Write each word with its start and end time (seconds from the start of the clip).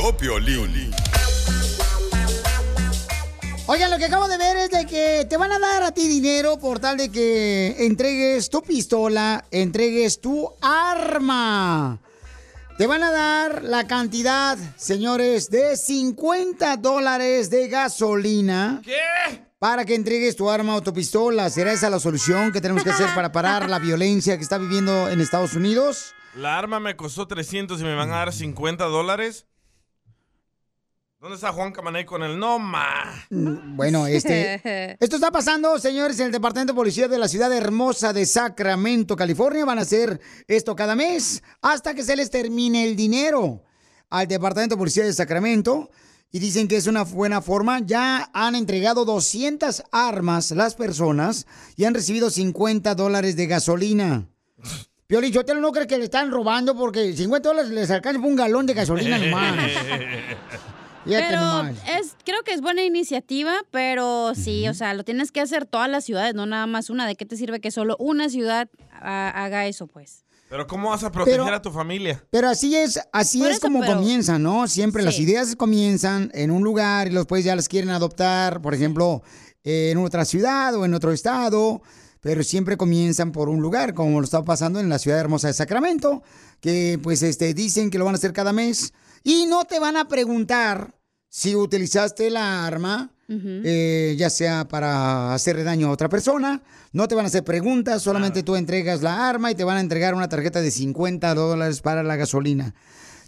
Tío 0.00 0.16
Piolín. 0.16 0.90
Oigan, 3.66 3.90
lo 3.90 3.98
que 3.98 4.06
acabo 4.06 4.28
de 4.28 4.38
ver 4.38 4.56
es 4.56 4.70
de 4.70 4.86
que 4.86 5.26
te 5.28 5.36
van 5.36 5.52
a 5.52 5.58
dar 5.58 5.82
a 5.82 5.92
ti 5.92 6.08
dinero 6.08 6.58
por 6.58 6.78
tal 6.78 6.96
de 6.96 7.12
que 7.12 7.76
entregues 7.84 8.48
tu 8.48 8.62
pistola, 8.62 9.44
entregues 9.50 10.22
tu 10.22 10.54
arma. 10.62 11.98
Te 12.78 12.86
van 12.86 13.02
a 13.02 13.10
dar 13.10 13.62
la 13.62 13.86
cantidad, 13.86 14.56
señores, 14.78 15.50
de 15.50 15.76
50 15.76 16.78
dólares 16.78 17.50
de 17.50 17.68
gasolina. 17.68 18.80
¿Qué? 18.82 19.44
Para 19.58 19.84
que 19.84 19.96
entregues 19.96 20.34
tu 20.34 20.48
arma 20.48 20.76
o 20.76 20.82
tu 20.82 20.94
pistola. 20.94 21.50
¿Será 21.50 21.72
esa 21.72 21.90
la 21.90 22.00
solución 22.00 22.52
que 22.52 22.62
tenemos 22.62 22.84
que 22.84 22.90
hacer 22.90 23.14
para 23.14 23.32
parar 23.32 23.68
la 23.68 23.78
violencia 23.78 24.38
que 24.38 24.44
está 24.44 24.56
viviendo 24.56 25.10
en 25.10 25.20
Estados 25.20 25.52
Unidos? 25.52 26.14
La 26.34 26.56
arma 26.58 26.80
me 26.80 26.96
costó 26.96 27.26
300 27.26 27.78
y 27.82 27.84
me 27.84 27.94
van 27.94 28.10
a 28.12 28.16
dar 28.16 28.32
50 28.32 28.84
dólares. 28.86 29.46
¿Dónde 31.20 31.34
está 31.34 31.52
Juan 31.52 31.70
Camaney 31.70 32.06
con 32.06 32.22
el 32.22 32.38
no 32.38 32.58
ma? 32.58 33.26
Bueno, 33.28 34.06
este. 34.06 34.54
Esto 35.00 35.16
está 35.16 35.30
pasando, 35.30 35.78
señores, 35.78 36.18
en 36.18 36.26
el 36.26 36.32
Departamento 36.32 36.72
de 36.72 36.78
Policía 36.78 37.08
de 37.08 37.18
la 37.18 37.28
ciudad 37.28 37.52
hermosa 37.52 38.14
de 38.14 38.24
Sacramento, 38.24 39.16
California. 39.16 39.66
Van 39.66 39.78
a 39.78 39.82
hacer 39.82 40.18
esto 40.48 40.74
cada 40.74 40.96
mes 40.96 41.42
hasta 41.60 41.92
que 41.92 42.04
se 42.04 42.16
les 42.16 42.30
termine 42.30 42.86
el 42.86 42.96
dinero 42.96 43.62
al 44.08 44.28
Departamento 44.28 44.76
de 44.76 44.78
Policía 44.78 45.04
de 45.04 45.12
Sacramento. 45.12 45.90
Y 46.30 46.38
dicen 46.38 46.68
que 46.68 46.76
es 46.76 46.86
una 46.86 47.02
buena 47.02 47.42
forma. 47.42 47.80
Ya 47.80 48.30
han 48.32 48.54
entregado 48.54 49.04
200 49.04 49.82
armas 49.92 50.52
las 50.52 50.74
personas 50.74 51.46
y 51.76 51.84
han 51.84 51.92
recibido 51.92 52.30
50 52.30 52.94
dólares 52.94 53.36
de 53.36 53.46
gasolina. 53.46 54.26
Piolín, 55.06 55.32
yo 55.32 55.42
no 55.42 55.70
creo 55.70 55.86
que 55.86 55.98
le 55.98 56.04
están 56.04 56.30
robando 56.30 56.74
porque 56.74 57.12
50 57.14 57.46
dólares 57.46 57.70
les 57.72 57.90
alcanza 57.90 58.20
un 58.20 58.36
galón 58.36 58.64
de 58.64 58.72
gasolina 58.72 59.18
nomás. 59.26 59.70
Pero 61.04 61.66
es, 61.98 62.14
creo 62.24 62.42
que 62.44 62.52
es 62.52 62.60
buena 62.60 62.82
iniciativa, 62.84 63.54
pero 63.70 64.34
sí, 64.34 64.68
o 64.68 64.74
sea, 64.74 64.94
lo 64.94 65.04
tienes 65.04 65.32
que 65.32 65.40
hacer 65.40 65.66
todas 65.66 65.88
las 65.88 66.04
ciudades, 66.04 66.34
no 66.34 66.46
nada 66.46 66.66
más 66.66 66.90
una. 66.90 67.06
¿De 67.06 67.16
qué 67.16 67.24
te 67.26 67.36
sirve 67.36 67.60
que 67.60 67.70
solo 67.70 67.96
una 67.98 68.28
ciudad 68.28 68.68
ha- 68.92 69.30
haga 69.44 69.66
eso, 69.66 69.86
pues? 69.86 70.24
Pero 70.48 70.66
¿cómo 70.66 70.90
vas 70.90 71.04
a 71.04 71.12
proteger 71.12 71.40
Pero- 71.42 71.54
a 71.54 71.62
tu 71.62 71.70
familia? 71.70 72.24
Pero 72.30 72.48
así 72.48 72.74
es, 72.76 72.98
así 73.12 73.38
Por 73.38 73.50
es 73.50 73.56
eso, 73.58 73.66
como 73.68 73.80
pero- 73.80 73.94
comienzan, 73.94 74.42
¿no? 74.42 74.66
Siempre 74.66 75.02
las 75.02 75.18
ideas 75.18 75.54
comienzan 75.56 76.30
en 76.34 76.50
un 76.50 76.62
lugar 76.64 77.06
y 77.08 77.14
después 77.14 77.44
ya 77.44 77.54
las 77.54 77.68
quieren 77.68 77.90
adoptar, 77.90 78.60
por 78.60 78.74
ejemplo, 78.74 79.22
en 79.62 79.96
otra 79.98 80.24
ciudad 80.24 80.74
o 80.74 80.84
en 80.84 80.92
otro 80.94 81.12
estado, 81.12 81.82
pero 82.20 82.42
siempre 82.42 82.76
comienzan 82.76 83.30
por 83.32 83.48
un 83.48 83.60
lugar, 83.62 83.94
como 83.94 84.18
lo 84.20 84.24
está 84.24 84.42
pasando 84.44 84.80
en 84.80 84.88
la 84.88 84.98
ciudad 84.98 85.20
hermosa 85.20 85.46
de 85.48 85.54
Sacramento, 85.54 86.22
que 86.60 86.98
pues 87.02 87.22
este 87.22 87.54
dicen 87.54 87.88
que 87.90 87.98
lo 87.98 88.04
van 88.04 88.14
a 88.14 88.18
hacer 88.18 88.32
cada 88.32 88.52
mes 88.52 88.92
y 89.22 89.46
no 89.46 89.64
te 89.64 89.78
van 89.78 89.96
a 89.96 90.08
preguntar 90.08 90.94
si 91.28 91.54
utilizaste 91.54 92.30
la 92.30 92.66
arma, 92.66 93.12
eh, 93.28 94.16
ya 94.18 94.28
sea 94.28 94.66
para 94.66 95.32
hacerle 95.32 95.62
daño 95.62 95.86
a 95.86 95.90
otra 95.92 96.08
persona, 96.08 96.62
no 96.92 97.06
te 97.06 97.14
van 97.14 97.26
a 97.26 97.28
hacer 97.28 97.44
preguntas, 97.44 98.02
solamente 98.02 98.42
tú 98.42 98.56
entregas 98.56 99.02
la 99.02 99.28
arma 99.28 99.52
y 99.52 99.54
te 99.54 99.62
van 99.62 99.76
a 99.76 99.80
entregar 99.80 100.14
una 100.14 100.28
tarjeta 100.28 100.60
de 100.60 100.72
50 100.72 101.32
dólares 101.34 101.80
para 101.80 102.02
la 102.02 102.16
gasolina. 102.16 102.74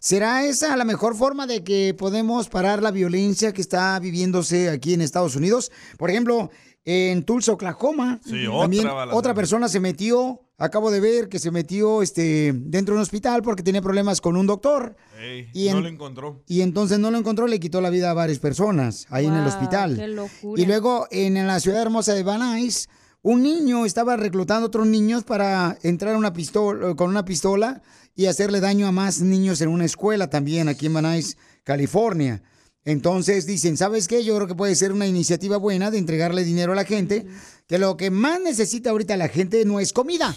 ¿Será 0.00 0.44
esa 0.44 0.76
la 0.76 0.84
mejor 0.84 1.14
forma 1.14 1.46
de 1.46 1.62
que 1.62 1.94
podemos 1.96 2.48
parar 2.48 2.82
la 2.82 2.90
violencia 2.90 3.52
que 3.52 3.60
está 3.60 3.96
viviéndose 4.00 4.68
aquí 4.68 4.94
en 4.94 5.00
Estados 5.00 5.36
Unidos? 5.36 5.70
Por 5.96 6.10
ejemplo, 6.10 6.50
en 6.84 7.22
Tulsa, 7.22 7.52
Oklahoma, 7.52 8.20
Sí, 8.24 8.46
también 8.46 8.88
otra 9.12 9.34
persona 9.34 9.68
se 9.68 9.78
metió, 9.78 10.40
acabo 10.64 10.90
de 10.90 11.00
ver 11.00 11.28
que 11.28 11.38
se 11.38 11.50
metió 11.50 12.02
este, 12.02 12.52
dentro 12.54 12.94
de 12.94 12.98
un 12.98 13.02
hospital 13.02 13.42
porque 13.42 13.62
tenía 13.62 13.82
problemas 13.82 14.20
con 14.20 14.36
un 14.36 14.46
doctor. 14.46 14.96
Ey, 15.20 15.48
Y 15.52 15.68
no 15.70 15.78
en- 15.78 15.82
lo 15.82 15.88
encontró. 15.88 16.42
Y 16.46 16.60
entonces 16.62 16.98
no 16.98 17.10
lo 17.10 17.18
encontró, 17.18 17.46
le 17.46 17.58
quitó 17.60 17.80
la 17.80 17.90
vida 17.90 18.10
a 18.10 18.14
varias 18.14 18.38
personas 18.38 19.06
ahí 19.10 19.26
en 19.26 19.34
el 19.34 19.46
hospital. 19.46 19.96
qué 19.96 20.06
locura. 20.08 20.62
Y 20.62 20.66
luego 20.66 21.06
en 21.10 21.46
la 21.46 21.58
ciudad 21.60 21.82
hermosa 21.82 22.14
de 22.14 22.22
Van 22.22 22.40
Nuys, 22.40 22.88
un 23.22 23.42
niño 23.42 23.84
estaba 23.86 24.16
reclutando 24.16 24.64
a 24.64 24.68
otros 24.68 24.86
niños 24.86 25.24
para 25.24 25.78
entrar 25.82 26.14
a 26.14 26.18
una 26.18 26.32
pistola, 26.32 26.94
con 26.96 27.08
una 27.10 27.24
pistola 27.24 27.82
y 28.14 28.26
hacerle 28.26 28.60
daño 28.60 28.86
a 28.86 28.92
más 28.92 29.20
niños 29.20 29.60
en 29.60 29.68
una 29.68 29.84
escuela 29.84 30.28
también 30.30 30.68
aquí 30.68 30.86
en 30.86 30.94
Van 30.94 31.04
Nuys, 31.04 31.36
California. 31.64 32.42
Entonces 32.84 33.46
dicen, 33.46 33.76
¿sabes 33.76 34.08
qué? 34.08 34.24
Yo 34.24 34.34
creo 34.34 34.48
que 34.48 34.56
puede 34.56 34.74
ser 34.74 34.92
una 34.92 35.06
iniciativa 35.06 35.56
buena 35.56 35.90
de 35.92 35.98
entregarle 35.98 36.42
dinero 36.44 36.72
a 36.72 36.74
la 36.76 36.84
gente, 36.84 37.26
que 37.68 37.78
lo 37.78 37.96
que 37.96 38.10
más 38.10 38.40
necesita 38.40 38.90
ahorita 38.90 39.16
la 39.16 39.28
gente 39.28 39.64
no 39.64 39.78
es 39.78 39.92
comida, 39.92 40.34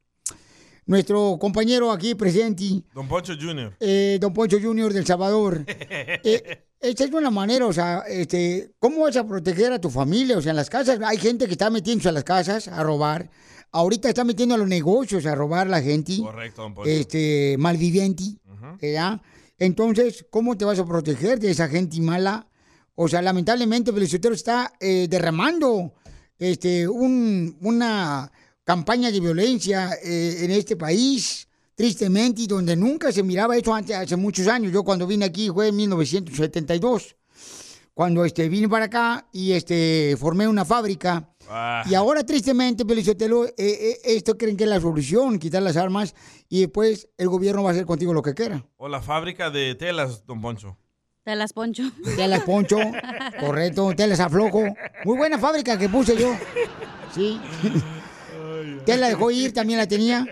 nuestro 0.86 1.36
compañero 1.40 1.90
aquí 1.90 2.14
presente, 2.14 2.84
Don 2.94 3.08
Poncho 3.08 3.32
Jr. 3.34 3.76
eh, 3.80 4.18
don 4.20 4.32
Poncho 4.32 4.58
Junior 4.62 4.92
del 4.92 5.04
Salvador. 5.04 5.66
Eh, 6.22 6.62
esta 6.80 7.04
es 7.04 7.12
una 7.12 7.30
manera, 7.30 7.66
o 7.66 7.72
sea, 7.72 8.04
este, 8.06 8.70
¿cómo 8.78 9.00
vas 9.02 9.16
a 9.16 9.26
proteger 9.26 9.72
a 9.72 9.80
tu 9.80 9.90
familia? 9.90 10.38
O 10.38 10.42
sea, 10.42 10.50
en 10.50 10.56
las 10.56 10.70
casas 10.70 11.00
hay 11.04 11.18
gente 11.18 11.46
que 11.46 11.52
está 11.52 11.70
metiéndose 11.70 12.08
a 12.08 12.12
las 12.12 12.22
casas 12.22 12.68
a 12.68 12.80
robar. 12.82 13.28
Ahorita 13.76 14.08
está 14.08 14.24
metiendo 14.24 14.54
a 14.54 14.58
los 14.58 14.68
negocios 14.68 15.26
a 15.26 15.34
robar 15.34 15.66
la 15.66 15.82
gente. 15.82 16.16
Correcto, 16.18 16.62
don 16.62 16.74
Poncho. 16.74 16.90
Este, 16.90 17.56
malviviente. 17.58 18.24
¿ya? 18.80 19.20
Entonces, 19.58 20.24
¿cómo 20.30 20.56
te 20.56 20.64
vas 20.64 20.78
a 20.78 20.84
proteger 20.86 21.38
de 21.38 21.50
esa 21.50 21.68
gente 21.68 22.00
mala? 22.00 22.46
O 22.94 23.06
sea, 23.08 23.20
lamentablemente, 23.22 23.92
Felicitero 23.92 24.34
está 24.34 24.72
eh, 24.80 25.06
derramando 25.10 25.92
este, 26.38 26.88
un- 26.88 27.56
una 27.60 28.30
campaña 28.64 29.10
de 29.10 29.20
violencia 29.20 29.90
eh, 30.02 30.38
en 30.40 30.50
este 30.50 30.76
país, 30.76 31.46
tristemente, 31.74 32.42
y 32.42 32.46
donde 32.46 32.74
nunca 32.76 33.12
se 33.12 33.22
miraba 33.22 33.56
eso 33.56 33.74
antes, 33.74 33.94
hace 33.96 34.16
muchos 34.16 34.46
años. 34.48 34.72
Yo 34.72 34.82
cuando 34.82 35.06
vine 35.06 35.26
aquí 35.26 35.48
fue 35.50 35.68
en 35.68 35.76
1972, 35.76 37.16
cuando 37.96 38.26
este, 38.26 38.50
vine 38.50 38.68
para 38.68 38.84
acá 38.84 39.26
y 39.32 39.52
este, 39.52 40.18
formé 40.18 40.46
una 40.46 40.66
fábrica. 40.66 41.30
Ah. 41.48 41.82
Y 41.88 41.94
ahora, 41.94 42.24
tristemente, 42.24 42.84
Pelizotelo, 42.84 43.46
eh, 43.46 43.54
eh, 43.56 43.98
esto 44.04 44.36
creen 44.36 44.54
que 44.54 44.64
es 44.64 44.68
la 44.70 44.78
solución, 44.78 45.38
quitar 45.38 45.62
las 45.62 45.78
armas, 45.78 46.14
y 46.50 46.60
después 46.60 47.08
el 47.16 47.30
gobierno 47.30 47.62
va 47.62 47.70
a 47.70 47.72
hacer 47.72 47.86
contigo 47.86 48.12
lo 48.12 48.20
que 48.20 48.34
quiera. 48.34 48.66
O 48.76 48.86
la 48.86 49.00
fábrica 49.00 49.48
de 49.48 49.74
telas, 49.76 50.26
don 50.26 50.42
Poncho. 50.42 50.76
Te 51.24 51.34
las 51.34 51.54
poncho. 51.54 51.84
Telas 52.16 52.42
Poncho, 52.42 52.76
correcto, 53.40 53.94
telas 53.96 54.20
aflojo. 54.20 54.62
Muy 55.06 55.16
buena 55.16 55.38
fábrica 55.38 55.78
que 55.78 55.88
puse 55.88 56.18
yo. 56.18 56.36
Sí. 57.14 57.40
Te 58.84 58.98
la 58.98 59.08
dejó 59.08 59.30
ir, 59.30 59.54
también 59.54 59.78
la 59.78 59.88
tenía. 59.88 60.26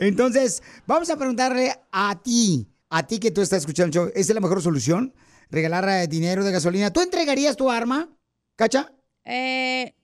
Entonces, 0.00 0.64
vamos 0.84 1.08
a 1.10 1.16
preguntarle 1.16 1.72
a 1.92 2.20
ti, 2.20 2.66
a 2.90 3.06
ti 3.06 3.20
que 3.20 3.30
tú 3.30 3.40
estás 3.40 3.60
escuchando 3.60 3.86
el 3.86 3.92
show, 3.92 4.06
¿esta 4.08 4.32
es 4.32 4.34
la 4.34 4.40
mejor 4.40 4.60
solución? 4.60 5.14
Regalar 5.54 6.08
dinero 6.08 6.42
de 6.42 6.50
gasolina. 6.50 6.92
¿Tú 6.92 7.00
entregarías 7.00 7.56
tu 7.56 7.70
arma, 7.70 8.08
Cacha? 8.56 8.92
Eh, 9.24 9.94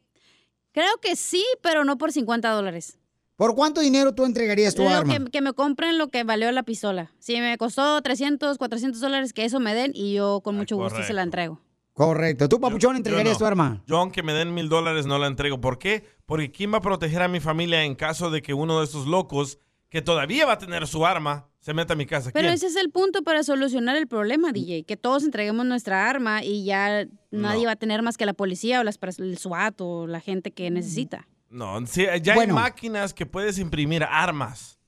creo 0.71 0.97
que 1.03 1.17
sí, 1.17 1.45
pero 1.61 1.85
no 1.85 1.99
por 1.99 2.13
50 2.13 2.49
dólares. 2.51 2.99
¿Por 3.35 3.57
cuánto 3.57 3.81
dinero 3.81 4.15
tú 4.15 4.25
entregarías 4.25 4.77
tu 4.77 4.85
Lo 4.85 4.91
arma? 4.91 5.13
Que, 5.13 5.25
que 5.29 5.41
me 5.41 5.53
compren 5.53 5.99
lo 5.99 6.07
que 6.09 6.23
valió 6.23 6.53
la 6.53 6.63
pistola. 6.63 7.11
Si 7.19 7.41
me 7.41 7.59
costó 7.59 8.01
300, 8.01 8.59
400 8.59 9.01
dólares, 9.01 9.33
que 9.33 9.45
eso 9.45 9.59
me 9.59 9.75
den 9.75 9.91
y 9.93 10.15
yo 10.15 10.41
con 10.45 10.57
mucho 10.57 10.77
gusto 10.77 11.03
se 11.03 11.15
la 11.15 11.23
entrego. 11.23 11.61
Correcto. 11.95 12.49
¿Tú, 12.49 12.61
papuchón, 12.61 12.95
entregarías 12.95 13.33
Yo 13.33 13.33
no. 13.35 13.39
tu 13.41 13.47
arma? 13.47 13.83
Yo, 13.89 13.97
aunque 13.97 14.23
me 14.23 14.33
den 14.33 14.55
mil 14.55 14.69
dólares, 14.69 15.07
no 15.07 15.19
la 15.19 15.27
entrego. 15.27 15.61
¿Por 15.61 15.81
qué? 15.81 16.05
Porque 16.27 16.53
¿quién 16.53 16.73
va 16.73 16.79
a 16.79 16.81
proteger 16.81 17.23
a 17.23 17.29
mi 17.29 17.41
familia 17.41 17.83
en 17.83 17.97
caso 17.97 18.31
de 18.31 18.41
que 18.41 18.55
uno 18.55 18.79
de 18.79 18.85
estos 18.85 19.09
locos, 19.09 19.59
que 19.89 20.01
todavía 20.01 20.47
va 20.47 20.53
a 20.53 20.59
tener 20.59 20.87
su 20.87 21.05
arma, 21.05 21.50
se 21.61 21.75
meta 21.75 21.93
a 21.93 21.97
mi 21.97 22.07
casa? 22.07 22.31
Pero 22.33 22.45
¿Quién? 22.45 22.55
ese 22.55 22.67
es 22.67 22.77
el 22.77 22.91
punto 22.91 23.23
para 23.23 23.43
solucionar 23.43 23.97
el 23.97 24.07
problema, 24.07 24.53
DJ. 24.53 24.85
Que 24.85 24.97
todos 24.97 25.25
entreguemos 25.25 25.67
nuestra 25.67 26.09
arma 26.09 26.43
y 26.45 26.65
ya 26.65 27.07
nadie 27.31 27.63
No. 27.63 27.67
va 27.67 27.73
a 27.73 27.77
tener 27.77 28.03
más 28.03 28.17
que 28.17 28.27
la 28.27 28.33
policía 28.33 28.81
o 28.81 28.85
las, 28.85 28.99
el 29.19 29.39
SWAT 29.39 29.81
o 29.81 30.07
la 30.07 30.21
gente 30.21 30.51
que 30.53 30.71
necesita. 30.71 31.27
No, 31.51 31.85
sí, 31.87 32.07
ya 32.23 32.35
Bueno. 32.35 32.57
hay 32.57 32.63
máquinas 32.63 33.13
que 33.13 33.27
puedes 33.27 33.59
imprimir 33.59 34.05
armas. 34.05 34.79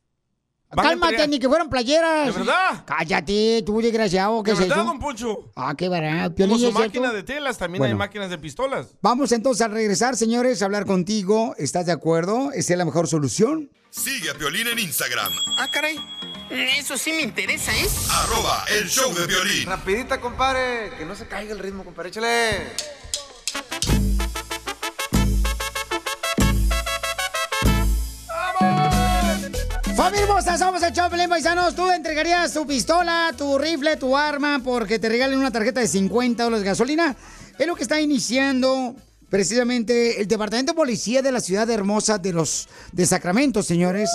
Van 0.74 0.86
Cálmate, 0.86 1.12
entregar- 1.16 1.28
ni 1.28 1.38
que 1.38 1.48
fueran 1.48 1.68
playeras. 1.68 2.26
¿De 2.28 2.32
verdad? 2.32 2.82
Cállate, 2.86 3.62
tú 3.66 3.82
desgraciado, 3.82 4.42
¿qué 4.42 4.52
¿De 4.52 4.54
es 4.54 4.60
verdad, 4.60 4.78
eso? 4.78 4.86
don 4.86 4.98
Poncho? 4.98 5.50
Ah, 5.54 5.74
qué 5.76 5.86
barato. 5.90 6.34
Como 6.34 6.56
Piolín, 6.56 6.58
su 6.60 6.72
máquina 6.72 7.12
de 7.12 7.22
telas, 7.22 7.58
también 7.58 7.80
Bueno. 7.80 7.92
hay 7.94 7.98
máquinas 7.98 8.30
de 8.30 8.38
pistolas. 8.38 8.96
Vamos 9.02 9.32
entonces 9.32 9.60
a 9.60 9.68
regresar, 9.68 10.16
señores, 10.16 10.62
a 10.62 10.64
hablar 10.64 10.86
contigo. 10.86 11.54
¿Estás 11.58 11.84
de 11.84 11.92
acuerdo? 11.92 12.52
¿Esa 12.52 12.72
es 12.72 12.78
la 12.78 12.86
mejor 12.86 13.06
solución? 13.06 13.68
Sigue 13.90 14.30
a 14.30 14.34
Piolín 14.34 14.66
en 14.68 14.78
Instagram, 14.78 15.30
Ah, 15.58 15.66
caray. 15.70 15.98
Eso 16.52 16.98
sí 16.98 17.12
me 17.12 17.22
interesa, 17.22 17.74
¿eh? 17.74 17.88
arroba 18.10 18.66
el 18.68 18.86
show 18.86 19.14
de 19.14 19.26
violín. 19.26 19.64
Rapidita, 19.64 20.20
compadre, 20.20 20.90
que 20.98 21.06
no 21.06 21.14
se 21.14 21.26
caiga 21.26 21.54
el 21.54 21.58
ritmo, 21.58 21.82
compadre, 21.82 22.10
échale. 22.10 22.74
Familia 29.96 30.24
hermosa, 30.24 30.58
somos 30.58 30.82
el 30.82 30.92
Choplin 30.92 31.30
Paisanos. 31.30 31.74
¿Tú 31.74 31.90
entregarías 31.90 32.52
tu 32.52 32.66
pistola, 32.66 33.32
tu 33.38 33.56
rifle, 33.56 33.96
tu 33.96 34.14
arma 34.14 34.60
porque 34.62 34.98
te 34.98 35.08
regalen 35.08 35.38
una 35.38 35.50
tarjeta 35.50 35.80
de 35.80 35.88
50 35.88 36.44
dólares 36.44 36.64
de 36.64 36.68
gasolina? 36.68 37.16
Es 37.58 37.66
lo 37.66 37.74
que 37.74 37.84
está 37.84 37.98
iniciando 37.98 38.94
precisamente 39.32 40.20
el 40.20 40.28
Departamento 40.28 40.72
de 40.72 40.76
Policía 40.76 41.22
de 41.22 41.32
la 41.32 41.40
Ciudad 41.40 41.68
Hermosa 41.70 42.18
de 42.18 42.34
los 42.34 42.68
de 42.92 43.06
Sacramento, 43.06 43.62
señores. 43.62 44.10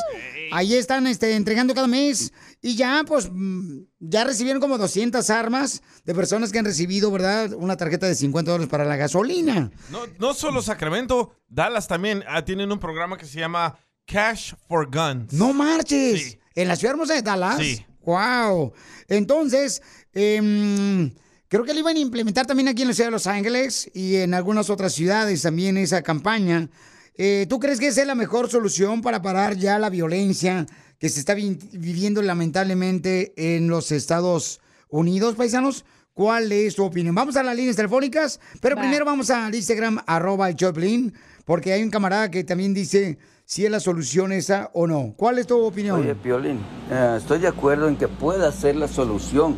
Ahí 0.52 0.76
están 0.76 1.08
este, 1.08 1.36
entregando 1.36 1.74
cada 1.74 1.88
mes 1.88 2.32
y 2.62 2.76
ya, 2.76 3.04
pues, 3.04 3.28
mm, 3.32 3.80
ya 3.98 4.26
recibieron 4.26 4.62
como 4.62 4.78
200 4.78 5.28
armas 5.32 5.82
de 6.06 6.14
personas 6.14 6.52
que 6.52 6.60
han 6.60 6.66
recibido, 6.66 7.10
¿verdad? 7.10 7.52
Una 7.54 7.76
tarjeta 7.76 8.06
de 8.06 8.14
50 8.14 8.52
dólares 8.52 8.70
para 8.70 8.86
la 8.86 8.96
gasolina. 8.96 9.72
No, 9.90 10.02
no 10.20 10.36
solo 10.36 10.62
Sacramento, 10.62 11.34
Dallas 11.48 11.88
también 11.88 12.24
ah, 12.28 12.46
tienen 12.46 12.72
un 12.72 12.80
programa 12.80 13.18
que 13.18 13.26
se 13.26 13.40
llama 13.40 13.76
Cash 14.06 14.54
for 14.68 14.86
Guns. 14.86 15.34
No 15.34 15.52
marches. 15.52 16.22
Sí. 16.22 16.40
En 16.54 16.68
la 16.68 16.76
ciudad 16.76 16.92
hermosa 16.92 17.16
de 17.16 17.24
Dallas. 17.24 17.58
Sí. 17.58 17.84
Wow. 18.06 18.72
Entonces, 19.08 19.82
em, 20.14 21.12
creo 21.50 21.64
que 21.64 21.74
lo 21.74 21.80
iban 21.80 21.96
a 21.96 22.00
implementar 22.00 22.46
también 22.46 22.68
aquí 22.68 22.82
en 22.84 22.90
la 22.90 22.94
ciudad 22.94 23.08
de 23.08 23.12
Los 23.12 23.28
Ángeles 23.28 23.90
y 23.94 24.18
en 24.18 24.34
algunas 24.34 24.70
otras 24.70 24.94
ciudades 24.94 25.42
también 25.42 25.78
esa 25.78 26.02
campaña. 26.02 26.70
Eh, 27.16 27.46
¿Tú 27.50 27.60
crees 27.60 27.80
que 27.80 27.88
esa 27.88 28.02
es 28.02 28.08
la 28.08 28.16
mejor 28.16 28.50
solución 28.50 29.02
para 29.02 29.22
parar 29.22 29.56
ya 29.56 29.80
la 29.80 29.90
violencia 29.90 30.66
que 31.00 31.10
se 31.10 31.20
está 31.20 31.34
vi- 31.34 31.58
viviendo 31.74 32.22
lamentablemente 32.22 33.34
en 33.38 33.68
los 33.68 33.92
Estados 33.92 34.62
Unidos, 34.90 35.36
paisanos? 35.36 35.86
¿Cuál 36.14 36.52
es 36.52 36.76
tu 36.76 36.84
opinión? 36.84 37.14
Vamos 37.14 37.36
a 37.36 37.44
las 37.44 37.56
líneas 37.56 37.76
telefónicas, 37.76 38.40
pero 38.60 38.76
Va. 38.76 38.82
primero 38.82 39.06
vamos 39.06 39.30
al 39.30 39.54
Instagram, 39.54 40.00
arroba 40.08 40.50
el 40.50 40.56
Choplin, 40.56 41.14
porque 41.46 41.74
hay 41.74 41.84
un 41.84 41.92
camarada 41.92 42.32
que 42.32 42.44
también 42.44 42.74
dice 42.74 43.20
si 43.46 43.66
es 43.66 43.72
la 43.72 43.80
solución 43.80 44.32
esa 44.32 44.70
o 44.74 44.88
no. 44.88 45.14
¿Cuál 45.16 45.38
es 45.38 45.46
tu 45.48 45.58
opinión? 45.60 46.02
Oye, 46.02 46.16
Piolín, 46.16 46.60
eh, 46.92 47.16
estoy 47.20 47.40
de 47.40 47.48
acuerdo 47.48 47.88
en 47.88 47.96
que 47.98 48.08
pueda 48.08 48.52
ser 48.52 48.76
la 48.76 48.88
solución 48.88 49.56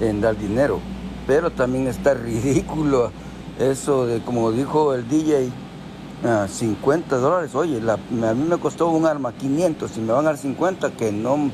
en 0.00 0.20
dar 0.20 0.38
dinero, 0.38 0.80
pero 1.30 1.50
también 1.52 1.86
está 1.86 2.12
ridículo 2.12 3.12
eso 3.60 4.04
de, 4.04 4.18
como 4.20 4.50
dijo 4.50 4.94
el 4.96 5.08
DJ, 5.08 5.48
ah, 6.24 6.48
50 6.50 7.18
dólares. 7.18 7.54
Oye, 7.54 7.80
la- 7.80 7.92
a 7.94 8.34
mí 8.34 8.48
me 8.48 8.58
costó 8.58 8.88
un 8.88 9.06
arma 9.06 9.32
500, 9.32 9.88
si 9.92 10.00
me 10.00 10.12
van 10.12 10.24
a 10.26 10.30
dar 10.30 10.38
50, 10.38 10.90
que 10.96 11.12
no 11.12 11.52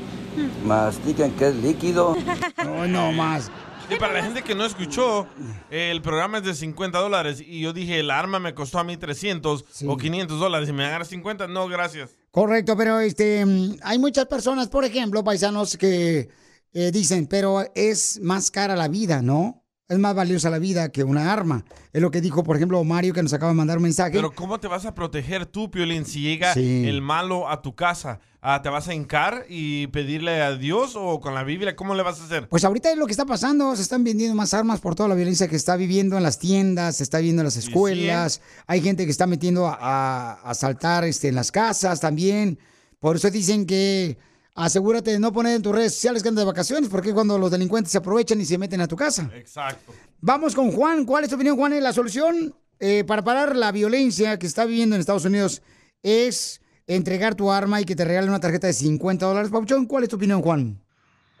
mastiquen 0.65 1.31
que 1.33 1.49
es 1.49 1.55
líquido. 1.57 2.15
No, 2.65 2.87
no 2.87 3.11
más. 3.11 3.51
Y 3.89 3.95
para 3.97 4.13
la 4.13 4.23
gente 4.23 4.41
que 4.41 4.55
no 4.55 4.65
escuchó, 4.65 5.27
el 5.69 6.01
programa 6.01 6.39
es 6.39 6.43
de 6.43 6.55
50 6.55 6.97
dólares 6.97 7.39
y 7.39 7.61
yo 7.61 7.71
dije, 7.71 7.99
el 7.99 8.09
arma 8.09 8.39
me 8.39 8.55
costó 8.55 8.79
a 8.79 8.83
mí 8.83 8.97
300 8.97 9.63
Sí. 9.71 9.85
o 9.87 9.95
500 9.95 10.39
dólares 10.39 10.67
y 10.69 10.73
me 10.73 10.85
agarra 10.85 11.05
50. 11.05 11.47
No, 11.47 11.67
gracias. 11.67 12.17
Correcto, 12.31 12.75
pero 12.75 12.99
este, 12.99 13.45
hay 13.83 13.99
muchas 13.99 14.25
personas, 14.25 14.67
por 14.69 14.83
ejemplo, 14.85 15.23
paisanos, 15.23 15.77
que 15.77 16.29
eh, 16.73 16.91
dicen, 16.91 17.27
pero 17.27 17.63
es 17.75 18.19
más 18.23 18.49
cara 18.51 18.75
la 18.75 18.87
vida, 18.87 19.21
¿no? 19.21 19.63
Es 19.89 19.97
más 19.99 20.13
valiosa 20.13 20.49
la 20.49 20.59
vida 20.59 20.89
que 20.89 21.05
una 21.05 21.31
arma. 21.31 21.63
Es 21.93 22.01
lo 22.01 22.11
que 22.11 22.19
dijo, 22.19 22.43
por 22.43 22.57
ejemplo, 22.57 22.83
Mario, 22.83 23.13
que 23.13 23.23
nos 23.23 23.31
acaba 23.31 23.53
de 23.53 23.57
mandar 23.57 23.77
un 23.77 23.83
mensaje. 23.83 24.11
Pero 24.11 24.31
¿cómo 24.31 24.59
te 24.59 24.67
vas 24.67 24.85
a 24.85 24.93
proteger 24.93 25.45
tú, 25.45 25.71
Piolín, 25.71 26.05
si 26.05 26.21
llega 26.21 26.53
Sí. 26.53 26.85
el 26.85 27.01
malo 27.01 27.49
a 27.49 27.61
tu 27.61 27.73
casa? 27.73 28.19
Ah, 28.41 28.61
¿Te 28.61 28.67
vas 28.67 28.89
a 28.89 28.93
hincar 28.93 29.45
y 29.47 29.87
pedirle 29.87 30.41
a 30.41 30.55
Dios 30.57 30.93
o 30.97 31.21
con 31.21 31.33
la 31.33 31.43
Biblia? 31.45 31.77
¿Cómo 31.77 31.95
le 31.95 32.03
vas 32.03 32.19
a 32.19 32.25
hacer? 32.25 32.49
Pues 32.49 32.65
ahorita 32.65 32.91
es 32.91 32.97
lo 32.97 33.05
que 33.05 33.11
está 33.11 33.25
pasando, 33.25 33.73
se 33.77 33.81
están 33.81 34.03
vendiendo 34.03 34.35
más 34.35 34.53
armas 34.53 34.81
por 34.81 34.93
toda 34.93 35.07
la 35.07 35.15
violencia 35.15 35.47
que 35.47 35.55
está 35.55 35.77
viviendo 35.77 36.17
en 36.17 36.23
las 36.23 36.37
tiendas, 36.37 36.97
se 36.97 37.03
está 37.03 37.19
viendo 37.19 37.41
en 37.41 37.45
las 37.45 37.55
escuelas, 37.57 38.41
hay 38.67 38.81
gente 38.81 39.05
que 39.05 39.11
está 39.11 39.25
metiendo 39.25 39.67
a, 39.67 39.73
a 39.75 40.33
asaltar 40.49 41.05
este, 41.05 41.29
en 41.29 41.35
las 41.35 41.49
casas 41.51 42.01
también. 42.01 42.59
Por 42.99 43.15
eso 43.15 43.29
dicen 43.31 43.65
que 43.65 44.17
asegúrate 44.57 45.11
de 45.11 45.19
no 45.19 45.31
poner 45.31 45.55
en 45.55 45.61
tus 45.61 45.73
redes 45.73 45.93
sociales 45.93 46.23
que 46.23 46.29
andas 46.29 46.41
de 46.41 46.47
vacaciones, 46.47 46.89
porque 46.89 47.09
es 47.09 47.13
cuando 47.13 47.37
los 47.37 47.51
delincuentes 47.51 47.91
se 47.91 47.99
aprovechan 47.99 48.41
y 48.41 48.45
se 48.45 48.57
meten 48.57 48.81
a 48.81 48.87
tu 48.87 48.95
casa. 48.95 49.29
Exacto. 49.35 49.93
Vamos 50.19 50.55
con 50.55 50.71
Juan, 50.71 51.05
¿cuál 51.05 51.23
es 51.23 51.29
tu 51.29 51.35
opinión, 51.35 51.55
Juan? 51.55 51.81
¿La 51.81 51.93
solución 51.93 52.55
eh, 52.79 53.03
para 53.05 53.23
parar 53.23 53.55
la 53.55 53.71
violencia 53.71 54.37
que 54.39 54.47
está 54.47 54.65
viviendo 54.65 54.95
en 54.95 54.99
Estados 54.99 55.25
Unidos 55.25 55.61
es 56.01 56.59
entregar 56.87 57.35
tu 57.35 57.51
arma 57.51 57.79
y 57.79 57.85
que 57.85 57.95
te 57.95 58.03
regalen 58.03 58.31
una 58.31 58.39
tarjeta 58.39 58.65
de 58.65 58.73
50 58.73 59.27
dólares? 59.27 59.51
Pauchón, 59.51 59.85
¿cuál 59.85 60.03
es 60.03 60.09
tu 60.09 60.15
opinión, 60.15 60.41
Juan? 60.41 60.81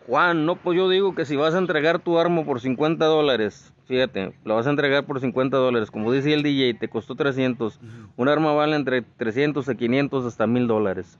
Juan, 0.05 0.45
no, 0.45 0.55
pues 0.55 0.77
yo 0.77 0.87
digo 0.87 1.15
que 1.15 1.25
si 1.25 1.35
vas 1.35 1.55
a 1.55 1.57
entregar 1.57 1.99
tu 1.99 2.19
arma 2.19 2.45
por 2.45 2.61
50 2.61 3.03
dólares, 3.03 3.73
fíjate, 3.87 4.31
la 4.45 4.53
vas 4.53 4.67
a 4.67 4.69
entregar 4.69 5.07
por 5.07 5.19
50 5.19 5.57
dólares, 5.57 5.89
como 5.89 6.13
dice 6.13 6.33
el 6.33 6.43
DJ, 6.43 6.75
te 6.75 6.87
costó 6.87 7.15
300. 7.15 7.79
Un 8.15 8.29
arma 8.29 8.53
vale 8.53 8.75
entre 8.75 9.01
300 9.01 9.67
a 9.67 9.73
500 9.75 10.25
hasta 10.25 10.45
1000 10.45 10.67
dólares. 10.67 11.17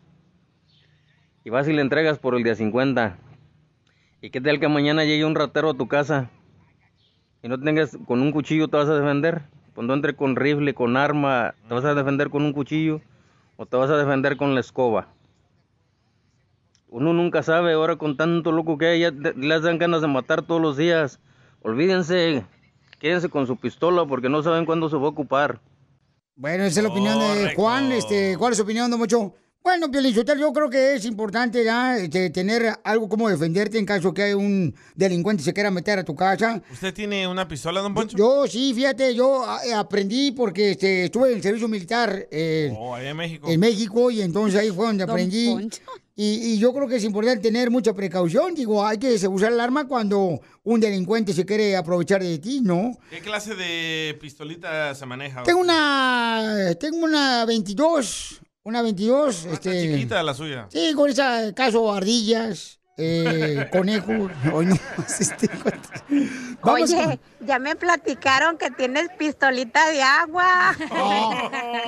Y 1.48 1.50
vas 1.50 1.66
y 1.70 1.72
le 1.72 1.82
entregas 1.82 2.20
por 2.20 2.36
el 2.36 2.44
día 2.44 2.56
50. 2.56 3.18
¿Y 4.20 4.32
qué 4.32 4.42
tal 4.42 4.60
que 4.60 4.68
mañana 4.68 5.06
llegue 5.06 5.24
un 5.24 5.34
ratero 5.34 5.70
a 5.70 5.74
tu 5.76 5.88
casa 5.88 6.30
y 7.42 7.48
no 7.48 7.58
tengas 7.58 7.98
con 8.06 8.22
un 8.22 8.34
cuchillo 8.34 8.68
te 8.68 8.76
vas 8.76 8.90
a 8.90 9.00
defender? 9.00 9.44
Cuando 9.74 9.94
entre 9.94 10.14
con 10.14 10.36
rifle, 10.36 10.74
con 10.74 10.98
arma, 10.98 11.56
¿te 11.70 11.74
vas 11.74 11.86
a 11.86 11.94
defender 11.94 12.30
con 12.30 12.44
un 12.44 12.52
cuchillo 12.52 13.00
o 13.56 13.66
te 13.66 13.78
vas 13.78 13.90
a 13.90 13.96
defender 13.96 14.36
con 14.36 14.56
la 14.56 14.60
escoba? 14.60 15.08
Uno 16.90 17.14
nunca 17.14 17.42
sabe, 17.44 17.72
ahora 17.72 17.96
con 17.96 18.18
tanto 18.18 18.52
loco 18.52 18.78
que 18.78 18.88
hay, 18.88 19.00
ya 19.00 19.12
les 19.12 19.62
dan 19.62 19.78
ganas 19.78 20.02
de 20.02 20.08
matar 20.08 20.42
todos 20.42 20.62
los 20.62 20.76
días. 20.76 21.22
Olvídense, 21.62 22.44
quédense 23.00 23.30
con 23.30 23.48
su 23.48 23.56
pistola 23.56 24.06
porque 24.06 24.28
no 24.28 24.44
saben 24.44 24.66
cuándo 24.66 24.90
se 24.90 24.98
va 24.98 25.06
a 25.06 25.12
ocupar. 25.12 25.62
Bueno, 26.36 26.66
esa 26.66 26.82
es 26.82 26.84
la 26.84 26.92
opinión 26.92 27.18
de. 27.18 27.56
Juan. 27.56 27.94
Este, 27.94 28.36
¿Cuál 28.38 28.52
es 28.52 28.58
su 28.58 28.64
opinión, 28.64 28.92
don 28.92 29.00
Mocho? 29.00 29.34
Bueno, 29.68 29.92
Piolín 29.92 30.16
Sotelo, 30.16 30.40
yo 30.40 30.54
creo 30.54 30.70
que 30.70 30.94
es 30.94 31.04
importante 31.04 31.62
ya 31.62 31.98
este, 31.98 32.30
tener 32.30 32.74
algo 32.86 33.10
como 33.10 33.28
defenderte 33.28 33.78
en 33.78 33.86
caso 33.86 34.14
que 34.14 34.34
un 34.34 34.74
delincuente 34.96 35.44
se 35.44 35.54
quiera 35.54 35.70
meter 35.70 36.00
a 36.00 36.06
tu 36.06 36.16
casa. 36.16 36.62
¿Usted 36.72 36.94
tiene 36.94 37.28
una 37.28 37.46
pistola, 37.50 37.82
don 37.82 37.94
Poncho? 37.94 38.16
Yo 38.16 38.48
sí, 38.48 38.74
fíjate, 38.74 39.14
yo 39.14 39.44
eh, 39.66 39.74
aprendí 39.74 40.32
porque 40.32 40.72
este, 40.72 41.04
estuve 41.04 41.32
en 41.32 41.36
el 41.36 41.44
servicio 41.44 41.68
militar 41.68 42.28
eh, 42.32 42.74
Oh, 42.78 42.96
allá 42.96 43.10
en 43.10 43.18
México. 43.18 43.50
en 43.50 43.60
México 43.60 44.10
y 44.10 44.22
entonces 44.22 44.58
ahí 44.58 44.72
fue 44.72 44.86
donde 44.86 45.06
Don 45.06 45.12
aprendí. 45.12 45.48
Poncho. 45.52 45.82
Y, 46.16 46.54
y 46.54 46.60
yo 46.60 46.74
creo 46.74 46.88
que 46.88 46.96
es 46.96 47.04
importante 47.04 47.42
tener 47.42 47.70
mucha 47.70 47.94
precaución. 47.94 48.56
Digo, 48.56 48.86
hay 48.88 48.98
que 48.98 49.16
usar 49.28 49.52
el 49.52 49.60
arma 49.60 49.86
cuando 49.86 50.40
un 50.64 50.80
delincuente 50.80 51.34
se 51.34 51.46
quiere 51.46 51.76
aprovechar 51.76 52.24
de 52.24 52.40
ti, 52.40 52.62
¿no? 52.62 52.98
¿Qué 53.10 53.20
clase 53.20 53.54
de 53.54 54.18
pistolita 54.22 54.96
se 54.96 55.06
maneja? 55.06 55.44
Tengo 55.44 55.60
una, 55.60 56.74
tengo 56.80 57.00
una 57.04 57.44
22, 57.44 58.40
una 58.68 58.82
22, 58.82 59.46
Ah, 59.48 59.54
está 59.54 59.72
este, 59.74 59.94
chiquita 59.94 60.22
la 60.24 60.34
suya. 60.34 60.68
sí, 60.70 60.92
con 60.94 61.10
esa 61.10 61.54
caso 61.54 61.90
ardillas, 61.94 62.80
eh, 62.98 63.68
conejos, 63.72 64.30
hoy 64.54 64.66
no, 64.66 64.76
este, 65.20 65.50
vamos 66.62 66.92
Oye, 66.92 67.04
con- 67.06 67.48
ya 67.48 67.60
me 67.60 67.76
platicaron 67.78 68.58
que 68.58 68.70
tienes 68.72 69.08
pistolita 69.18 69.90
de 69.90 70.02
agua. 70.02 70.76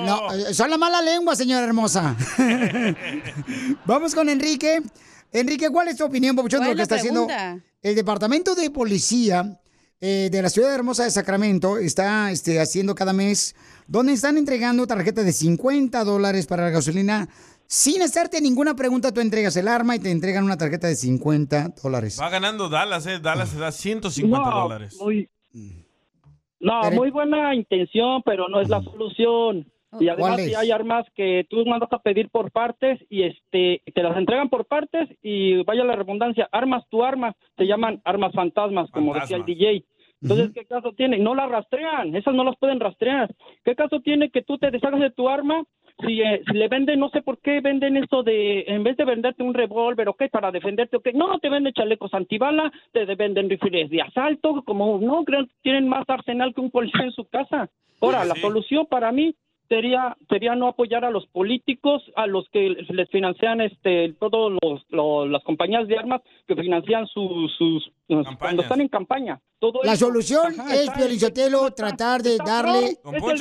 No, 0.06 0.28
no, 0.32 0.54
son 0.54 0.70
la 0.70 0.78
mala 0.78 1.02
lengua, 1.02 1.36
señora 1.36 1.66
hermosa. 1.66 2.16
Vamos 3.84 4.14
con 4.14 4.28
Enrique. 4.28 4.80
Enrique, 5.32 5.68
¿cuál 5.70 5.88
es 5.88 5.96
tu 5.96 6.04
opinión, 6.04 6.34
Papuchón, 6.34 6.62
de 6.62 6.70
lo 6.70 6.76
que 6.76 6.82
está 6.82 6.96
haciendo 6.96 7.26
el 7.82 7.94
Departamento 7.94 8.54
de 8.54 8.70
Policía 8.70 9.60
eh, 10.00 10.28
de 10.32 10.42
la 10.42 10.48
Ciudad 10.50 10.74
Hermosa 10.74 11.04
de 11.04 11.10
Sacramento? 11.10 11.78
Está 11.78 12.30
este, 12.30 12.58
haciendo 12.60 12.94
cada 12.94 13.12
mes, 13.12 13.54
donde 13.90 14.12
están 14.12 14.38
entregando 14.38 14.86
tarjeta 14.86 15.24
de 15.24 15.32
50 15.32 16.04
dólares 16.04 16.46
para 16.46 16.62
la 16.64 16.70
gasolina. 16.70 17.28
Sin 17.66 18.02
hacerte 18.02 18.40
ninguna 18.40 18.74
pregunta, 18.74 19.12
tú 19.12 19.20
entregas 19.20 19.56
el 19.56 19.66
arma 19.66 19.96
y 19.96 19.98
te 19.98 20.10
entregan 20.12 20.44
una 20.44 20.56
tarjeta 20.56 20.86
de 20.86 20.94
50 20.94 21.74
dólares. 21.82 22.16
Va 22.20 22.28
ganando 22.30 22.68
Dallas, 22.68 23.04
¿eh? 23.06 23.18
Dallas 23.20 23.48
se 23.50 23.58
da 23.58 23.72
150 23.72 24.50
dólares. 24.50 24.96
muy- 25.00 25.28
No, 26.60 26.80
Pero- 26.82 26.96
muy 26.96 27.10
buena 27.10 27.54
intención, 27.54 28.22
pero 28.24 28.48
no 28.48 28.60
es 28.60 28.68
la 28.68 28.82
solución. 28.82 29.66
Y 29.98 30.08
además 30.08 30.34
¿Cuál 30.36 30.40
si 30.40 30.50
es? 30.52 30.56
hay 30.56 30.70
armas 30.70 31.04
que 31.16 31.44
tú 31.50 31.64
mandas 31.66 31.92
a 31.92 31.98
pedir 31.98 32.28
por 32.30 32.52
partes 32.52 33.00
y 33.08 33.24
este 33.24 33.82
te 33.92 34.02
las 34.04 34.16
entregan 34.16 34.48
por 34.48 34.66
partes 34.66 35.08
y 35.20 35.64
vaya 35.64 35.82
la 35.84 35.96
redundancia, 35.96 36.48
armas 36.52 36.84
tu 36.90 37.02
arma, 37.02 37.34
se 37.56 37.64
llaman 37.64 38.00
armas 38.04 38.32
fantasmas, 38.32 38.88
como 38.92 39.14
decía 39.14 39.36
el 39.38 39.44
DJ. 39.44 39.84
Entonces, 40.22 40.50
¿qué 40.54 40.66
caso 40.66 40.92
tiene? 40.92 41.18
No 41.18 41.34
las 41.34 41.50
rastrean, 41.50 42.14
esas 42.14 42.34
no 42.34 42.44
las 42.44 42.56
pueden 42.56 42.80
rastrear. 42.80 43.30
¿Qué 43.64 43.74
caso 43.74 44.00
tiene 44.00 44.30
que 44.30 44.42
tú 44.42 44.58
te 44.58 44.70
deshagas 44.70 45.00
de 45.00 45.10
tu 45.10 45.28
arma 45.28 45.64
si, 46.06 46.22
eh, 46.22 46.42
si 46.46 46.56
le 46.56 46.68
venden, 46.68 46.98
no 46.98 47.10
sé 47.10 47.20
por 47.20 47.38
qué 47.40 47.60
venden 47.60 47.96
eso 47.98 48.22
de, 48.22 48.64
en 48.68 48.82
vez 48.82 48.96
de 48.96 49.04
venderte 49.04 49.42
un 49.42 49.52
revólver, 49.52 50.08
¿ok? 50.08 50.24
Para 50.30 50.50
defenderte, 50.50 50.96
¿ok? 50.96 51.08
No, 51.14 51.38
te 51.40 51.50
venden 51.50 51.72
chalecos 51.74 52.14
antibala, 52.14 52.72
te 52.92 53.04
de- 53.04 53.14
venden 53.16 53.50
rifles 53.50 53.90
de 53.90 54.00
asalto, 54.02 54.62
como, 54.64 54.98
no, 54.98 55.24
que 55.26 55.44
tienen 55.62 55.88
más 55.88 56.08
arsenal 56.08 56.54
que 56.54 56.60
un 56.62 56.70
policía 56.70 57.04
en 57.04 57.12
su 57.12 57.24
casa. 57.26 57.68
Ahora, 58.00 58.24
la 58.24 58.34
solución 58.40 58.86
para 58.86 59.12
mí 59.12 59.34
sería 59.68 60.16
sería 60.28 60.54
no 60.56 60.66
apoyar 60.68 61.04
a 61.04 61.10
los 61.10 61.26
políticos, 61.28 62.02
a 62.16 62.26
los 62.26 62.48
que 62.48 62.70
les 62.88 63.08
financian 63.10 63.60
este 63.60 64.14
todos 64.18 64.56
los, 64.62 64.82
los- 64.90 65.28
las 65.28 65.42
compañías 65.44 65.86
de 65.86 65.96
armas 65.98 66.22
que 66.48 66.56
financian 66.56 67.06
sus 67.06 67.52
sus 67.56 67.92
cuando 68.38 68.62
están 68.62 68.80
en 68.80 68.88
campaña. 68.88 69.40
Todo 69.58 69.80
La 69.84 69.92
eso. 69.92 70.06
solución 70.06 70.58
Ajá, 70.58 70.74
es, 70.74 70.88
Piolichotelo, 70.88 71.70
tratar 71.72 72.22
de 72.22 72.38
darle 72.38 72.96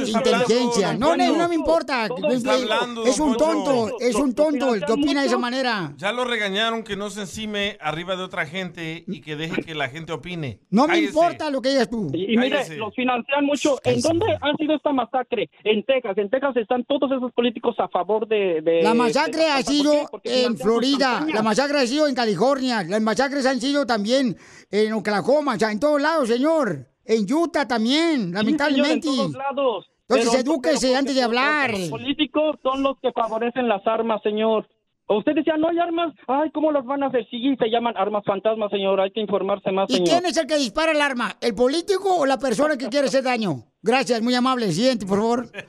inteligencia. 0.06 0.90
hablando, 0.90 1.16
No, 1.16 1.16
no, 1.16 1.38
no 1.38 1.48
me 1.48 1.56
importa. 1.56 2.08
Todo 2.10 2.28
Es, 2.28 2.46
hablando, 2.46 3.04
un 3.04 3.16
Poncho. 3.18 3.38
tonto, 3.38 4.00
es 4.02 4.16
un 4.16 4.36
tonto 4.36 4.76
el 4.76 4.86
que 4.86 4.92
opina 4.92 5.22
de 5.22 5.28
esa 5.28 5.38
manera. 5.38 5.94
Ya 5.98 6.12
lo 6.12 6.26
regañaron 6.26 6.84
que 6.84 6.98
no 6.98 7.10
se 7.10 7.22
encime 7.22 7.78
arriba 7.80 8.16
de 8.18 8.24
otra 8.24 8.46
gente 8.46 9.04
y 9.08 9.22
que 9.22 9.38
deje 9.38 9.64
que 9.64 9.74
la 9.76 9.88
gente 9.90 10.12
opine. 10.12 10.60
No 10.70 10.88
me 10.88 11.00
importa 11.00 11.50
lo 11.50 11.62
que 11.62 11.70
digas 11.70 11.90
tú. 11.90 12.10
Y, 12.14 12.34
y 12.34 12.38
mire, 12.38 12.78
los 12.78 12.94
financian 12.94 13.46
mucho. 13.46 13.80
¿En 13.86 14.02
dónde 14.02 14.26
ha 14.42 14.54
sido 14.58 14.76
esta 14.76 14.92
masacre? 14.92 15.50
En 15.64 15.84
Texas. 15.86 16.18
En 16.18 16.30
Texas 16.30 16.56
están 16.58 16.84
todos 16.84 17.10
esos 17.12 17.32
políticos 17.32 17.76
a 17.80 17.88
favor 17.88 18.28
de... 18.28 18.62
de- 18.62 18.82
La 18.84 18.94
masacre 18.94 19.48
ha 19.50 19.62
sido 19.62 19.94
en 20.24 20.58
Florida, 20.58 21.26
la 21.34 21.42
masacre 21.42 21.80
ha 21.80 21.88
sido 21.88 22.08
en 22.08 22.16
California, 22.16 22.84
las 22.84 23.02
masacres 23.02 23.46
han 23.46 23.62
sido 23.62 23.86
también 23.86 24.36
en 24.72 24.94
Oklahoma, 24.94 25.56
o 25.56 25.60
sea, 25.60 25.72
en 25.72 25.80
todos 25.80 26.02
lados, 26.02 26.28
señor. 26.30 26.88
En 27.06 27.32
Utah 27.32 27.68
también, 27.68 28.32
lamentablemente. 28.34 29.08
Sí, 29.08 29.16
señor, 29.16 29.26
en 29.28 29.34
todos 29.34 29.56
lados. 29.56 29.86
Entonces, 30.10 30.30
Pero- 30.32 30.42
edúquese 30.54 30.88
pero 30.88 31.00
antes 31.00 31.16
de 31.16 31.24
hablar. 31.24 31.72
Los 31.72 31.90
políticos 31.90 32.56
son 32.64 32.84
los 32.84 32.98
que 33.00 33.12
favorecen 33.12 33.68
las 33.68 33.86
armas, 33.86 34.22
señor. 34.24 34.68
Usted 35.08 35.34
decía, 35.34 35.58
no 35.58 35.70
hay 35.70 35.80
armas. 35.80 36.14
Ay, 36.28 36.52
¿cómo 36.52 36.72
las 36.72 36.86
van 36.86 37.02
a 37.02 37.08
hacer? 37.08 37.26
Sí, 37.32 37.56
se 37.60 37.70
llaman 37.70 37.96
armas 37.98 38.24
fantasmas, 38.26 38.70
señor. 38.70 39.02
Hay 39.02 39.10
que 39.12 39.22
informarse 39.22 39.72
más, 39.72 39.90
¿Y 39.90 39.94
señor. 39.94 40.10
quién 40.10 40.26
es 40.28 40.38
el 40.38 40.46
que 40.46 40.58
dispara 40.58 40.92
el 40.92 41.02
arma? 41.02 41.36
¿El 41.42 41.56
político 41.56 42.16
o 42.18 42.26
la 42.28 42.38
persona 42.38 42.78
que 42.78 42.90
quiere 42.90 43.08
hacer 43.08 43.24
daño? 43.24 43.64
Gracias, 43.82 44.22
muy 44.22 44.36
amable. 44.36 44.72
Siguiente, 44.74 45.06
por 45.06 45.20
favor. 45.20 45.52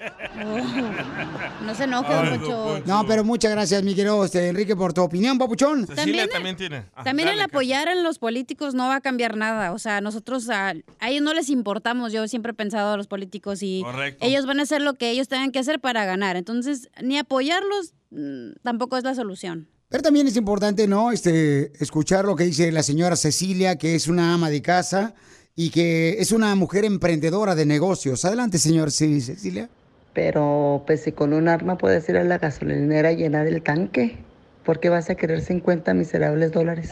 No 1.64 1.75
se 1.75 1.85
enoje, 1.85 2.12
don 2.12 2.29
Poncho. 2.40 2.83
No, 2.87 3.07
pero 3.07 3.23
muchas 3.23 3.50
gracias, 3.52 3.83
mi 3.83 3.95
querido 3.95 4.25
este, 4.25 4.49
Enrique, 4.49 4.75
por 4.75 4.93
tu 4.93 5.02
opinión, 5.02 5.38
papuchón. 5.38 5.87
Cecilia 5.87 6.26
también 6.29 6.57
tiene. 6.57 6.87
Ah, 6.95 7.05
También 7.05 7.29
dale, 7.29 7.38
el 7.38 7.45
apoyar 7.45 7.88
a 7.88 7.95
los 7.95 8.19
políticos 8.19 8.75
no 8.75 8.88
va 8.88 8.97
a 8.97 9.00
cambiar 9.00 9.37
nada. 9.37 9.73
O 9.73 9.79
sea, 9.79 10.00
nosotros 10.00 10.49
a, 10.49 10.75
a 10.99 11.11
ellos 11.11 11.23
no 11.23 11.35
les 11.35 11.50
importamos. 11.50 12.12
Yo 12.12 12.26
siempre 12.26 12.52
he 12.52 12.55
pensado 12.55 12.95
a 12.95 12.97
los 12.97 13.07
políticos 13.07 13.62
y 13.62 13.83
Correcto. 13.83 14.25
ellos 14.25 14.47
van 14.47 14.61
a 14.61 14.62
hacer 14.62 14.81
lo 14.81 14.95
que 14.95 15.11
ellos 15.11 15.29
tengan 15.29 15.52
que 15.52 15.59
hacer 15.59 15.81
para 15.81 16.05
ganar. 16.07 16.37
Entonces, 16.37 16.88
ni 17.02 17.19
apoyarlos 17.19 17.93
mm, 18.11 18.52
tampoco 18.62 18.97
es 18.97 19.05
la 19.05 19.14
solución. 19.14 19.69
Pero 19.88 20.02
también 20.02 20.26
es 20.26 20.37
importante, 20.37 20.87
¿no? 20.87 21.12
Este, 21.12 21.73
escuchar 21.83 22.25
lo 22.25 22.37
que 22.37 22.45
dice 22.45 22.73
la 22.73 22.83
señora 22.83 23.17
Cecilia, 23.17 23.76
que 23.76 23.95
es 23.95 24.09
una 24.09 24.33
ama 24.35 24.49
de 24.49 24.62
casa 24.62 25.14
y 25.54 25.71
que 25.71 26.16
es 26.19 26.33
una 26.33 26.54
mujer 26.54 26.85
emprendedora 26.85 27.54
de 27.54 27.66
negocios. 27.66 28.25
Adelante, 28.25 28.59
señor 28.59 28.90
sí, 28.90 29.21
Cecilia. 29.21 29.69
Pero 30.14 30.83
pues 30.87 31.02
si 31.02 31.12
con 31.12 31.33
un 31.33 31.49
arma 31.49 31.78
puedes 31.78 32.09
ir 32.09 32.16
a 32.16 32.25
la 32.25 32.38
gasolinera 32.38 33.11
a 33.11 33.12
llenar 33.12 33.47
el 33.47 33.62
tanque, 33.62 34.19
¿por 34.64 34.80
qué 34.80 34.88
vas 34.88 35.09
a 35.11 35.14
querer 35.14 35.40
50 35.40 35.95
miserables 35.95 36.52
dólares? 36.52 36.90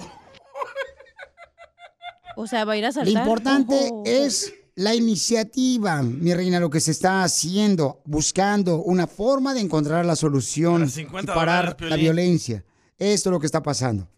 O 2.36 2.46
sea, 2.46 2.64
va 2.64 2.74
a 2.74 2.76
ir 2.76 2.84
a 2.84 2.88
Lo 2.88 2.92
saltar. 2.92 3.12
importante 3.22 3.88
Oh. 3.90 4.04
es 4.06 4.52
la 4.76 4.94
iniciativa, 4.94 6.02
mi 6.02 6.32
reina, 6.32 6.60
lo 6.60 6.70
que 6.70 6.78
se 6.78 6.92
está 6.92 7.24
haciendo, 7.24 8.00
buscando 8.04 8.80
una 8.82 9.08
forma 9.08 9.52
de 9.54 9.60
encontrar 9.60 10.06
la 10.06 10.14
solución 10.14 10.84
y 10.84 10.88
50 10.88 11.34
parar 11.34 11.76
dólares, 11.76 11.90
la 11.90 11.96
violencia. 11.96 12.64
Esto 12.96 13.30
es 13.30 13.32
lo 13.32 13.40
que 13.40 13.46
está 13.46 13.60
pasando. 13.60 14.08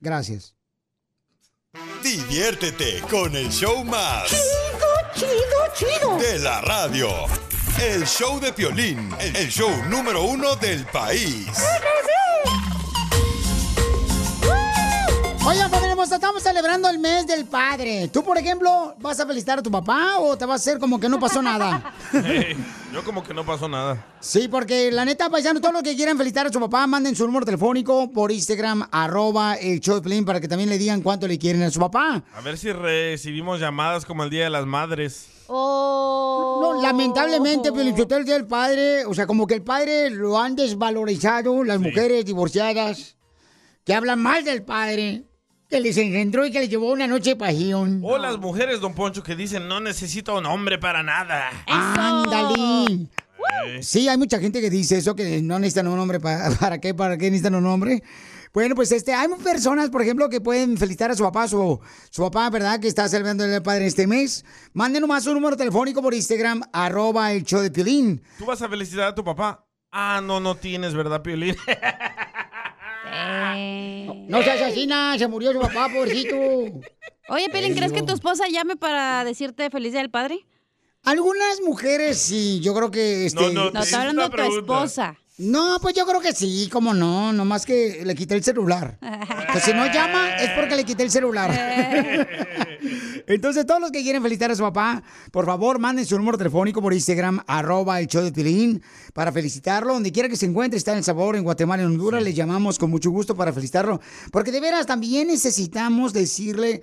Gracias. 0.00 0.54
Diviértete 2.02 3.02
con 3.10 3.36
el 3.36 3.50
show 3.50 3.84
más. 3.84 4.28
Chido, 4.30 4.88
chido, 5.14 5.98
chido. 5.98 6.18
De 6.18 6.38
la 6.38 6.60
radio. 6.62 7.10
El 7.78 8.06
show 8.06 8.40
de 8.40 8.52
Piolín. 8.52 9.14
El 9.18 9.48
show 9.50 9.70
número 9.88 10.22
uno 10.22 10.56
del 10.56 10.86
país. 10.86 11.46
Oigan, 15.46 15.70
familia 15.70 15.89
hermosa, 16.00 16.14
estamos 16.14 16.42
celebrando 16.42 16.88
el 16.88 16.98
mes 16.98 17.26
del 17.26 17.44
padre. 17.44 18.08
¿Tú, 18.08 18.24
por 18.24 18.38
ejemplo, 18.38 18.94
vas 19.00 19.20
a 19.20 19.26
felicitar 19.26 19.58
a 19.58 19.62
tu 19.62 19.70
papá 19.70 20.18
o 20.18 20.34
te 20.34 20.46
vas 20.46 20.66
a 20.66 20.70
hacer 20.70 20.78
como 20.78 20.98
que 20.98 21.10
no 21.10 21.20
pasó 21.20 21.42
nada? 21.42 21.92
Hey, 22.12 22.56
yo 22.92 23.04
como 23.04 23.22
que 23.22 23.34
no 23.34 23.44
pasó 23.44 23.68
nada. 23.68 24.02
Sí, 24.20 24.48
porque 24.48 24.90
la 24.90 25.04
neta, 25.04 25.28
paisano, 25.28 25.60
todos 25.60 25.74
los 25.74 25.82
que 25.82 25.94
quieran 25.94 26.16
felicitar 26.16 26.46
a 26.46 26.52
su 26.52 26.58
papá, 26.58 26.86
manden 26.86 27.14
su 27.14 27.26
número 27.26 27.44
telefónico 27.44 28.10
por 28.10 28.32
Instagram, 28.32 28.88
arroba 28.90 29.56
el 29.56 29.80
show 29.80 29.96
de 29.96 30.00
Piolín, 30.00 30.24
para 30.24 30.40
que 30.40 30.48
también 30.48 30.70
le 30.70 30.78
digan 30.78 31.02
cuánto 31.02 31.28
le 31.28 31.38
quieren 31.38 31.62
a 31.62 31.70
su 31.70 31.78
papá. 31.78 32.24
A 32.34 32.40
ver 32.40 32.56
si 32.56 32.72
recibimos 32.72 33.60
llamadas 33.60 34.06
como 34.06 34.24
el 34.24 34.30
Día 34.30 34.44
de 34.44 34.50
las 34.50 34.64
Madres. 34.64 35.28
No, 35.48 36.80
lamentablemente, 36.82 37.72
Piolín, 37.72 37.94
el 37.98 38.24
día 38.24 38.34
del 38.34 38.46
padre, 38.46 39.04
o 39.04 39.12
sea, 39.12 39.26
como 39.26 39.46
que 39.46 39.54
el 39.54 39.62
padre 39.62 40.08
lo 40.08 40.38
han 40.38 40.56
desvalorizado 40.56 41.62
las 41.62 41.78
mujeres 41.78 42.24
divorciadas, 42.24 43.16
que 43.84 43.94
hablan 43.94 44.20
mal 44.20 44.44
del 44.44 44.62
padre, 44.62 45.24
que 45.70 45.80
les 45.80 45.96
engendró 45.96 46.44
y 46.44 46.50
que 46.50 46.58
les 46.60 46.68
llevó 46.68 46.90
una 46.90 47.06
noche 47.06 47.30
de 47.30 47.36
pasión. 47.36 48.00
O 48.02 48.18
las 48.18 48.38
mujeres, 48.38 48.80
don 48.80 48.92
Poncho, 48.94 49.22
que 49.22 49.36
dicen 49.36 49.68
no 49.68 49.80
necesito 49.80 50.36
un 50.36 50.46
hombre 50.46 50.78
para 50.78 51.02
nada. 51.02 51.50
¡Ándale! 51.68 53.06
Sí, 53.80 54.08
hay 54.08 54.18
mucha 54.18 54.40
gente 54.40 54.60
que 54.60 54.68
dice 54.68 54.98
eso, 54.98 55.14
que 55.14 55.40
no 55.40 55.58
necesitan 55.58 55.86
un 55.86 55.98
hombre. 55.98 56.18
¿Para, 56.18 56.50
¿para 56.60 56.80
qué? 56.80 56.92
¿Para 56.92 57.16
qué 57.16 57.26
necesitan 57.30 57.54
un 57.54 57.66
hombre? 57.66 58.02
Bueno, 58.52 58.74
pues 58.74 58.90
este, 58.90 59.14
hay 59.14 59.28
personas, 59.44 59.90
por 59.90 60.02
ejemplo, 60.02 60.28
que 60.28 60.40
pueden 60.40 60.76
felicitar 60.76 61.12
a 61.12 61.14
su 61.14 61.22
papá, 61.22 61.46
su, 61.46 61.78
su 62.10 62.22
papá, 62.22 62.50
¿verdad? 62.50 62.80
Que 62.80 62.88
está 62.88 63.08
celebrando 63.08 63.44
el 63.44 63.62
padre 63.62 63.86
este 63.86 64.08
mes. 64.08 64.44
Manden 64.72 65.02
nomás 65.02 65.24
un 65.28 65.34
número 65.34 65.56
telefónico 65.56 66.02
por 66.02 66.14
Instagram, 66.14 66.62
arroba 66.72 67.32
el 67.32 67.44
show 67.44 67.60
de 67.60 67.70
Piolín. 67.70 68.20
¿Tú 68.38 68.46
vas 68.46 68.60
a 68.60 68.68
felicitar 68.68 69.06
a 69.06 69.14
tu 69.14 69.22
papá? 69.22 69.64
Ah, 69.92 70.20
no, 70.20 70.40
no 70.40 70.56
tienes, 70.56 70.94
¿verdad, 70.94 71.22
Piolín? 71.22 71.54
No 74.28 74.42
seas 74.42 74.60
asesina, 74.60 75.18
se 75.18 75.26
murió 75.26 75.52
su 75.52 75.60
papá, 75.60 75.88
pobrecito. 75.92 76.36
Oye, 77.28 77.48
Pelín, 77.48 77.74
¿crees 77.74 77.92
que 77.92 78.02
tu 78.02 78.12
esposa 78.12 78.44
llame 78.48 78.76
para 78.76 79.24
decirte 79.24 79.70
feliz 79.70 79.92
día 79.92 80.00
del 80.00 80.10
padre? 80.10 80.46
Algunas 81.04 81.60
mujeres 81.62 82.18
sí, 82.18 82.60
yo 82.60 82.74
creo 82.74 82.90
que... 82.90 83.26
Este, 83.26 83.40
No, 83.40 83.52
no, 83.52 83.70
No, 83.70 83.80
estoy 83.80 83.98
hablando 83.98 84.28
de 84.28 84.30
tu 84.36 84.58
esposa. 84.58 85.18
No, 85.40 85.78
pues 85.80 85.94
yo 85.94 86.04
creo 86.04 86.20
que 86.20 86.34
sí, 86.34 86.68
cómo 86.70 86.92
no, 86.92 87.32
nomás 87.32 87.64
que 87.64 88.02
le 88.04 88.14
quité 88.14 88.34
el 88.34 88.44
celular. 88.44 88.98
Que 89.52 89.60
si 89.64 89.72
no 89.72 89.86
llama 89.86 90.36
es 90.36 90.50
porque 90.50 90.76
le 90.76 90.84
quité 90.84 91.02
el 91.02 91.10
celular. 91.10 91.50
Entonces, 93.26 93.64
todos 93.64 93.80
los 93.80 93.90
que 93.90 94.02
quieren 94.02 94.22
felicitar 94.22 94.50
a 94.50 94.54
su 94.54 94.62
papá, 94.62 95.02
por 95.32 95.46
favor, 95.46 95.78
manden 95.78 96.04
su 96.04 96.18
número 96.18 96.36
telefónico 96.36 96.82
por 96.82 96.92
Instagram, 96.92 97.42
arroba 97.46 98.00
el 98.00 98.06
show 98.06 98.22
de 98.22 98.32
Pilín, 98.32 98.82
para 99.14 99.32
felicitarlo. 99.32 99.94
Donde 99.94 100.12
quiera 100.12 100.28
que 100.28 100.36
se 100.36 100.44
encuentre, 100.44 100.76
está 100.76 100.92
en 100.92 100.98
El 100.98 101.04
Sabor, 101.04 101.36
en 101.36 101.44
Guatemala, 101.44 101.84
en 101.84 101.88
Honduras, 101.88 102.22
les 102.22 102.34
llamamos 102.34 102.78
con 102.78 102.90
mucho 102.90 103.10
gusto 103.10 103.34
para 103.34 103.50
felicitarlo. 103.50 103.98
Porque 104.30 104.52
de 104.52 104.60
veras 104.60 104.84
también 104.84 105.28
necesitamos 105.28 106.12
decirle 106.12 106.82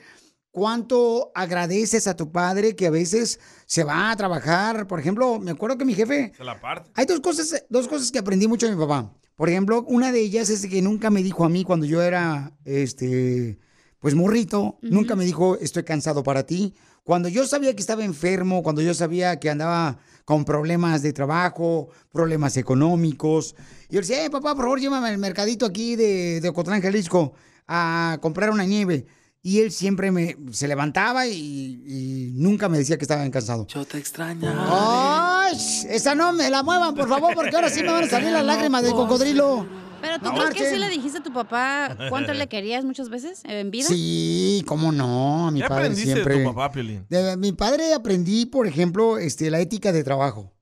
cuánto 0.58 1.32
agradeces 1.36 2.08
a 2.08 2.16
tu 2.16 2.32
padre 2.32 2.76
que 2.76 2.88
a 2.88 2.90
veces 2.90 3.40
se 3.68 3.84
va 3.84 4.10
a 4.10 4.16
trabajar. 4.16 4.88
Por 4.88 5.00
ejemplo, 5.00 5.38
me 5.38 5.52
acuerdo 5.52 5.78
que 5.78 5.86
mi 5.86 5.94
jefe... 5.94 6.34
Se 6.36 6.44
la 6.44 6.60
parte. 6.60 6.90
Hay 6.96 7.06
dos 7.06 7.20
cosas, 7.20 7.64
dos 7.70 7.88
cosas 7.88 8.12
que 8.12 8.18
aprendí 8.18 8.48
mucho 8.48 8.66
de 8.66 8.74
mi 8.74 8.82
papá. 8.82 9.14
Por 9.36 9.50
ejemplo, 9.50 9.86
una 9.88 10.12
de 10.12 10.20
ellas 10.20 10.50
es 10.50 10.66
que 10.66 10.82
nunca 10.82 11.12
me 11.12 11.22
dijo 11.22 11.46
a 11.46 11.50
mí 11.50 11.64
cuando 11.64 11.86
yo 11.86 12.02
era, 12.02 12.58
este, 12.66 13.60
pues 14.00 14.16
morrito, 14.16 14.80
nunca 14.82 15.16
me 15.16 15.26
dijo, 15.26 15.60
estoy 15.60 15.84
cansado 15.84 16.24
para 16.24 16.44
ti. 16.44 16.74
Cuando 17.04 17.30
yo 17.30 17.46
sabía 17.46 17.76
que 17.76 17.82
estaba 17.82 18.04
enfermo, 18.04 18.64
cuando 18.64 18.82
yo 18.82 18.96
sabía 18.96 19.40
que 19.40 19.52
andaba 19.52 20.00
con 20.26 20.44
problemas 20.44 21.04
de 21.04 21.14
trabajo, 21.14 21.90
problemas 22.12 22.58
económicos, 22.58 23.54
y 23.90 23.94
yo 23.94 24.02
le 24.02 24.08
decía, 24.08 24.26
eh, 24.26 24.32
papá, 24.32 24.56
por 24.56 24.64
favor, 24.64 24.80
llévame 24.80 25.10
al 25.10 25.20
mercadito 25.20 25.68
aquí 25.68 25.96
de, 25.96 26.42
de 26.42 26.50
Ocotlán, 26.50 26.82
Jalisco, 26.82 27.34
a 27.68 28.18
comprar 28.22 28.50
una 28.50 28.66
nieve. 28.66 29.06
Y 29.42 29.60
él 29.60 29.72
siempre 29.72 30.12
me 30.12 30.36
se 30.52 30.68
levantaba 30.68 31.26
y, 31.28 31.82
y 31.86 32.32
nunca 32.34 32.68
me 32.70 32.78
decía 32.78 32.98
que 32.98 33.04
estaba 33.06 33.30
cansado. 33.30 33.66
Yo 33.68 33.86
te 33.86 33.98
extraño. 33.98 34.52
¡Ay! 34.70 35.56
Esa 35.90 36.16
no 36.16 36.34
me 36.34 36.50
la 36.50 36.64
muevan, 36.64 36.96
por 36.96 37.08
favor, 37.08 37.34
porque 37.34 37.56
ahora 37.56 37.70
sí 37.70 37.82
me 37.82 37.92
van 37.92 38.04
a 38.04 38.10
salir 38.10 38.32
las 38.32 38.44
lágrimas 38.44 38.84
del 38.84 38.94
cocodrilo. 38.94 39.66
Pero 40.02 40.20
tú 40.20 40.26
No 40.26 40.36
crees 40.36 40.54
que 40.54 40.70
sí 40.70 40.78
le 40.78 40.90
dijiste 40.90 41.20
a 41.20 41.24
tu 41.24 41.34
papá 41.34 41.98
cuánto 42.10 42.34
le 42.34 42.48
querías 42.48 42.86
muchas 42.86 43.10
veces 43.10 43.42
en 43.46 43.72
vida? 43.72 43.88
Sí, 43.88 44.64
cómo 44.68 44.92
no, 44.92 45.48
a 45.48 45.52
mi 45.52 45.62
¿Qué 45.62 45.68
padre 45.68 45.86
aprendiste 45.86 46.14
siempre. 46.14 46.38
de 46.38 46.44
tu 46.44 46.50
papá, 46.54 46.72
Piolín? 46.72 47.06
De 47.10 47.38
mi 47.38 47.52
padre 47.52 47.94
aprendí, 47.94 48.46
por 48.46 48.68
ejemplo, 48.68 49.18
este, 49.18 49.50
la 49.50 49.60
ética 49.60 49.92
de 49.92 50.04
trabajo. 50.04 50.54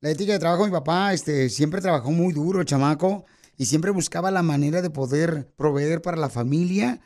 La 0.00 0.10
ética 0.10 0.32
de 0.32 0.38
trabajo, 0.38 0.64
mi 0.64 0.70
papá 0.70 1.12
este, 1.12 1.48
siempre 1.50 1.80
trabajó 1.80 2.12
muy 2.12 2.32
duro, 2.32 2.60
el 2.60 2.66
chamaco, 2.66 3.24
y 3.56 3.64
siempre 3.66 3.90
buscaba 3.90 4.30
la 4.30 4.42
manera 4.42 4.80
de 4.80 4.90
poder 4.90 5.50
proveer 5.56 6.00
para 6.00 6.16
la 6.16 6.28
familia. 6.28 7.00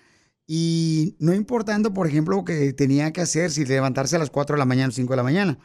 Y 0.54 1.16
no 1.18 1.32
importando, 1.32 1.94
por 1.94 2.06
ejemplo, 2.06 2.44
que 2.44 2.74
tenía 2.74 3.10
que 3.10 3.22
hacer, 3.22 3.50
si 3.50 3.64
levantarse 3.64 4.16
a 4.16 4.18
las 4.18 4.28
4 4.28 4.54
de 4.54 4.58
la 4.58 4.66
mañana 4.66 4.88
o 4.88 4.92
5 4.92 5.10
de 5.14 5.16
la 5.16 5.22
mañana. 5.22 5.58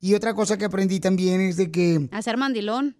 Y 0.00 0.14
otra 0.14 0.32
cosa 0.32 0.56
que 0.56 0.64
aprendí 0.64 0.98
también 0.98 1.42
es 1.42 1.58
de 1.58 1.70
que 1.70 2.08
Hacer 2.10 2.38
mandilón. 2.38 2.96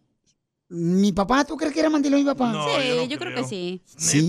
mi 0.68 1.12
papá, 1.12 1.46
¿tú 1.46 1.56
crees 1.56 1.72
que 1.72 1.80
era 1.80 1.88
mandilón 1.88 2.20
mi 2.20 2.26
papá? 2.26 2.52
sí, 2.78 3.08
yo, 3.08 3.18
creo 3.18 3.34
que 3.34 3.44
sí. 3.44 3.80
Sí, 3.86 4.28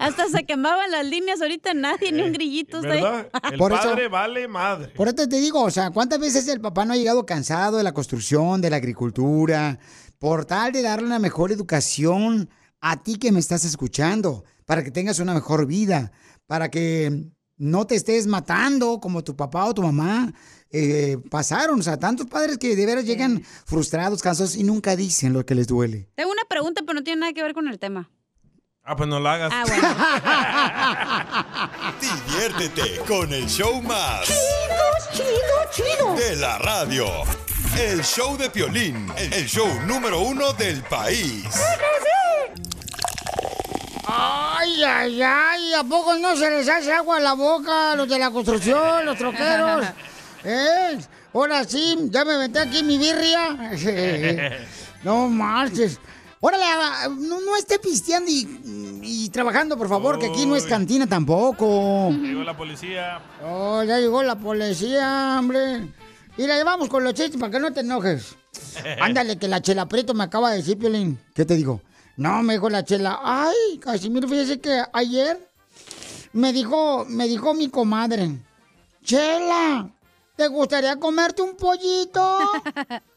Hasta 0.00 0.28
se 0.28 0.44
quemaban 0.44 0.90
las 0.90 1.06
líneas 1.06 1.40
ahorita, 1.40 1.72
nadie, 1.74 2.10
ni 2.10 2.22
un 2.22 2.32
grillito. 2.32 2.78
está 2.78 2.92
ahí. 2.94 3.02
¿Verdad? 3.02 3.28
El 3.52 3.58
Por 3.58 3.72
eso- 3.72 3.82
padre 3.82 4.08
vale 4.08 4.48
madre. 4.48 4.88
Por 4.96 5.06
eso 5.06 5.28
te 5.28 5.40
digo, 5.40 5.62
o 5.62 5.70
sea, 5.70 5.90
¿cuántas 5.90 6.18
veces 6.18 6.48
el 6.48 6.60
papá 6.60 6.84
no 6.84 6.92
ha 6.92 6.96
llegado 6.96 7.24
cansado 7.24 7.76
de 7.76 7.84
la 7.84 7.94
construcción, 7.94 8.60
de 8.60 8.70
la 8.70 8.76
agricultura, 8.76 9.78
por 10.18 10.44
tal 10.46 10.72
de 10.72 10.82
darle 10.82 11.06
una 11.06 11.20
mejor 11.20 11.52
educación 11.52 12.50
a 12.80 13.00
ti 13.00 13.14
que 13.16 13.30
me 13.30 13.38
estás 13.38 13.64
escuchando, 13.64 14.42
para 14.66 14.82
que 14.82 14.90
tengas 14.90 15.20
una 15.20 15.34
mejor 15.34 15.66
vida, 15.66 16.10
para 16.48 16.68
que 16.68 17.26
no 17.56 17.86
te 17.86 17.94
estés 17.94 18.26
matando 18.26 18.98
como 19.00 19.22
tu 19.22 19.36
papá 19.36 19.66
o 19.66 19.74
tu 19.74 19.82
mamá 19.82 20.32
eh, 20.76 21.18
pasaron? 21.30 21.78
O 21.78 21.82
sea, 21.84 21.98
tantos 21.98 22.26
padres 22.26 22.58
que 22.58 22.74
de 22.74 22.84
veras 22.84 23.04
llegan 23.04 23.44
frustrados, 23.64 24.20
cansados 24.22 24.56
y 24.56 24.64
nunca 24.64 24.96
dicen 24.96 25.32
lo 25.32 25.46
que 25.46 25.54
les 25.54 25.68
duele. 25.68 26.08
Tengo 26.16 26.32
una 26.32 26.42
pregunta, 26.48 26.82
pero 26.84 26.94
no 26.94 27.04
tiene 27.04 27.20
nada 27.20 27.32
que 27.32 27.44
ver 27.44 27.54
con 27.54 27.68
el 27.68 27.78
tema. 27.78 28.10
Ah, 28.82 28.96
pues 28.96 29.08
no 29.08 29.20
la 29.20 29.34
hagas. 29.34 29.52
Ah, 29.54 29.64
Diviértete 32.00 32.98
con 33.06 33.32
el 33.32 33.46
show 33.46 33.80
más. 33.80 34.26
Chido, 34.26 35.28
chido, 35.72 35.94
chido. 35.96 36.14
De 36.16 36.36
la 36.36 36.58
radio. 36.58 37.06
El 37.78 38.02
show 38.02 38.36
de 38.36 38.50
Piolín. 38.50 39.06
El 39.16 39.46
show 39.46 39.68
número 39.86 40.20
uno 40.20 40.52
del 40.54 40.82
país. 40.82 41.44
Ay, 44.06 44.82
ay, 44.82 45.22
ay, 45.22 45.74
¿a 45.74 45.84
poco 45.84 46.16
no 46.18 46.36
se 46.36 46.50
les 46.50 46.68
hace 46.68 46.92
agua 46.92 47.16
a 47.18 47.20
la 47.20 47.32
boca 47.34 47.92
a 47.92 47.96
los 47.96 48.08
de 48.08 48.18
la 48.18 48.30
construcción, 48.30 49.06
los 49.06 49.16
troqueros? 49.16 49.86
¿Eh? 50.44 50.98
Ahora 51.32 51.64
sí, 51.64 51.96
ya 52.10 52.24
me 52.24 52.38
metí 52.38 52.58
aquí 52.58 52.82
mi 52.82 52.98
birria. 52.98 53.72
no 55.04 55.28
marches. 55.28 55.98
Órale, 56.40 56.64
no, 57.20 57.40
no 57.40 57.56
esté 57.56 57.78
pisteando 57.78 58.30
y, 58.30 59.00
y 59.02 59.30
trabajando, 59.30 59.78
por 59.78 59.88
favor, 59.88 60.18
que 60.18 60.26
aquí 60.26 60.44
no 60.44 60.56
es 60.56 60.66
cantina 60.66 61.06
tampoco. 61.06 62.10
Llegó 62.10 62.42
la 62.44 62.54
policía. 62.54 63.22
Oh, 63.42 63.82
ya 63.82 63.98
llegó 63.98 64.22
la 64.22 64.36
policía, 64.36 65.36
hombre. 65.38 65.88
Y 66.36 66.46
la 66.46 66.56
llevamos 66.56 66.88
con 66.90 67.02
los 67.02 67.14
chistes 67.14 67.40
para 67.40 67.50
que 67.50 67.60
no 67.60 67.72
te 67.72 67.80
enojes. 67.80 68.36
Ándale, 69.00 69.38
que 69.38 69.48
la 69.48 69.62
chela 69.62 69.86
Prieto 69.86 70.12
me 70.12 70.24
acaba 70.24 70.50
de 70.50 70.58
decir, 70.58 70.76
Piolín. 70.76 71.18
¿Qué 71.34 71.46
te 71.46 71.56
digo? 71.56 71.80
No, 72.16 72.42
me 72.42 72.54
dijo 72.54 72.68
la 72.68 72.84
chela. 72.84 73.20
Ay, 73.22 73.78
Casimiro, 73.80 74.28
fíjese 74.28 74.60
que 74.60 74.82
ayer 74.92 75.48
me 76.32 76.52
dijo, 76.52 77.06
me 77.08 77.26
dijo 77.26 77.54
mi 77.54 77.68
comadre. 77.68 78.30
Chela, 79.02 79.88
¿te 80.36 80.48
gustaría 80.48 80.98
comerte 80.98 81.42
un 81.42 81.56
pollito? 81.56 82.38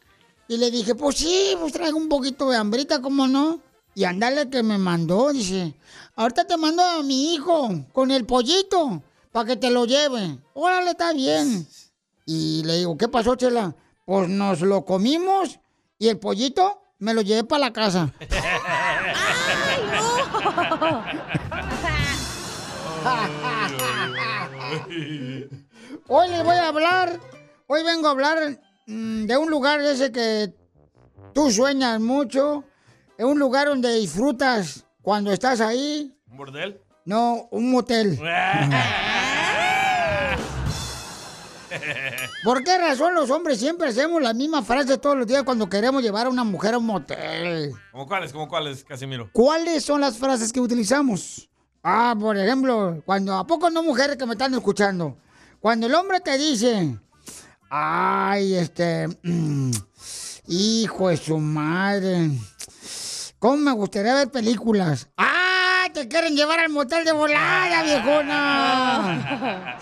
Y 0.49 0.55
le 0.55 0.71
dije, 0.71 0.95
pues 0.95 1.17
sí, 1.17 1.57
pues 1.59 1.73
traigo 1.73 1.97
un 1.97 2.07
poquito 2.07 2.49
de 2.49 2.55
hambrita, 2.55 3.01
¿cómo 3.01 3.27
no? 3.27 3.59
Y 3.93 4.05
ándale 4.05 4.49
que 4.49 4.63
me 4.63 4.77
mandó, 4.77 5.33
dice, 5.33 5.75
ahorita 6.15 6.45
te 6.45 6.55
mando 6.55 6.81
a 6.81 7.03
mi 7.03 7.33
hijo 7.33 7.69
con 7.91 8.11
el 8.11 8.25
pollito 8.25 9.03
para 9.33 9.45
que 9.45 9.57
te 9.57 9.69
lo 9.69 9.85
lleve. 9.85 10.39
Órale, 10.53 10.91
está 10.91 11.11
bien. 11.11 11.67
Y 12.25 12.63
le 12.63 12.77
digo, 12.77 12.97
¿qué 12.97 13.09
pasó, 13.09 13.35
Chela? 13.35 13.75
Pues 14.05 14.29
nos 14.29 14.61
lo 14.61 14.85
comimos 14.85 15.59
y 15.99 16.07
el 16.07 16.17
pollito 16.17 16.81
me 16.99 17.13
lo 17.13 17.23
llevé 17.23 17.43
para 17.43 17.65
la 17.65 17.73
casa. 17.73 18.13
Hoy 26.09 26.29
les 26.29 26.41
voy 26.41 26.55
a 26.55 26.69
hablar, 26.69 27.19
hoy 27.67 27.83
vengo 27.83 28.07
a 28.07 28.11
hablar 28.11 28.57
mm, 28.85 29.25
de 29.25 29.37
un 29.37 29.49
lugar 29.49 29.81
ese 29.81 30.09
que 30.11 30.53
tú 31.33 31.51
sueñas 31.51 31.99
mucho, 31.99 32.63
es 33.17 33.25
un 33.25 33.37
lugar 33.37 33.67
donde 33.67 33.93
disfrutas 33.93 34.85
cuando 35.01 35.33
estás 35.33 35.59
ahí. 35.59 36.17
¿Un 36.31 36.37
bordel? 36.37 36.79
No, 37.03 37.49
un 37.51 37.71
motel. 37.71 38.17
¿Por 42.45 42.63
qué 42.63 42.77
razón 42.77 43.13
los 43.13 43.29
hombres 43.29 43.59
siempre 43.59 43.89
hacemos 43.89 44.21
la 44.21 44.33
misma 44.33 44.63
frase 44.63 44.97
todos 44.97 45.17
los 45.17 45.27
días 45.27 45.43
cuando 45.43 45.69
queremos 45.69 46.01
llevar 46.01 46.27
a 46.27 46.29
una 46.29 46.45
mujer 46.45 46.75
a 46.75 46.77
un 46.77 46.85
motel? 46.85 47.73
¿Cómo 47.91 48.07
cuáles? 48.07 48.31
¿Cómo 48.31 48.47
cuáles, 48.47 48.85
Casimiro? 48.85 49.29
¿Cuáles 49.33 49.83
son 49.83 49.99
las 49.99 50.17
frases 50.17 50.53
que 50.53 50.61
utilizamos? 50.61 51.49
Ah, 51.83 52.15
por 52.17 52.37
ejemplo, 52.37 53.01
cuando 53.05 53.33
a 53.33 53.45
poco 53.45 53.69
no 53.69 53.83
mujeres 53.83 54.15
que 54.15 54.25
me 54.25 54.33
están 54.33 54.53
escuchando, 54.53 55.17
cuando 55.59 55.87
el 55.87 55.95
hombre 55.95 56.19
te 56.19 56.37
dice, 56.37 56.97
ay, 57.69 58.55
este, 58.55 59.07
hijo 60.47 61.09
de 61.09 61.17
su 61.17 61.37
madre, 61.39 62.31
¿cómo 63.39 63.57
me 63.57 63.71
gustaría 63.73 64.13
ver 64.15 64.29
películas? 64.29 65.07
¡Ah! 65.17 65.33
Te 65.93 66.07
quieren 66.07 66.35
llevar 66.35 66.59
al 66.59 66.69
motel 66.69 67.05
de 67.05 67.11
volada, 67.13 67.81
viejona. 67.81 69.77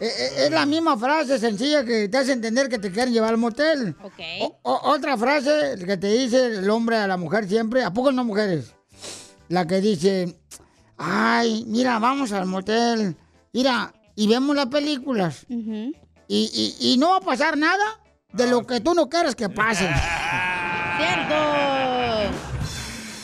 Eh, 0.00 0.06
eh, 0.18 0.44
Es 0.46 0.50
la 0.50 0.64
misma 0.64 0.96
frase 0.96 1.38
sencilla 1.38 1.84
que 1.84 2.08
te 2.08 2.16
hace 2.16 2.32
entender 2.32 2.68
que 2.68 2.78
te 2.78 2.90
quieren 2.90 3.12
llevar 3.12 3.30
al 3.30 3.38
motel. 3.38 3.94
O- 4.40 4.58
o- 4.62 4.90
otra 4.92 5.16
frase 5.18 5.74
que 5.84 5.96
te 5.98 6.06
dice 6.06 6.46
el 6.46 6.70
hombre 6.70 6.96
a 6.96 7.06
la 7.06 7.16
mujer 7.18 7.46
siempre, 7.48 7.84
¿a 7.84 7.92
poco 7.92 8.12
no 8.12 8.24
mujeres? 8.24 8.72
La 9.48 9.66
que 9.66 9.80
dice, 9.80 10.40
ay, 10.96 11.64
mira, 11.66 11.98
vamos 11.98 12.32
al 12.32 12.46
motel, 12.46 13.14
mira, 13.52 13.92
y 14.16 14.26
vemos 14.26 14.54
las 14.56 14.66
películas. 14.66 15.46
y, 15.48 15.94
y- 16.28 16.76
y 16.92 16.96
no 16.98 17.10
va 17.10 17.16
a 17.16 17.20
pasar 17.20 17.56
nada 17.58 18.00
de 18.32 18.46
lo 18.46 18.66
que 18.66 18.80
tú 18.80 18.94
no 18.94 19.08
quieres 19.08 19.34
que 19.34 19.48
pase. 19.48 19.88
¡Cierto! 20.98 21.34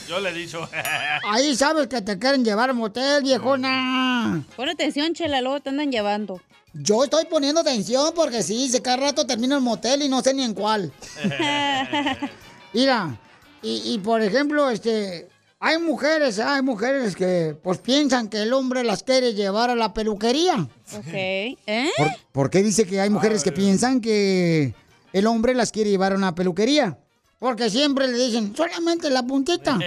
Yo 0.09 0.20
le 0.20 0.31
he 0.31 0.33
dicho. 0.33 0.68
Ahí 1.31 1.55
sabes 1.55 1.87
que 1.87 2.01
te 2.01 2.18
quieren 2.18 2.44
llevar 2.44 2.70
al 2.70 2.77
motel, 2.77 3.22
viejona. 3.22 4.42
Pon 4.57 4.68
atención, 4.68 5.12
Chela, 5.14 5.40
luego 5.40 5.61
te 5.61 5.68
andan 5.68 5.90
llevando. 5.92 6.40
Yo 6.74 7.05
estoy 7.05 7.24
poniendo 7.27 7.61
atención 7.61 8.12
porque 8.14 8.42
sí, 8.42 8.68
se 8.68 8.81
cada 8.83 8.98
rato 8.98 9.27
termino 9.27 9.57
el 9.57 9.62
motel 9.62 10.03
y 10.03 10.09
no 10.09 10.20
sé 10.22 10.33
ni 10.35 10.42
en 10.44 10.55
cuál. 10.55 10.92
Mira, 12.72 13.18
y, 13.62 13.94
y 13.94 13.98
por 13.98 14.22
ejemplo, 14.22 14.70
este, 14.70 15.29
hay 15.61 15.79
mujeres, 15.79 16.38
hay 16.38 16.62
mujeres 16.62 17.16
que 17.16 17.57
pues 17.62 17.79
piensan 17.79 18.29
que 18.29 18.42
el 18.42 18.53
hombre 18.53 18.85
las 18.85 19.03
quiere 19.03 19.35
llevar 19.35 19.71
a 19.71 19.75
la 19.75 19.92
peluquería. 19.92 20.55
Ok. 20.97 21.07
¿Eh? 21.12 21.90
¿Por, 21.97 22.09
por 22.33 22.51
qué 22.51 22.62
dice 22.62 22.87
que 22.87 23.01
hay 23.01 23.11
mujeres 23.11 23.42
que 23.42 23.53
piensan 23.53 24.01
que 24.01 24.75
el 25.12 25.27
hombre 25.27 25.55
las 25.55 25.73
quiere 25.73 25.90
llevar 25.90 26.12
a 26.12 26.16
una 26.16 26.35
peluquería? 26.35 26.99
Porque 27.40 27.71
siempre 27.71 28.09
le 28.09 28.18
dicen, 28.18 28.55
solamente 28.57 29.11
la 29.11 29.23
puntita. 29.23 29.79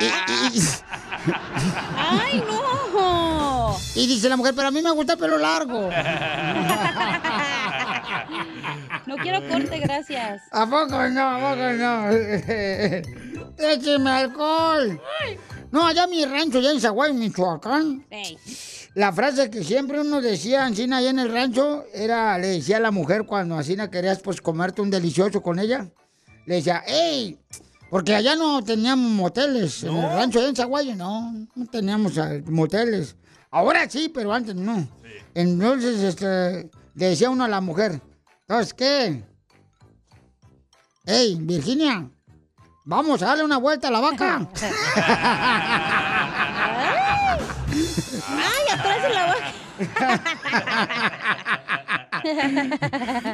Y- 0.00 0.06
y- 0.58 0.62
¡Ay, 1.96 2.42
no! 2.46 3.76
Y 3.94 4.06
dice 4.06 4.28
la 4.30 4.36
mujer, 4.36 4.54
pero 4.54 4.68
a 4.68 4.70
mí 4.70 4.80
me 4.82 4.90
gusta 4.90 5.12
el 5.14 5.18
pelo 5.18 5.36
largo. 5.38 5.90
No 9.12 9.22
quiero 9.22 9.46
corte, 9.46 9.78
gracias. 9.78 10.42
¿A 10.50 10.64
poco 10.64 11.08
no? 11.10 11.20
¿A 11.20 11.50
poco 11.50 11.72
no? 11.74 12.08
Écheme 13.58 14.10
alcohol. 14.10 14.98
No, 15.70 15.86
allá 15.86 16.04
en 16.04 16.10
mi 16.10 16.24
rancho, 16.24 16.58
allá 16.58 16.72
en 16.72 16.80
Zaguay, 16.80 17.12
Michoacán. 17.12 18.06
Ey. 18.08 18.38
La 18.94 19.12
frase 19.12 19.50
que 19.50 19.64
siempre 19.64 20.00
uno 20.00 20.22
decía, 20.22 20.64
Ancina, 20.64 20.96
allá 20.98 21.10
en 21.10 21.18
el 21.18 21.30
rancho, 21.30 21.84
era, 21.92 22.38
le 22.38 22.48
decía 22.48 22.78
a 22.78 22.80
la 22.80 22.90
mujer 22.90 23.26
cuando 23.26 23.54
Ancina 23.54 23.90
querías 23.90 24.20
pues 24.20 24.40
comerte 24.40 24.80
un 24.80 24.90
delicioso 24.90 25.42
con 25.42 25.58
ella, 25.58 25.90
le 26.46 26.54
decía, 26.54 26.82
¡Ey! 26.86 27.38
Porque 27.90 28.14
allá 28.14 28.34
no 28.34 28.64
teníamos 28.64 29.10
moteles, 29.10 29.84
en 29.84 29.94
el 29.94 30.10
rancho 30.10 30.38
allá 30.38 30.48
en 30.48 30.56
Zaguayo, 30.56 30.96
no, 30.96 31.32
no 31.54 31.66
teníamos 31.66 32.16
eh, 32.16 32.42
moteles. 32.46 33.16
Ahora 33.50 33.88
sí, 33.90 34.08
pero 34.08 34.32
antes 34.32 34.54
no. 34.54 34.88
Entonces, 35.34 36.00
este, 36.00 36.70
le 36.94 37.08
decía 37.08 37.28
uno 37.28 37.44
a 37.44 37.48
la 37.48 37.60
mujer, 37.60 38.00
¿entonces 38.52 38.74
qué? 38.74 39.24
¡Ey, 41.06 41.36
Virginia! 41.40 42.06
Vamos 42.84 43.22
a 43.22 43.26
darle 43.28 43.44
una 43.44 43.56
vuelta 43.56 43.88
a 43.88 43.90
la 43.90 44.00
vaca. 44.00 44.46
¡Ay, 48.28 48.68
atrás 48.74 49.02
de 49.02 49.08
la 49.08 49.26
vaca! 49.26 49.52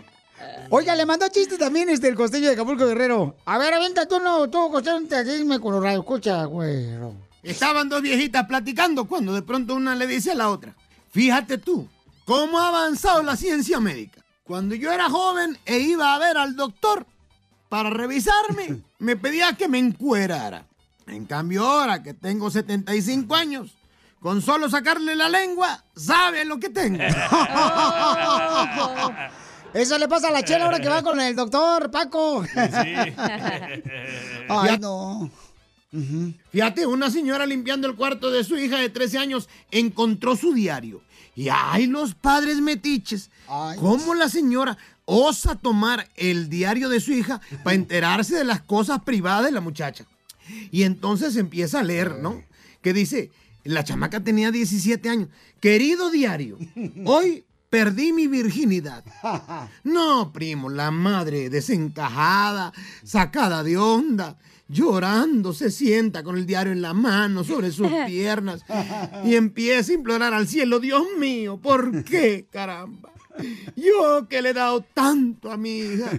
Oiga, 0.70 0.94
le 0.94 1.04
mandó 1.04 1.26
chistes 1.30 1.58
también 1.58 1.88
este 1.88 2.06
el 2.06 2.14
costeño 2.14 2.46
de 2.46 2.52
Acapulco 2.52 2.86
Guerrero. 2.86 3.34
A 3.44 3.58
ver, 3.58 3.74
aventa 3.74 4.06
tú 4.06 4.20
no, 4.20 4.48
tú 4.48 4.70
costeño, 4.70 5.08
te 5.08 5.24
dime 5.24 5.58
con 5.58 5.72
los 5.72 5.82
radio, 5.82 5.98
escucha, 5.98 6.44
güero. 6.44 7.16
Estaban 7.42 7.88
dos 7.88 8.02
viejitas 8.02 8.46
platicando 8.46 9.04
cuando 9.06 9.32
de 9.32 9.42
pronto 9.42 9.74
una 9.74 9.96
le 9.96 10.06
dice 10.06 10.30
a 10.30 10.36
la 10.36 10.48
otra, 10.48 10.76
fíjate 11.10 11.58
tú, 11.58 11.88
cómo 12.24 12.60
ha 12.60 12.68
avanzado 12.68 13.24
la 13.24 13.36
ciencia 13.36 13.80
médica. 13.80 14.22
Cuando 14.48 14.74
yo 14.74 14.90
era 14.90 15.08
joven 15.10 15.56
e 15.66 15.78
iba 15.78 16.14
a 16.14 16.18
ver 16.18 16.38
al 16.38 16.56
doctor 16.56 17.06
para 17.68 17.90
revisarme, 17.90 18.80
me 18.98 19.14
pedía 19.14 19.52
que 19.52 19.68
me 19.68 19.78
encuerara. 19.78 20.64
En 21.06 21.26
cambio 21.26 21.66
ahora 21.66 22.02
que 22.02 22.14
tengo 22.14 22.50
75 22.50 23.34
años, 23.34 23.76
con 24.20 24.40
solo 24.40 24.70
sacarle 24.70 25.14
la 25.14 25.28
lengua, 25.28 25.84
sabe 25.94 26.46
lo 26.46 26.58
que 26.58 26.70
tengo. 26.70 26.98
Eso 29.74 29.98
le 29.98 30.08
pasa 30.08 30.28
a 30.28 30.32
la 30.32 30.42
chela 30.42 30.64
ahora 30.64 30.80
que 30.80 30.88
va 30.88 31.02
con 31.02 31.20
el 31.20 31.36
doctor, 31.36 31.90
Paco. 31.90 32.42
Ay, 34.48 34.78
no. 34.80 35.30
Fíjate, 36.50 36.86
una 36.86 37.10
señora 37.10 37.44
limpiando 37.44 37.86
el 37.86 37.96
cuarto 37.96 38.30
de 38.30 38.44
su 38.44 38.56
hija 38.56 38.78
de 38.78 38.88
13 38.88 39.18
años 39.18 39.46
encontró 39.70 40.36
su 40.36 40.54
diario. 40.54 41.02
Y 41.38 41.50
ay, 41.52 41.86
los 41.86 42.16
padres 42.16 42.60
metiches. 42.60 43.30
¿Cómo 43.78 44.16
la 44.16 44.28
señora 44.28 44.76
osa 45.04 45.54
tomar 45.54 46.08
el 46.16 46.48
diario 46.48 46.88
de 46.88 46.98
su 46.98 47.12
hija 47.12 47.40
para 47.62 47.76
enterarse 47.76 48.34
de 48.34 48.42
las 48.42 48.60
cosas 48.60 49.04
privadas 49.04 49.44
de 49.44 49.52
la 49.52 49.60
muchacha? 49.60 50.04
Y 50.72 50.82
entonces 50.82 51.36
empieza 51.36 51.78
a 51.78 51.84
leer, 51.84 52.18
¿no? 52.18 52.42
Que 52.82 52.92
dice, 52.92 53.30
la 53.62 53.84
chamaca 53.84 54.18
tenía 54.18 54.50
17 54.50 55.08
años. 55.08 55.28
Querido 55.60 56.10
diario, 56.10 56.58
hoy 57.04 57.44
perdí 57.70 58.12
mi 58.12 58.26
virginidad. 58.26 59.04
No, 59.84 60.32
primo, 60.32 60.68
la 60.68 60.90
madre 60.90 61.50
desencajada, 61.50 62.72
sacada 63.04 63.62
de 63.62 63.76
onda, 63.76 64.36
llorando, 64.68 65.52
se 65.52 65.70
sienta 65.70 66.22
con 66.22 66.36
el 66.36 66.46
diario 66.46 66.72
en 66.72 66.82
la 66.82 66.94
mano 66.94 67.42
sobre 67.42 67.72
sus 67.72 67.88
piernas 68.06 68.64
y 69.24 69.34
empieza 69.34 69.92
a 69.92 69.94
implorar 69.94 70.34
al 70.34 70.46
cielo, 70.46 70.78
Dios 70.78 71.04
mío, 71.18 71.58
¿por 71.58 72.04
qué, 72.04 72.46
caramba? 72.50 73.12
Yo 73.76 74.26
que 74.28 74.42
le 74.42 74.50
he 74.50 74.52
dado 74.52 74.82
tanto 74.82 75.52
a 75.52 75.56
mi 75.56 75.78
hija, 75.78 76.10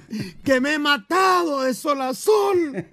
que 0.43 0.61
me 0.61 0.75
he 0.75 0.79
matado 0.79 1.63
de 1.63 1.73
sol 1.73 2.01
a 2.01 2.13
sol 2.13 2.85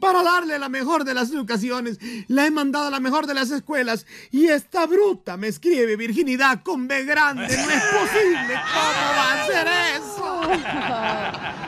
para 0.00 0.22
darle 0.24 0.58
la 0.58 0.68
mejor 0.68 1.04
de 1.04 1.14
las 1.14 1.30
educaciones, 1.30 1.98
la 2.26 2.46
he 2.46 2.50
mandado 2.50 2.88
a 2.88 2.90
la 2.90 2.98
mejor 3.00 3.26
de 3.26 3.34
las 3.34 3.50
escuelas 3.50 4.04
y 4.32 4.48
esta 4.48 4.86
bruta 4.86 5.36
me 5.36 5.46
escribe 5.48 5.96
virginidad 5.96 6.62
con 6.62 6.88
B 6.88 7.04
grande, 7.04 7.46
no 7.46 7.70
es 7.70 7.84
posible, 7.84 8.54
¿cómo 8.74 9.14
va 9.16 9.32
a 9.32 9.44
hacer 9.44 9.68
eso? 9.96 11.67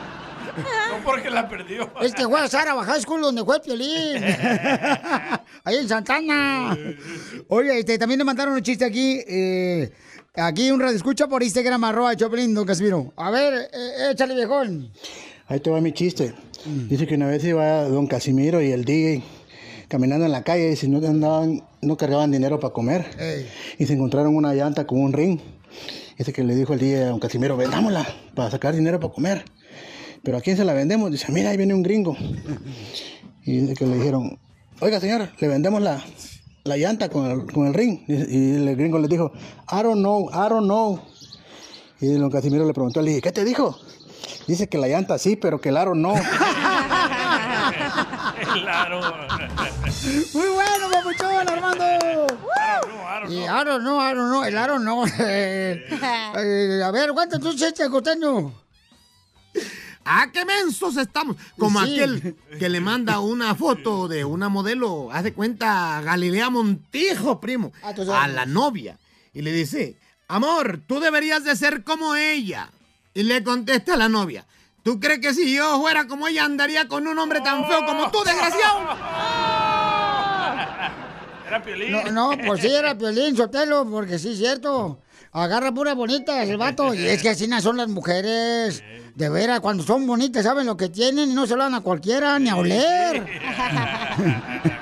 No 0.91 1.03
porque 1.03 1.29
la 1.29 1.47
perdió. 1.47 1.89
Es 2.01 2.13
que 2.13 2.23
fue 2.25 2.39
a 2.39 2.47
Sara 2.47 2.73
High 2.83 3.01
School 3.01 3.21
donde 3.21 3.43
fue 3.43 3.55
el 3.57 3.61
Piolín. 3.61 4.23
Ahí 5.63 5.77
en 5.77 5.87
Santana. 5.87 6.77
Oye, 7.47 7.79
este, 7.79 7.97
también 7.97 8.19
le 8.19 8.23
mandaron 8.23 8.53
un 8.53 8.61
chiste 8.61 8.85
aquí. 8.85 9.21
eh, 9.27 9.91
aquí 10.35 10.71
un 10.71 10.79
radio 10.79 10.95
escucha 10.95 11.27
por 11.27 11.43
Instagram, 11.43 11.83
arroba 11.83 12.15
Choplin, 12.15 12.53
don 12.53 12.65
Casimiro. 12.65 13.13
A 13.15 13.31
ver, 13.31 13.69
eh, 13.73 14.11
échale, 14.11 14.35
viejón. 14.35 14.91
Ahí 15.47 15.59
te 15.59 15.69
va 15.69 15.81
mi 15.81 15.91
chiste. 15.93 16.33
Dice 16.65 17.07
que 17.07 17.15
una 17.15 17.27
vez 17.27 17.43
iba 17.43 17.83
don 17.83 18.07
Casimiro 18.07 18.61
y 18.61 18.71
el 18.71 18.85
DJ 18.85 19.23
caminando 19.87 20.25
en 20.25 20.31
la 20.31 20.43
calle 20.43 20.67
y 20.67 20.69
dice, 20.69 20.87
no, 20.87 21.05
andaban, 21.05 21.63
no 21.81 21.97
cargaban 21.97 22.31
dinero 22.31 22.59
para 22.59 22.73
comer. 22.73 23.05
Y 23.77 23.85
se 23.85 23.93
encontraron 23.93 24.35
una 24.35 24.53
llanta 24.53 24.87
con 24.87 25.01
un 25.01 25.11
ring. 25.11 25.39
Dice 26.17 26.31
que 26.33 26.43
le 26.43 26.55
dijo 26.55 26.73
el 26.73 26.79
DJ 26.79 27.03
a 27.03 27.07
don 27.07 27.19
Casimiro, 27.19 27.57
vendámosla 27.57 28.07
para 28.35 28.51
sacar 28.51 28.75
dinero 28.75 28.99
para 28.99 29.13
comer. 29.13 29.43
Pero 30.23 30.37
¿a 30.37 30.41
quién 30.41 30.57
se 30.57 30.65
la 30.65 30.73
vendemos? 30.73 31.11
Dice, 31.11 31.31
mira, 31.31 31.49
ahí 31.49 31.57
viene 31.57 31.73
un 31.73 31.83
gringo. 31.83 32.15
Y 33.43 33.57
dice 33.61 33.73
que 33.73 33.85
le 33.87 33.95
dijeron, 33.97 34.37
oiga 34.79 34.99
señor, 34.99 35.29
le 35.39 35.47
vendemos 35.47 35.81
la, 35.81 36.03
la 36.63 36.77
llanta 36.77 37.09
con 37.09 37.25
el, 37.25 37.51
con 37.51 37.67
el 37.67 37.73
ring. 37.73 38.01
Y, 38.07 38.13
y 38.13 38.55
el 38.55 38.75
gringo 38.75 38.99
le 38.99 39.07
dijo, 39.07 39.31
I 39.71 39.81
don't 39.83 39.99
know, 39.99 40.29
I 40.29 40.49
don't 40.49 40.65
know. 40.65 41.01
Y 41.99 42.07
don 42.13 42.29
Casimiro 42.29 42.65
le 42.65 42.73
preguntó, 42.73 43.01
le 43.01 43.09
dije, 43.09 43.21
¿qué 43.21 43.31
te 43.31 43.43
dijo? 43.43 43.79
Dice 44.47 44.67
que 44.67 44.77
la 44.77 44.87
llanta 44.87 45.17
sí, 45.17 45.35
pero 45.35 45.59
que 45.61 45.69
el 45.69 45.77
aro 45.77 45.95
no. 45.95 46.13
Claro. 48.53 49.01
Muy 50.33 50.47
bueno, 50.49 50.89
papuchón, 50.91 51.49
Armando. 51.49 51.85
Y 53.29 53.43
aro 53.45 53.79
no, 53.79 54.01
aro 54.01 54.27
no, 54.27 54.43
el 54.43 54.57
aro 54.57 54.79
no. 54.79 55.05
Eh, 55.19 55.85
eh, 56.37 56.81
a 56.83 56.91
ver, 56.91 57.11
cuánto 57.13 57.39
tú 57.39 57.53
chiste, 57.53 57.89
costeño. 57.89 58.51
¡Ah, 60.05 60.27
qué 60.33 60.45
mensos 60.45 60.97
estamos! 60.97 61.35
Como 61.57 61.83
Sí. 61.85 61.99
aquel 61.99 62.35
que 62.59 62.69
le 62.69 62.79
manda 62.79 63.19
una 63.19 63.55
foto 63.55 64.07
de 64.07 64.25
una 64.25 64.49
modelo, 64.49 65.11
haz 65.11 65.23
de 65.23 65.33
cuenta, 65.33 66.01
Galilea 66.01 66.49
Montijo, 66.49 67.39
primo, 67.39 67.71
a 67.83 68.27
la 68.27 68.45
novia. 68.45 68.97
Y 69.33 69.41
le 69.41 69.51
dice, 69.51 69.97
amor, 70.27 70.81
tú 70.87 70.99
deberías 70.99 71.43
de 71.43 71.55
ser 71.55 71.83
como 71.83 72.15
ella. 72.15 72.69
Y 73.13 73.23
le 73.23 73.43
contesta 73.43 73.93
a 73.93 73.97
la 73.97 74.09
novia, 74.09 74.45
¿tú 74.83 74.99
crees 74.99 75.19
que 75.19 75.33
si 75.33 75.53
yo 75.55 75.79
fuera 75.81 76.07
como 76.07 76.27
ella 76.27 76.45
andaría 76.45 76.87
con 76.87 77.07
un 77.07 77.17
hombre 77.19 77.41
tan 77.41 77.65
feo 77.67 77.85
como 77.85 78.09
tú, 78.11 78.19
desgraciado? 78.23 78.79
Era 81.47 81.61
Piolín. 81.63 81.91
No, 81.91 82.03
no, 82.11 82.31
pues 82.45 82.61
sí, 82.61 82.67
era 82.73 82.97
Piolín, 82.97 83.35
Sotelo, 83.35 83.85
porque 83.89 84.17
sí, 84.17 84.29
es 84.31 84.37
cierto. 84.37 84.99
Agarra 85.33 85.71
pura 85.73 85.93
bonita 85.93 86.41
el 86.43 86.57
vato. 86.57 86.93
Y 86.93 87.05
es 87.05 87.21
que 87.21 87.29
así 87.29 87.47
no 87.47 87.59
son 87.61 87.77
las 87.77 87.89
mujeres. 87.89 88.81
De 89.15 89.29
veras, 89.29 89.59
cuando 89.59 89.83
son 89.83 90.05
bonitas, 90.07 90.43
saben 90.43 90.65
lo 90.65 90.77
que 90.77 90.89
tienen 90.89 91.31
y 91.31 91.33
no 91.33 91.45
se 91.47 91.55
lo 91.55 91.63
dan 91.63 91.75
a 91.75 91.81
cualquiera, 91.81 92.37
ni 92.39 92.49
a 92.49 92.55
oler. 92.55 93.25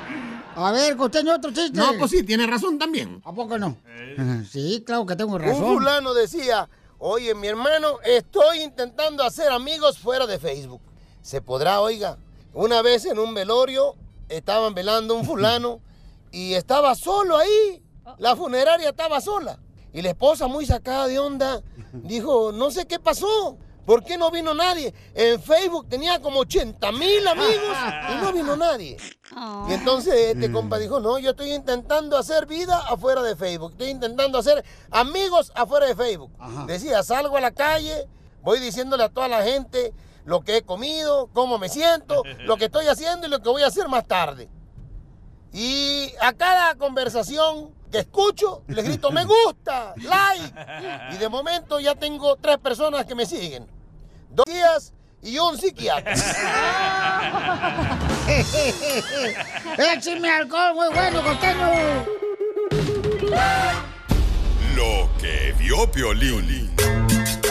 A 0.56 0.72
ver, 0.74 0.98
costeño, 0.98 1.34
otro 1.36 1.52
chiste. 1.52 1.80
No, 1.80 1.94
pues 1.98 2.12
sí, 2.12 2.24
tiene 2.24 2.46
razón 2.46 2.78
también. 2.78 3.22
¿A 3.24 3.32
poco 3.34 3.58
no? 3.58 3.78
Sí, 4.52 4.84
claro 4.86 5.06
que 5.06 5.16
tengo 5.16 5.36
Un 5.36 5.42
razón. 5.42 5.64
fulano 5.64 6.14
decía, 6.14 6.68
oye, 6.98 7.34
mi 7.34 7.48
hermano, 7.48 8.00
estoy 8.04 8.60
intentando 8.64 9.24
hacer 9.24 9.50
amigos 9.52 9.98
fuera 9.98 10.26
de 10.28 10.38
Facebook. 10.38 10.82
¿Se 11.22 11.42
podrá, 11.42 11.80
oiga? 11.80 12.18
Una 12.54 12.82
vez 12.82 13.06
en 13.06 13.20
un 13.20 13.34
velorio 13.34 13.96
estaban 14.28 14.74
velando 14.74 15.16
un 15.16 15.24
fulano 15.24 15.80
y 16.32 16.54
estaba 16.56 16.94
solo 16.96 17.38
ahí. 17.38 17.82
La 18.18 18.36
funeraria 18.36 18.90
estaba 18.90 19.22
sola. 19.22 19.60
Y 19.94 20.02
la 20.02 20.10
esposa, 20.10 20.48
muy 20.48 20.66
sacada 20.66 21.08
de 21.08 21.20
onda, 21.20 21.62
dijo, 21.94 22.52
no 22.52 22.70
sé 22.70 22.86
qué 22.86 23.00
pasó. 23.00 23.58
¿Por 23.90 24.04
qué 24.04 24.20
no 24.20 24.30
vino 24.30 24.54
nadie? 24.54 24.94
En 25.16 25.42
Facebook 25.42 25.90
tenía 25.90 26.22
como 26.22 26.42
80 26.42 26.92
mil 26.92 27.28
amigos 27.28 27.76
y 28.12 28.24
no 28.24 28.32
vino 28.32 28.56
nadie. 28.56 28.98
Y 29.68 29.74
entonces 29.74 30.14
este 30.36 30.52
compa 30.52 30.78
dijo, 30.78 31.00
no, 31.00 31.18
yo 31.18 31.32
estoy 31.32 31.54
intentando 31.54 32.16
hacer 32.16 32.46
vida 32.46 32.78
afuera 32.88 33.24
de 33.24 33.36
Facebook. 33.36 33.72
Estoy 33.72 33.90
intentando 33.90 34.38
hacer 34.38 34.64
amigos 34.92 35.52
afuera 35.56 35.88
de 35.88 35.96
Facebook. 35.96 36.32
Decía, 36.68 37.02
salgo 37.02 37.36
a 37.36 37.42
la 37.42 37.50
calle, 37.50 38.08
voy 38.44 38.60
diciéndole 38.60 39.06
a 39.06 39.10
toda 39.10 39.28
la 39.28 39.42
gente 39.42 39.92
lo 40.24 40.42
que 40.42 40.58
he 40.58 40.62
comido, 40.62 41.28
cómo 41.34 41.58
me 41.58 41.68
siento, 41.68 42.22
lo 42.46 42.58
que 42.58 42.66
estoy 42.66 42.86
haciendo 42.86 43.26
y 43.26 43.32
lo 43.32 43.42
que 43.42 43.50
voy 43.50 43.64
a 43.64 43.68
hacer 43.70 43.88
más 43.88 44.08
tarde. 44.08 44.50
Y 45.52 46.14
a 46.22 46.34
cada 46.34 46.76
conversación 46.76 47.74
que 47.92 47.98
escucho, 47.98 48.62
les 48.68 48.86
grito, 48.86 49.10
me 49.10 49.26
gusta, 49.26 49.96
like. 49.98 51.16
Y 51.16 51.18
de 51.18 51.28
momento 51.28 51.80
ya 51.80 51.96
tengo 51.96 52.36
tres 52.36 52.60
personas 52.60 53.06
que 53.06 53.16
me 53.16 53.26
siguen. 53.26 53.79
Dos 54.30 54.46
días 54.46 54.94
y 55.24 55.40
un 55.40 55.58
psiquiatra. 55.58 56.14
¡Écheme 59.96 60.30
alcohol, 60.30 60.76
muy 60.76 60.90
bueno, 60.94 61.24
costeño! 61.24 62.06
Lo 64.76 65.10
que 65.20 65.56
vio 65.58 65.92
Piolín. 65.92 66.72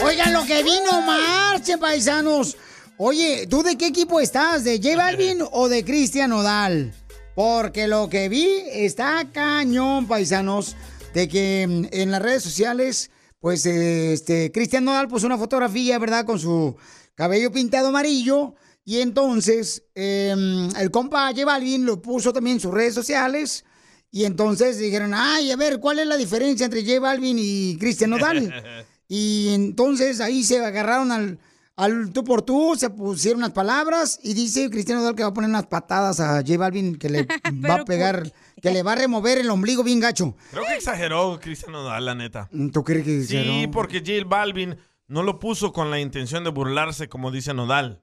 Oigan 0.01 0.31
lo 0.31 0.45
que 0.45 0.63
vino, 0.63 1.01
marchen, 1.01 1.79
paisanos. 1.79 2.55
Oye, 2.97 3.45
¿tú 3.47 3.61
de 3.61 3.77
qué 3.77 3.87
equipo 3.87 4.21
estás? 4.21 4.63
¿De 4.63 4.77
J 4.77 4.95
Balvin 4.95 5.39
o 5.51 5.67
de 5.67 5.83
Cristian 5.83 6.31
Odal? 6.31 6.93
Porque 7.35 7.87
lo 7.87 8.09
que 8.09 8.29
vi 8.29 8.63
está 8.71 9.27
cañón, 9.33 10.07
paisanos, 10.07 10.77
de 11.13 11.27
que 11.27 11.63
en 11.63 12.11
las 12.11 12.21
redes 12.21 12.43
sociales, 12.43 13.11
pues, 13.39 13.65
este, 13.65 14.51
Cristian 14.51 14.85
Nodal 14.85 15.07
puso 15.07 15.25
una 15.25 15.37
fotografía, 15.37 15.97
¿verdad? 15.99 16.25
Con 16.25 16.39
su 16.39 16.75
cabello 17.15 17.51
pintado 17.51 17.89
amarillo. 17.89 18.55
Y 18.85 18.99
entonces, 19.01 19.83
em, 19.95 20.69
el 20.75 20.91
compa 20.91 21.27
J 21.27 21.45
Balvin 21.45 21.85
lo 21.85 22.01
puso 22.01 22.33
también 22.33 22.55
en 22.55 22.61
sus 22.61 22.73
redes 22.73 22.93
sociales. 22.93 23.63
Y 24.11 24.25
entonces 24.25 24.79
dijeron, 24.79 25.13
ay, 25.13 25.51
a 25.51 25.55
ver, 25.55 25.79
¿cuál 25.79 25.99
es 25.99 26.07
la 26.07 26.17
diferencia 26.17 26.65
entre 26.65 26.83
J 26.83 26.99
Balvin 26.99 27.37
y 27.39 27.77
Cristian 27.77 28.09
Nodal? 28.11 28.51
Y 29.11 29.55
entonces 29.55 30.21
ahí 30.21 30.43
se 30.43 30.63
agarraron 30.63 31.11
al, 31.11 31.39
al 31.83 32.11
tú 32.11 32.23
por 32.23 32.41
tú, 32.41 32.75
se 32.77 32.89
pusieron 32.89 33.39
unas 33.39 33.51
palabras 33.51 34.19
y 34.23 34.33
dice 34.33 34.69
Cristiano 34.69 35.01
Nodal 35.01 35.15
que 35.15 35.23
va 35.23 35.29
a 35.29 35.33
poner 35.33 35.49
unas 35.49 35.67
patadas 35.67 36.19
a 36.19 36.41
J 36.41 36.57
Balvin 36.57 36.97
que 36.97 37.09
le 37.09 37.23
va 37.67 37.75
a 37.75 37.85
pegar, 37.85 38.31
que 38.61 38.71
le 38.71 38.83
va 38.83 38.91
a 38.93 38.95
remover 38.95 39.37
el 39.37 39.49
ombligo 39.49 39.83
bien 39.83 39.99
gacho. 39.99 40.35
Creo 40.51 40.65
que 40.65 40.75
exageró 40.75 41.39
Cristian 41.41 41.71
Nodal, 41.71 42.05
la 42.05 42.15
neta. 42.15 42.49
¿Tú 42.73 42.83
crees 42.83 43.05
que 43.05 43.23
Sí, 43.23 43.37
exageró? 43.37 43.71
porque 43.71 43.99
J 44.05 44.27
Balvin 44.27 44.77
no 45.07 45.23
lo 45.23 45.39
puso 45.39 45.73
con 45.73 45.89
la 45.89 45.99
intención 45.99 46.43
de 46.43 46.51
burlarse, 46.51 47.09
como 47.09 47.31
dice 47.31 47.53
Nodal. 47.53 47.99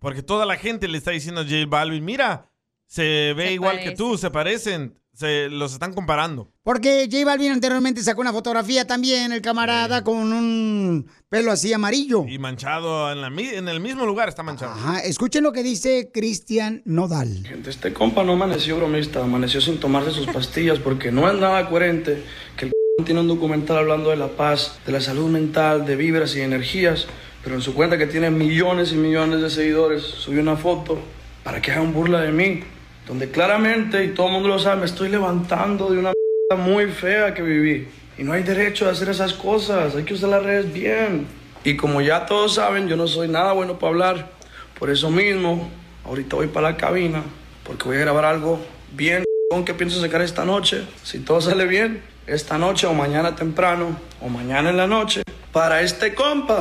Porque 0.00 0.22
toda 0.22 0.44
la 0.46 0.56
gente 0.56 0.88
le 0.88 0.98
está 0.98 1.12
diciendo 1.12 1.42
a 1.42 1.44
J 1.44 1.66
Balvin, 1.68 2.04
mira, 2.04 2.50
se 2.86 3.34
ve 3.36 3.52
igual 3.52 3.78
que 3.80 3.92
tú, 3.92 4.16
se 4.18 4.30
parecen, 4.30 4.98
se 5.18 5.48
los 5.48 5.72
están 5.72 5.92
comparando. 5.92 6.48
Porque 6.62 7.08
J 7.10 7.24
Balvin 7.24 7.50
anteriormente 7.50 8.02
sacó 8.02 8.20
una 8.20 8.32
fotografía 8.32 8.86
también, 8.86 9.32
el 9.32 9.42
camarada, 9.42 10.04
con 10.04 10.32
un 10.32 11.10
pelo 11.28 11.50
así 11.50 11.72
amarillo. 11.72 12.24
Y 12.28 12.38
manchado 12.38 13.10
en, 13.10 13.20
la 13.20 13.30
mi- 13.30 13.48
en 13.48 13.68
el 13.68 13.80
mismo 13.80 14.06
lugar 14.06 14.28
está 14.28 14.42
manchado. 14.42 14.72
Ajá, 14.72 15.00
escuchen 15.00 15.42
lo 15.42 15.52
que 15.52 15.62
dice 15.62 16.10
Cristian 16.14 16.82
Nodal. 16.84 17.44
Este 17.66 17.92
compa 17.92 18.22
no 18.22 18.32
amaneció 18.34 18.76
bromista, 18.76 19.24
amaneció 19.24 19.60
sin 19.60 19.80
tomarse 19.80 20.12
sus 20.12 20.26
pastillas 20.28 20.78
porque 20.78 21.10
no 21.10 21.28
es 21.28 21.38
nada 21.38 21.68
coherente 21.68 22.22
que 22.56 22.66
el 22.66 22.72
tiene 23.04 23.20
un 23.20 23.28
documental 23.28 23.78
hablando 23.78 24.10
de 24.10 24.16
la 24.16 24.28
paz, 24.28 24.78
de 24.86 24.92
la 24.92 25.00
salud 25.00 25.28
mental, 25.30 25.84
de 25.86 25.96
vibras 25.96 26.34
y 26.36 26.40
energías, 26.40 27.06
pero 27.42 27.54
en 27.56 27.62
su 27.62 27.72
cuenta 27.74 27.96
que 27.98 28.06
tiene 28.06 28.30
millones 28.30 28.92
y 28.92 28.96
millones 28.96 29.40
de 29.40 29.50
seguidores 29.50 30.02
subió 30.02 30.40
una 30.42 30.56
foto 30.56 30.98
para 31.44 31.62
que 31.62 31.70
hagan 31.72 31.92
burla 31.92 32.20
de 32.20 32.32
mí, 32.32 32.62
donde 33.08 33.30
claramente, 33.30 34.04
y 34.04 34.08
todo 34.08 34.26
el 34.26 34.34
mundo 34.34 34.48
lo 34.50 34.58
sabe, 34.58 34.80
me 34.80 34.86
estoy 34.86 35.08
levantando 35.08 35.88
de 35.90 35.98
una 35.98 36.12
muy 36.56 36.86
fea 36.86 37.34
que 37.34 37.42
viví. 37.42 37.88
Y 38.18 38.22
no 38.22 38.34
hay 38.34 38.42
derecho 38.42 38.86
a 38.86 38.92
hacer 38.92 39.08
esas 39.08 39.32
cosas, 39.32 39.96
hay 39.96 40.04
que 40.04 40.14
usar 40.14 40.28
las 40.28 40.42
redes 40.42 40.72
bien. 40.72 41.26
Y 41.64 41.76
como 41.76 42.00
ya 42.00 42.26
todos 42.26 42.54
saben, 42.54 42.86
yo 42.88 42.96
no 42.96 43.06
soy 43.08 43.28
nada 43.28 43.52
bueno 43.52 43.78
para 43.78 43.90
hablar. 43.92 44.30
Por 44.78 44.90
eso 44.90 45.10
mismo, 45.10 45.70
ahorita 46.04 46.36
voy 46.36 46.48
para 46.48 46.70
la 46.70 46.76
cabina, 46.76 47.22
porque 47.64 47.84
voy 47.84 47.96
a 47.96 48.00
grabar 48.00 48.24
algo 48.26 48.60
bien 48.92 49.24
que 49.64 49.72
pienso 49.74 50.00
sacar 50.00 50.20
esta 50.20 50.44
noche. 50.44 50.82
Si 51.02 51.20
todo 51.20 51.40
sale 51.40 51.66
bien, 51.66 52.02
esta 52.26 52.58
noche 52.58 52.86
o 52.86 52.92
mañana 52.92 53.34
temprano 53.34 53.98
o 54.20 54.28
mañana 54.28 54.68
en 54.70 54.76
la 54.76 54.86
noche. 54.86 55.22
Para 55.52 55.80
este 55.80 56.14
compa 56.14 56.60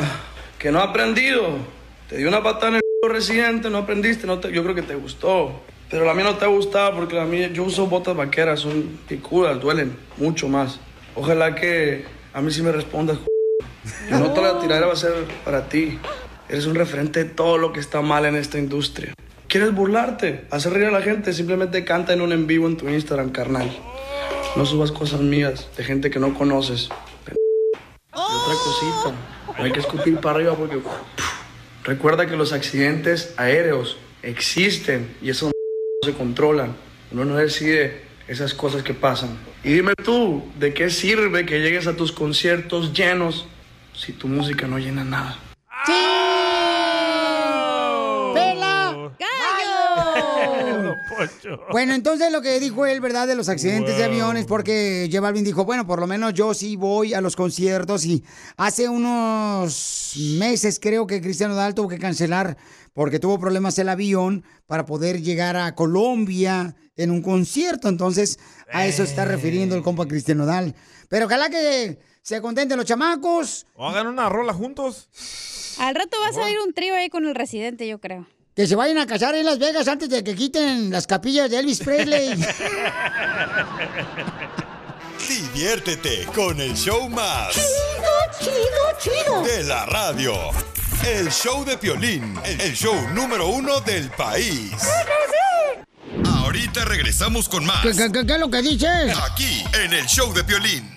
que 0.58 0.72
no 0.72 0.80
ha 0.80 0.84
aprendido, 0.84 1.58
te 2.10 2.18
dio 2.18 2.30
una 2.30 2.42
patada 2.42 2.70
en 2.70 2.76
el 2.76 3.10
residente, 3.12 3.70
no 3.70 3.80
aprendiste, 3.80 4.26
no 4.26 4.40
te- 4.40 4.52
yo 4.54 4.64
creo 4.64 4.74
que 4.74 4.82
te 4.82 4.96
gustó. 4.96 5.62
Pero 5.90 6.06
la 6.06 6.14
mía 6.14 6.26
no 6.26 6.36
te 6.36 6.46
ha 6.46 6.50
gustado 6.50 6.96
porque 6.96 7.16
la 7.16 7.26
mía, 7.26 7.50
yo 7.52 7.64
uso 7.64 7.88
botas 7.88 8.16
vaqueras, 8.16 8.60
son 8.60 9.00
picudas, 9.08 9.60
duelen 9.62 9.96
mucho 10.18 10.50
más. 10.50 10.80
Ojalá 11.16 11.56
que 11.56 12.06
a 12.34 12.42
mí 12.42 12.52
sí 12.52 12.62
me 12.62 12.72
respondas. 12.72 13.18
Y 14.10 14.14
no 14.14 14.32
toda 14.34 14.54
la 14.54 14.60
tiradera 14.60 14.88
va 14.88 14.94
a 14.94 14.98
ser 14.98 15.14
para 15.46 15.70
ti. 15.70 15.98
Eres 16.50 16.66
un 16.66 16.76
referente 16.76 17.24
de 17.24 17.30
todo 17.30 17.58
lo 17.58 17.72
que 17.72 17.80
está 17.80 18.02
mal 18.02 18.26
en 18.26 18.36
esta 18.36 18.58
industria. 18.58 19.14
¿Quieres 19.48 19.74
burlarte? 19.74 20.46
Hacer 20.52 20.74
reír 20.74 20.88
a 20.88 20.92
la 20.92 21.02
gente? 21.02 21.32
Simplemente 21.32 21.86
canta 21.86 22.12
en 22.12 22.22
un 22.22 22.34
en 22.34 22.48
vivo 22.48 22.68
en 22.68 22.76
tu 22.76 22.90
Instagram, 22.90 23.30
carnal. 23.30 23.70
No 24.58 24.66
subas 24.66 24.92
cosas 24.92 25.22
mías 25.22 25.70
de 25.78 25.84
gente 25.86 26.10
que 26.10 26.20
no 26.20 26.34
conoces. 26.34 26.90
Y 26.90 28.20
otra 28.20 28.56
cosita. 28.64 29.16
No 29.58 29.64
hay 29.64 29.72
que 29.72 29.80
escupir 29.80 30.20
para 30.20 30.36
arriba 30.36 30.56
porque... 30.56 30.80
Recuerda 31.84 32.28
que 32.28 32.36
los 32.36 32.52
accidentes 32.52 33.34
aéreos 33.38 33.98
existen 34.22 35.16
y 35.22 35.30
esos 35.30 35.48
no 35.50 35.57
se 36.04 36.14
controlan. 36.14 36.76
Uno 37.12 37.26
no 37.26 37.36
decide 37.38 38.02
esas 38.28 38.54
cosas 38.54 38.84
que 38.84 38.94
pasan. 38.94 39.38
Y 39.64 39.74
dime 39.74 39.94
tú, 39.96 40.44
¿de 40.60 40.74
qué 40.74 40.90
sirve 40.90 41.46
que 41.46 41.60
llegues 41.60 41.88
a 41.88 41.96
tus 41.96 42.12
conciertos 42.12 42.94
llenos 42.94 43.48
si 43.94 44.14
tu 44.14 44.28
música 44.28 44.68
no 44.68 44.78
llena 44.78 45.04
nada? 45.04 45.40
¡Pela! 45.86 46.47
Bueno, 51.72 51.94
entonces 51.94 52.32
lo 52.32 52.42
que 52.42 52.60
dijo 52.60 52.86
él, 52.86 53.02
¿verdad? 53.02 53.28
De 53.28 53.36
los 53.36 53.50
accidentes 53.50 53.98
de 53.98 54.04
aviones, 54.04 54.46
porque 54.46 55.08
J 55.12 55.22
Balvin 55.22 55.44
dijo, 55.44 55.66
bueno, 55.66 55.86
por 55.88 56.00
lo 56.00 56.08
menos 56.08 56.34
yo 56.34 56.54
sí 56.54 56.76
voy 56.76 57.14
a 57.14 57.22
los 57.22 57.36
conciertos 57.36 58.06
y 58.06 58.24
hace 58.58 58.90
unos 58.90 60.14
meses 60.38 60.80
creo 60.80 61.08
que 61.08 61.22
Cristiano 61.22 61.56
Dal 61.56 61.76
tuvo 61.76 61.88
que 61.88 62.00
cancelar 62.00 62.58
porque 62.94 63.20
tuvo 63.20 63.40
problemas 63.40 63.78
el 63.78 63.90
avión 63.90 64.44
para 64.66 64.86
poder 64.86 65.22
llegar 65.22 65.56
a 65.56 65.76
Colombia 65.76 66.76
en 66.96 67.12
un 67.12 67.22
concierto. 67.22 67.90
Entonces, 67.90 68.40
a 68.72 68.88
eso 68.88 69.04
está 69.04 69.24
refiriendo 69.24 69.76
el 69.76 69.84
compa 69.84 70.08
Cristiano 70.08 70.46
Dal. 70.46 70.74
Pero 71.08 71.28
ojalá 71.28 71.50
que 71.50 72.00
se 72.22 72.42
contenten 72.42 72.76
los 72.76 72.86
chamacos. 72.86 73.68
O 73.76 73.88
hagan 73.88 74.08
una 74.08 74.30
rola 74.30 74.52
juntos. 74.52 75.10
Al 75.80 75.94
rato 75.94 76.18
va 76.22 76.30
a 76.30 76.34
salir 76.34 76.58
un 76.60 76.74
trío 76.74 76.96
ahí 76.96 77.10
con 77.10 77.26
el 77.26 77.36
residente, 77.36 77.88
yo 77.88 78.00
creo. 78.00 78.28
Que 78.58 78.66
se 78.68 78.76
vayan 78.76 78.98
a 78.98 79.06
casar 79.06 79.36
en 79.36 79.46
Las 79.46 79.60
Vegas 79.60 79.88
antes 79.88 80.10
de 80.10 80.24
que 80.24 80.34
quiten 80.36 80.90
las 80.92 81.06
capillas 81.06 81.48
de 81.50 81.60
Elvis 81.60 81.78
Presley. 81.80 82.34
Diviértete 85.30 86.26
con 86.34 86.60
el 86.60 86.74
show 86.76 87.08
más. 87.08 87.54
Chido, 87.54 87.68
chido, 88.40 88.54
chido. 89.00 89.42
De 89.44 89.64
la 89.64 89.86
radio. 89.86 90.34
El 91.06 91.30
show 91.32 91.64
de 91.66 91.78
Piolín. 91.78 92.36
El 92.44 92.74
show 92.74 92.96
número 93.14 93.48
uno 93.48 93.80
del 93.82 94.10
país. 94.12 94.72
Ahorita 96.26 96.84
regresamos 96.86 97.48
con 97.48 97.64
más. 97.64 97.84
¿Qué, 97.84 97.92
qué- 97.92 98.12
qué- 98.12 98.26
qué 98.26 98.34
es 98.34 98.40
lo 98.40 98.50
que 98.50 98.62
dices? 98.64 99.16
Aquí, 99.32 99.64
en 99.84 99.94
el 99.94 100.06
show 100.08 100.34
de 100.34 100.44
Piolín. 100.44 100.90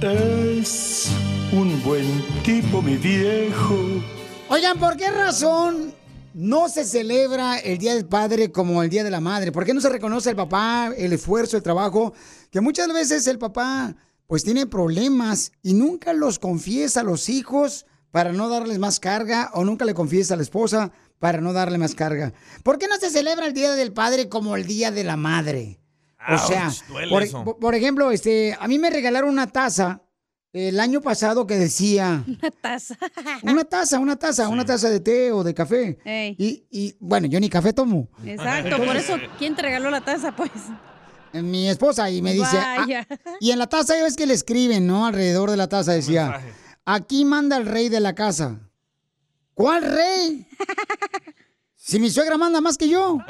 Es 0.00 1.08
un 1.50 1.82
buen 1.82 2.24
tipo, 2.44 2.80
mi 2.82 2.96
viejo. 2.96 4.00
Oigan, 4.48 4.78
¿por 4.78 4.96
qué 4.96 5.10
razón 5.10 5.92
no 6.36 6.68
se 6.68 6.84
celebra 6.84 7.56
el 7.56 7.78
Día 7.78 7.94
del 7.94 8.04
Padre 8.04 8.52
como 8.52 8.82
el 8.82 8.90
Día 8.90 9.02
de 9.02 9.10
la 9.10 9.20
Madre? 9.20 9.52
¿Por 9.52 9.64
qué 9.64 9.72
no 9.72 9.80
se 9.80 9.88
reconoce 9.88 10.28
el 10.28 10.36
papá, 10.36 10.92
el 10.94 11.14
esfuerzo, 11.14 11.56
el 11.56 11.62
trabajo? 11.62 12.12
Que 12.50 12.60
muchas 12.60 12.92
veces 12.92 13.26
el 13.26 13.38
papá 13.38 13.96
pues 14.26 14.44
tiene 14.44 14.66
problemas 14.66 15.52
y 15.62 15.72
nunca 15.72 16.12
los 16.12 16.38
confiesa 16.38 17.00
a 17.00 17.04
los 17.04 17.30
hijos 17.30 17.86
para 18.10 18.34
no 18.34 18.50
darles 18.50 18.78
más 18.78 19.00
carga 19.00 19.50
o 19.54 19.64
nunca 19.64 19.86
le 19.86 19.94
confiesa 19.94 20.34
a 20.34 20.36
la 20.36 20.42
esposa 20.42 20.92
para 21.18 21.40
no 21.40 21.54
darle 21.54 21.78
más 21.78 21.94
carga. 21.94 22.34
¿Por 22.62 22.76
qué 22.76 22.86
no 22.86 22.96
se 22.96 23.08
celebra 23.08 23.46
el 23.46 23.54
Día 23.54 23.72
del 23.72 23.94
Padre 23.94 24.28
como 24.28 24.56
el 24.56 24.66
Día 24.66 24.90
de 24.90 25.04
la 25.04 25.16
Madre? 25.16 25.80
O 26.28 26.38
sea, 26.38 26.70
por 27.60 27.74
ejemplo, 27.74 28.10
este, 28.10 28.54
a 28.60 28.68
mí 28.68 28.78
me 28.78 28.90
regalaron 28.90 29.30
una 29.30 29.46
taza 29.46 30.02
el 30.56 30.80
año 30.80 31.00
pasado 31.00 31.46
que 31.46 31.56
decía... 31.56 32.24
Una 32.26 32.50
taza. 32.50 32.96
Una 33.42 33.64
taza, 33.64 33.98
una 33.98 34.16
taza, 34.16 34.48
una 34.48 34.64
taza 34.64 34.88
de 34.88 35.00
té 35.00 35.32
o 35.32 35.44
de 35.44 35.52
café. 35.54 35.98
Y, 36.38 36.64
y, 36.70 36.96
bueno, 36.98 37.26
yo 37.26 37.38
ni 37.40 37.48
café 37.50 37.72
tomo. 37.72 38.08
Exacto, 38.24 38.78
por 38.78 38.96
eso, 38.96 39.16
¿quién 39.38 39.54
te 39.54 39.62
regaló 39.62 39.90
la 39.90 40.00
taza, 40.00 40.34
pues? 40.34 40.50
Mi 41.32 41.68
esposa 41.68 42.08
y 42.10 42.22
me 42.22 42.32
dice. 42.32 42.56
ah, 42.56 42.76
Vaya. 42.78 43.06
y 43.40 43.50
en 43.50 43.58
la 43.58 43.66
taza 43.66 43.94
ya 43.96 44.04
ves 44.04 44.16
que 44.16 44.24
le 44.26 44.32
escriben, 44.32 44.86
¿no? 44.86 45.04
Alrededor 45.06 45.50
de 45.50 45.56
la 45.58 45.68
taza 45.68 45.92
decía. 45.92 46.40
Aquí 46.86 47.24
manda 47.26 47.58
el 47.58 47.66
rey 47.66 47.88
de 47.90 48.00
la 48.00 48.14
casa. 48.14 48.58
¿Cuál 49.52 49.82
rey? 49.82 50.46
si 51.76 51.98
mi 52.00 52.08
suegra 52.10 52.38
manda 52.38 52.60
más 52.62 52.78
que 52.78 52.88
yo. 52.88 53.18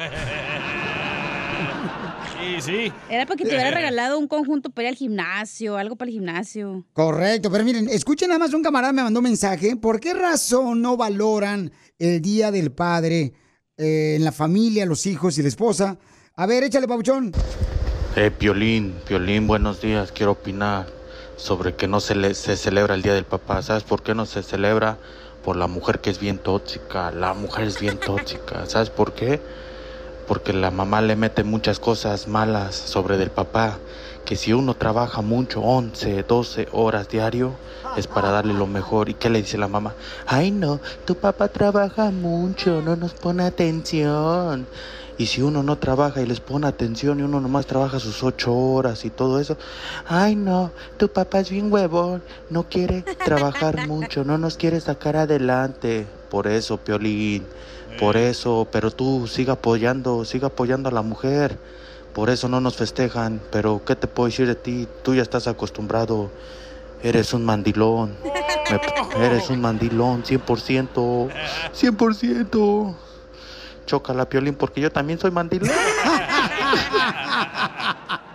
Sí, 2.46 2.60
sí. 2.60 2.92
Era 3.10 3.26
para 3.26 3.36
que 3.36 3.44
te 3.44 3.50
hubiera 3.50 3.72
regalado 3.72 4.18
un 4.18 4.28
conjunto 4.28 4.70
para 4.70 4.84
ir 4.84 4.88
al 4.90 4.94
gimnasio, 4.96 5.76
algo 5.76 5.96
para 5.96 6.08
el 6.10 6.14
gimnasio. 6.14 6.84
Correcto, 6.92 7.50
pero 7.50 7.64
miren, 7.64 7.88
escuchen 7.88 8.28
nada 8.28 8.38
más 8.38 8.54
un 8.54 8.62
camarada 8.62 8.92
me 8.92 9.02
mandó 9.02 9.18
un 9.18 9.24
mensaje. 9.24 9.74
¿Por 9.76 9.98
qué 9.98 10.14
razón 10.14 10.80
no 10.80 10.96
valoran 10.96 11.72
el 11.98 12.22
Día 12.22 12.52
del 12.52 12.70
Padre 12.70 13.32
eh, 13.76 14.14
en 14.16 14.24
la 14.24 14.30
familia, 14.32 14.86
los 14.86 15.06
hijos 15.06 15.36
y 15.38 15.42
la 15.42 15.48
esposa? 15.48 15.98
A 16.36 16.46
ver, 16.46 16.62
échale, 16.62 16.86
pabuchón. 16.86 17.32
Eh, 18.14 18.30
Piolín, 18.30 18.94
Piolín, 19.08 19.46
buenos 19.48 19.80
días. 19.80 20.12
Quiero 20.12 20.32
opinar 20.32 20.86
sobre 21.36 21.74
que 21.74 21.88
no 21.88 21.98
se, 22.00 22.14
le- 22.14 22.34
se 22.34 22.56
celebra 22.56 22.94
el 22.94 23.02
Día 23.02 23.14
del 23.14 23.24
Papá. 23.24 23.60
¿Sabes 23.62 23.82
por 23.82 24.02
qué 24.04 24.14
no 24.14 24.24
se 24.24 24.42
celebra? 24.44 24.98
Por 25.44 25.56
la 25.56 25.66
mujer 25.66 26.00
que 26.00 26.10
es 26.10 26.20
bien 26.20 26.38
tóxica. 26.38 27.10
La 27.10 27.34
mujer 27.34 27.66
es 27.66 27.80
bien 27.80 27.98
tóxica. 27.98 28.66
¿Sabes 28.66 28.90
por 28.90 29.14
qué? 29.14 29.40
Porque 30.26 30.52
la 30.52 30.70
mamá 30.70 31.00
le 31.00 31.16
mete 31.16 31.44
muchas 31.44 31.78
cosas 31.78 32.28
malas 32.28 32.74
sobre 32.74 33.16
del 33.16 33.30
papá, 33.30 33.78
que 34.24 34.36
si 34.36 34.52
uno 34.52 34.74
trabaja 34.74 35.22
mucho, 35.22 35.60
11, 35.60 36.24
12 36.24 36.68
horas 36.72 37.08
diario, 37.08 37.52
es 37.96 38.06
para 38.06 38.30
darle 38.30 38.52
lo 38.52 38.66
mejor. 38.66 39.08
¿Y 39.08 39.14
qué 39.14 39.30
le 39.30 39.40
dice 39.40 39.56
la 39.56 39.68
mamá? 39.68 39.94
Ay 40.26 40.50
no, 40.50 40.80
tu 41.04 41.14
papá 41.14 41.48
trabaja 41.48 42.10
mucho, 42.10 42.82
no 42.82 42.96
nos 42.96 43.14
pone 43.14 43.44
atención. 43.44 44.66
Y 45.18 45.26
si 45.26 45.40
uno 45.40 45.62
no 45.62 45.78
trabaja 45.78 46.20
y 46.20 46.26
les 46.26 46.40
pone 46.40 46.66
atención 46.66 47.20
y 47.20 47.22
uno 47.22 47.40
nomás 47.40 47.66
trabaja 47.66 48.00
sus 48.00 48.22
ocho 48.22 48.54
horas 48.54 49.04
y 49.06 49.10
todo 49.10 49.40
eso, 49.40 49.56
ay 50.06 50.36
no, 50.36 50.72
tu 50.98 51.08
papá 51.08 51.40
es 51.40 51.48
bien 51.48 51.72
huevón, 51.72 52.22
no 52.50 52.64
quiere 52.64 53.02
trabajar 53.24 53.86
mucho, 53.88 54.24
no 54.24 54.36
nos 54.36 54.56
quiere 54.56 54.80
sacar 54.80 55.16
adelante. 55.16 56.06
Por 56.28 56.48
eso, 56.48 56.76
Piolín, 56.76 57.46
por 57.98 58.16
eso, 58.16 58.66
pero 58.70 58.90
tú 58.90 59.26
siga 59.26 59.54
apoyando, 59.54 60.24
siga 60.24 60.48
apoyando 60.48 60.88
a 60.88 60.92
la 60.92 61.02
mujer. 61.02 61.58
Por 62.14 62.30
eso 62.30 62.48
no 62.48 62.60
nos 62.60 62.76
festejan, 62.76 63.40
pero 63.50 63.82
¿qué 63.84 63.94
te 63.94 64.06
puedo 64.06 64.28
decir 64.28 64.46
de 64.46 64.54
ti? 64.54 64.88
Tú 65.02 65.14
ya 65.14 65.22
estás 65.22 65.46
acostumbrado. 65.46 66.30
Eres 67.02 67.34
un 67.34 67.44
mandilón. 67.44 68.16
Eres 69.18 69.50
un 69.50 69.60
mandilón, 69.60 70.24
100%. 70.24 71.30
100%. 71.74 72.94
Chócala, 73.86 74.28
Piolín, 74.28 74.54
porque 74.54 74.80
yo 74.80 74.90
también 74.90 75.18
soy 75.18 75.30
mandilón. 75.30 75.70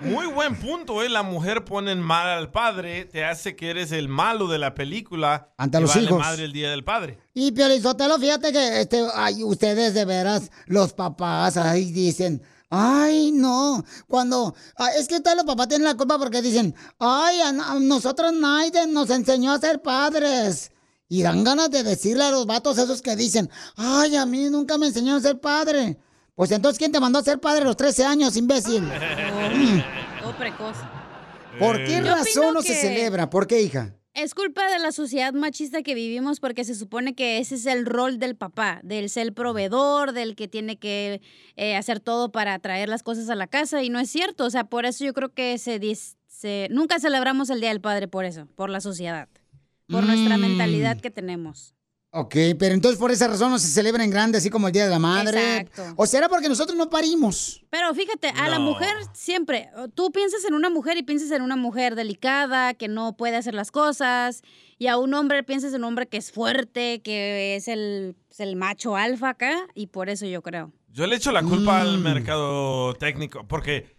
Muy 0.00 0.26
buen 0.26 0.58
punto, 0.58 1.02
¿eh? 1.02 1.08
La 1.08 1.22
mujer 1.22 1.64
pone 1.64 1.92
en 1.92 2.00
mal 2.00 2.26
al 2.26 2.50
padre, 2.50 3.04
te 3.04 3.24
hace 3.24 3.54
que 3.54 3.70
eres 3.70 3.92
el 3.92 4.08
malo 4.08 4.48
de 4.48 4.58
la 4.58 4.74
película. 4.74 5.52
Ante 5.58 5.80
los 5.80 5.90
vale 5.90 6.06
hijos. 6.06 6.18
madre 6.18 6.44
el 6.44 6.52
día 6.52 6.70
del 6.70 6.84
padre. 6.84 7.18
Y 7.34 7.52
Piolizotelo, 7.52 8.18
fíjate 8.18 8.52
que 8.52 8.80
este, 8.80 9.06
ay, 9.14 9.44
ustedes 9.44 9.92
de 9.92 10.04
veras, 10.06 10.50
los 10.66 10.94
papás, 10.94 11.58
ahí 11.58 11.92
dicen, 11.92 12.42
ay, 12.70 13.30
no, 13.32 13.84
cuando, 14.08 14.54
ah, 14.76 14.88
es 14.98 15.06
que 15.06 15.16
ustedes 15.16 15.36
los 15.36 15.44
papás 15.46 15.68
tienen 15.68 15.86
la 15.86 15.96
culpa 15.96 16.18
porque 16.18 16.40
dicen, 16.40 16.74
ay, 16.98 17.40
a, 17.40 17.48
a 17.48 17.78
nosotros 17.78 18.32
nadie 18.32 18.86
nos 18.86 19.10
enseñó 19.10 19.52
a 19.52 19.58
ser 19.58 19.82
padres. 19.82 20.72
Y 21.08 21.22
dan 21.22 21.42
ganas 21.42 21.70
de 21.70 21.82
decirle 21.82 22.22
a 22.24 22.30
los 22.30 22.46
vatos 22.46 22.78
esos 22.78 23.02
que 23.02 23.16
dicen, 23.16 23.50
ay, 23.76 24.14
a 24.16 24.24
mí 24.24 24.48
nunca 24.48 24.78
me 24.78 24.86
enseñaron 24.86 25.18
a 25.18 25.22
ser 25.22 25.40
padre. 25.40 25.98
Pues 26.34 26.50
entonces, 26.52 26.78
¿quién 26.78 26.92
te 26.92 27.00
mandó 27.00 27.18
a 27.18 27.22
ser 27.22 27.38
padre 27.40 27.62
a 27.62 27.64
los 27.64 27.76
13 27.76 28.04
años, 28.04 28.36
imbécil? 28.36 28.82
Todo 30.20 30.36
precoz. 30.36 30.76
¿Por 31.58 31.76
qué 31.84 31.98
Yo 31.98 32.02
razón 32.04 32.54
no 32.54 32.62
se 32.62 32.74
celebra? 32.74 33.28
¿Por 33.28 33.46
qué, 33.46 33.60
hija? 33.62 33.94
Es 34.14 34.34
culpa 34.34 34.68
de 34.70 34.78
la 34.80 34.90
sociedad 34.92 35.32
machista 35.32 35.82
que 35.82 35.94
vivimos 35.94 36.40
porque 36.40 36.64
se 36.64 36.74
supone 36.74 37.14
que 37.14 37.38
ese 37.38 37.54
es 37.54 37.66
el 37.66 37.86
rol 37.86 38.18
del 38.18 38.36
papá, 38.36 38.80
del 38.82 39.08
ser 39.08 39.32
proveedor, 39.34 40.12
del 40.12 40.34
que 40.34 40.48
tiene 40.48 40.78
que 40.78 41.20
eh, 41.56 41.76
hacer 41.76 42.00
todo 42.00 42.32
para 42.32 42.58
traer 42.58 42.88
las 42.88 43.02
cosas 43.04 43.28
a 43.30 43.34
la 43.36 43.46
casa 43.46 43.82
y 43.82 43.88
no 43.88 44.00
es 44.00 44.10
cierto. 44.10 44.44
O 44.46 44.50
sea, 44.50 44.64
por 44.64 44.84
eso 44.84 45.04
yo 45.04 45.12
creo 45.14 45.32
que 45.32 45.58
se, 45.58 45.78
se- 46.26 46.68
nunca 46.70 46.98
celebramos 46.98 47.50
el 47.50 47.60
Día 47.60 47.68
del 47.70 47.80
Padre 47.80 48.08
por 48.08 48.24
eso, 48.24 48.46
por 48.56 48.68
la 48.68 48.80
sociedad, 48.80 49.28
por 49.88 50.04
nuestra 50.04 50.38
Mm. 50.38 50.40
mentalidad 50.40 51.00
que 51.00 51.10
tenemos. 51.10 51.74
Ok, 52.12 52.34
pero 52.58 52.74
entonces 52.74 52.98
por 52.98 53.12
esa 53.12 53.28
razón 53.28 53.52
no 53.52 53.58
se 53.60 53.68
celebra 53.68 54.02
en 54.02 54.10
grande, 54.10 54.38
así 54.38 54.50
como 54.50 54.66
el 54.66 54.72
Día 54.72 54.82
de 54.84 54.90
la 54.90 54.98
Madre. 54.98 55.58
Exacto. 55.58 55.94
¿O 55.96 56.06
será 56.06 56.28
porque 56.28 56.48
nosotros 56.48 56.76
no 56.76 56.90
parimos? 56.90 57.64
Pero 57.70 57.94
fíjate, 57.94 58.30
a 58.36 58.48
la 58.48 58.58
mujer 58.58 58.90
siempre, 59.12 59.70
tú 59.94 60.10
piensas 60.10 60.44
en 60.44 60.54
una 60.54 60.70
mujer 60.70 60.96
y 60.96 61.04
piensas 61.04 61.30
en 61.30 61.42
una 61.42 61.54
mujer 61.54 61.94
delicada, 61.94 62.74
que 62.74 62.88
no 62.88 63.16
puede 63.16 63.36
hacer 63.36 63.54
las 63.54 63.70
cosas, 63.70 64.42
y 64.76 64.88
a 64.88 64.96
un 64.98 65.14
hombre 65.14 65.44
piensas 65.44 65.72
en 65.72 65.82
un 65.82 65.84
hombre 65.84 66.08
que 66.08 66.16
es 66.16 66.32
fuerte, 66.32 67.00
que 67.02 67.54
es 67.54 67.68
el, 67.68 68.16
es 68.28 68.40
el 68.40 68.56
macho 68.56 68.96
alfa 68.96 69.28
acá, 69.28 69.68
y 69.76 69.86
por 69.86 70.08
eso 70.08 70.26
yo 70.26 70.42
creo. 70.42 70.72
Yo 70.88 71.06
le 71.06 71.14
echo 71.14 71.30
la 71.30 71.44
culpa 71.44 71.80
al 71.80 71.98
Mm. 71.98 72.02
mercado 72.02 72.94
técnico, 72.94 73.46
porque 73.46 73.94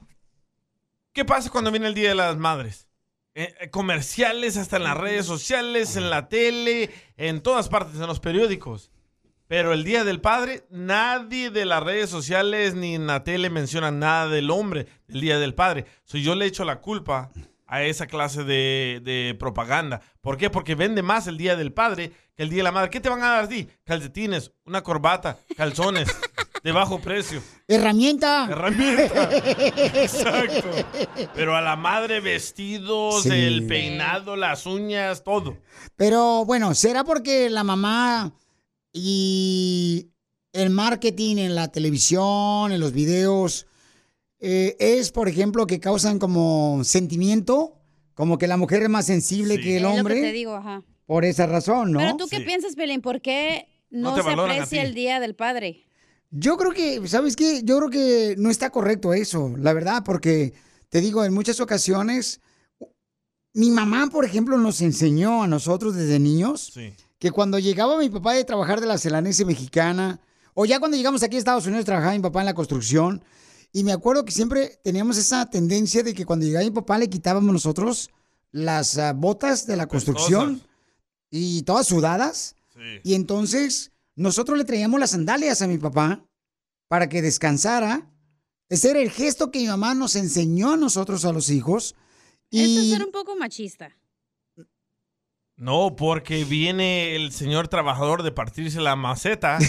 ¿qué 1.13 1.23
pasa 1.23 1.49
cuando 1.49 1.71
viene 1.71 1.87
el 1.87 1.93
Día 1.93 2.09
de 2.09 2.15
las 2.15 2.35
Madres? 2.35 2.89
Eh, 3.33 3.53
eh, 3.61 3.69
comerciales 3.69 4.57
hasta 4.57 4.75
en 4.75 4.83
las 4.83 4.97
redes 4.97 5.25
sociales, 5.25 5.95
en 5.95 6.09
la 6.09 6.27
tele, 6.27 6.89
en 7.15 7.41
todas 7.41 7.69
partes, 7.69 7.95
en 7.95 8.07
los 8.07 8.19
periódicos. 8.19 8.91
Pero 9.47 9.71
el 9.71 9.85
Día 9.85 10.03
del 10.03 10.19
Padre, 10.19 10.65
nadie 10.69 11.49
de 11.49 11.65
las 11.65 11.81
redes 11.81 12.09
sociales 12.09 12.75
ni 12.75 12.95
en 12.95 13.07
la 13.07 13.23
tele 13.23 13.49
menciona 13.49 13.89
nada 13.89 14.27
del 14.27 14.51
hombre, 14.51 14.87
del 15.07 15.21
Día 15.21 15.39
del 15.39 15.53
Padre. 15.53 15.85
So, 16.03 16.17
yo 16.17 16.35
le 16.35 16.45
echo 16.45 16.65
la 16.65 16.81
culpa 16.81 17.31
a 17.67 17.83
esa 17.83 18.05
clase 18.07 18.43
de, 18.43 19.01
de 19.01 19.33
propaganda. 19.39 20.01
¿Por 20.19 20.35
qué? 20.35 20.49
Porque 20.49 20.75
vende 20.75 21.01
más 21.01 21.27
el 21.27 21.37
Día 21.37 21.55
del 21.55 21.71
Padre 21.71 22.11
que 22.35 22.43
el 22.43 22.49
Día 22.49 22.59
de 22.59 22.63
la 22.63 22.71
Madre. 22.73 22.89
¿Qué 22.89 22.99
te 22.99 23.07
van 23.07 23.23
a 23.23 23.29
dar 23.29 23.43
a 23.45 23.47
ti? 23.47 23.69
Calcetines, 23.85 24.51
una 24.65 24.83
corbata, 24.83 25.37
calzones, 25.55 26.09
de 26.63 26.71
bajo 26.71 26.99
precio. 26.99 27.41
Herramienta. 27.67 28.47
Herramienta. 28.49 29.29
Exacto. 30.01 30.69
Pero 31.33 31.55
a 31.55 31.61
la 31.61 31.75
madre 31.75 32.19
vestidos, 32.19 33.23
Sí. 33.23 33.29
el 33.31 33.65
peinado, 33.67 34.35
las 34.35 34.65
uñas, 34.65 35.23
todo. 35.23 35.57
Pero 35.95 36.45
bueno, 36.45 36.73
¿será 36.75 37.03
porque 37.03 37.49
la 37.49 37.63
mamá 37.63 38.33
y 38.93 40.09
el 40.53 40.69
marketing 40.69 41.37
en 41.37 41.55
la 41.55 41.69
televisión, 41.71 42.71
en 42.71 42.79
los 42.79 42.91
videos, 42.93 43.65
eh, 44.39 44.75
es, 44.79 45.11
por 45.11 45.27
ejemplo, 45.29 45.65
que 45.67 45.79
causan 45.79 46.19
como 46.19 46.81
sentimiento? 46.83 47.77
Como 48.13 48.37
que 48.37 48.47
la 48.47 48.57
mujer 48.57 48.83
es 48.83 48.89
más 48.89 49.05
sensible 49.05 49.59
que 49.59 49.77
el 49.77 49.77
Es 49.77 49.81
lo 49.83 49.91
hombre. 49.93 50.15
que 50.15 50.21
te 50.21 50.31
digo, 50.33 50.55
ajá. 50.55 50.83
Por 51.05 51.25
esa 51.25 51.45
razón, 51.47 51.91
¿no? 51.91 51.99
Pero 51.99 52.17
tú 52.17 52.27
qué 52.29 52.39
piensas, 52.41 52.75
Pelín, 52.75 53.01
¿por 53.01 53.21
qué 53.21 53.67
No 53.89 54.15
no, 54.15 54.23
se 54.23 54.29
aprecia 54.29 54.81
el 54.83 54.93
Día 54.93 55.19
del 55.19 55.35
Padre? 55.35 55.83
Yo 56.31 56.57
creo 56.57 56.71
que, 56.71 57.07
¿sabes 57.07 57.35
qué? 57.35 57.61
Yo 57.63 57.77
creo 57.77 57.89
que 57.89 58.35
no 58.37 58.49
está 58.49 58.69
correcto 58.69 59.13
eso, 59.13 59.53
la 59.57 59.73
verdad, 59.73 60.03
porque 60.05 60.53
te 60.89 61.01
digo, 61.01 61.25
en 61.25 61.33
muchas 61.33 61.59
ocasiones, 61.59 62.39
mi 63.53 63.69
mamá, 63.69 64.07
por 64.09 64.23
ejemplo, 64.23 64.57
nos 64.57 64.81
enseñó 64.81 65.43
a 65.43 65.47
nosotros 65.47 65.93
desde 65.93 66.19
niños 66.19 66.73
que 67.19 67.31
cuando 67.31 67.59
llegaba 67.59 67.97
mi 67.97 68.09
papá 68.09 68.33
de 68.33 68.45
trabajar 68.45 68.79
de 68.79 68.87
la 68.87 68.97
celanese 68.97 69.43
mexicana, 69.43 70.21
o 70.53 70.65
ya 70.65 70.79
cuando 70.79 70.97
llegamos 70.97 71.21
aquí 71.21 71.35
a 71.35 71.39
Estados 71.39 71.67
Unidos, 71.67 71.85
trabajaba 71.85 72.13
mi 72.13 72.19
papá 72.19 72.39
en 72.39 72.45
la 72.45 72.53
construcción, 72.53 73.23
y 73.73 73.83
me 73.83 73.91
acuerdo 73.91 74.25
que 74.25 74.31
siempre 74.31 74.79
teníamos 74.83 75.17
esa 75.17 75.49
tendencia 75.49 76.01
de 76.01 76.13
que 76.13 76.25
cuando 76.25 76.45
llegaba 76.45 76.63
mi 76.63 76.71
papá 76.71 76.97
le 76.97 77.09
quitábamos 77.09 77.51
nosotros 77.51 78.09
las 78.51 78.97
ah, 78.97 79.13
botas 79.13 79.65
de 79.65 79.75
la 79.75 79.87
construcción 79.87 80.61
y 81.29 81.63
todas 81.63 81.87
sudadas. 81.87 82.55
Y 83.03 83.13
entonces 83.13 83.91
nosotros 84.21 84.57
le 84.57 84.65
traíamos 84.65 84.99
las 84.99 85.11
sandalias 85.11 85.61
a 85.61 85.67
mi 85.67 85.77
papá 85.77 86.23
para 86.87 87.09
que 87.09 87.21
descansara. 87.21 88.07
Ese 88.69 88.91
era 88.91 89.01
el 89.01 89.11
gesto 89.11 89.51
que 89.51 89.59
mi 89.59 89.67
mamá 89.67 89.93
nos 89.95 90.15
enseñó 90.15 90.73
a 90.73 90.77
nosotros, 90.77 91.25
a 91.25 91.33
los 91.33 91.49
hijos. 91.49 91.95
Eso 92.51 92.63
es 92.79 92.85
Y 92.85 92.91
ser 92.91 93.03
un 93.05 93.11
poco 93.11 93.35
machista. 93.35 93.97
No, 95.57 95.95
porque 95.95 96.43
viene 96.43 97.15
el 97.15 97.31
señor 97.31 97.67
trabajador 97.67 98.23
de 98.23 98.31
partirse 98.31 98.81
la 98.81 98.95
maceta 98.95 99.59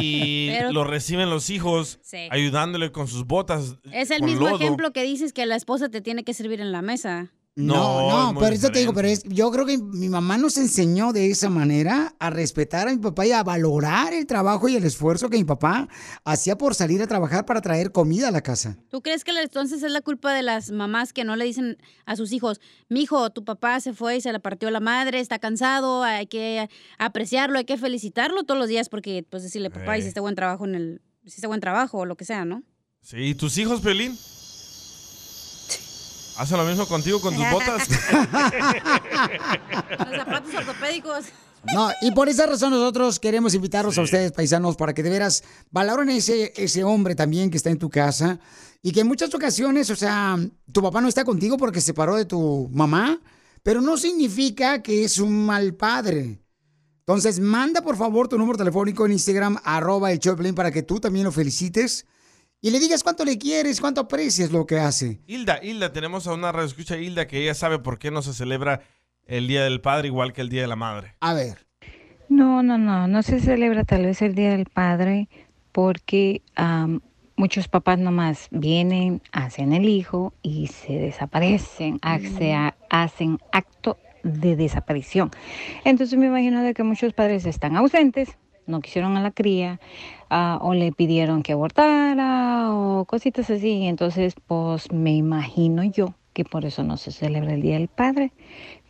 y 0.00 0.48
Pero- 0.58 0.72
lo 0.72 0.84
reciben 0.84 1.28
los 1.28 1.50
hijos 1.50 1.98
Sí. 2.02 2.28
ayudándole 2.30 2.92
con 2.92 3.08
sus 3.08 3.26
botas. 3.26 3.76
Es 3.92 4.10
el 4.12 4.22
mismo 4.22 4.46
lodo. 4.48 4.56
ejemplo 4.56 4.92
que 4.92 5.02
dices 5.02 5.32
que 5.32 5.44
la 5.46 5.56
esposa 5.56 5.88
te 5.88 6.00
tiene 6.00 6.22
que 6.22 6.34
servir 6.34 6.60
en 6.60 6.70
la 6.70 6.82
mesa. 6.82 7.32
No, 7.56 7.74
No, 7.74 8.10
no, 8.10 8.28
es 8.28 8.34
muy 8.34 8.42
pero 8.44 8.54
eso 8.54 8.70
te 8.70 8.78
digo, 8.78 8.94
pero 8.94 9.08
es, 9.08 9.24
yo 9.24 9.50
creo 9.50 9.66
que 9.66 9.76
mi 9.76 10.08
mamá 10.08 10.38
nos 10.38 10.56
enseñó 10.56 11.12
de 11.12 11.30
esa 11.30 11.50
manera 11.50 12.14
a 12.20 12.30
respetar 12.30 12.86
a 12.86 12.92
mi 12.92 12.98
papá 12.98 13.26
y 13.26 13.32
a 13.32 13.42
valorar 13.42 14.12
el 14.14 14.24
trabajo 14.24 14.68
y 14.68 14.76
el 14.76 14.84
esfuerzo 14.84 15.28
que 15.28 15.36
mi 15.36 15.44
papá 15.44 15.88
hacía 16.24 16.56
por 16.56 16.76
salir 16.76 17.02
a 17.02 17.08
trabajar 17.08 17.44
para 17.46 17.60
traer 17.60 17.90
comida 17.90 18.28
a 18.28 18.30
la 18.30 18.40
casa. 18.40 18.78
¿Tú 18.88 19.02
crees 19.02 19.24
que 19.24 19.32
entonces 19.32 19.82
es 19.82 19.90
la 19.90 20.00
culpa 20.00 20.32
de 20.32 20.42
las 20.42 20.70
mamás 20.70 21.12
que 21.12 21.24
no 21.24 21.34
le 21.34 21.44
dicen 21.44 21.76
a 22.06 22.14
sus 22.14 22.30
hijos, 22.32 22.60
mijo, 22.88 23.30
tu 23.30 23.44
papá 23.44 23.80
se 23.80 23.94
fue 23.94 24.16
y 24.16 24.20
se 24.20 24.32
le 24.32 24.38
partió 24.38 24.70
la 24.70 24.80
madre, 24.80 25.18
está 25.18 25.40
cansado, 25.40 26.04
hay 26.04 26.28
que 26.28 26.68
apreciarlo, 26.98 27.58
hay 27.58 27.64
que 27.64 27.76
felicitarlo 27.76 28.44
todos 28.44 28.60
los 28.60 28.68
días 28.68 28.88
porque, 28.88 29.26
pues, 29.28 29.42
decirle, 29.42 29.70
papá, 29.70 29.96
Eh. 29.96 30.00
hiciste 30.00 30.20
buen 30.20 30.36
trabajo 30.36 30.64
en 30.66 30.76
el, 30.76 31.02
hiciste 31.24 31.48
buen 31.48 31.60
trabajo 31.60 31.98
o 31.98 32.06
lo 32.06 32.16
que 32.16 32.24
sea, 32.24 32.44
¿no? 32.44 32.62
Sí, 33.02 33.16
¿y 33.18 33.34
tus 33.34 33.58
hijos, 33.58 33.80
Pelín? 33.80 34.16
¿Hacen 36.40 36.56
lo 36.56 36.64
mismo 36.64 36.86
contigo 36.86 37.20
con 37.20 37.34
tus 37.34 37.44
botas? 37.50 37.86
Los 37.90 37.98
zapatos 40.16 40.54
ortopédicos. 40.54 41.26
No, 41.74 41.90
y 42.00 42.12
por 42.12 42.30
esa 42.30 42.46
razón 42.46 42.70
nosotros 42.70 43.20
queremos 43.20 43.52
invitarlos 43.52 43.98
a 43.98 44.00
ustedes, 44.00 44.32
paisanos, 44.32 44.74
para 44.76 44.94
que 44.94 45.02
de 45.02 45.10
veras 45.10 45.44
valoren 45.70 46.08
ese, 46.08 46.54
ese 46.56 46.82
hombre 46.82 47.14
también 47.14 47.50
que 47.50 47.58
está 47.58 47.68
en 47.68 47.78
tu 47.78 47.90
casa 47.90 48.40
y 48.80 48.92
que 48.92 49.00
en 49.00 49.06
muchas 49.06 49.34
ocasiones, 49.34 49.90
o 49.90 49.96
sea, 49.96 50.38
tu 50.72 50.80
papá 50.80 51.02
no 51.02 51.08
está 51.08 51.24
contigo 51.24 51.58
porque 51.58 51.82
se 51.82 51.88
separó 51.88 52.16
de 52.16 52.24
tu 52.24 52.70
mamá, 52.72 53.20
pero 53.62 53.82
no 53.82 53.98
significa 53.98 54.82
que 54.82 55.04
es 55.04 55.18
un 55.18 55.44
mal 55.44 55.74
padre. 55.74 56.40
Entonces, 57.00 57.38
manda 57.38 57.82
por 57.82 57.98
favor 57.98 58.28
tu 58.28 58.38
número 58.38 58.56
telefónico 58.56 59.04
en 59.04 59.12
Instagram, 59.12 59.58
arroba 59.62 60.10
el 60.10 60.20
Choplin, 60.20 60.54
para 60.54 60.70
que 60.70 60.82
tú 60.82 61.00
también 61.00 61.26
lo 61.26 61.32
felicites 61.32 62.06
y 62.62 62.70
le 62.70 62.78
digas 62.80 63.02
cuánto 63.02 63.24
le 63.24 63.38
quieres, 63.38 63.80
cuánto 63.80 64.02
aprecias 64.02 64.50
lo 64.50 64.66
que 64.66 64.78
hace. 64.78 65.20
Hilda, 65.26 65.60
Hilda, 65.62 65.92
tenemos 65.92 66.26
a 66.26 66.34
una 66.34 66.50
escucha 66.64 66.96
Hilda 66.98 67.26
que 67.26 67.42
ella 67.42 67.54
sabe 67.54 67.78
por 67.78 67.98
qué 67.98 68.10
no 68.10 68.22
se 68.22 68.32
celebra 68.34 68.80
el 69.26 69.46
Día 69.48 69.64
del 69.64 69.80
Padre 69.80 70.08
igual 70.08 70.32
que 70.32 70.40
el 70.40 70.48
Día 70.48 70.62
de 70.62 70.68
la 70.68 70.76
Madre. 70.76 71.14
A 71.20 71.34
ver. 71.34 71.66
No, 72.28 72.62
no, 72.62 72.78
no, 72.78 73.06
no 73.08 73.22
se 73.22 73.40
celebra 73.40 73.84
tal 73.84 74.06
vez 74.06 74.22
el 74.22 74.34
Día 74.34 74.50
del 74.50 74.66
Padre 74.66 75.28
porque 75.72 76.42
am, 76.56 77.00
muchos 77.36 77.68
papás 77.68 77.98
nomás 77.98 78.48
vienen, 78.50 79.22
hacen 79.32 79.72
el 79.72 79.88
hijo 79.88 80.34
y 80.42 80.66
se 80.68 80.92
desaparecen, 80.94 81.98
hace- 82.02 82.54
hacen 82.90 83.38
acto 83.52 83.98
de 84.22 84.54
desaparición. 84.56 85.30
Entonces 85.84 86.18
me 86.18 86.26
imagino 86.26 86.62
de 86.62 86.74
que 86.74 86.82
muchos 86.82 87.12
padres 87.14 87.46
están 87.46 87.76
ausentes, 87.76 88.36
no 88.66 88.80
quisieron 88.80 89.16
a 89.16 89.22
la 89.22 89.30
cría, 89.30 89.80
ah, 90.30 90.58
o 90.62 90.74
le 90.74 90.92
pidieron 90.92 91.42
que 91.42 91.52
abortara, 91.52 92.72
o 92.72 93.04
cositas 93.04 93.50
así. 93.50 93.86
Entonces, 93.86 94.34
pues 94.46 94.90
me 94.92 95.14
imagino 95.14 95.84
yo 95.84 96.14
que 96.32 96.44
por 96.44 96.64
eso 96.64 96.82
no 96.82 96.96
se 96.96 97.12
celebra 97.12 97.52
el 97.52 97.62
Día 97.62 97.74
del 97.74 97.88
Padre. 97.88 98.32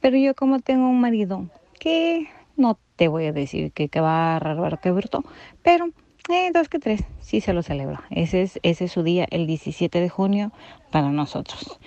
Pero 0.00 0.16
yo 0.16 0.34
como 0.34 0.60
tengo 0.60 0.88
un 0.88 1.00
marido 1.00 1.46
que 1.78 2.28
no 2.56 2.78
te 2.96 3.08
voy 3.08 3.26
a 3.26 3.32
decir 3.32 3.72
que, 3.72 3.88
va 4.00 4.38
bárbaro, 4.38 4.78
que 4.80 4.90
bruto, 4.90 5.24
pero 5.62 5.88
eh, 6.28 6.50
dos 6.52 6.68
que 6.68 6.78
tres, 6.78 7.02
sí 7.20 7.40
se 7.40 7.52
lo 7.52 7.62
celebra. 7.62 8.04
Ese 8.10 8.42
es, 8.42 8.60
ese 8.62 8.84
es 8.84 8.92
su 8.92 9.02
día, 9.02 9.26
el 9.30 9.46
17 9.46 10.00
de 10.00 10.08
junio, 10.08 10.52
para 10.90 11.10
nosotros. 11.10 11.80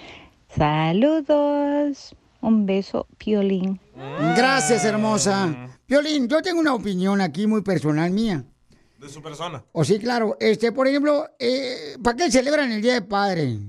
Saludos. 0.50 2.16
Un 2.42 2.66
beso, 2.66 3.08
Piolín. 3.18 3.80
Gracias, 4.36 4.84
hermosa. 4.84 5.70
Violín, 5.88 6.28
yo 6.28 6.42
tengo 6.42 6.60
una 6.60 6.74
opinión 6.74 7.22
aquí 7.22 7.48
muy 7.48 7.62
personal 7.62 8.12
mía. 8.12 8.44
De 9.04 9.10
su 9.10 9.22
persona. 9.22 9.66
O 9.74 9.84
sí, 9.84 10.00
claro. 10.00 10.38
Este, 10.40 10.72
por 10.72 10.88
ejemplo, 10.88 11.30
eh, 11.38 11.98
¿para 12.02 12.16
qué 12.16 12.32
celebran 12.32 12.72
el 12.72 12.82
Día 12.82 12.94
del 12.94 13.06
Padre? 13.06 13.60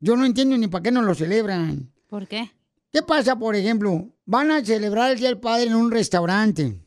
Yo 0.00 0.16
no 0.16 0.26
entiendo 0.26 0.58
ni 0.58 0.66
para 0.66 0.82
qué 0.82 0.90
no 0.90 1.00
lo 1.02 1.14
celebran. 1.14 1.92
¿Por 2.08 2.26
qué? 2.26 2.50
¿Qué 2.92 3.00
pasa, 3.02 3.36
por 3.36 3.54
ejemplo? 3.54 4.08
Van 4.26 4.50
a 4.50 4.64
celebrar 4.64 5.12
el 5.12 5.18
Día 5.18 5.28
del 5.28 5.38
Padre 5.38 5.68
en 5.68 5.76
un 5.76 5.92
restaurante, 5.92 6.80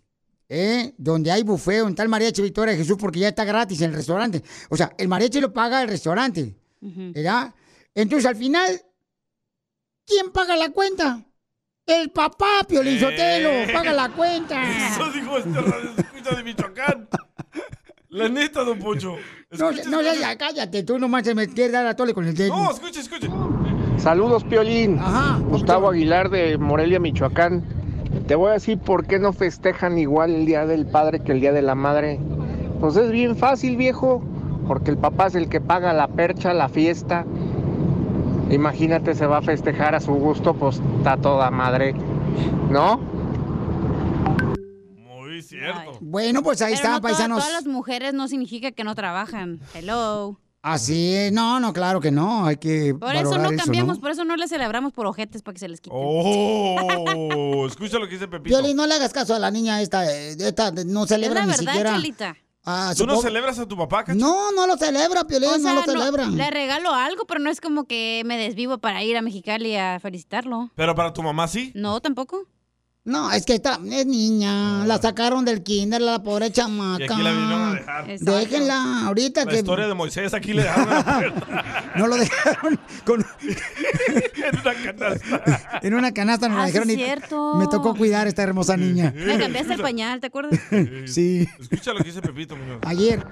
¿eh? 0.49 0.93
Donde 0.97 1.31
hay 1.31 1.43
buffet, 1.43 1.81
un 1.81 1.95
tal 1.95 2.09
Mariachi 2.09 2.41
Victoria 2.41 2.73
de 2.73 2.79
Jesús, 2.79 2.97
porque 2.99 3.19
ya 3.19 3.29
está 3.29 3.45
gratis 3.45 3.79
en 3.79 3.91
el 3.91 3.95
restaurante. 3.95 4.43
O 4.69 4.75
sea, 4.75 4.91
el 4.97 5.07
mariachi 5.07 5.39
lo 5.39 5.53
paga 5.53 5.81
el 5.81 5.87
restaurante, 5.87 6.57
¿verdad? 6.81 7.55
Entonces, 7.95 8.25
al 8.25 8.35
final, 8.35 8.81
¿quién 10.05 10.29
paga 10.33 10.57
la 10.57 10.71
cuenta? 10.71 11.23
El 11.85 12.11
papá, 12.11 12.65
Piolín 12.67 12.99
Sotelo, 12.99 13.71
paga 13.71 13.93
la 13.93 14.09
cuenta. 14.09 14.61
Eso 14.91 15.09
dijo 15.09 15.37
este 15.37 15.61
radio 15.61 15.91
escucha 15.97 16.35
de 16.35 16.43
Michoacán. 16.43 17.09
La 18.13 18.29
neta, 18.29 18.63
don 18.63 18.77
Poncho. 18.77 19.15
No, 19.57 19.71
no, 19.71 20.01
ya, 20.03 20.13
ya, 20.13 20.37
cállate, 20.37 20.83
tú 20.83 20.99
nomás 20.99 21.23
se 21.23 21.33
me 21.33 21.47
quieres 21.47 21.71
dar 21.71 21.87
a 21.87 21.95
tole 21.95 22.13
con 22.13 22.27
el 22.27 22.35
dedo. 22.35 22.55
No, 22.55 22.69
escuche, 22.69 22.99
escuche. 22.99 23.27
Saludos, 23.97 24.43
Piolín. 24.43 24.99
Ajá. 24.99 25.39
Gustavo 25.39 25.89
Aguilar 25.89 26.29
de 26.29 26.59
Morelia, 26.59 26.99
Michoacán. 26.99 27.63
Te 28.27 28.35
voy 28.35 28.51
a 28.51 28.53
decir 28.53 28.77
por 28.77 29.07
qué 29.07 29.17
no 29.17 29.33
festejan 29.33 29.97
igual 29.97 30.35
el 30.35 30.45
Día 30.45 30.67
del 30.67 30.85
Padre 30.85 31.21
que 31.23 31.31
el 31.31 31.41
Día 31.41 31.53
de 31.53 31.63
la 31.63 31.73
Madre. 31.73 32.19
Pues 32.79 32.95
es 32.97 33.09
bien 33.09 33.35
fácil, 33.35 33.77
viejo. 33.77 34.23
Porque 34.67 34.91
el 34.91 34.97
papá 34.97 35.27
es 35.27 35.35
el 35.35 35.49
que 35.49 35.59
paga 35.59 35.91
la 35.91 36.07
percha, 36.07 36.53
la 36.53 36.69
fiesta. 36.69 37.25
Imagínate, 38.51 39.15
se 39.15 39.25
va 39.25 39.39
a 39.39 39.41
festejar 39.41 39.95
a 39.95 39.99
su 39.99 40.13
gusto, 40.13 40.53
pues 40.53 40.79
está 40.99 41.17
toda 41.17 41.49
madre. 41.49 41.95
¿No? 42.69 42.99
Cierto. 45.71 45.97
Bueno, 46.01 46.43
pues 46.43 46.61
ahí 46.61 46.73
Pero 46.73 46.75
está, 46.75 46.91
no 46.95 47.01
paisanos. 47.01 47.39
Todas 47.39 47.53
las 47.53 47.65
mujeres 47.65 48.13
no 48.13 48.27
significa 48.27 48.71
que 48.71 48.83
no 48.83 48.95
trabajan. 48.95 49.59
Hello. 49.73 50.39
Así 50.61 51.13
es, 51.13 51.31
no, 51.33 51.59
no, 51.59 51.73
claro 51.73 51.99
que 51.99 52.09
no, 52.09 52.45
hay 52.45 52.55
que 52.55 52.95
Por 52.95 53.13
eso 53.13 53.37
no 53.37 53.49
cambiamos, 53.53 53.97
¿no? 53.97 54.01
por 54.01 54.11
eso 54.11 54.23
no 54.23 54.37
le 54.37 54.47
celebramos 54.47 54.93
por 54.93 55.05
ojetes 55.05 55.41
para 55.41 55.53
que 55.53 55.59
se 55.59 55.67
les 55.67 55.81
quite. 55.81 55.93
Oh, 55.93 57.65
escucha 57.67 57.99
lo 57.99 58.07
que 58.07 58.13
dice 58.13 58.29
Pepito. 58.29 58.55
Violín, 58.55 58.77
no 58.77 58.87
le 58.87 58.93
hagas 58.93 59.11
caso 59.11 59.35
a 59.35 59.39
la 59.39 59.51
niña 59.51 59.81
esta, 59.81 60.09
eh, 60.09 60.37
esta 60.39 60.71
no 60.71 61.05
celebra 61.05 61.41
es 61.41 61.45
ni 61.47 61.51
la 61.51 61.57
verdad, 61.57 61.71
siquiera. 61.73 61.91
Chalita. 61.91 62.37
a 62.63 62.95
su 62.95 63.03
¿Tú 63.05 63.07
no 63.11 63.21
celebras 63.21 63.59
a 63.59 63.65
tu 63.67 63.75
papá, 63.75 64.05
Cacha? 64.05 64.17
No, 64.17 64.53
no 64.53 64.65
lo 64.65 64.77
celebra, 64.77 65.25
Piolín, 65.25 65.49
O 65.49 65.59
sea, 65.59 65.73
no 65.73 65.81
lo 65.81 65.83
celebra. 65.83 66.27
le 66.27 66.49
regalo 66.49 66.93
algo, 66.93 67.25
pero 67.25 67.41
no 67.41 67.49
es 67.49 67.59
como 67.59 67.83
que 67.83 68.23
me 68.25 68.37
desvivo 68.37 68.77
para 68.77 69.03
ir 69.03 69.17
a 69.17 69.21
Mexicali 69.21 69.75
a 69.75 69.99
felicitarlo. 69.99 70.71
Pero 70.75 70.95
para 70.95 71.11
tu 71.11 71.21
mamá 71.21 71.49
sí. 71.49 71.73
No, 71.75 71.99
tampoco. 71.99 72.47
No, 73.05 73.29
es 73.33 73.45
que 73.45 73.55
está, 73.55 73.79
es 73.91 74.05
niña, 74.05 74.85
la 74.85 74.97
sacaron 74.97 75.43
del 75.43 75.61
kinder, 75.61 76.01
la 76.01 76.23
pobre 76.23 76.49
chamaca. 76.51 77.03
Y 77.03 77.05
aquí 77.05 77.21
la 77.21 77.31
vinieron 77.33 77.61
a 77.61 77.73
dejar. 77.73 78.07
Déjenla, 78.19 79.05
ahorita 79.07 79.43
La 79.43 79.51
que 79.51 79.57
historia 79.57 79.87
de 79.87 79.93
Moisés 79.93 80.33
aquí 80.33 80.53
le 80.53 80.61
dejaron 80.63 80.87
la 80.89 81.83
no 81.97 82.07
lo 82.07 82.15
dejaron 82.15 82.79
con, 83.05 83.19
en 83.41 84.59
una 84.61 84.73
canasta. 84.73 85.79
en 85.81 85.93
una 85.95 86.13
canasta, 86.13 86.47
nos 86.47 86.57
la 86.57 86.63
Ah, 86.63 86.67
sí, 86.67 86.71
dejaron 86.73 86.91
y 86.91 86.95
cierto. 86.95 87.55
me 87.55 87.67
tocó 87.67 87.93
cuidar 87.93 88.25
a 88.25 88.29
esta 88.29 88.41
hermosa 88.43 88.77
niña. 88.77 89.13
Me 89.13 89.37
cambiaste 89.37 89.73
el 89.73 89.81
pañal, 89.81 90.21
¿te 90.21 90.27
acuerdas? 90.27 90.57
Sí, 91.05 91.45
Escucha 91.59 91.91
lo 91.91 91.97
que 91.99 92.05
dice 92.05 92.21
Pepito, 92.21 92.55
Muñoz. 92.55 92.79
ayer. 92.85 93.25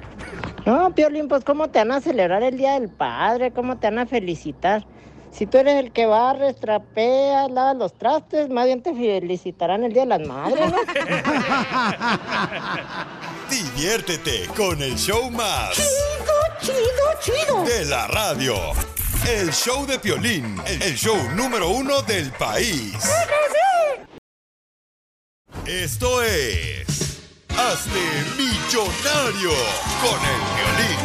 No, 0.66 0.94
Piolín, 0.94 1.30
pues 1.30 1.46
¿cómo 1.46 1.70
te 1.70 1.80
van 1.80 1.94
a 1.94 2.02
celebrar 2.02 2.44
el 2.44 2.58
Día 2.58 2.74
del 2.78 2.90
Padre? 2.90 3.52
¿Cómo 3.52 3.78
te 3.78 3.88
van 3.88 4.00
a 4.00 4.06
felicitar? 4.06 4.86
Si 5.32 5.46
tú 5.48 5.58
eres 5.58 5.76
el 5.76 5.92
que 5.92 6.06
barres, 6.06 6.60
trapeas, 6.60 7.50
lavas 7.50 7.76
los 7.78 7.94
trastes, 7.94 8.50
más 8.50 8.66
bien 8.66 8.84
te 8.84 8.94
felicitarán 8.94 9.84
el 9.84 9.94
Día 9.94 10.02
de 10.02 10.08
las 10.08 10.28
Madres, 10.28 10.72
¿no? 10.72 10.78
Diviértete 13.50 14.48
con 14.56 14.82
el 14.82 14.96
show 14.98 15.30
más. 15.32 15.76
Chido, 15.76 16.34
chido, 16.62 16.76
chido. 17.46 17.64
De 17.64 17.86
la 17.86 18.08
radio. 18.08 18.56
El 19.30 19.52
show 19.54 19.86
de 19.86 20.00
Piolín, 20.00 20.60
el 20.66 20.96
show 20.96 21.16
número 21.36 21.70
uno 21.70 22.02
del 22.02 22.32
país. 22.32 22.96
Esto 25.66 26.24
es... 26.24 27.20
Hazte 27.50 28.02
millonario 28.38 29.52
con 30.02 30.20
el 30.26 30.42
violín. 30.56 31.00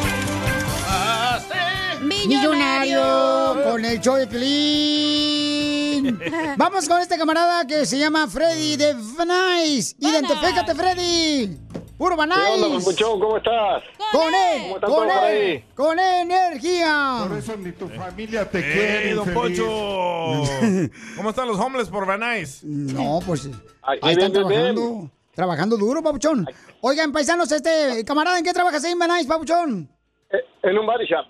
Millonario 2.27 3.57
con 3.65 3.85
el 3.85 4.01
show 4.01 4.17
de 4.17 4.27
Piolín. 4.27 6.19
Vamos 6.57 6.89
con 6.89 7.01
este 7.01 7.17
camarada 7.17 7.67
que 7.67 7.87
se 7.87 7.99
llama 7.99 8.27
Freddy 8.29 8.77
de 8.77 8.95
Vanice. 9.17 9.95
Identifícate, 9.99 10.75
Freddy. 10.75 11.57
Puro 11.97 12.17
Vanice. 12.17 12.41
¿Qué 12.45 12.63
onda, 12.65 12.79
papuchón? 12.79 13.21
¿Cómo 13.21 13.37
estás? 13.39 13.83
Con 14.13 14.35
él, 14.35 14.63
¿Cómo 14.63 14.75
están 14.77 14.81
con 14.81 14.81
todos 14.81 15.07
por 15.07 15.07
él, 15.07 15.53
ahí? 15.53 15.65
con 15.75 15.99
energía. 15.99 17.25
Por 17.29 17.39
eso 17.39 17.57
ni 17.57 17.73
tu 17.73 17.89
familia 17.89 18.49
te 18.51 18.59
¡Ey, 18.59 18.65
quiere, 18.73 19.15
don. 19.15 19.33
Poncho! 19.33 19.65
¿Cómo 21.17 21.31
están 21.31 21.49
los 21.49 21.59
homeless 21.59 21.89
por 21.89 22.07
Van 22.07 22.21
Nuys? 22.21 22.63
No, 22.65 23.21
pues 23.27 23.49
ahí 23.83 23.99
están 24.13 24.33
bien, 24.33 24.47
bien. 24.49 24.75
trabajando. 24.75 25.11
Trabajando 25.35 25.77
duro, 25.77 26.03
papuchón. 26.03 26.47
Oigan, 26.83 27.13
paisanos, 27.13 27.51
este 27.53 28.05
camarada, 28.05 28.39
¿en 28.39 28.45
qué 28.45 28.53
trabajas 28.53 28.85
ahí 28.85 28.93
en 28.93 28.99
Vanice, 28.99 29.27
papuchón? 29.29 29.89
Eh, 30.31 30.37
En 30.65 30.77
un 30.79 30.85
body 30.87 31.07
shop. 31.07 31.25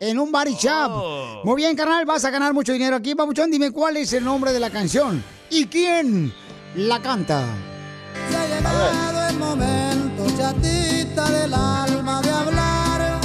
En 0.00 0.18
un 0.18 0.30
body 0.30 0.54
shop. 0.54 0.90
Oh. 0.92 1.40
Muy 1.44 1.56
bien, 1.56 1.74
carnal, 1.76 2.04
vas 2.06 2.24
a 2.24 2.30
ganar 2.30 2.54
mucho 2.54 2.72
dinero 2.72 2.94
aquí, 2.96 3.14
papuchón. 3.14 3.50
Dime 3.50 3.72
cuál 3.72 3.96
es 3.96 4.12
el 4.12 4.24
nombre 4.24 4.52
de 4.52 4.60
la 4.60 4.70
canción 4.70 5.22
y 5.50 5.66
quién 5.66 6.32
la 6.76 7.02
canta. 7.02 7.44
Ya 8.30 8.42
ha 8.42 8.46
llegado 8.46 9.28
el 9.28 9.36
momento, 9.38 10.24
chatita 10.36 11.30
del 11.30 11.52
alma, 11.52 12.22
de 12.22 12.30
hablar 12.30 13.20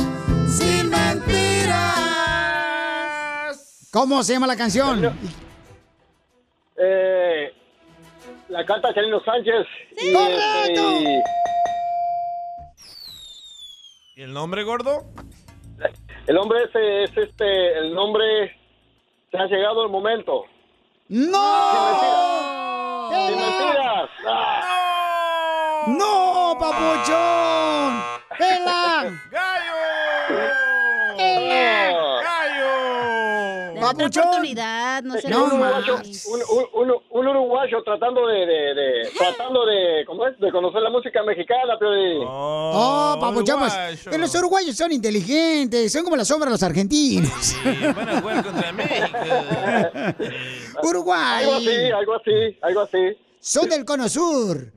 sin 0.50 0.90
mentiras. 0.90 1.74
¿Cómo 3.92 4.24
se 4.24 4.34
llama 4.34 4.48
la 4.48 4.56
canción? 4.58 5.16
Eh, 6.76 7.54
la 8.50 8.66
canta 8.66 8.92
Chalino 8.96 9.24
Sánchez. 9.24 9.68
y, 10.02 10.12
¡Correcto! 10.12 10.98
este, 10.98 11.24
¿Y 14.16 14.22
el 14.24 14.34
nombre, 14.34 14.64
gordo? 14.64 15.06
El 16.28 16.38
hombre 16.38 16.64
ese 16.64 17.04
es 17.04 17.18
este, 17.18 17.78
el 17.80 17.94
nombre, 17.94 18.58
se 19.32 19.38
ha 19.38 19.46
llegado 19.46 19.84
el 19.84 19.90
momento. 19.90 20.46
¡No! 21.10 23.10
Sin 23.10 23.36
mentiras. 23.36 24.10
Ah. 24.26 25.84
¡No, 25.88 26.56
papuchón! 26.60 28.04
¡Pela! 28.38 29.12
¡Pela! 31.18 32.23
Papuchón. 33.84 34.24
oportunidad, 34.24 35.04
no 35.04 35.16
que 35.16 35.28
No, 35.30 35.44
un, 35.46 35.52
uruguayo, 35.54 35.98
más. 35.98 36.26
un, 36.26 36.40
un- 36.42 36.90
un- 36.92 37.02
un 37.10 37.28
uruguayo 37.28 37.84
tratando 37.84 38.28
de, 38.28 38.46
de, 38.46 38.74
de- 38.74 39.10
tratando 39.18 39.66
de, 39.66 40.04
¿cómo 40.06 40.28
es? 40.28 40.40
de 40.40 40.52
conocer 40.52 40.82
la 40.82 40.90
música 40.90 41.22
mexicana, 41.24 41.76
pero 41.80 41.92
Oh, 42.26 43.18
papuchón, 43.20 43.60
pues, 43.60 44.18
los 44.20 44.36
uruguayos 44.36 44.76
son 44.76 44.92
inteligentes, 44.92 45.92
son 45.92 46.04
como 46.04 46.16
la 46.16 46.26
sombra 46.26 46.48
de 46.48 46.52
los 46.52 46.64
argentinos. 46.64 47.56
Van 47.96 48.10
a 48.10 48.22
jugar 48.22 48.44
contra 48.44 48.72
México. 48.72 49.18
Uruguay. 50.84 51.44
algo 51.46 51.56
así, 51.56 51.92
algo 51.92 52.14
así, 52.16 52.58
algo 52.62 52.82
así. 52.82 53.18
Son 53.40 53.70
del 53.70 53.86
cono 53.86 54.08
sur. 54.10 54.72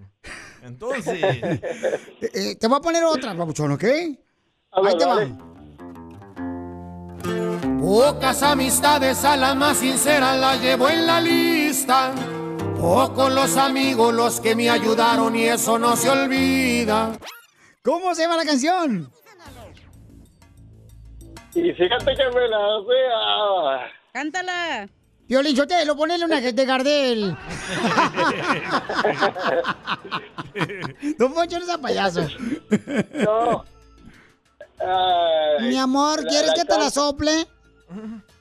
Entonces, 0.62 1.22
Eh, 1.22 1.60
eh, 2.34 2.56
te 2.56 2.66
voy 2.66 2.78
a 2.78 2.80
poner 2.80 3.04
otra, 3.04 3.34
papuchón, 3.36 3.70
¿ok? 3.72 3.84
A 4.72 4.80
ver, 4.80 4.92
Ahí 4.92 4.98
te 4.98 5.04
va. 5.04 5.26
Pocas 7.86 8.42
amistades 8.42 9.24
a 9.24 9.36
la 9.36 9.54
más 9.54 9.76
sincera 9.76 10.34
la 10.34 10.56
llevo 10.56 10.88
en 10.88 11.06
la 11.06 11.20
lista. 11.20 12.12
Pocos 12.80 13.32
los 13.32 13.56
amigos 13.56 14.12
los 14.12 14.40
que 14.40 14.56
me 14.56 14.68
ayudaron 14.68 15.36
y 15.36 15.44
eso 15.44 15.78
no 15.78 15.94
se 15.94 16.10
olvida. 16.10 17.16
¿Cómo 17.84 18.12
se 18.12 18.22
llama 18.22 18.38
la 18.38 18.44
canción? 18.44 19.08
Y 21.54 21.72
fíjate 21.74 22.16
que 22.16 22.28
me 22.34 22.48
la 22.48 22.80
vea. 22.88 23.88
Cántala. 24.12 24.88
Violín 25.28 25.54
Sotelo, 25.54 25.94
ponele 25.94 26.24
una 26.24 26.40
de 26.40 26.64
Gardel. 26.64 27.30
Don 31.16 31.32
Poncho 31.32 31.60
no 31.60 31.66
sea 31.66 31.78
payaso. 31.78 32.26
No. 33.12 33.64
Ay, 34.80 35.68
Mi 35.68 35.76
amor, 35.76 36.26
¿quieres 36.26 36.48
la 36.48 36.54
que 36.54 36.64
te 36.64 36.78
la 36.78 36.90
sople? 36.90 37.46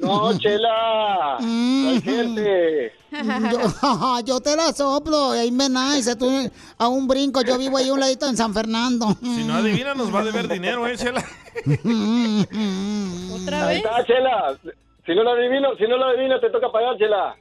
No, 0.00 0.38
Chela. 0.38 1.38
No 1.40 1.88
hay 1.90 2.00
gente. 2.00 2.92
Yo, 3.10 4.20
yo 4.24 4.40
te 4.40 4.56
la 4.56 4.72
soplo, 4.72 5.32
ahí 5.32 5.50
me 5.50 5.68
nace, 5.68 6.16
tú 6.16 6.28
a 6.78 6.88
un 6.88 7.06
brinco, 7.06 7.42
yo 7.42 7.58
vivo 7.58 7.76
ahí 7.76 7.88
a 7.88 7.92
un 7.92 8.00
ladito 8.00 8.26
en 8.26 8.36
San 8.36 8.54
Fernando. 8.54 9.06
Si 9.20 9.44
no 9.44 9.54
adivina, 9.54 9.94
nos 9.94 10.14
va 10.14 10.20
a 10.20 10.24
deber 10.24 10.48
dinero, 10.48 10.86
¿eh, 10.86 10.96
Chela? 10.96 11.24
¿Otra 13.34 13.66
Ahí 13.66 13.76
está, 13.78 14.04
Chela. 14.04 14.58
Si 15.06 15.14
no 15.14 15.22
la 15.22 15.32
adivino, 15.32 15.76
si 15.76 15.86
no 15.86 15.96
la 15.96 16.06
adivino, 16.08 16.40
te 16.40 16.50
toca 16.50 16.70
pagar, 16.70 16.96
Chela. 16.96 17.36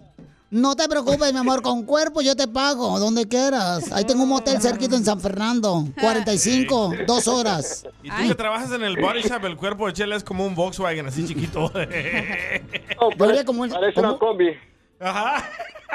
No 0.53 0.75
te 0.75 0.87
preocupes, 0.87 1.33
mi 1.33 1.39
amor, 1.39 1.63
con 1.63 1.83
cuerpo 1.83 2.21
yo 2.21 2.35
te 2.35 2.47
pago, 2.47 2.99
donde 2.99 3.27
quieras. 3.27 3.91
Ahí 3.91 4.05
tengo 4.05 4.21
un 4.21 4.29
motel 4.29 4.61
cerquito 4.61 4.95
en 4.95 5.03
San 5.03 5.19
Fernando, 5.19 5.83
45, 5.99 6.93
dos 7.07 7.27
horas. 7.27 7.87
Y 8.03 8.11
tú 8.11 8.27
que 8.27 8.35
trabajas 8.35 8.71
en 8.71 8.83
el 8.83 9.01
body 9.01 9.23
shop, 9.23 9.45
el 9.45 9.57
cuerpo 9.57 9.87
de 9.87 9.93
Chela 9.93 10.15
es 10.15 10.23
como 10.23 10.45
un 10.45 10.53
Volkswagen, 10.53 11.07
así 11.07 11.25
chiquito. 11.25 11.71
Yo 11.73 13.25
diría 13.25 13.43
como, 13.43 13.67
Parece 13.67 13.99
una 13.99 14.15
combi. 14.19 14.55
Ajá. 14.99 15.49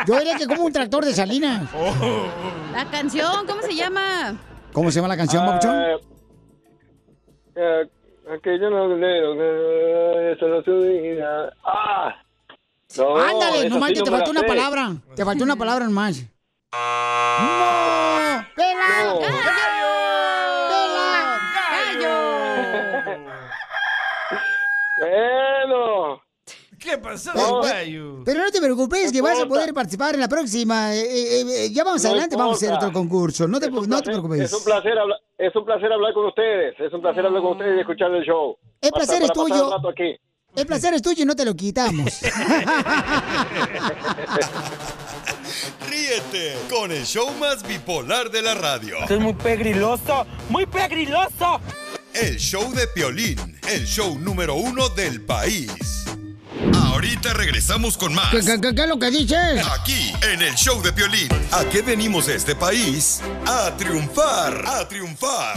Yo 0.08 0.18
diría 0.18 0.36
que 0.36 0.48
como 0.48 0.64
un 0.64 0.72
tractor 0.72 1.04
de 1.04 1.14
Salinas. 1.14 1.70
La 2.72 2.84
canción, 2.90 3.46
¿cómo 3.46 3.62
se 3.62 3.76
llama? 3.76 4.36
¿Cómo 4.72 4.90
se 4.90 4.96
llama 4.96 5.06
la 5.06 5.16
canción, 5.16 5.46
Papuchón? 5.46 5.76
Aquello 8.34 8.70
no 8.70 8.92
eso 10.32 10.48
no 10.48 10.62
su 10.64 10.80
vida. 10.80 11.52
¡Ah! 11.64 12.24
No, 12.98 13.16
Ándale, 13.16 13.62
sí 13.62 13.68
no 13.68 13.74
te 13.78 13.80
me 13.80 14.10
la 14.10 14.16
faltó 14.18 14.30
una 14.30 14.42
palabra. 14.42 14.92
Te 15.14 15.24
faltó 15.24 15.44
una 15.44 15.56
palabra 15.56 15.84
nomás. 15.86 16.22
¡No! 16.72 18.44
¡Pela! 18.56 18.88
No. 19.04 19.18
Bueno. 24.98 26.22
¿Qué 26.78 26.96
pasó, 26.98 27.32
Pero, 27.34 27.60
gallo? 27.62 28.22
pero 28.24 28.40
no 28.44 28.50
te 28.50 28.60
preocupes, 28.60 29.10
que 29.12 29.20
vas 29.20 29.32
a 29.38 29.42
importa. 29.42 29.60
poder 29.62 29.74
participar 29.74 30.14
en 30.14 30.20
la 30.20 30.28
próxima. 30.28 30.94
Eh, 30.94 31.00
eh, 31.40 31.44
eh, 31.66 31.70
ya 31.72 31.82
vamos 31.84 32.02
No 32.04 32.10
adelante, 32.10 32.36
vamos 32.36 32.54
a 32.54 32.56
hacer 32.56 32.68
importa. 32.68 32.86
otro 32.86 32.98
concurso. 33.00 33.48
No 33.48 33.58
te, 33.58 33.68
no 33.70 33.80
te 33.82 33.88
placer- 33.88 34.04
preocupes. 34.04 34.40
Es 34.40 34.52
un 34.54 34.64
placer 34.64 34.98
hablar, 34.98 35.18
es 35.38 35.56
un 35.56 35.64
placer 35.64 35.92
hablar 35.92 36.14
con 36.14 36.26
ustedes. 36.26 36.78
Es 36.78 36.92
un 36.92 37.00
placer 37.02 37.26
hablar 37.26 37.42
con 37.42 37.52
ustedes 37.52 37.76
y 37.76 37.80
escuchar 37.80 38.12
el 38.14 38.22
show. 38.24 38.56
El 38.80 38.90
Para- 38.90 39.04
placer 39.04 39.22
es 39.24 39.32
tuyo. 39.32 39.70
El 40.58 40.66
placer 40.66 40.92
es 40.94 41.02
tuyo 41.02 41.22
y 41.22 41.26
no 41.26 41.36
te 41.36 41.44
lo 41.44 41.54
quitamos. 41.54 42.12
Ríete 45.88 46.56
con 46.68 46.90
el 46.92 47.04
show 47.06 47.30
más 47.38 47.62
bipolar 47.66 48.30
de 48.30 48.42
la 48.42 48.54
radio. 48.54 48.96
es 49.08 49.20
muy 49.20 49.34
pegriloso, 49.34 50.26
muy 50.48 50.66
pegriloso. 50.66 51.60
El 52.12 52.36
show 52.38 52.72
de 52.74 52.86
Piolín, 52.88 53.58
el 53.68 53.86
show 53.86 54.18
número 54.18 54.54
uno 54.56 54.88
del 54.88 55.20
país. 55.22 56.04
Ahorita 56.86 57.32
regresamos 57.34 57.96
con 57.96 58.12
más. 58.14 58.30
¿Qué, 58.32 58.40
qué- 58.40 58.60
qué- 58.60 58.74
qué 58.74 58.82
es 58.82 58.88
lo 58.88 58.98
que 58.98 59.10
dices? 59.10 59.64
Aquí, 59.78 60.12
en 60.32 60.42
el 60.42 60.54
show 60.56 60.82
de 60.82 60.92
Piolín. 60.92 61.28
¿A 61.52 61.64
qué 61.66 61.82
venimos 61.82 62.26
a 62.28 62.34
este 62.34 62.56
país? 62.56 63.20
A 63.46 63.70
triunfar, 63.76 64.64
a 64.66 64.88
triunfar. 64.88 65.54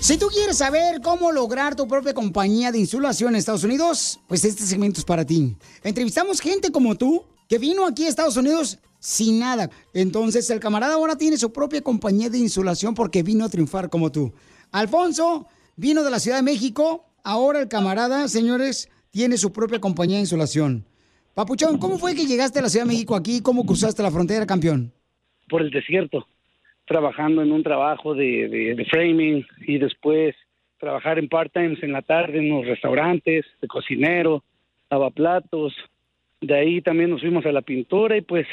Si 0.00 0.16
tú 0.16 0.28
quieres 0.28 0.58
saber 0.58 1.00
cómo 1.02 1.32
lograr 1.32 1.74
tu 1.74 1.86
propia 1.86 2.14
compañía 2.14 2.72
de 2.72 2.78
insulación 2.78 3.30
en 3.30 3.36
Estados 3.36 3.64
Unidos, 3.64 4.20
pues 4.28 4.44
este 4.44 4.62
segmento 4.62 5.00
es 5.00 5.04
para 5.04 5.24
ti. 5.24 5.56
Entrevistamos 5.82 6.40
gente 6.40 6.70
como 6.70 6.94
tú 6.94 7.24
que 7.48 7.58
vino 7.58 7.86
aquí 7.86 8.04
a 8.04 8.08
Estados 8.08 8.36
Unidos 8.36 8.78
sin 9.00 9.40
nada. 9.40 9.70
Entonces 9.92 10.48
el 10.50 10.60
camarada 10.60 10.94
ahora 10.94 11.16
tiene 11.16 11.36
su 11.36 11.52
propia 11.52 11.82
compañía 11.82 12.30
de 12.30 12.38
insulación 12.38 12.94
porque 12.94 13.22
vino 13.22 13.44
a 13.44 13.48
triunfar 13.48 13.90
como 13.90 14.10
tú. 14.10 14.32
Alfonso 14.70 15.46
vino 15.76 16.02
de 16.04 16.10
la 16.10 16.20
Ciudad 16.20 16.38
de 16.38 16.42
México. 16.42 17.04
Ahora 17.24 17.60
el 17.60 17.68
camarada, 17.68 18.28
señores, 18.28 18.88
tiene 19.10 19.36
su 19.36 19.52
propia 19.52 19.80
compañía 19.80 20.16
de 20.16 20.22
insulación. 20.22 20.86
Papuchón, 21.34 21.78
¿cómo 21.78 21.98
fue 21.98 22.14
que 22.14 22.26
llegaste 22.26 22.60
a 22.60 22.62
la 22.62 22.70
Ciudad 22.70 22.86
de 22.86 22.92
México 22.92 23.14
aquí? 23.14 23.40
¿Cómo 23.40 23.66
cruzaste 23.66 24.02
la 24.02 24.10
frontera, 24.10 24.46
campeón? 24.46 24.92
por 25.48 25.62
el 25.62 25.70
desierto, 25.70 26.26
trabajando 26.88 27.42
en 27.42 27.52
un 27.52 27.62
trabajo 27.62 28.14
de, 28.14 28.48
de, 28.48 28.84
framing 28.86 29.46
y 29.60 29.78
después 29.78 30.34
trabajar 30.78 31.18
en 31.18 31.28
part-times 31.28 31.82
en 31.82 31.92
la 31.92 32.02
tarde 32.02 32.38
en 32.38 32.48
los 32.48 32.66
restaurantes, 32.66 33.44
de 33.60 33.68
cocinero, 33.68 34.42
lavaplatos. 34.90 35.74
De 36.40 36.54
ahí 36.54 36.80
también 36.80 37.10
nos 37.10 37.20
fuimos 37.20 37.44
a 37.46 37.52
la 37.52 37.62
pintura 37.62 38.16
y 38.16 38.22
pues 38.22 38.46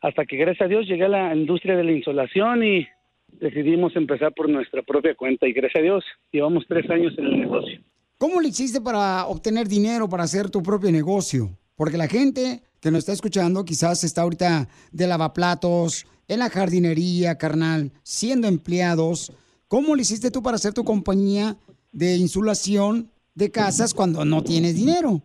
hasta 0.00 0.24
que 0.24 0.36
gracias 0.36 0.66
a 0.66 0.68
Dios 0.68 0.86
llegué 0.86 1.04
a 1.04 1.08
la 1.08 1.34
industria 1.34 1.76
de 1.76 1.84
la 1.84 1.92
insolación 1.92 2.64
y 2.64 2.86
decidimos 3.40 3.94
empezar 3.96 4.32
por 4.32 4.48
nuestra 4.48 4.82
propia 4.82 5.14
cuenta 5.14 5.46
y 5.46 5.52
gracias 5.52 5.80
a 5.80 5.84
Dios 5.84 6.04
llevamos 6.32 6.64
tres 6.68 6.88
años 6.90 7.12
en 7.18 7.26
el 7.26 7.40
negocio. 7.40 7.80
¿Cómo 8.18 8.40
le 8.40 8.48
hiciste 8.48 8.80
para 8.80 9.26
obtener 9.26 9.68
dinero 9.68 10.08
para 10.08 10.22
hacer 10.22 10.48
tu 10.48 10.62
propio 10.62 10.90
negocio? 10.90 11.50
Porque 11.76 11.98
la 11.98 12.08
gente 12.08 12.62
que 12.80 12.90
nos 12.90 13.00
está 13.00 13.12
escuchando 13.12 13.64
quizás 13.64 14.04
está 14.04 14.22
ahorita 14.22 14.68
de 14.90 15.06
lavaplatos, 15.06 16.06
en 16.28 16.38
la 16.40 16.50
jardinería, 16.50 17.38
carnal, 17.38 17.92
siendo 18.02 18.48
empleados. 18.48 19.32
¿Cómo 19.68 19.94
le 19.94 20.02
hiciste 20.02 20.30
tú 20.30 20.42
para 20.42 20.56
hacer 20.56 20.72
tu 20.72 20.84
compañía 20.84 21.56
de 21.92 22.16
insulación 22.16 23.10
de 23.34 23.50
casas 23.50 23.94
cuando 23.94 24.24
no 24.24 24.42
tienes 24.42 24.76
dinero? 24.76 25.22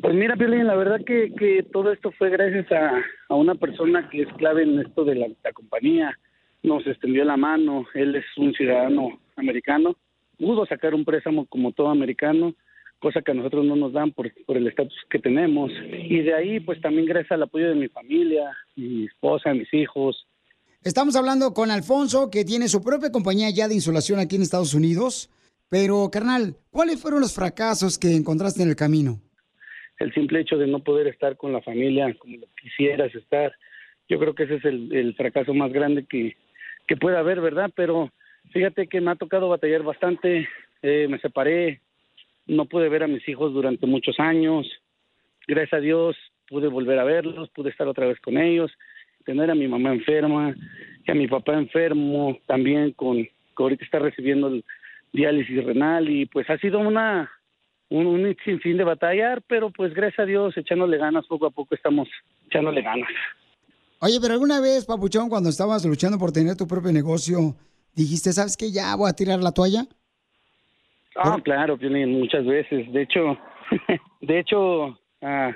Pues 0.00 0.14
mira, 0.14 0.36
Piolín, 0.36 0.66
la 0.66 0.74
verdad 0.74 1.00
que, 1.04 1.32
que 1.38 1.64
todo 1.72 1.92
esto 1.92 2.12
fue 2.12 2.30
gracias 2.30 2.70
a, 2.72 3.02
a 3.28 3.34
una 3.34 3.54
persona 3.54 4.08
que 4.10 4.22
es 4.22 4.28
clave 4.34 4.62
en 4.62 4.80
esto 4.80 5.04
de 5.04 5.16
la, 5.16 5.52
compañía. 5.52 6.18
Nos 6.62 6.86
extendió 6.86 7.24
la 7.24 7.36
mano, 7.36 7.86
él 7.94 8.14
es 8.14 8.24
un 8.36 8.52
ciudadano 8.54 9.18
americano, 9.36 9.96
pudo 10.38 10.64
sacar 10.66 10.94
un 10.94 11.04
préstamo 11.04 11.46
como 11.46 11.72
todo 11.72 11.88
americano, 11.88 12.54
cosa 13.00 13.20
que 13.20 13.32
a 13.32 13.34
nosotros 13.34 13.64
no 13.64 13.74
nos 13.74 13.92
dan 13.92 14.12
por, 14.12 14.32
por 14.44 14.56
el 14.56 14.68
estatus 14.68 14.96
que 15.10 15.18
tenemos. 15.18 15.72
Y 15.92 16.20
de 16.20 16.34
ahí, 16.34 16.60
pues 16.60 16.80
también 16.80 17.06
gracias 17.06 17.32
al 17.32 17.42
apoyo 17.42 17.68
de 17.68 17.74
mi 17.74 17.88
familia, 17.88 18.56
mi 18.76 19.06
esposa, 19.06 19.52
mis 19.54 19.72
hijos. 19.74 20.26
Estamos 20.84 21.14
hablando 21.14 21.54
con 21.54 21.70
Alfonso, 21.70 22.28
que 22.28 22.44
tiene 22.44 22.66
su 22.66 22.82
propia 22.82 23.12
compañía 23.12 23.50
ya 23.50 23.68
de 23.68 23.74
insulación 23.74 24.18
aquí 24.18 24.34
en 24.34 24.42
Estados 24.42 24.74
Unidos. 24.74 25.30
Pero, 25.70 26.10
carnal, 26.10 26.56
¿cuáles 26.70 27.00
fueron 27.00 27.20
los 27.20 27.34
fracasos 27.34 27.98
que 27.98 28.16
encontraste 28.16 28.62
en 28.62 28.68
el 28.68 28.76
camino? 28.76 29.20
el 29.98 30.12
simple 30.12 30.40
hecho 30.40 30.58
de 30.58 30.66
no 30.66 30.80
poder 30.80 31.06
estar 31.06 31.36
con 31.36 31.52
la 31.52 31.62
familia 31.62 32.12
como 32.18 32.36
lo 32.36 32.46
quisieras 32.60 33.14
estar. 33.14 33.54
Yo 34.08 34.18
creo 34.18 34.34
que 34.34 34.42
ese 34.42 34.56
es 34.56 34.64
el, 34.64 35.14
fracaso 35.16 35.54
más 35.54 35.72
grande 35.72 36.04
que, 36.06 36.36
que 36.88 36.96
puede 36.96 37.16
haber, 37.16 37.40
¿verdad? 37.40 37.70
Pero 37.76 38.10
fíjate 38.52 38.88
que 38.88 39.00
me 39.00 39.12
ha 39.12 39.14
tocado 39.14 39.48
batallar 39.48 39.84
bastante. 39.84 40.48
Eh, 40.82 41.06
me 41.08 41.20
separé, 41.20 41.80
no 42.46 42.64
pude 42.64 42.88
ver 42.88 43.04
a 43.04 43.06
mis 43.06 43.26
hijos 43.28 43.52
durante 43.52 43.86
muchos 43.86 44.18
años. 44.18 44.66
Gracias 45.46 45.74
a 45.74 45.80
Dios 45.80 46.16
pude 46.52 46.68
volver 46.68 46.98
a 46.98 47.04
verlos, 47.04 47.48
pude 47.48 47.70
estar 47.70 47.88
otra 47.88 48.06
vez 48.06 48.20
con 48.20 48.36
ellos, 48.36 48.70
tener 49.22 49.50
a 49.50 49.54
mi 49.54 49.68
mamá 49.68 49.92
enferma 49.92 50.54
y 51.06 51.10
a 51.10 51.14
mi 51.14 51.26
papá 51.26 51.54
enfermo 51.54 52.38
también 52.46 52.92
con 52.92 53.24
que 53.24 53.30
ahorita 53.62 53.84
está 53.84 53.98
recibiendo 53.98 54.48
el 54.48 54.64
diálisis 55.12 55.64
renal 55.64 56.08
y 56.08 56.26
pues 56.26 56.48
ha 56.50 56.58
sido 56.58 56.78
una 56.78 57.30
un, 57.90 58.06
un 58.06 58.36
sinfín 58.44 58.78
de 58.78 58.84
batallar, 58.84 59.42
pero 59.46 59.70
pues 59.70 59.92
gracias 59.92 60.20
a 60.20 60.24
Dios 60.24 60.56
echándole 60.56 60.96
ganas, 60.96 61.26
poco 61.26 61.46
a 61.46 61.50
poco 61.50 61.74
estamos 61.74 62.08
echándole 62.46 62.80
ganas. 62.80 63.10
Oye, 64.00 64.18
pero 64.20 64.34
alguna 64.34 64.60
vez, 64.60 64.86
Papuchón, 64.86 65.28
cuando 65.28 65.50
estabas 65.50 65.84
luchando 65.84 66.18
por 66.18 66.32
tener 66.32 66.56
tu 66.56 66.66
propio 66.66 66.90
negocio, 66.90 67.54
dijiste, 67.94 68.32
¿sabes 68.32 68.56
qué? 68.56 68.72
Ya 68.72 68.96
voy 68.96 69.08
a 69.08 69.12
tirar 69.12 69.40
la 69.40 69.52
toalla. 69.52 69.84
Ah, 71.14 71.38
claro, 71.44 71.78
Piolín, 71.78 72.18
muchas 72.18 72.44
veces. 72.44 72.90
De 72.92 73.02
hecho, 73.02 73.38
de 74.20 74.38
hecho, 74.38 74.98
ah, 75.20 75.52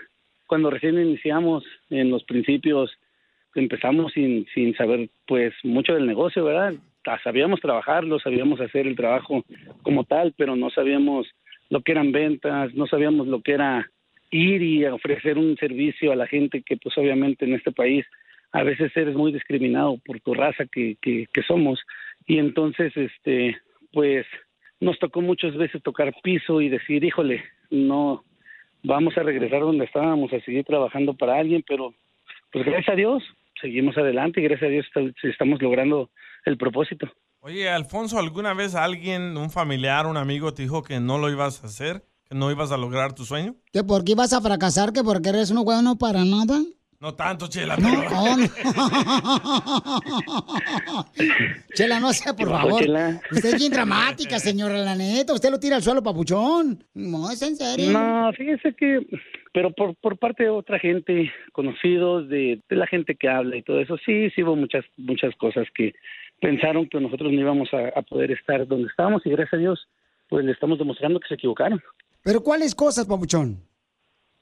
cuando 0.47 0.71
recién 0.71 0.95
iniciamos 1.01 1.64
en 1.91 2.11
los 2.11 2.23
principios, 2.25 2.91
empezamos 3.57 4.13
sin, 4.13 4.47
sin 4.55 4.75
saber 4.77 5.09
pues 5.27 5.53
mucho 5.63 5.95
del 5.95 6.07
negocio, 6.07 6.45
¿verdad? 6.45 6.75
Sabíamos 7.23 7.61
trabajarlo, 7.61 8.19
sabíamos 8.19 8.61
hacer 8.61 8.87
el 8.87 8.97
trabajo 8.97 9.45
como 9.83 10.05
tal, 10.05 10.35
pero 10.37 10.57
no 10.57 10.71
sabíamos 10.71 11.27
lo 11.71 11.81
que 11.81 11.93
eran 11.93 12.13
ventas, 12.13 12.75
no 12.75 12.87
sabíamos 12.87 13.27
lo 13.27 13.43
que 13.43 13.53
era 13.53 13.91
ir 14.31 14.63
y 14.63 14.85
ofrecer 14.87 15.39
un 15.39 15.57
servicio 15.57 16.13
a 16.13 16.17
la 16.17 16.27
gente 16.27 16.63
que 16.63 16.77
pues 16.77 16.97
obviamente 16.99 17.45
en 17.45 17.55
este 17.55 17.73
país 17.73 18.05
a 18.53 18.63
veces 18.63 18.97
eres 18.97 19.15
muy 19.15 19.33
discriminado 19.33 19.99
por 20.05 20.21
tu 20.21 20.35
raza 20.35 20.65
que, 20.67 20.97
que, 21.01 21.27
que 21.33 21.43
somos 21.43 21.81
y 22.27 22.39
entonces 22.39 22.97
este 22.97 23.57
pues 23.93 24.27
nos 24.81 24.99
tocó 24.99 25.21
muchas 25.21 25.57
veces 25.57 25.83
tocar 25.83 26.13
piso 26.23 26.61
y 26.61 26.69
decir 26.69 27.05
híjole 27.05 27.45
no 27.71 28.25
vamos 28.83 29.17
a 29.17 29.23
regresar 29.23 29.61
donde 29.61 29.85
estábamos 29.85 30.33
a 30.33 30.41
seguir 30.41 30.65
trabajando 30.65 31.15
para 31.15 31.39
alguien 31.39 31.65
pero 31.67 31.95
pues 32.53 32.65
gracias 32.65 32.89
a 32.91 32.97
Dios 32.97 33.23
seguimos 33.61 33.97
adelante 33.97 34.41
y 34.41 34.45
gracias 34.45 34.69
a 34.69 34.73
Dios 34.73 34.87
estamos 35.23 35.61
logrando 35.63 36.11
el 36.45 36.57
propósito 36.57 37.11
Oye, 37.47 37.71
Alfonso, 37.71 38.19
¿alguna 38.19 38.55
vez 38.55 38.75
alguien, 38.75 39.37
un 39.37 39.51
familiar, 39.51 40.07
un 40.07 40.17
amigo 40.17 40.53
te 40.53 40.63
dijo 40.63 40.83
que 40.83 40.99
no 40.99 41.17
lo 41.17 41.31
ibas 41.31 41.63
a 41.63 41.69
hacer? 41.69 42.05
¿Que 42.29 42.35
no 42.35 42.51
ibas 42.51 42.73
a 42.73 42.77
lograr 42.77 43.15
tu 43.15 43.25
sueño? 43.25 43.55
¿Que 43.73 43.85
por 43.85 44.05
qué 44.05 44.13
ibas 44.13 44.33
a 44.33 44.41
fracasar? 44.41 44.93
¿Que 44.93 45.05
porque 45.05 45.29
eres 45.29 45.53
uno 45.53 45.63
bueno 45.63 45.97
para 45.97 46.25
nada? 46.25 46.61
No 47.01 47.15
tanto, 47.15 47.47
Chela. 47.49 47.77
No, 47.77 47.89
pero- 47.91 48.11
no, 48.11 48.37
no. 48.37 48.47
Chela, 51.75 52.01
no 52.01 52.13
sea, 52.13 52.35
por 52.35 52.49
favor. 52.49 52.81
Chela. 52.83 53.21
Usted 53.31 53.55
es 53.55 53.59
bien 53.59 53.73
dramática, 53.73 54.39
señora, 54.39 54.79
la 54.79 54.95
neta. 54.95 55.35
Usted 55.35 55.51
lo 55.51 55.61
tira 55.61 55.77
al 55.77 55.83
suelo, 55.83 56.03
papuchón. 56.03 56.83
No, 56.95 57.31
es 57.31 57.43
en 57.43 57.57
serio. 57.57 57.91
No, 57.93 58.33
fíjese 58.33 58.75
que, 58.75 59.07
pero 59.53 59.73
por, 59.73 59.95
por 59.97 60.19
parte 60.19 60.45
de 60.45 60.51
otra 60.51 60.79
gente, 60.79 61.31
conocidos, 61.53 62.29
de, 62.29 62.61
de 62.69 62.77
la 62.77 62.87
gente 62.87 63.15
que 63.15 63.29
habla 63.29 63.57
y 63.57 63.63
todo 63.63 63.81
eso, 63.81 63.97
sí, 64.05 64.31
sí 64.31 64.43
hubo 64.43 64.57
muchas, 64.57 64.85
muchas 64.97 65.35
cosas 65.37 65.67
que 65.75 65.95
pensaron 66.41 66.89
que 66.89 67.01
nosotros 67.01 67.31
no 67.33 67.41
íbamos 67.41 67.69
a, 67.75 67.99
a 67.99 68.03
poder 68.03 68.31
estar 68.31 68.67
donde 68.67 68.89
estábamos 68.89 69.25
y 69.27 69.31
gracias 69.31 69.55
a 69.55 69.59
Dios, 69.59 69.87
pues 70.29 70.45
le 70.45 70.53
estamos 70.53 70.79
demostrando 70.79 71.21
que 71.21 71.29
se 71.29 71.35
equivocaron. 71.35 71.83
¿Pero 72.23 72.43
cuáles 72.43 72.75
cosas, 72.75 73.07
papuchón? 73.07 73.63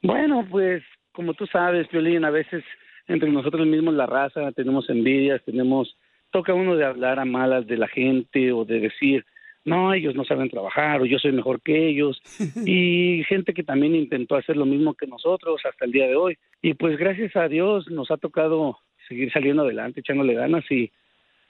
Bueno, 0.02 0.46
pues 0.50 0.82
como 1.14 1.34
tú 1.34 1.46
sabes, 1.46 1.88
Violín, 1.90 2.24
a 2.24 2.30
veces 2.30 2.64
entre 3.06 3.30
nosotros 3.30 3.66
mismos 3.66 3.94
la 3.94 4.06
raza 4.06 4.52
tenemos 4.52 4.90
envidias, 4.90 5.42
tenemos, 5.44 5.96
toca 6.30 6.52
uno 6.52 6.76
de 6.76 6.84
hablar 6.84 7.18
a 7.18 7.24
malas 7.24 7.66
de 7.66 7.76
la 7.76 7.88
gente 7.88 8.52
o 8.52 8.64
de 8.64 8.80
decir, 8.80 9.24
no, 9.64 9.94
ellos 9.94 10.14
no 10.14 10.24
saben 10.24 10.50
trabajar 10.50 11.00
o 11.00 11.06
yo 11.06 11.18
soy 11.18 11.32
mejor 11.32 11.62
que 11.62 11.88
ellos. 11.88 12.20
y 12.66 13.22
gente 13.28 13.54
que 13.54 13.62
también 13.62 13.94
intentó 13.94 14.36
hacer 14.36 14.56
lo 14.56 14.66
mismo 14.66 14.94
que 14.94 15.06
nosotros 15.06 15.60
hasta 15.64 15.84
el 15.84 15.92
día 15.92 16.06
de 16.06 16.16
hoy. 16.16 16.36
Y 16.60 16.74
pues 16.74 16.98
gracias 16.98 17.34
a 17.36 17.48
Dios 17.48 17.88
nos 17.90 18.10
ha 18.10 18.16
tocado 18.16 18.78
seguir 19.08 19.32
saliendo 19.32 19.62
adelante, 19.62 20.00
echándole 20.00 20.34
ganas 20.34 20.64
y, 20.70 20.90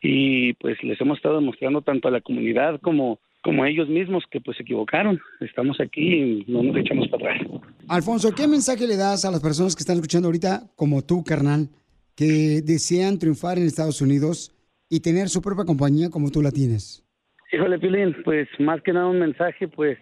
y 0.02 0.52
pues 0.54 0.82
les 0.82 1.00
hemos 1.00 1.16
estado 1.16 1.36
demostrando 1.36 1.82
tanto 1.82 2.08
a 2.08 2.10
la 2.10 2.20
comunidad 2.20 2.80
como 2.80 3.18
como 3.44 3.66
ellos 3.66 3.88
mismos 3.90 4.24
que 4.30 4.40
pues 4.40 4.56
se 4.56 4.62
equivocaron. 4.62 5.20
Estamos 5.40 5.78
aquí 5.78 6.14
y 6.14 6.44
no 6.48 6.62
nos 6.62 6.76
echamos 6.76 7.06
para 7.08 7.34
atrás. 7.34 7.60
Alfonso, 7.88 8.34
¿qué 8.34 8.48
mensaje 8.48 8.86
le 8.86 8.96
das 8.96 9.26
a 9.26 9.30
las 9.30 9.40
personas 9.40 9.76
que 9.76 9.80
están 9.80 9.96
escuchando 9.96 10.28
ahorita, 10.28 10.62
como 10.74 11.02
tú, 11.02 11.22
carnal, 11.22 11.68
que 12.16 12.62
desean 12.64 13.18
triunfar 13.18 13.58
en 13.58 13.66
Estados 13.66 14.00
Unidos 14.00 14.50
y 14.88 15.00
tener 15.00 15.28
su 15.28 15.42
propia 15.42 15.66
compañía 15.66 16.08
como 16.08 16.30
tú 16.30 16.40
la 16.40 16.50
tienes? 16.50 17.04
Híjole, 17.52 17.78
Pilín, 17.78 18.16
pues 18.24 18.48
más 18.58 18.80
que 18.80 18.94
nada 18.94 19.08
un 19.08 19.20
mensaje, 19.20 19.68
pues, 19.68 19.98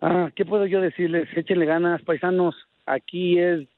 ah, 0.00 0.30
¿qué 0.34 0.46
puedo 0.46 0.66
yo 0.66 0.80
decirles? 0.80 1.28
Échenle 1.36 1.66
ganas, 1.66 2.00
paisanos. 2.02 2.56
Aquí 2.86 3.38
es 3.38 3.68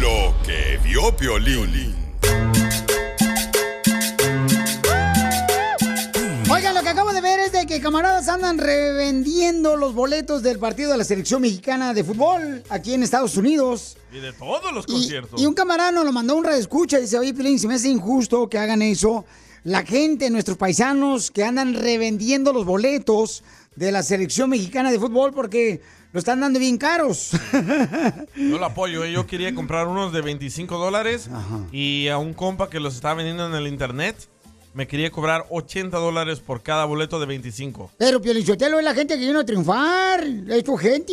Lo 0.00 0.34
que 0.44 0.78
vio 0.84 1.14
Piolín. 1.16 1.94
Oigan, 6.50 6.74
lo 6.74 6.82
que 6.82 6.88
acabo 6.88 7.12
de 7.12 7.20
ver 7.20 7.40
es 7.40 7.52
de 7.52 7.66
que 7.66 7.80
camaradas 7.80 8.28
andan 8.28 8.58
revendiendo 8.58 9.76
los 9.76 9.94
boletos 9.94 10.42
del 10.42 10.58
partido 10.58 10.90
de 10.92 10.96
la 10.98 11.04
selección 11.04 11.42
mexicana 11.42 11.92
de 11.94 12.04
fútbol 12.04 12.62
aquí 12.70 12.94
en 12.94 13.02
Estados 13.02 13.36
Unidos. 13.36 13.96
Y 14.12 14.20
de 14.20 14.32
todos 14.32 14.72
los 14.72 14.84
Y, 14.88 14.92
conciertos. 14.92 15.40
y 15.40 15.46
un 15.46 15.54
camarada 15.54 15.92
nos 15.92 16.04
lo 16.04 16.12
mandó 16.12 16.36
un 16.36 16.46
escucha 16.46 16.98
y 16.98 17.02
dice, 17.02 17.18
oye, 17.18 17.34
Pilín, 17.34 17.58
se 17.58 17.68
me 17.68 17.74
hace 17.74 17.88
injusto 17.88 18.48
que 18.48 18.58
hagan 18.58 18.82
eso. 18.82 19.24
La 19.64 19.84
gente, 19.84 20.30
nuestros 20.30 20.56
paisanos 20.56 21.30
que 21.30 21.44
andan 21.44 21.74
revendiendo 21.74 22.52
los 22.52 22.64
boletos 22.64 23.42
de 23.76 23.92
la 23.92 24.02
selección 24.02 24.50
mexicana 24.50 24.90
de 24.90 24.98
fútbol 24.98 25.32
porque 25.34 25.82
lo 26.12 26.18
están 26.18 26.40
dando 26.40 26.58
bien 26.58 26.78
caros. 26.78 27.30
Yo 28.36 28.58
lo 28.58 28.64
apoyo. 28.64 29.04
¿eh? 29.04 29.12
Yo 29.12 29.26
quería 29.26 29.54
comprar 29.54 29.86
unos 29.86 30.12
de 30.12 30.22
25 30.22 30.78
dólares 30.78 31.28
y 31.72 32.08
a 32.08 32.18
un 32.18 32.34
compa 32.34 32.70
que 32.70 32.80
los 32.80 32.94
estaba 32.94 33.14
vendiendo 33.14 33.46
en 33.46 33.54
el 33.54 33.66
internet 33.66 34.16
me 34.74 34.86
quería 34.86 35.10
cobrar 35.10 35.44
80 35.50 35.96
dólares 35.96 36.40
por 36.40 36.62
cada 36.62 36.84
boleto 36.84 37.18
de 37.18 37.26
25. 37.26 37.90
Pero 37.98 38.20
Piolichotelo 38.20 38.78
es 38.78 38.84
la 38.84 38.94
gente 38.94 39.18
que 39.18 39.26
vino 39.26 39.40
a 39.40 39.44
triunfar, 39.44 40.24
es 40.24 40.62
tu 40.62 40.76
gente. 40.76 41.12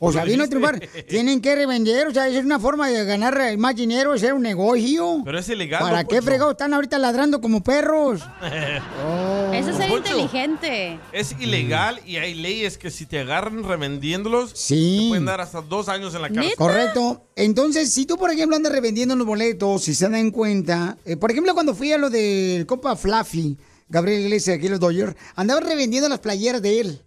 O 0.00 0.12
sea, 0.12 0.24
vino 0.24 0.44
a 0.44 0.46
triunfar. 0.46 0.80
Tienen 1.08 1.40
que 1.40 1.54
revender, 1.56 2.06
o 2.06 2.12
sea, 2.14 2.28
es 2.28 2.44
una 2.44 2.60
forma 2.60 2.88
de 2.88 3.04
ganar 3.04 3.56
más 3.58 3.74
dinero, 3.74 4.14
es 4.14 4.22
un 4.22 4.42
negocio. 4.42 5.22
Pero 5.24 5.38
es 5.38 5.48
ilegal. 5.48 5.80
¿Para 5.80 6.04
qué 6.04 6.22
fregados 6.22 6.52
están 6.52 6.72
ahorita 6.72 6.98
ladrando 6.98 7.40
como 7.40 7.62
perros? 7.62 8.20
Eso 9.52 9.70
es 9.70 9.76
ser 9.76 9.88
Poncho, 9.88 10.10
inteligente. 10.18 11.00
Es 11.12 11.34
ilegal 11.40 12.00
y 12.06 12.16
hay 12.16 12.34
leyes 12.34 12.78
que 12.78 12.90
si 12.90 13.06
te 13.06 13.18
agarran 13.20 13.64
revendiéndolos, 13.64 14.52
Sí. 14.54 15.00
te 15.02 15.08
pueden 15.08 15.24
dar 15.24 15.40
hasta 15.40 15.60
dos 15.62 15.88
años 15.88 16.14
en 16.14 16.22
la 16.22 16.28
cárcel. 16.30 16.54
Correcto. 16.56 17.24
Entonces, 17.34 17.92
si 17.92 18.06
tú, 18.06 18.16
por 18.16 18.30
ejemplo, 18.30 18.56
andas 18.56 18.72
revendiendo 18.72 19.16
los 19.16 19.26
boletos, 19.26 19.82
si 19.82 19.94
se 19.94 20.08
dan 20.08 20.30
cuenta, 20.30 20.96
eh, 21.04 21.16
por 21.16 21.30
ejemplo, 21.30 21.54
cuando 21.54 21.74
fui 21.74 21.92
a 21.92 21.98
lo 21.98 22.08
del 22.10 22.66
Copa 22.66 22.94
Fluffy, 22.94 23.58
Gabriel 23.88 24.20
Iglesias, 24.22 24.58
aquí 24.58 24.68
los 24.68 24.80
Dodgers, 24.80 25.14
andaba 25.34 25.60
revendiendo 25.60 26.08
las 26.08 26.18
playeras 26.20 26.62
de 26.62 26.80
él. 26.80 27.02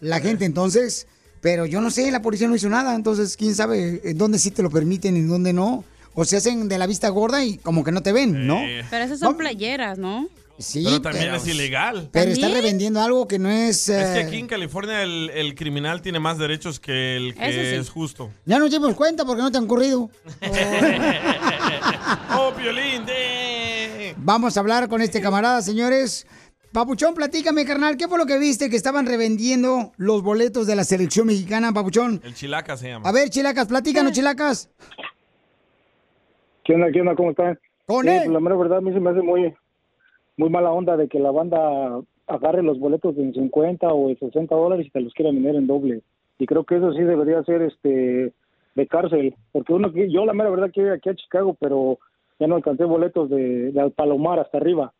La 0.00 0.20
gente, 0.20 0.44
entonces, 0.44 1.06
pero 1.44 1.66
yo 1.66 1.82
no 1.82 1.90
sé, 1.90 2.10
la 2.10 2.22
policía 2.22 2.48
no 2.48 2.54
hizo 2.56 2.70
nada, 2.70 2.94
entonces, 2.94 3.36
quién 3.36 3.54
sabe 3.54 4.00
en 4.02 4.16
dónde 4.16 4.38
sí 4.38 4.50
te 4.50 4.62
lo 4.62 4.70
permiten 4.70 5.14
y 5.14 5.18
en 5.20 5.28
dónde 5.28 5.52
no. 5.52 5.84
O 6.14 6.24
se 6.24 6.38
hacen 6.38 6.68
de 6.70 6.78
la 6.78 6.86
vista 6.86 7.10
gorda 7.10 7.44
y 7.44 7.58
como 7.58 7.84
que 7.84 7.92
no 7.92 8.00
te 8.02 8.12
ven, 8.12 8.46
¿no? 8.46 8.62
Pero 8.88 9.04
esas 9.04 9.18
son 9.18 9.36
playeras, 9.36 9.98
¿no? 9.98 10.26
Sí, 10.56 10.84
Pero 10.86 11.02
también 11.02 11.34
es 11.34 11.46
ilegal. 11.46 12.08
Pero 12.12 12.30
está 12.30 12.48
revendiendo 12.48 13.02
algo 13.02 13.28
que 13.28 13.38
no 13.38 13.50
es... 13.50 13.90
Es 13.90 14.06
que 14.14 14.20
eh, 14.20 14.24
aquí 14.24 14.36
en 14.38 14.46
California 14.46 15.02
el, 15.02 15.28
el 15.34 15.54
criminal 15.54 16.00
tiene 16.00 16.18
más 16.18 16.38
derechos 16.38 16.80
que 16.80 17.16
el 17.18 17.34
que 17.34 17.52
sí. 17.52 17.58
es 17.76 17.90
justo. 17.90 18.30
Ya 18.46 18.58
nos 18.58 18.70
dimos 18.70 18.94
cuenta 18.94 19.26
porque 19.26 19.42
no 19.42 19.52
te 19.52 19.58
han 19.58 19.64
ocurrido. 19.64 20.08
¡Oh, 22.38 22.54
Piolín! 22.56 23.04
de- 23.04 24.14
Vamos 24.16 24.56
a 24.56 24.60
hablar 24.60 24.88
con 24.88 25.02
este 25.02 25.20
camarada, 25.20 25.60
señores. 25.60 26.26
Papuchón, 26.74 27.14
platícame, 27.14 27.64
carnal, 27.64 27.96
¿qué 27.96 28.08
fue 28.08 28.18
lo 28.18 28.26
que 28.26 28.36
viste 28.36 28.68
que 28.68 28.74
estaban 28.74 29.06
revendiendo 29.06 29.92
los 29.96 30.24
boletos 30.24 30.66
de 30.66 30.74
la 30.74 30.82
selección 30.82 31.28
mexicana, 31.28 31.70
Papuchón? 31.72 32.20
El 32.24 32.34
chilaca 32.34 32.76
se 32.76 32.88
llama. 32.88 33.08
A 33.08 33.12
ver, 33.12 33.30
chilacas, 33.30 33.68
platícanos, 33.68 34.10
chilacas. 34.10 34.74
¿Qué 36.64 36.74
onda, 36.74 36.90
qué 36.90 37.00
onda? 37.00 37.14
¿Cómo 37.14 37.30
están? 37.30 37.60
Con 37.86 38.08
él. 38.08 38.22
pues, 38.24 38.32
la 38.32 38.40
mera 38.40 38.56
verdad, 38.56 38.78
a 38.78 38.80
mí 38.80 38.92
se 38.92 38.98
me 38.98 39.10
hace 39.10 39.22
muy, 39.22 39.54
muy 40.36 40.50
mala 40.50 40.72
onda 40.72 40.96
de 40.96 41.06
que 41.06 41.20
la 41.20 41.30
banda 41.30 42.00
agarre 42.26 42.64
los 42.64 42.80
boletos 42.80 43.16
en 43.18 43.32
50 43.32 43.86
o 43.86 44.10
en 44.10 44.18
60 44.18 44.52
dólares 44.52 44.88
y 44.88 44.90
te 44.90 45.00
los 45.00 45.14
quiera 45.14 45.30
vender 45.30 45.54
en 45.54 45.68
doble. 45.68 46.02
Y 46.40 46.46
creo 46.46 46.64
que 46.64 46.78
eso 46.78 46.92
sí 46.92 47.02
debería 47.04 47.40
ser 47.44 47.62
este 47.62 48.32
de 48.74 48.86
cárcel. 48.88 49.36
Porque 49.52 49.72
uno 49.72 49.92
que 49.92 50.10
yo 50.10 50.26
la 50.26 50.32
mera 50.32 50.50
verdad 50.50 50.72
quiero 50.74 50.88
ir 50.88 50.94
aquí 50.94 51.08
a 51.08 51.14
Chicago, 51.14 51.56
pero 51.60 52.00
ya 52.40 52.48
no 52.48 52.56
alcancé 52.56 52.82
boletos 52.82 53.30
de, 53.30 53.70
de 53.70 53.90
Palomar 53.90 54.40
hasta 54.40 54.58
arriba. 54.58 54.92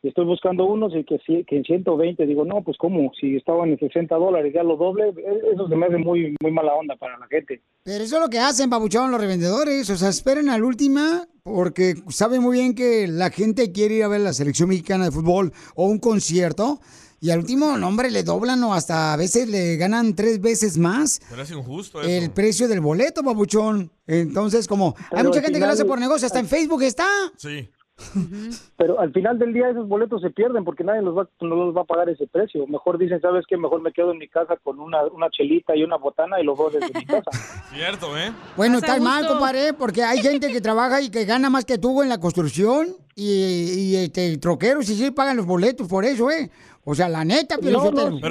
Y 0.00 0.08
estoy 0.08 0.26
buscando 0.26 0.64
unos 0.64 0.92
y 0.94 1.02
que, 1.04 1.18
que 1.44 1.56
en 1.56 1.64
120, 1.64 2.24
digo, 2.26 2.44
no, 2.44 2.62
pues 2.62 2.76
cómo, 2.78 3.10
si 3.20 3.34
estaban 3.34 3.70
en 3.70 3.78
60 3.80 4.14
dólares 4.14 4.52
ya 4.54 4.62
lo 4.62 4.76
doble, 4.76 5.08
e- 5.08 5.52
eso 5.54 5.68
se 5.68 5.74
me 5.74 5.86
hace 5.86 5.96
muy, 5.98 6.36
muy 6.40 6.52
mala 6.52 6.72
onda 6.74 6.94
para 6.96 7.18
la 7.18 7.26
gente. 7.26 7.60
Pero 7.82 8.04
eso 8.04 8.16
es 8.16 8.22
lo 8.22 8.28
que 8.28 8.38
hacen, 8.38 8.70
Papuchón, 8.70 9.10
los 9.10 9.20
revendedores. 9.20 9.90
O 9.90 9.96
sea, 9.96 10.10
esperen 10.10 10.50
a 10.50 10.58
la 10.58 10.64
última 10.64 11.26
porque 11.42 11.94
saben 12.08 12.42
muy 12.42 12.58
bien 12.58 12.74
que 12.76 13.08
la 13.08 13.30
gente 13.30 13.72
quiere 13.72 13.96
ir 13.96 14.04
a 14.04 14.08
ver 14.08 14.20
la 14.20 14.32
selección 14.32 14.68
mexicana 14.68 15.06
de 15.06 15.10
fútbol 15.10 15.52
o 15.74 15.86
un 15.88 15.98
concierto. 15.98 16.78
Y 17.20 17.30
al 17.30 17.40
último, 17.40 17.76
no, 17.76 17.88
hombre, 17.88 18.12
le 18.12 18.22
doblan 18.22 18.62
o 18.62 18.74
hasta 18.74 19.12
a 19.12 19.16
veces 19.16 19.48
le 19.48 19.76
ganan 19.76 20.14
tres 20.14 20.40
veces 20.40 20.78
más 20.78 21.20
Pero 21.28 21.42
es 21.42 21.50
injusto 21.50 22.00
eso. 22.00 22.08
el 22.08 22.30
precio 22.30 22.68
del 22.68 22.80
boleto, 22.80 23.24
babuchón. 23.24 23.90
Entonces, 24.06 24.68
como 24.68 24.94
hay 24.96 25.04
Pero 25.10 25.24
mucha 25.30 25.42
gente 25.42 25.58
que 25.58 25.66
lo 25.66 25.72
hace 25.72 25.84
por 25.84 25.98
negocio, 25.98 26.26
hasta 26.26 26.38
en 26.38 26.46
Facebook 26.46 26.82
está. 26.84 27.08
Sí. 27.36 27.68
Pero 28.76 29.00
al 29.00 29.12
final 29.12 29.38
del 29.38 29.52
día 29.52 29.68
esos 29.70 29.88
boletos 29.88 30.20
se 30.22 30.30
pierden 30.30 30.64
porque 30.64 30.84
nadie 30.84 31.02
los 31.02 31.16
va, 31.16 31.28
no 31.40 31.56
los 31.56 31.76
va 31.76 31.82
a 31.82 31.84
pagar 31.84 32.08
ese 32.08 32.26
precio. 32.26 32.66
Mejor 32.66 32.98
dicen, 32.98 33.20
¿sabes 33.20 33.44
qué? 33.48 33.56
Mejor 33.56 33.80
me 33.82 33.92
quedo 33.92 34.12
en 34.12 34.18
mi 34.18 34.28
casa 34.28 34.56
con 34.62 34.78
una, 34.80 35.04
una 35.06 35.28
chelita 35.30 35.74
y 35.76 35.82
una 35.82 35.96
botana 35.96 36.40
y 36.40 36.44
los 36.44 36.56
veo 36.58 36.70
desde 36.70 36.96
mi 36.98 37.04
casa. 37.04 37.30
Cierto, 37.74 38.16
¿eh? 38.16 38.32
Bueno, 38.56 38.78
está 38.78 38.98
mal, 39.00 39.26
compadre, 39.26 39.72
porque 39.74 40.02
hay 40.02 40.18
gente 40.18 40.52
que 40.52 40.60
trabaja 40.60 41.00
y 41.00 41.10
que 41.10 41.24
gana 41.24 41.50
más 41.50 41.64
que 41.64 41.78
tú 41.78 42.02
en 42.02 42.08
la 42.08 42.18
construcción 42.18 42.88
y, 43.14 43.24
y, 43.92 43.96
este, 43.96 44.38
troqueros 44.38 44.88
y 44.90 44.94
sí 44.94 45.10
pagan 45.10 45.36
los 45.36 45.46
boletos 45.46 45.88
por 45.88 46.04
eso, 46.04 46.30
¿eh? 46.30 46.50
O 46.84 46.94
sea, 46.94 47.08
la 47.08 47.24
neta. 47.24 47.56
Pero 47.60 47.90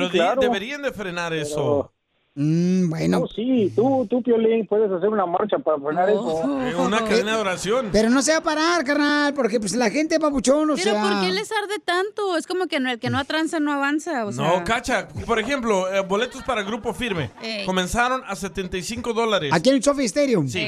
di- 0.09 0.19
deberían 0.41 0.81
de 0.81 0.91
frenar 0.91 1.33
eso. 1.33 1.91
Mm, 2.39 2.89
bueno. 2.91 3.19
No, 3.21 3.27
sí, 3.27 3.73
tú, 3.75 4.05
tú, 4.07 4.21
Piolín, 4.21 4.67
puedes 4.67 4.91
hacer 4.91 5.09
una 5.09 5.25
marcha 5.25 5.57
para 5.57 5.79
frenar 5.79 6.07
eso. 6.07 6.43
Eh, 6.61 6.75
Una 6.75 7.03
cadena 7.03 7.33
de 7.35 7.41
oración. 7.41 7.89
Pero 7.91 8.11
no 8.11 8.21
se 8.21 8.31
va 8.31 8.37
a 8.37 8.43
parar, 8.43 8.83
carnal, 8.83 9.33
porque 9.33 9.59
pues 9.59 9.75
la 9.75 9.89
gente, 9.89 10.19
papuchón, 10.19 10.69
o 10.69 10.75
Pero 10.75 10.91
sea... 10.91 11.01
¿por 11.01 11.21
qué 11.21 11.31
les 11.31 11.51
arde 11.51 11.79
tanto? 11.83 12.37
Es 12.37 12.45
como 12.45 12.67
que 12.67 12.79
no, 12.79 12.91
el 12.91 12.99
que 12.99 13.09
no 13.09 13.17
atranza 13.17 13.59
no 13.59 13.73
avanza, 13.73 14.23
o 14.27 14.31
sea... 14.31 14.43
No, 14.45 14.63
cacha. 14.63 15.07
Por 15.25 15.39
ejemplo, 15.39 15.91
eh, 15.91 16.01
boletos 16.01 16.43
para 16.43 16.61
Grupo 16.61 16.93
Firme. 16.93 17.31
Ey. 17.41 17.65
Comenzaron 17.65 18.21
a 18.27 18.35
75 18.35 19.13
dólares. 19.13 19.51
Aquí 19.51 19.69
en 19.69 19.77
el 19.77 19.83
Sophie 19.83 20.05
Stadium. 20.05 20.47
Sí. 20.47 20.67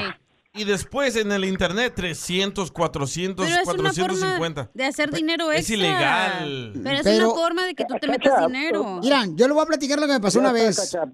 Y 0.52 0.64
después 0.64 1.14
en 1.14 1.30
el 1.30 1.44
internet, 1.44 1.92
300, 1.94 2.72
400, 2.72 3.46
Pero 3.46 3.60
es 3.60 3.68
una 3.68 3.76
450. 3.76 4.62
forma 4.64 4.70
de 4.74 4.84
hacer 4.84 5.12
dinero 5.12 5.52
Es 5.52 5.60
extra. 5.70 5.76
ilegal. 5.76 6.72
Pero 6.82 6.96
es 6.96 7.02
Pero- 7.04 7.30
una 7.32 7.40
forma 7.40 7.64
de 7.66 7.74
que 7.76 7.84
tú 7.84 7.94
te 8.00 8.08
metas 8.08 8.44
dinero. 8.48 8.98
Mira, 9.00 9.26
yo 9.36 9.46
le 9.46 9.54
voy 9.54 9.62
a 9.62 9.66
platicar 9.66 10.00
lo 10.00 10.08
que 10.08 10.14
me 10.14 10.20
pasó 10.20 10.40
una 10.40 10.50
vez. 10.50 10.76
Cacha. 10.76 11.04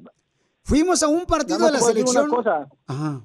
Fuimos 0.67 1.01
a 1.05 1.09
un 1.09 1.25
partido 1.27 1.65
de 1.65 1.71
la 1.71 1.79
selección. 1.79 2.25
Una 2.25 2.37
cosa, 2.37 2.67
Ajá. 2.89 3.21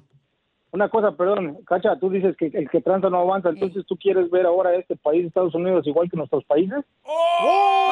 una 0.70 0.88
cosa, 0.88 1.10
perdón, 1.10 1.58
Cacha, 1.66 1.98
tú 1.98 2.08
dices 2.08 2.36
que 2.36 2.46
el 2.46 2.70
que 2.70 2.80
tranza 2.80 3.10
no 3.10 3.18
avanza, 3.18 3.48
entonces 3.48 3.84
tú 3.88 3.96
quieres 3.96 4.30
ver 4.30 4.46
ahora 4.46 4.76
este 4.76 4.94
país, 4.94 5.26
Estados 5.26 5.52
Unidos, 5.56 5.84
igual 5.88 6.08
que 6.08 6.16
nuestros 6.16 6.44
países. 6.44 6.84
¡Oh! 7.02 7.88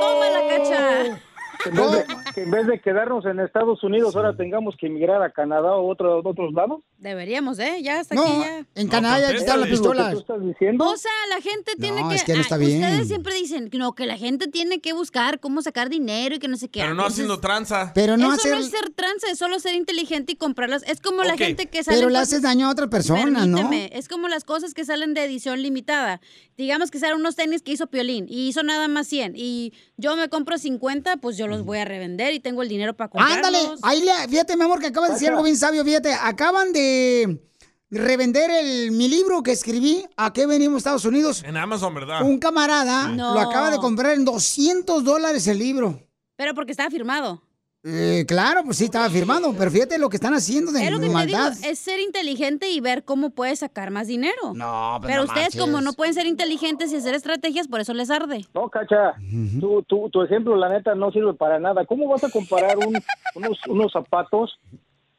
¡Toma 0.00 0.30
la 0.30 0.48
cacha! 0.48 1.20
Que 1.64 1.70
en, 1.70 1.76
vez 1.76 1.92
de, 1.92 2.04
que 2.34 2.42
en 2.42 2.50
vez 2.50 2.66
de 2.66 2.80
quedarnos 2.80 3.24
en 3.26 3.40
Estados 3.40 3.82
Unidos, 3.82 4.16
ahora 4.16 4.36
tengamos 4.36 4.74
que 4.78 4.86
emigrar 4.86 5.22
a 5.22 5.30
Canadá 5.30 5.76
o 5.76 5.88
otro, 5.88 6.20
otros 6.24 6.52
lados. 6.52 6.80
Deberíamos, 6.98 7.58
¿eh? 7.58 7.80
Ya 7.82 8.00
hasta 8.00 8.14
No, 8.14 8.22
aquí 8.24 8.40
ya. 8.40 8.66
en 8.74 8.88
Canadá 8.88 9.20
ya 9.20 9.36
están 9.36 9.60
las 9.60 9.68
pistolas. 9.68 10.14
estás 10.14 10.44
diciendo? 10.44 10.84
O 10.84 10.96
sea, 10.96 11.10
la 11.28 11.40
gente 11.40 11.72
tiene 11.78 12.02
No, 12.02 12.08
que... 12.08 12.16
es 12.16 12.24
que 12.24 12.34
no 12.34 12.40
está 12.40 12.56
Ay, 12.56 12.66
bien. 12.66 12.82
Ustedes 12.84 13.08
siempre 13.08 13.34
dicen 13.34 13.70
que 13.70 13.78
no, 13.78 13.94
que 13.94 14.06
la 14.06 14.16
gente 14.16 14.48
tiene 14.48 14.80
que 14.80 14.92
buscar 14.92 15.40
cómo 15.40 15.62
sacar 15.62 15.88
dinero 15.88 16.34
y 16.34 16.38
que 16.38 16.48
no 16.48 16.56
sé 16.56 16.68
qué. 16.68 16.80
Pero 16.80 16.94
no 16.94 17.04
haciendo 17.04 17.38
tranza. 17.40 17.92
Pero 17.94 18.16
no 18.16 18.26
eso 18.26 18.34
hacer... 18.34 18.52
no 18.52 18.58
es 18.58 18.70
ser 18.70 18.90
trance, 18.90 19.30
es 19.30 19.38
solo 19.38 19.58
ser 19.60 19.74
inteligente 19.74 20.32
y 20.32 20.36
comprarlas. 20.36 20.82
Es 20.86 21.00
como 21.00 21.22
la 21.22 21.36
gente 21.36 21.66
que 21.66 21.82
sale. 21.82 21.96
Pero 21.98 22.10
le 22.10 22.18
haces 22.18 22.42
daño 22.42 22.66
a 22.66 22.70
otra 22.70 22.88
persona, 22.88 23.46
¿no? 23.46 23.70
Es 23.72 24.08
como 24.08 24.28
las 24.28 24.44
cosas 24.44 24.74
que 24.74 24.84
salen 24.84 25.14
de 25.14 25.24
edición 25.24 25.62
limitada. 25.62 26.20
Digamos 26.56 26.90
que 26.90 26.98
salen 26.98 27.16
unos 27.16 27.34
tenis 27.36 27.62
que 27.62 27.72
hizo 27.72 27.86
Piolín 27.88 28.26
y 28.28 28.48
hizo 28.48 28.62
nada 28.62 28.86
más 28.86 29.06
100 29.08 29.34
y 29.36 29.72
yo 30.02 30.16
me 30.16 30.28
compro 30.28 30.58
50, 30.58 31.16
pues 31.18 31.38
yo 31.38 31.46
los 31.46 31.64
voy 31.64 31.78
a 31.78 31.84
revender 31.86 32.34
y 32.34 32.40
tengo 32.40 32.60
el 32.62 32.68
dinero 32.68 32.94
para 32.94 33.08
comprarlos. 33.08 33.36
Ándale, 33.38 33.58
ahí 33.82 34.02
le, 34.02 34.28
fíjate, 34.28 34.56
mi 34.56 34.64
amor, 34.64 34.80
que 34.80 34.88
acabas 34.88 35.10
de 35.10 35.14
decir 35.14 35.30
algo 35.30 35.42
bien 35.42 35.56
sabio, 35.56 35.84
fíjate, 35.84 36.12
acaban 36.12 36.72
de 36.72 37.40
revender 37.88 38.50
el, 38.50 38.90
mi 38.90 39.08
libro 39.08 39.42
que 39.42 39.52
escribí, 39.52 40.04
¿A 40.16 40.32
qué 40.32 40.46
venimos 40.46 40.78
Estados 40.78 41.04
Unidos? 41.04 41.42
En 41.46 41.56
Amazon, 41.56 41.94
¿verdad? 41.94 42.22
Un 42.22 42.38
camarada 42.38 43.08
No. 43.08 43.34
lo 43.34 43.40
acaba 43.40 43.70
de 43.70 43.78
comprar 43.78 44.12
en 44.14 44.24
200 44.24 45.04
dólares 45.04 45.46
el 45.46 45.58
libro. 45.58 46.02
Pero 46.36 46.54
porque 46.54 46.72
estaba 46.72 46.90
firmado. 46.90 47.42
Eh, 47.84 48.24
claro, 48.28 48.62
pues 48.64 48.76
sí, 48.76 48.84
estaba 48.84 49.10
firmado, 49.10 49.52
pero 49.58 49.68
fíjate 49.70 49.98
lo 49.98 50.08
que 50.08 50.16
están 50.16 50.34
haciendo 50.34 50.70
de 50.70 50.84
Es 50.84 50.90
lo 50.92 50.98
que 50.98 51.00
te 51.00 51.06
digo, 51.08 51.14
maldad. 51.14 51.52
es 51.64 51.78
ser 51.80 51.98
inteligente 51.98 52.70
y 52.70 52.80
ver 52.80 53.02
cómo 53.04 53.30
puedes 53.30 53.58
sacar 53.58 53.90
más 53.90 54.06
dinero. 54.06 54.54
No, 54.54 54.98
pues 55.00 55.10
Pero 55.10 55.24
no 55.24 55.28
ustedes 55.28 55.56
como 55.60 55.80
no 55.80 55.92
pueden 55.92 56.14
ser 56.14 56.26
inteligentes 56.26 56.92
y 56.92 56.96
hacer 56.96 57.14
estrategias, 57.16 57.66
por 57.66 57.80
eso 57.80 57.92
les 57.92 58.08
arde. 58.10 58.46
No, 58.54 58.68
Cacha, 58.68 59.14
tu, 59.58 59.82
tu, 59.82 60.08
tu 60.10 60.22
ejemplo, 60.22 60.54
la 60.54 60.68
neta, 60.68 60.94
no 60.94 61.10
sirve 61.10 61.34
para 61.34 61.58
nada. 61.58 61.84
¿Cómo 61.84 62.06
vas 62.08 62.22
a 62.22 62.30
comparar 62.30 62.78
un- 62.78 63.02
unos, 63.34 63.58
unos 63.68 63.90
zapatos 63.92 64.56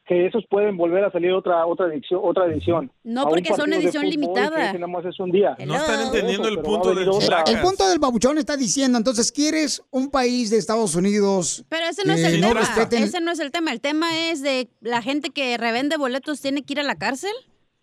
que 0.06 0.26
esos 0.26 0.44
pueden 0.50 0.76
volver 0.76 1.02
a 1.04 1.10
salir 1.10 1.32
otra 1.32 1.64
otra 1.66 1.86
edición? 1.86 2.20
Otra 2.22 2.46
edición 2.46 2.90
No, 3.04 3.26
porque 3.26 3.54
son 3.54 3.72
edición 3.72 4.08
limitada. 4.08 4.72
Que 4.72 4.78
más 4.78 5.04
es 5.04 5.18
un 5.18 5.30
día. 5.30 5.56
No 5.66 5.74
están 5.76 6.06
entendiendo 6.06 6.48
el 6.48 6.56
Pero 6.56 6.70
va 6.72 6.78
a 6.78 6.82
punto 6.82 6.94
del. 6.94 7.08
El 7.56 7.60
punto 7.62 7.88
del 7.88 7.98
babuchón 7.98 8.38
está 8.38 8.56
diciendo, 8.56 8.98
entonces, 8.98 9.32
¿quieres 9.32 9.82
un 9.90 10.10
país 10.10 10.50
de 10.50 10.58
Estados 10.58 10.94
Unidos 10.94 11.64
Pero 11.68 11.86
ese 11.86 12.04
no 12.06 12.12
es 12.12 12.20
que 12.22 12.34
el 12.34 12.40
no 12.40 12.48
tema. 12.48 12.60
respeten- 12.60 13.02
Ese 13.02 13.20
no 13.20 13.30
es 13.32 13.40
el 13.40 13.50
tema. 13.50 13.72
El 13.72 13.80
tema 13.80 14.06
es 14.30 14.42
de 14.42 14.68
la 14.80 15.00
gente 15.02 15.30
que 15.30 15.56
revende 15.56 15.96
boletos 15.96 16.40
tiene 16.40 16.62
que 16.62 16.74
ir 16.74 16.80
a 16.80 16.84
la 16.84 16.96
cárcel. 16.96 17.32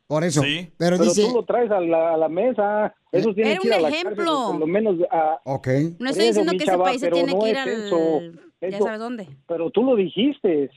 Por 0.07 0.23
eso. 0.25 0.41
Sí. 0.41 0.69
Pero, 0.77 0.97
Pero 0.97 1.09
dice, 1.09 1.25
tú 1.27 1.35
lo 1.35 1.45
traes 1.45 1.71
a 1.71 1.79
la, 1.79 2.13
a 2.15 2.17
la 2.17 2.27
mesa. 2.27 2.93
Esos 3.13 3.33
tienen 3.33 3.53
Era 3.53 3.61
que 3.61 3.67
ir 3.69 3.73
a 3.73 3.79
la 3.79 3.87
ejemplo. 3.89 4.15
cárcel, 4.25 4.51
por 4.51 4.59
lo 4.59 4.67
menos 4.67 4.95
a, 5.09 5.39
ok. 5.45 5.67
No 5.67 5.97
Por 5.97 6.07
estoy 6.07 6.25
eso, 6.25 6.41
diciendo 6.41 6.51
que 6.51 6.57
ese 6.57 6.65
chava, 6.65 6.83
país 6.83 7.01
se 7.01 7.09
tiene 7.11 7.33
no 7.33 7.39
que 7.39 7.49
ir 7.49 7.55
es 7.55 7.61
al... 7.61 7.69
eso. 7.69 8.19
Ya 8.61 8.67
Eso- 8.67 8.83
sabes 8.85 8.99
dónde. 8.99 9.27
pero 9.47 9.71
tú 9.71 9.83
lo 9.83 9.95
dijiste, 9.95 10.69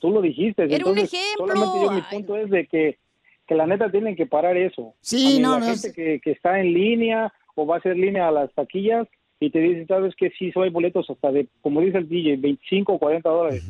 tú 0.00 0.10
lo 0.10 0.20
dijiste. 0.20 0.64
Era 0.64 0.84
un 0.84 0.96
Entonces, 0.98 1.14
ejemplo. 1.14 1.46
Solamente 1.54 1.84
yo 1.84 1.90
mi 1.92 2.00
punto 2.02 2.36
es 2.36 2.50
de 2.50 2.66
que, 2.66 2.98
que 3.46 3.54
la 3.54 3.66
neta 3.66 3.90
tienen 3.90 4.16
que 4.16 4.26
parar 4.26 4.56
eso. 4.56 4.94
Sí, 5.00 5.26
A 5.26 5.30
mí, 5.36 5.38
no, 5.40 5.52
la 5.52 5.58
no, 5.60 5.66
gente 5.66 5.88
es- 5.88 5.94
que, 5.94 6.20
que 6.20 6.30
está 6.32 6.60
en 6.60 6.72
línea 6.72 7.32
o 7.54 7.66
va 7.66 7.76
a 7.76 7.78
hacer 7.78 7.96
línea 7.96 8.28
a 8.28 8.32
las 8.32 8.52
taquillas 8.54 9.06
y 9.40 9.50
te 9.50 9.58
dicen, 9.58 9.86
sabes 9.86 10.14
que 10.16 10.30
sí, 10.30 10.52
hay 10.54 10.70
boletos 10.70 11.08
hasta 11.10 11.32
de, 11.32 11.48
como 11.60 11.80
dice 11.80 11.98
el 11.98 12.08
DJ, 12.08 12.36
25 12.36 12.92
o 12.94 12.98
40 12.98 13.28
dólares. 13.28 13.64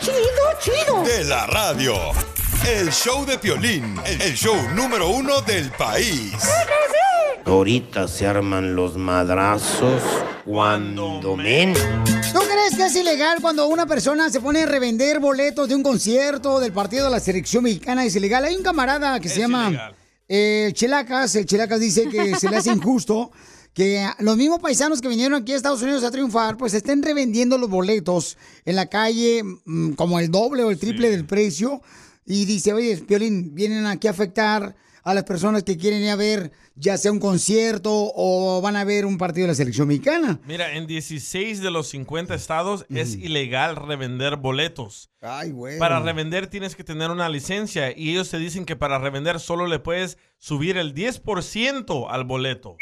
chido, 0.00 0.20
chido. 0.60 1.02
De 1.02 1.24
la 1.24 1.48
radio. 1.48 1.96
El 2.64 2.92
show 2.92 3.26
de 3.26 3.38
Piolín, 3.38 3.96
el 4.06 4.36
show 4.36 4.54
número 4.76 5.08
uno 5.08 5.40
del 5.40 5.72
país. 5.72 6.30
Ahorita 7.44 8.06
se 8.06 8.26
arman 8.26 8.74
los 8.76 8.96
madrazos 8.96 10.02
cuando 10.44 11.36
men. 11.36 11.74
¿Tú 12.32 12.40
crees 12.40 12.76
que 12.76 12.86
es 12.86 12.96
ilegal 12.96 13.38
cuando 13.40 13.66
una 13.66 13.86
persona 13.86 14.30
se 14.30 14.40
pone 14.40 14.62
a 14.62 14.66
revender 14.66 15.20
boletos 15.20 15.68
de 15.68 15.74
un 15.74 15.82
concierto 15.82 16.60
del 16.60 16.72
partido 16.72 17.06
de 17.06 17.10
la 17.10 17.20
selección 17.20 17.64
mexicana? 17.64 18.04
Es 18.04 18.14
ilegal. 18.14 18.44
Hay 18.44 18.54
un 18.54 18.62
camarada 18.62 19.18
que 19.20 19.28
se 19.28 19.40
llama 19.40 19.92
eh, 20.28 20.70
Chilacas. 20.74 21.34
El 21.34 21.46
Chilacas 21.46 21.80
dice 21.80 22.08
que 22.08 22.36
se 22.36 22.48
le 22.50 22.56
hace 22.56 22.70
injusto 22.70 23.32
que 23.72 24.06
los 24.18 24.36
mismos 24.36 24.58
paisanos 24.60 25.00
que 25.00 25.08
vinieron 25.08 25.40
aquí 25.40 25.52
a 25.52 25.56
Estados 25.56 25.82
Unidos 25.82 26.04
a 26.04 26.10
triunfar, 26.10 26.56
pues 26.56 26.74
estén 26.74 27.02
revendiendo 27.02 27.56
los 27.56 27.70
boletos 27.70 28.36
en 28.64 28.76
la 28.76 28.86
calle 28.86 29.42
mm, 29.42 29.92
como 29.92 30.20
el 30.20 30.30
doble 30.30 30.62
o 30.62 30.70
el 30.70 30.78
triple 30.78 31.10
del 31.10 31.24
precio. 31.24 31.80
Y 32.26 32.44
dice, 32.44 32.72
oye, 32.72 32.96
Piolín, 32.98 33.54
vienen 33.54 33.86
aquí 33.86 34.08
a 34.08 34.10
afectar 34.10 34.76
a 35.02 35.14
las 35.14 35.24
personas 35.24 35.62
que 35.62 35.76
quieren 35.76 36.02
ir 36.02 36.10
a 36.10 36.16
ver 36.16 36.52
ya 36.76 36.96
sea 36.96 37.12
un 37.12 37.20
concierto 37.20 37.90
o 37.92 38.60
van 38.62 38.76
a 38.76 38.84
ver 38.84 39.04
un 39.04 39.18
partido 39.18 39.44
de 39.44 39.52
la 39.52 39.54
selección 39.54 39.88
mexicana. 39.88 40.40
Mira, 40.46 40.74
en 40.74 40.86
16 40.86 41.60
de 41.60 41.70
los 41.70 41.88
50 41.88 42.34
estados 42.34 42.86
es 42.88 43.14
ilegal 43.14 43.76
revender 43.76 44.36
boletos. 44.36 45.10
Ay, 45.20 45.50
güey. 45.50 45.78
Para 45.78 46.00
revender 46.00 46.46
tienes 46.46 46.74
que 46.74 46.84
tener 46.84 47.10
una 47.10 47.28
licencia 47.28 47.96
y 47.96 48.10
ellos 48.10 48.30
te 48.30 48.38
dicen 48.38 48.64
que 48.64 48.76
para 48.76 48.98
revender 48.98 49.40
solo 49.40 49.66
le 49.66 49.78
puedes 49.78 50.18
subir 50.38 50.76
el 50.78 50.94
10% 50.94 52.06
al 52.08 52.24
boleto. 52.24 52.76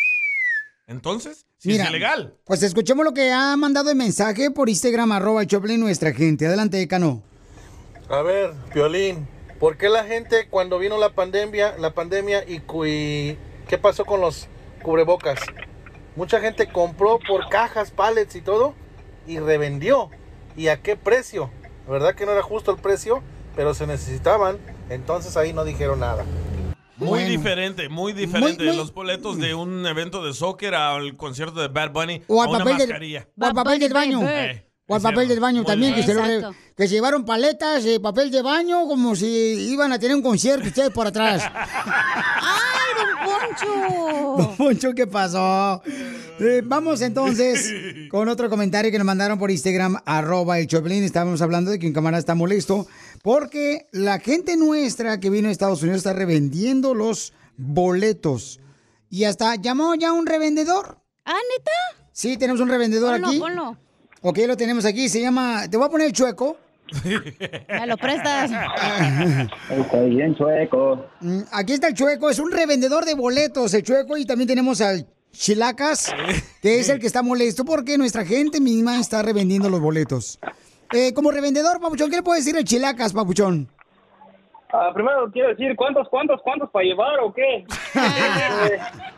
Entonces, 0.86 1.44
Mira, 1.64 1.84
es 1.84 1.90
ilegal. 1.90 2.34
Pues 2.44 2.62
escuchemos 2.62 3.04
lo 3.04 3.12
que 3.12 3.30
ha 3.30 3.56
mandado 3.56 3.90
el 3.90 3.96
mensaje 3.96 4.50
por 4.50 4.68
Instagram, 4.68 5.12
arroba 5.12 5.44
Choplin, 5.44 5.80
nuestra 5.80 6.14
gente. 6.14 6.46
Adelante, 6.46 6.86
Cano. 6.88 7.22
A 8.08 8.22
ver, 8.22 8.54
Piolín, 8.72 9.28
¿por 9.59 9.76
qué 9.76 9.88
la 9.88 10.04
gente 10.04 10.48
cuando 10.48 10.78
vino 10.78 10.98
la 10.98 11.11
pandemia, 11.11 11.76
la 11.78 11.92
pandemia 11.94 12.44
y, 12.46 12.62
y 12.86 13.38
qué 13.68 13.78
pasó 13.80 14.04
con 14.04 14.20
los 14.20 14.48
cubrebocas? 14.82 15.38
Mucha 16.16 16.40
gente 16.40 16.66
compró 16.68 17.18
por 17.26 17.48
cajas, 17.48 17.90
pallets 17.90 18.34
y 18.36 18.40
todo 18.40 18.74
y 19.26 19.38
revendió. 19.38 20.11
¿Y 20.56 20.68
a 20.68 20.82
qué 20.82 20.96
precio? 20.96 21.50
La 21.86 21.92
verdad 21.92 22.14
que 22.14 22.26
no 22.26 22.32
era 22.32 22.42
justo 22.42 22.70
el 22.72 22.78
precio, 22.78 23.22
pero 23.54 23.74
se 23.74 23.86
necesitaban, 23.86 24.59
entonces 24.90 25.36
ahí 25.36 25.52
no 25.52 25.64
dijeron 25.64 26.00
nada. 26.00 26.24
Muy 26.96 27.22
diferente, 27.22 27.88
muy 27.88 28.12
diferente. 28.12 28.64
muy- 28.64 28.76
Los 28.76 28.92
boletos 28.92 29.38
de 29.38 29.54
un 29.54 29.86
evento 29.86 30.24
de 30.24 30.32
soccer 30.34 30.74
al 30.74 31.16
concierto 31.16 31.61
de 31.61 31.68
Bad 31.68 31.92
Bunny 31.92 32.22
O 32.26 32.42
a 32.42 32.48
una 32.48 32.59
papel, 32.59 32.76
del, 32.78 32.88
mascarilla. 32.88 33.28
o 33.40 33.44
al 33.44 33.54
papel 33.54 33.78
del 33.78 33.92
baño. 33.92 34.20
Eh, 34.28 34.64
O 34.91 34.95
al 34.95 35.03
papel 35.03 35.28
del 35.28 35.39
baño 35.39 35.59
Muy 35.62 35.66
también, 35.66 35.95
que 35.95 36.03
se, 36.03 36.14
lo- 36.14 36.22
que 36.74 36.89
se 36.89 36.95
llevaron 36.95 37.24
paletas, 37.24 37.84
eh, 37.84 38.01
papel 38.01 38.30
de 38.30 38.41
baño, 38.43 38.86
como 38.86 39.14
si 39.14 39.26
iban 39.70 39.93
a 39.93 39.99
tener 39.99 40.16
un 40.16 40.22
concierto 40.22 40.66
ustedes 40.66 40.91
por 40.91 41.07
atrás. 41.07 41.43
¡Ay, 41.55 42.95
don 42.97 43.28
Poncho! 43.28 44.36
Don 44.39 44.57
Poncho, 44.57 44.95
¿qué 44.95 45.07
pasó? 45.07 45.82
Eh, 46.41 46.62
vamos 46.64 47.01
entonces 47.03 47.74
con 48.11 48.28
otro 48.28 48.49
comentario 48.49 48.91
que 48.91 48.99
nos 48.99 49.07
mandaron 49.07 49.39
por 49.39 49.51
Instagram, 49.51 49.97
arroba 50.07 50.59
el 50.59 50.66
Choplin. 50.66 51.03
Estábamos 51.05 51.43
hablando 51.43 51.70
de 51.70 51.78
que 51.78 51.86
un 51.86 51.93
camarada 51.93 52.18
está 52.20 52.34
molesto 52.34 52.86
porque 53.22 53.89
la 53.93 54.20
gente 54.20 54.57
nuestra 54.57 55.20
que 55.20 55.28
vino 55.30 55.49
a 55.49 55.51
Estados 55.53 55.82
Unidos 55.82 55.99
está 55.99 56.12
revendiendo 56.12 56.95
los 56.95 57.32
boletos. 57.57 58.61
Y 59.11 59.24
hasta 59.24 59.55
llamó 59.57 59.95
ya 59.97 60.12
un 60.12 60.26
revendedor. 60.26 60.99
¿Ah, 61.24 61.32
neta? 61.59 62.07
Sí, 62.12 62.36
tenemos 62.36 62.61
un 62.61 62.68
revendedor 62.68 63.12
Ponlo, 63.12 63.28
aquí. 63.28 63.39
ponlo. 63.39 63.76
Ok, 64.22 64.38
lo 64.46 64.56
tenemos 64.56 64.84
aquí. 64.84 65.08
Se 65.08 65.20
llama. 65.20 65.68
Te 65.70 65.76
voy 65.76 65.86
a 65.86 65.90
poner 65.90 66.08
el 66.08 66.12
chueco. 66.12 66.56
Me 67.68 67.86
lo 67.86 67.96
prestas. 67.96 68.50
Está 69.70 70.00
bien, 70.00 70.34
chueco. 70.34 71.06
Aquí 71.52 71.74
está 71.74 71.88
el 71.88 71.94
chueco. 71.94 72.30
Es 72.30 72.38
un 72.38 72.50
revendedor 72.50 73.04
de 73.04 73.14
boletos, 73.14 73.74
el 73.74 73.82
chueco. 73.82 74.16
Y 74.16 74.24
también 74.24 74.48
tenemos 74.48 74.80
al 74.80 75.06
Chilacas, 75.32 76.14
que 76.62 76.80
es 76.80 76.88
el 76.88 76.98
que 76.98 77.06
está 77.06 77.22
molesto 77.22 77.64
porque 77.64 77.98
nuestra 77.98 78.24
gente 78.24 78.60
misma 78.60 78.98
está 78.98 79.22
revendiendo 79.22 79.68
los 79.68 79.80
boletos. 79.80 80.38
Eh, 80.92 81.12
como 81.12 81.30
revendedor, 81.30 81.80
Papuchón, 81.80 82.10
¿qué 82.10 82.16
le 82.16 82.22
puede 82.22 82.40
decir 82.40 82.56
el 82.56 82.64
Chilacas, 82.64 83.12
Papuchón? 83.12 83.68
Ah, 84.72 84.90
primero 84.94 85.30
quiero 85.32 85.50
decir, 85.50 85.76
¿cuántos, 85.76 86.08
cuántos, 86.08 86.40
cuántos 86.42 86.70
para 86.70 86.84
llevar 86.84 87.20
o 87.20 87.32
qué? 87.32 87.64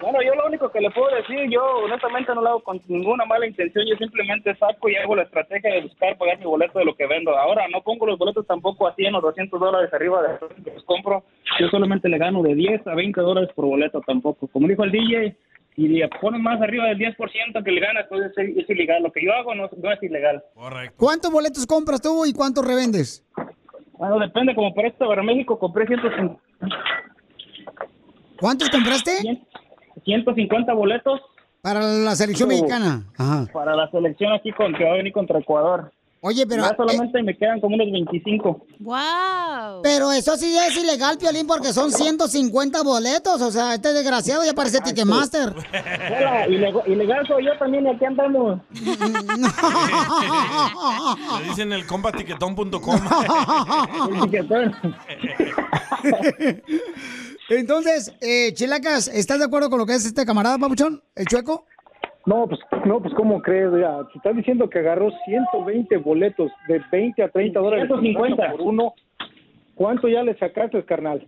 Bueno, 0.00 0.22
yo 0.22 0.34
lo 0.34 0.46
único 0.46 0.70
que 0.70 0.80
le 0.80 0.90
puedo 0.90 1.14
decir, 1.16 1.50
yo 1.50 1.62
honestamente 1.84 2.32
no 2.34 2.40
lo 2.40 2.48
hago 2.48 2.60
con 2.62 2.80
ninguna 2.86 3.24
mala 3.24 3.46
intención, 3.46 3.84
yo 3.84 3.96
simplemente 3.96 4.54
saco 4.54 4.88
y 4.88 4.94
hago 4.94 5.16
la 5.16 5.24
estrategia 5.24 5.74
de 5.74 5.82
buscar 5.82 6.16
pagar 6.16 6.38
mi 6.38 6.44
boleto 6.44 6.78
de 6.78 6.84
lo 6.84 6.94
que 6.94 7.06
vendo. 7.06 7.36
Ahora, 7.36 7.66
no 7.68 7.82
pongo 7.82 8.06
los 8.06 8.18
boletos 8.18 8.46
tampoco 8.46 8.86
a 8.86 8.94
100 8.94 9.16
o 9.16 9.20
200 9.20 9.58
dólares 9.58 9.92
arriba 9.92 10.22
de 10.22 10.38
lo 10.40 10.48
que 10.48 10.74
los 10.74 10.84
compro, 10.84 11.24
yo 11.58 11.68
solamente 11.68 12.08
le 12.08 12.18
gano 12.18 12.42
de 12.42 12.54
10 12.54 12.86
a 12.86 12.94
20 12.94 13.20
dólares 13.20 13.50
por 13.54 13.66
boleto 13.66 14.00
tampoco. 14.06 14.46
Como 14.46 14.68
dijo 14.68 14.84
el 14.84 14.92
DJ, 14.92 15.36
y 15.76 15.86
le 15.86 16.08
ponen 16.20 16.42
más 16.42 16.60
arriba 16.60 16.86
del 16.86 16.98
10% 16.98 17.64
que 17.64 17.70
le 17.70 17.80
gana, 17.80 18.00
entonces 18.00 18.32
es, 18.36 18.56
es 18.56 18.70
ilegal. 18.70 19.00
Lo 19.02 19.12
que 19.12 19.24
yo 19.24 19.32
hago 19.32 19.54
no, 19.54 19.70
no 19.80 19.92
es 19.92 20.02
ilegal. 20.02 20.42
¿Cuántos 20.96 21.30
boletos 21.30 21.66
compras 21.66 22.00
tú 22.00 22.24
y 22.26 22.32
cuántos 22.32 22.66
revendes? 22.66 23.24
Bueno, 23.92 24.18
depende, 24.18 24.54
como 24.54 24.74
por 24.74 24.86
esto, 24.86 25.06
para 25.06 25.22
México 25.22 25.56
compré 25.58 25.86
150. 25.86 26.40
¿Cuántos 28.40 28.70
compraste? 28.70 29.12
150 30.04 30.72
boletos. 30.74 31.20
Para 31.60 31.80
la 31.80 32.14
selección 32.14 32.48
mexicana. 32.48 33.04
Ajá. 33.16 33.46
Para 33.52 33.74
la 33.74 33.90
selección 33.90 34.32
aquí 34.32 34.52
con, 34.52 34.74
que 34.74 34.84
va 34.84 34.90
a 34.90 34.96
venir 34.96 35.12
contra 35.12 35.38
Ecuador. 35.38 35.92
Oye, 36.20 36.44
pero... 36.48 36.64
eh, 36.64 36.66
Ya 36.70 36.76
solamente 36.76 37.22
me 37.22 37.36
quedan 37.36 37.60
como 37.60 37.76
unos 37.76 37.92
25. 37.92 38.66
¡Wow! 38.80 39.82
Pero 39.84 40.10
eso 40.10 40.36
sí 40.36 40.52
es 40.56 40.76
ilegal, 40.76 41.16
Piolín, 41.16 41.46
porque 41.46 41.72
son 41.72 41.92
150 41.92 42.82
boletos. 42.82 43.40
O 43.40 43.50
sea, 43.52 43.74
este 43.74 43.92
desgraciado 43.92 44.44
ya 44.44 44.52
parece 44.52 44.80
Ticketmaster. 44.80 45.50
Hola, 45.50 46.48
ilegal, 46.48 46.82
ilegal 46.86 47.24
soy 47.28 47.44
yo 47.46 47.56
también 47.58 47.86
y 47.86 47.90
aquí 47.90 48.04
andamos. 48.04 48.60
Le 51.38 51.44
dicen 51.48 51.72
el 51.72 51.86
compatiquetón.com. 51.86 52.80
Entonces, 57.48 58.14
eh, 58.20 58.52
Chilacas, 58.52 59.08
¿estás 59.08 59.38
de 59.38 59.46
acuerdo 59.46 59.70
con 59.70 59.78
lo 59.78 59.86
que 59.86 59.92
es 59.94 60.04
este 60.06 60.24
camarada, 60.26 60.58
Papuchón? 60.58 61.00
¿El 61.16 61.24
chueco? 61.26 61.64
No, 62.26 62.46
pues, 62.46 62.60
no, 62.84 63.00
pues, 63.00 63.14
¿cómo 63.14 63.40
crees? 63.40 63.70
Ya, 63.80 64.00
si 64.12 64.18
estás 64.18 64.36
diciendo 64.36 64.68
que 64.68 64.80
agarró 64.80 65.10
120 65.24 65.96
boletos 65.96 66.50
de 66.68 66.80
20 66.92 67.22
a 67.22 67.28
30 67.30 67.58
dólares 67.58 67.86
150. 67.88 68.50
por 68.52 68.60
uno, 68.60 68.92
¿cuánto 69.74 70.08
ya 70.08 70.22
le 70.22 70.36
sacaste, 70.36 70.84
carnal? 70.84 71.26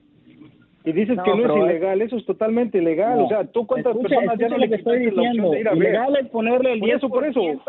Y 0.84 0.92
dices 0.92 1.16
No, 1.16 1.22
que 1.24 1.30
no 1.30 1.44
es 1.44 1.50
es- 1.50 1.56
ilegal, 1.70 2.02
eso 2.02 2.16
es 2.16 2.26
totalmente 2.26 2.78
ilegal. 2.78 3.18
No. 3.18 3.24
O 3.26 3.28
sea, 3.28 3.44
¿tú 3.46 3.66
cuántas 3.66 3.92
Escucha, 3.94 4.08
personas 4.16 4.38
ya 4.38 4.48
no 4.48 4.58
le 4.58 4.68
que 4.68 4.74
estoy 4.76 5.04
la 5.10 5.22
diciendo. 5.22 5.50
de 5.52 5.60
ir 5.60 5.68
a 5.68 5.72
ver? 5.72 5.78
Ilegal 5.78 6.16
es 6.16 6.28
ponerle 6.28 6.72
el 6.74 6.80
Por 6.80 6.90
eso, 6.90 7.08
por 7.08 7.26
eso. 7.26 7.40
10%. 7.40 7.62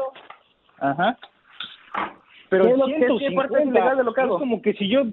Ajá. 0.80 1.18
Pero 2.50 2.66
¿Qué 2.66 2.72
es 2.72 2.78
lo- 2.78 2.86
qué- 2.88 2.94
qué 2.94 3.00
150, 3.00 3.42
parte 3.42 3.64
es 3.64 3.70
ilegal 3.70 3.98
de 3.98 4.04
lo 4.04 4.14
que 4.14 4.22
hago? 4.22 4.36
Es 4.36 4.40
como 4.40 4.62
que 4.62 4.74
si 4.74 4.90
yo... 4.90 5.04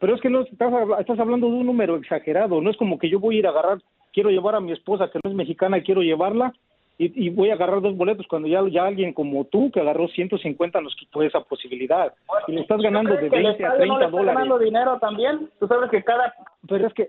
Pero 0.00 0.14
es 0.14 0.20
que 0.20 0.30
no 0.30 0.40
estás, 0.40 0.72
estás 0.98 1.18
hablando 1.20 1.46
de 1.46 1.52
un 1.54 1.66
número 1.66 1.96
exagerado. 1.96 2.60
No 2.60 2.70
es 2.70 2.76
como 2.76 2.98
que 2.98 3.08
yo 3.08 3.20
voy 3.20 3.36
a 3.36 3.38
ir 3.40 3.46
a 3.46 3.50
agarrar, 3.50 3.78
quiero 4.12 4.30
llevar 4.30 4.54
a 4.56 4.60
mi 4.60 4.72
esposa 4.72 5.10
que 5.10 5.20
no 5.22 5.30
es 5.30 5.36
mexicana 5.36 5.78
y 5.78 5.82
quiero 5.82 6.00
llevarla 6.02 6.52
y, 6.98 7.26
y 7.26 7.30
voy 7.30 7.48
a 7.50 7.54
agarrar 7.54 7.80
dos 7.80 7.96
boletos 7.96 8.26
cuando 8.26 8.46
ya, 8.48 8.62
ya 8.70 8.84
alguien 8.84 9.14
como 9.14 9.44
tú 9.44 9.70
que 9.70 9.80
agarró 9.80 10.08
150 10.08 10.80
nos 10.82 10.94
quitó 10.96 11.22
esa 11.22 11.40
posibilidad. 11.40 12.12
Y 12.46 12.52
le 12.52 12.60
estás 12.62 12.80
ganando 12.82 13.14
de 13.14 13.22
¿Tú 13.22 13.28
crees 13.28 13.44
20 13.44 13.56
que 13.56 13.62
el 13.64 13.70
a 13.70 13.72
estadio 13.72 13.92
no 13.92 13.98
30 13.98 13.98
le 13.98 14.04
está 14.04 14.16
dólares. 14.18 14.34
ganando 14.34 14.58
dinero 14.58 14.98
también? 15.00 15.50
Tú 15.58 15.66
sabes 15.66 15.90
que 15.90 16.02
cada... 16.02 16.34
Pero 16.68 16.86
es 16.86 16.92
que 16.94 17.08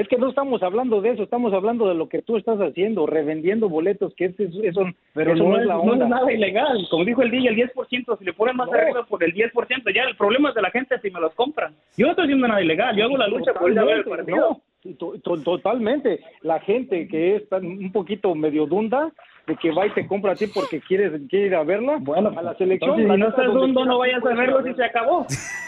es 0.00 0.08
que 0.08 0.16
no 0.16 0.28
estamos 0.28 0.62
hablando 0.62 1.00
de 1.00 1.10
eso, 1.10 1.22
estamos 1.22 1.52
hablando 1.52 1.88
de 1.88 1.94
lo 1.94 2.08
que 2.08 2.22
tú 2.22 2.36
estás 2.36 2.58
haciendo, 2.60 3.06
revendiendo 3.06 3.68
boletos, 3.68 4.14
que 4.14 4.26
eso, 4.26 4.42
eso, 4.62 4.84
Pero 5.14 5.32
eso 5.34 5.42
no, 5.42 5.50
no, 5.50 5.56
es, 5.56 5.62
es 5.62 5.66
la 5.68 5.74
no 5.74 5.80
onda. 5.82 6.04
es 6.04 6.10
nada 6.10 6.32
ilegal. 6.32 6.86
Como 6.90 7.04
dijo 7.04 7.22
el 7.22 7.30
DJ, 7.30 7.48
el 7.48 7.56
10%, 7.56 8.18
si 8.18 8.24
le 8.24 8.32
ponen 8.32 8.56
más 8.56 8.68
No. 8.68 8.74
arriba 8.74 9.04
por 9.08 9.22
el 9.24 9.32
10%, 9.34 9.94
ya 9.94 10.02
el 10.04 10.16
problema 10.16 10.50
es 10.50 10.54
de 10.54 10.62
la 10.62 10.70
gente 10.70 10.98
si 11.00 11.10
me 11.10 11.20
los 11.20 11.34
compran. 11.34 11.74
Yo 11.96 12.06
no 12.06 12.12
estoy 12.12 12.24
haciendo 12.26 12.46
nada 12.48 12.62
ilegal, 12.62 12.96
yo 12.96 13.04
hago 13.04 13.16
la 13.16 13.28
lucha 13.28 13.52
por 13.54 13.70
ir 13.72 13.78
a 13.78 13.84
ver 13.84 13.96
el 13.98 14.04
partido. 14.04 14.36
no, 14.84 14.94
to- 14.98 15.14
to- 15.22 15.42
totalmente. 15.42 16.20
La 16.42 16.60
gente 16.60 17.08
que 17.08 17.36
es 17.36 17.48
tan- 17.48 17.66
un 17.66 17.90
poquito 17.92 18.34
medio 18.34 18.66
dunda, 18.66 19.10
de 19.46 19.56
que 19.56 19.70
va 19.72 19.86
y 19.86 19.90
te 19.90 20.06
compra 20.06 20.32
a 20.32 20.36
ti 20.36 20.46
porque 20.46 20.78
quieres 20.80 21.12
quiere 21.30 21.46
ir 21.46 21.54
a 21.54 21.62
verla, 21.64 21.96
bueno, 22.00 22.32
a 22.36 22.42
la 22.42 22.54
selección. 22.54 23.00
Entonces, 23.00 23.14
si 23.16 23.20
no 23.22 23.28
estás 23.30 23.54
dundo, 23.54 23.84
no 23.86 23.98
vayas 23.98 24.22
a 24.24 24.34
verlo 24.34 24.62
si 24.62 24.74
se 24.74 24.84
acabó. 24.84 25.26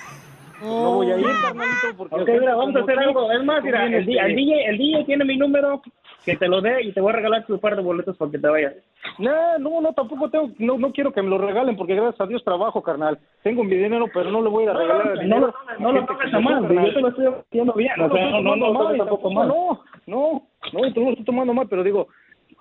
No 0.61 0.94
voy 0.94 1.11
a 1.11 1.16
ir, 1.18 1.26
carnalito, 1.42 1.86
porque... 1.96 2.14
Ok, 2.16 2.28
mira, 2.40 2.54
vamos 2.54 2.76
a 2.76 2.80
hacer 2.80 2.98
algo. 2.98 3.32
Es 3.32 3.44
más, 3.44 3.62
mira, 3.64 3.86
el, 3.86 3.94
el 3.94 4.06
DJ, 4.36 4.64
el 4.66 4.78
DJ 4.78 5.04
tiene 5.04 5.24
mi 5.24 5.36
número, 5.36 5.80
que 6.24 6.36
te 6.36 6.48
lo 6.48 6.61
dé 6.61 6.82
y 6.82 6.92
te 6.92 7.00
voy 7.00 7.11
a 7.12 7.16
regalar 7.16 7.46
tu 7.46 7.58
par 7.58 7.76
de 7.76 7.82
boletos 7.82 8.16
para 8.18 8.30
que 8.30 8.38
te 8.38 8.46
vayas. 8.48 8.74
No, 9.18 9.58
no, 9.58 9.80
no, 9.80 9.92
tampoco 9.94 10.28
tengo, 10.28 10.50
no, 10.58 10.76
no 10.76 10.92
quiero 10.92 11.12
que 11.12 11.22
me 11.22 11.30
lo 11.30 11.38
regalen 11.38 11.76
porque 11.76 11.94
gracias 11.94 12.20
a 12.20 12.26
Dios 12.26 12.44
trabajo, 12.44 12.82
carnal. 12.82 13.18
Tengo 13.42 13.64
mi 13.64 13.74
dinero, 13.76 14.06
pero 14.12 14.30
no 14.30 14.42
le 14.42 14.50
voy 14.50 14.66
a 14.66 14.74
regalar 14.74 15.16
no, 15.26 15.40
no 15.40 15.46
lo- 15.46 15.54
no 15.78 15.92
lo 15.92 16.04
tomes 16.06 16.34
a 16.34 16.40
mal, 16.40 16.62
yo 16.68 16.92
te 16.94 17.00
lo 17.00 17.08
estoy 17.08 17.26
haciendo 17.26 17.72
bien, 17.72 17.92
No, 17.96 18.08
no- 18.08 18.14
no- 18.42 18.56
no. 18.56 18.66
No, 18.66 19.80
no, 20.06 20.42
no, 20.72 20.92
tú 20.92 21.00
no 21.04 21.11
lo 21.11 21.24
tomando 21.24 21.54
mal, 21.54 21.66
pero 21.68 21.82
digo, 21.82 22.08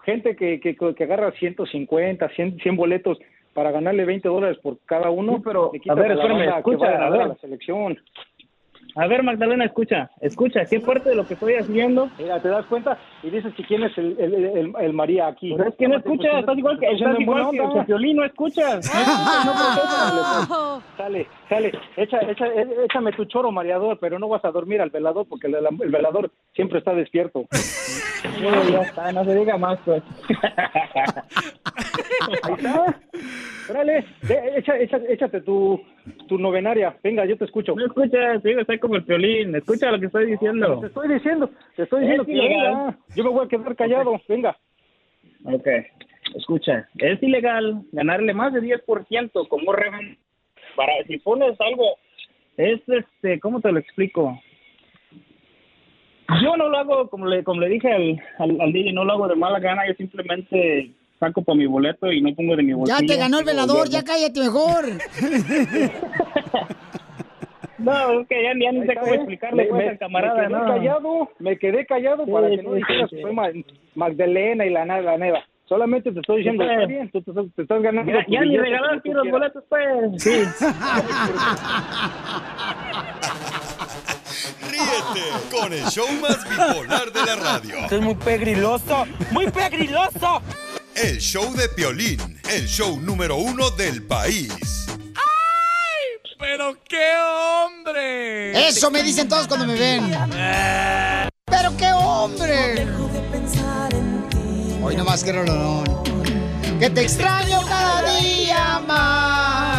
gente 0.05 0.35
que, 0.35 0.59
que, 0.61 0.75
que 0.95 1.03
agarra 1.03 1.31
150, 1.33 2.29
100, 2.29 2.59
100 2.59 2.75
boletos 2.77 3.17
para 3.53 3.71
ganarle 3.71 4.05
20 4.05 4.27
dólares 4.27 4.57
por 4.61 4.77
cada 4.85 5.09
uno, 5.09 5.37
Sí, 5.37 5.41
pero, 5.43 5.71
a 5.89 5.93
ver, 5.95 6.11
espérame, 6.11 6.57
escucha, 6.57 7.05
a 7.05 7.09
ver 7.09 7.27
la 7.27 7.35
selección. 7.35 7.97
A 8.95 9.07
ver, 9.07 9.23
Magdalena, 9.23 9.65
escucha, 9.65 10.09
escucha, 10.19 10.65
¿qué 10.65 10.79
parte 10.79 11.09
de 11.09 11.15
lo 11.15 11.25
que 11.25 11.35
estoy 11.35 11.53
haciendo? 11.53 12.09
Mira, 12.17 12.41
te 12.41 12.49
das 12.49 12.65
cuenta 12.65 12.97
y 13.21 13.29
dices 13.29 13.53
que 13.53 13.63
quién 13.63 13.83
es 13.83 13.95
el, 13.97 14.15
el, 14.19 14.33
el, 14.33 14.73
el 14.77 14.93
María 14.93 15.27
aquí. 15.27 15.53
Pero 15.55 15.69
es 15.69 15.75
que 15.75 15.87
no 15.87 15.97
escuchas, 15.97 16.39
estás 16.39 16.57
igual 16.57 16.79
que, 16.79 16.87
estás 16.87 17.19
igual 17.19 17.51
que 17.51 17.79
el 17.79 17.85
violín, 17.85 18.17
no 18.17 18.25
escuchas. 18.25 18.91
No 19.45 20.81
Sale, 20.97 21.27
sale, 21.47 21.71
echa, 21.97 22.19
echa, 22.29 22.47
échame 22.85 23.11
tu 23.13 23.25
choro 23.25 23.51
mareador, 23.51 23.99
pero 23.99 24.17
no 24.17 24.27
vas 24.27 24.43
a 24.43 24.51
dormir 24.51 24.81
al 24.81 24.89
velador 24.89 25.27
porque 25.29 25.47
el, 25.47 25.55
el 25.55 25.91
velador 25.91 26.31
siempre 26.53 26.79
está 26.79 26.93
despierto. 26.93 27.45
No, 28.41 28.63
ya 28.71 28.81
está, 28.81 29.11
no 29.11 29.23
se 29.23 29.35
diga 29.35 29.57
más, 29.57 29.79
pues. 29.85 30.01
Ahí 32.43 32.53
está. 32.53 32.99
Órale, 33.69 34.03
echa, 34.57 34.77
echa, 34.79 34.97
échate 35.07 35.41
tu, 35.41 35.79
tu 36.27 36.37
novenaria. 36.39 36.95
Venga, 37.03 37.25
yo 37.25 37.37
te 37.37 37.45
escucho. 37.45 37.75
No 37.75 37.85
escuchas, 37.85 38.41
sí, 38.41 38.49
estoy 38.51 38.79
como 38.79 38.95
el 38.95 39.01
violín, 39.01 39.55
escucha 39.55 39.91
lo 39.91 39.99
que 39.99 40.07
estoy 40.07 40.25
diciendo. 40.31 40.79
Te 40.79 40.87
estoy 40.87 41.07
diciendo, 41.13 41.49
te 41.75 41.83
estoy 41.83 42.01
diciendo 42.01 42.23
Es 42.23 42.27
que 42.27 42.33
ilegal. 42.33 42.75
venga. 42.77 42.97
Yo 43.15 43.23
me 43.23 43.29
voy 43.29 43.45
a 43.45 43.49
quedar 43.49 43.75
callado. 43.75 44.19
Venga. 44.27 44.57
Ok, 45.45 45.67
escucha, 46.35 46.89
es 46.97 47.21
ilegal 47.23 47.81
ganarle 47.91 48.33
más 48.33 48.53
de 48.53 48.61
10% 48.61 49.47
como 49.47 49.71
reven. 49.71 50.17
Para, 50.75 50.91
si 51.07 51.17
pones 51.17 51.59
algo, 51.61 51.85
es 52.57 52.81
este, 52.87 53.39
¿cómo 53.39 53.61
te 53.61 53.71
lo 53.71 53.79
explico? 53.79 54.39
Yo 56.43 56.55
no 56.57 56.69
lo 56.69 56.77
hago, 56.77 57.09
como 57.09 57.25
le, 57.25 57.43
como 57.43 57.61
le 57.61 57.69
dije 57.69 57.91
al, 57.91 58.21
al, 58.37 58.61
al 58.61 58.71
DJ, 58.71 58.93
no 58.93 59.03
lo 59.03 59.13
hago 59.13 59.27
de 59.27 59.35
mala 59.35 59.59
gana, 59.59 59.87
yo 59.87 59.93
simplemente 59.95 60.91
saco 61.19 61.41
para 61.41 61.57
mi 61.57 61.65
boleto 61.65 62.11
y 62.11 62.21
no 62.21 62.33
pongo 62.35 62.55
de 62.55 62.63
mi 62.63 62.69
Ya 62.71 62.75
bolsillo. 62.77 63.07
te 63.07 63.17
ganó 63.17 63.39
el 63.39 63.45
velador, 63.45 63.89
ya 63.89 64.03
cállate 64.03 64.39
mejor. 64.39 64.85
No, 67.77 68.19
es 68.19 68.27
que 68.27 68.43
ya, 68.43 68.49
ya 68.61 68.71
ni 68.73 68.85
sé 68.85 68.93
cómo 68.99 69.13
explicarle 69.13 69.63
Me- 69.63 69.69
pues, 69.69 69.83
me- 69.85 69.89
al 69.91 69.97
camarada, 69.97 70.35
me 70.35 70.47
quedé 70.49 70.59
no. 70.59 70.65
callado, 70.67 71.29
me 71.39 71.57
quedé 71.57 71.85
callado 71.85 72.25
Sí, 72.25 72.31
para 72.31 72.49
que 72.49 72.61
no 72.61 72.73
dijeras 72.73 73.09
sí. 73.09 73.15
que 73.15 73.21
fue 73.21 73.31
Ma- 73.31 73.47
Magdalena 73.95 74.65
y 74.65 74.69
la, 74.69 74.83
la 74.85 75.17
neva. 75.17 75.39
Solamente 75.63 76.11
te 76.11 76.19
estoy 76.19 76.37
diciendo, 76.39 76.65
Sí. 76.65 76.69
está 76.73 76.85
bien, 76.87 77.09
tú 77.11 77.21
te, 77.21 77.31
te 77.55 77.61
estás 77.61 77.81
ganando. 77.81 78.11
Ya, 78.11 78.25
ya 78.27 78.41
ni 78.41 78.57
regalar 78.57 79.01
tú 79.01 79.13
los 79.13 79.29
boletos, 79.29 79.63
pues. 79.69 80.21
Sí. 80.21 80.41
Ríete 84.69 85.19
Ríete 85.23 85.57
con 85.61 85.71
el 85.73 85.83
show 85.85 86.07
más 86.21 86.43
bipolar 86.49 87.11
de 87.11 87.25
la 87.25 87.35
radio. 87.37 87.75
Esto 87.77 87.95
es 87.95 88.01
muy 88.01 88.15
pegriloso, 88.15 89.05
muy 89.31 89.49
pegriloso. 89.51 90.41
El 91.01 91.17
show 91.19 91.53
de 91.55 91.69
Piolín, 91.69 92.41
el 92.49 92.67
show 92.67 92.99
número 92.99 93.37
uno 93.37 93.69
del 93.71 94.03
país. 94.03 94.85
¡Pero 96.37 96.75
qué 96.83 97.13
hombre! 97.17 98.67
Eso 98.67 98.91
me 98.91 99.01
dicen 99.01 99.29
todos 99.29 99.47
cuando 99.47 99.65
me 99.65 99.75
ven. 99.75 100.11
¡Pero 101.45 101.77
qué 101.77 101.93
hombre! 101.93 102.85
Hoy 104.83 104.97
nomás 104.97 105.23
quiero 105.23 105.45
rolón. 105.45 105.85
Que 106.79 106.89
te 106.89 107.03
extraño 107.03 107.65
cada 107.65 108.19
día 108.19 108.81
más. 108.85 109.69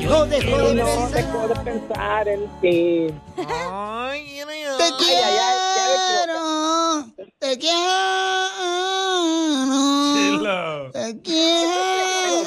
No 0.00 0.24
dejo 0.24 0.68
de 0.68 0.74
no 0.76 0.86
pensar. 0.86 1.10
dejo 1.12 1.48
de 1.48 1.56
pensar 1.56 2.26
en 2.26 2.46
ti. 2.62 3.08
Te 3.36 4.92
quiero. 4.98 5.65
Te 7.16 7.58
quiero. 7.58 7.80
Te 10.92 11.20
quiero. 11.22 12.42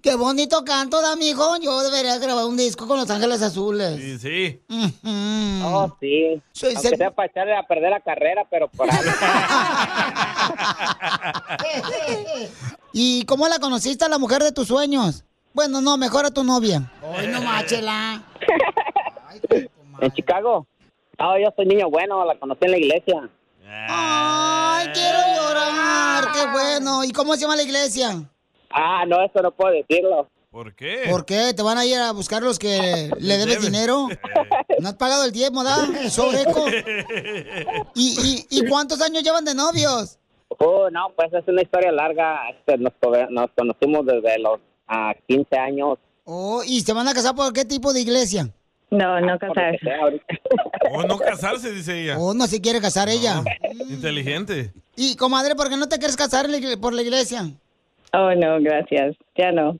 Qué 0.00 0.14
bonito 0.14 0.64
canto 0.64 1.00
da, 1.02 1.16
mijo. 1.16 1.56
Yo 1.60 1.82
debería 1.82 2.16
grabar 2.18 2.44
un 2.44 2.56
disco 2.56 2.86
con 2.86 2.98
Los 2.98 3.10
Ángeles 3.10 3.42
Azules. 3.42 3.96
Sí, 4.00 4.18
sí. 4.18 4.62
Oh, 5.64 5.92
sí. 6.00 6.40
Soy 6.52 6.74
Aunque 6.74 6.90
sec- 6.90 6.96
sea 6.96 7.10
para 7.10 7.26
echarle 7.28 7.56
a 7.56 7.64
perder 7.66 7.90
la 7.90 8.00
carrera, 8.00 8.46
pero 8.48 8.68
por 8.68 8.88
algo. 8.88 9.02
¿Y 12.92 13.24
cómo 13.24 13.48
la 13.48 13.58
conociste 13.58 14.04
a 14.04 14.08
la 14.08 14.18
mujer 14.18 14.42
de 14.44 14.52
tus 14.52 14.68
sueños? 14.68 15.24
Bueno, 15.52 15.80
no, 15.80 15.96
mejor 15.96 16.24
a 16.24 16.30
tu 16.30 16.44
novia. 16.44 16.88
Ay, 17.16 17.26
no 17.28 17.42
machela. 17.42 18.22
¿En 20.00 20.12
Chicago? 20.12 20.66
No, 21.18 21.38
yo 21.38 21.52
soy 21.56 21.66
niño 21.66 21.88
bueno, 21.90 22.24
la 22.24 22.38
conocí 22.38 22.64
en 22.64 22.70
la 22.70 22.78
iglesia. 22.78 23.30
Ay, 23.88 24.88
quiero 24.92 25.18
llorar. 25.36 26.24
Qué 26.32 26.46
bueno. 26.52 27.04
¿Y 27.04 27.12
cómo 27.12 27.34
se 27.34 27.42
llama 27.42 27.56
la 27.56 27.62
iglesia? 27.62 28.28
Ah, 28.70 29.04
no, 29.06 29.22
eso 29.24 29.40
no 29.42 29.50
puedo 29.50 29.72
decirlo. 29.72 30.28
¿Por 30.50 30.74
qué? 30.74 31.08
¿Por 31.10 31.24
qué? 31.26 31.52
¿Te 31.54 31.62
van 31.62 31.76
a 31.76 31.84
ir 31.84 31.98
a 31.98 32.12
buscar 32.12 32.42
los 32.42 32.58
que 32.58 33.10
le 33.18 33.36
debes 33.38 33.60
dinero? 33.60 34.08
¿No 34.80 34.88
has 34.88 34.94
pagado 34.94 35.24
el 35.24 35.32
diezmo, 35.32 35.64
da? 35.64 35.76
Sobreco. 36.10 36.66
¿Y, 37.94 38.46
y, 38.50 38.58
¿Y 38.58 38.66
cuántos 38.66 39.00
años 39.02 39.22
llevan 39.22 39.44
de 39.44 39.54
novios? 39.54 40.18
Oh, 40.58 40.88
no, 40.90 41.12
pues 41.16 41.32
es 41.32 41.46
una 41.46 41.62
historia 41.62 41.92
larga. 41.92 42.48
Este, 42.50 42.78
nos, 42.78 42.92
nos 43.30 43.50
conocimos 43.56 44.06
desde 44.06 44.38
los 44.38 44.60
ah, 44.88 45.14
15 45.28 45.56
años. 45.56 45.98
Oh, 46.24 46.62
¿y 46.64 46.80
se 46.80 46.92
van 46.92 47.08
a 47.08 47.14
casar 47.14 47.34
por 47.34 47.52
qué 47.52 47.64
tipo 47.64 47.92
de 47.92 48.00
iglesia? 48.00 48.50
No, 48.90 49.20
no 49.20 49.38
casarse. 49.38 49.80
O 50.92 51.02
no 51.02 51.18
casarse, 51.18 51.72
dice 51.72 52.02
ella. 52.02 52.18
¿O 52.18 52.32
no 52.32 52.46
se 52.46 52.60
quiere 52.60 52.80
casar 52.80 53.08
ella? 53.08 53.42
Inteligente. 53.90 54.72
Y, 54.94 55.16
comadre, 55.16 55.54
¿por 55.56 55.68
qué 55.68 55.76
no 55.76 55.88
te 55.88 55.98
quieres 55.98 56.16
casar 56.16 56.46
por 56.80 56.94
la 56.94 57.02
iglesia? 57.02 57.50
Oh, 58.12 58.32
no, 58.34 58.60
gracias. 58.60 59.16
Ya 59.36 59.50
no. 59.50 59.78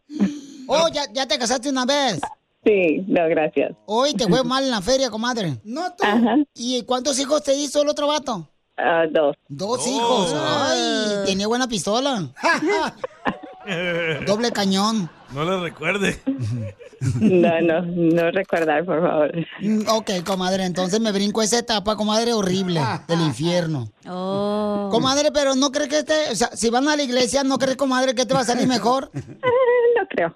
Oh, 0.67 0.89
¿ya, 0.93 1.05
ya 1.13 1.27
te 1.27 1.39
casaste 1.39 1.71
una 1.71 1.87
vez? 1.87 2.21
Sí, 2.65 3.05
no, 3.07 3.29
gracias. 3.29 3.73
Hoy 3.87 4.15
te 4.15 4.27
fue 4.27 4.43
mal 4.43 4.65
en 4.65 4.73
la 4.73 4.83
feria, 4.83 5.09
comadre. 5.09 5.59
No 5.63 5.95
tú. 5.95 6.05
¿Y 6.55 6.83
cuántos 6.83 7.19
hijos 7.21 7.45
te 7.45 7.55
hizo 7.55 7.83
el 7.83 7.89
otro 7.89 8.09
vato? 8.09 8.49
Ah, 8.77 9.05
dos. 9.09 9.37
Dos 9.49 9.87
hijos. 9.87 10.35
Ay, 10.37 11.25
tenía 11.25 11.47
buena 11.47 11.69
pistola. 11.69 12.29
Doble 14.27 14.53
cañón. 14.53 15.11
No 15.33 15.45
le 15.45 15.61
recuerde. 15.61 16.21
No, 17.21 17.61
no, 17.61 17.83
no 17.83 18.31
recordar, 18.31 18.83
por 18.87 19.03
favor. 19.03 19.31
Mm, 19.61 19.83
Ok, 19.91 20.11
comadre, 20.25 20.65
entonces 20.65 20.99
me 20.99 21.13
brinco 21.13 21.43
esa 21.43 21.59
etapa, 21.59 21.95
comadre, 21.95 22.33
horrible 22.33 22.81
del 23.07 23.21
infierno. 23.21 23.91
Oh. 24.09 24.89
Comadre, 24.91 25.31
pero 25.31 25.55
¿no 25.55 25.71
crees 25.71 25.91
que 25.91 25.99
este, 25.99 26.31
o 26.33 26.35
sea, 26.35 26.49
si 26.55 26.71
van 26.71 26.89
a 26.89 26.97
la 26.97 27.03
iglesia, 27.03 27.45
¿no 27.45 27.59
crees, 27.59 27.77
comadre, 27.77 28.15
que 28.15 28.25
te 28.25 28.33
va 28.33 28.41
a 28.41 28.45
salir 28.45 28.67
mejor? 28.67 29.11
No 29.97 30.07
creo. 30.09 30.35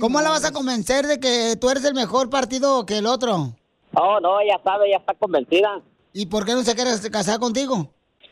¿Cómo 0.00 0.20
la 0.20 0.30
vas 0.30 0.44
a 0.44 0.52
convencer 0.52 1.06
de 1.06 1.18
que 1.20 1.56
tú 1.60 1.70
eres 1.70 1.84
el 1.84 1.94
mejor 1.94 2.30
partido 2.30 2.84
que 2.86 2.98
el 2.98 3.06
otro? 3.06 3.54
Oh, 3.94 4.20
no, 4.20 4.38
ya 4.46 4.60
sabe, 4.62 4.90
ya 4.90 4.98
está 4.98 5.14
convencida. 5.14 5.80
¿Y 6.12 6.26
por 6.26 6.44
qué 6.44 6.52
no 6.52 6.62
se 6.62 6.74
quiere 6.74 6.90
casar 7.10 7.38
contigo? 7.38 7.90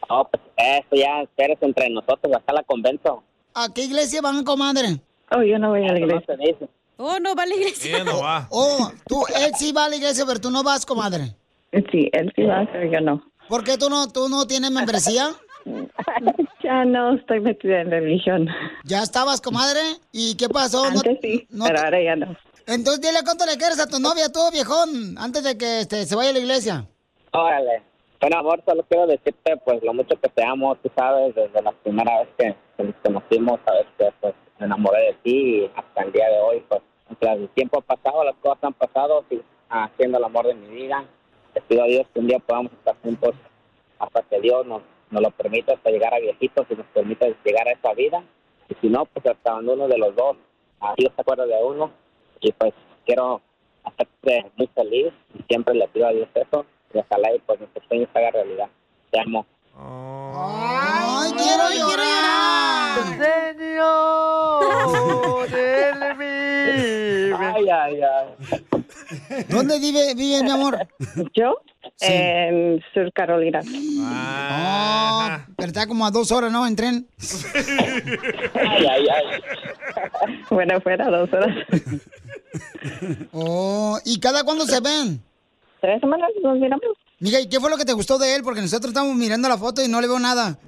Oh, 0.08 0.28
pues 0.30 0.42
eso 0.56 0.88
ya, 0.92 1.22
espérese 1.22 1.64
entre 1.64 1.88
nosotros, 1.90 2.34
acá 2.36 2.52
la 2.52 2.62
convenzo. 2.62 3.22
¿A 3.54 3.68
qué 3.72 3.84
iglesia 3.84 4.20
van, 4.20 4.44
comadre? 4.44 5.00
Oh, 5.30 5.42
yo 5.42 5.58
no 5.58 5.70
voy 5.70 5.84
a 5.88 5.92
la 5.92 5.98
iglesia. 5.98 6.36
Oh, 6.96 7.18
no 7.20 7.34
va 7.34 7.42
a 7.44 7.46
la 7.46 7.54
iglesia. 7.54 7.96
Ella 7.96 8.04
no 8.04 8.20
va. 8.20 8.46
Oh, 8.50 8.90
tú, 9.06 9.24
él 9.36 9.52
sí 9.56 9.72
va 9.72 9.86
a 9.86 9.88
la 9.88 9.96
iglesia, 9.96 10.24
pero 10.26 10.40
tú 10.40 10.50
no 10.50 10.62
vas, 10.62 10.84
comadre. 10.86 11.34
Sí, 11.90 12.08
él 12.12 12.32
sí 12.36 12.42
va, 12.42 12.66
pero 12.72 12.90
yo 12.92 13.00
no. 13.00 13.22
¿Por 13.48 13.64
qué 13.64 13.76
tú 13.76 13.90
no, 13.90 14.08
tú 14.12 14.28
no 14.28 14.46
tienes 14.46 14.70
membresía? 14.70 15.30
Ya 16.62 16.84
no 16.84 17.14
estoy 17.14 17.40
metida 17.40 17.80
en 17.80 17.90
religión. 17.90 18.48
¿Ya 18.84 19.02
estabas, 19.02 19.40
comadre? 19.40 19.80
¿Y 20.12 20.34
qué 20.36 20.48
pasó? 20.48 20.82
No- 20.90 20.98
Antes 20.98 21.18
sí, 21.22 21.46
no 21.50 21.64
pero 21.64 21.78
te- 21.78 21.84
ahora 21.84 22.02
ya 22.02 22.16
no. 22.16 22.36
Entonces 22.66 23.00
dile 23.02 23.18
cuánto 23.24 23.44
le 23.46 23.56
quieres 23.56 23.78
a 23.78 23.86
tu 23.86 23.98
novia, 23.98 24.30
tú, 24.32 24.40
viejón, 24.52 25.16
antes 25.18 25.42
de 25.44 25.56
que 25.58 25.80
este, 25.80 26.06
se 26.06 26.14
vaya 26.16 26.30
a 26.30 26.32
la 26.34 26.38
iglesia. 26.38 26.86
Órale. 27.32 27.82
Bueno, 28.24 28.38
amor, 28.38 28.62
solo 28.64 28.82
quiero 28.88 29.06
decirte, 29.06 29.54
pues, 29.66 29.82
lo 29.82 29.92
mucho 29.92 30.18
que 30.18 30.30
te 30.30 30.42
amo, 30.42 30.74
tú 30.76 30.90
sabes, 30.96 31.34
desde 31.34 31.60
la 31.60 31.72
primera 31.72 32.20
vez 32.20 32.28
que, 32.38 32.82
nos 32.82 32.94
conocimos, 33.04 33.60
sabes 33.66 33.84
que, 33.98 34.10
pues, 34.18 34.32
me 34.58 34.64
enamoré 34.64 34.98
de 35.08 35.12
ti 35.22 35.56
y 35.56 35.70
hasta 35.76 36.04
el 36.04 36.10
día 36.10 36.30
de 36.30 36.40
hoy, 36.40 36.64
pues, 36.66 36.80
mientras 37.06 37.36
el 37.36 37.50
tiempo 37.50 37.80
ha 37.80 37.82
pasado, 37.82 38.24
las 38.24 38.34
cosas 38.36 38.64
han 38.64 38.72
pasado, 38.72 39.26
sigo 39.28 39.42
haciendo 39.68 40.16
el 40.16 40.24
amor 40.24 40.46
de 40.46 40.54
mi 40.54 40.68
vida. 40.74 41.04
Le 41.54 41.60
pido 41.60 41.82
a 41.82 41.86
Dios 41.86 42.06
que 42.14 42.20
un 42.20 42.28
día 42.28 42.38
podamos 42.38 42.72
estar 42.72 42.96
juntos 43.02 43.34
hasta 43.98 44.22
que 44.22 44.40
Dios 44.40 44.64
nos, 44.64 44.80
nos 45.10 45.20
lo 45.20 45.30
permita, 45.32 45.74
hasta 45.74 45.90
llegar 45.90 46.14
a 46.14 46.18
viejitos 46.18 46.66
y 46.70 46.76
nos 46.76 46.86
permita 46.94 47.26
llegar 47.44 47.68
a 47.68 47.72
esa 47.72 47.92
vida. 47.92 48.24
Y 48.70 48.74
si 48.76 48.88
no, 48.88 49.04
pues, 49.04 49.26
hasta 49.26 49.56
uno 49.56 49.86
de 49.86 49.98
los 49.98 50.16
dos, 50.16 50.38
a 50.80 50.94
Dios 50.96 51.12
se 51.14 51.20
acuerda 51.20 51.44
de 51.44 51.62
uno. 51.62 51.90
Y, 52.40 52.52
pues, 52.52 52.72
quiero 53.04 53.42
hacerte 53.84 54.50
muy 54.56 54.66
feliz 54.68 55.12
y 55.38 55.42
siempre 55.42 55.74
le 55.74 55.86
pido 55.88 56.06
a 56.06 56.12
Dios 56.12 56.28
eso 56.34 56.64
y 56.94 56.98
ojalá 56.98 57.34
y 57.34 57.38
pues 57.40 57.60
nuestro 57.60 57.82
sueño 57.88 58.08
se 58.12 58.18
haga 58.18 58.30
realidad. 58.30 58.68
Te 59.10 59.20
amo. 59.20 59.46
¡Ay, 59.76 61.32
quiero 61.32 61.70
llorar! 61.70 62.14
Ay, 67.36 67.68
ay, 67.68 68.00
ay. 68.02 69.44
¿Dónde 69.48 69.78
vive, 69.78 70.14
vive 70.14 70.42
mi 70.42 70.50
amor? 70.50 70.88
¿Yo? 71.34 71.60
En 72.00 72.82
Sur 72.92 73.12
Carolina. 73.12 73.60
Oh, 74.00 75.28
pero 75.56 75.68
está 75.68 75.86
como 75.86 76.06
a 76.06 76.10
dos 76.10 76.32
horas, 76.32 76.50
¿no? 76.50 76.66
En 76.66 76.74
tren. 76.76 77.06
Ay, 78.54 78.86
ay, 78.86 79.06
ay. 79.08 79.42
Bueno, 80.50 80.80
fuera 80.80 81.08
dos 81.10 81.32
horas. 81.32 81.56
Oh, 83.32 83.98
¿y 84.04 84.18
cada 84.20 84.44
cuándo 84.44 84.64
se 84.64 84.80
ven? 84.80 85.22
Tres 85.84 86.00
semanas 86.00 86.30
nos 86.42 86.56
miramos. 86.58 86.96
Mija, 87.20 87.40
¿y 87.40 87.46
qué 87.46 87.60
fue 87.60 87.68
lo 87.68 87.76
que 87.76 87.84
te 87.84 87.92
gustó 87.92 88.16
de 88.16 88.34
él? 88.34 88.42
Porque 88.42 88.62
nosotros 88.62 88.88
estamos 88.88 89.14
mirando 89.14 89.50
la 89.50 89.58
foto 89.58 89.84
y 89.84 89.88
no 89.88 90.00
le 90.00 90.06
veo 90.08 90.18
nada. 90.18 90.58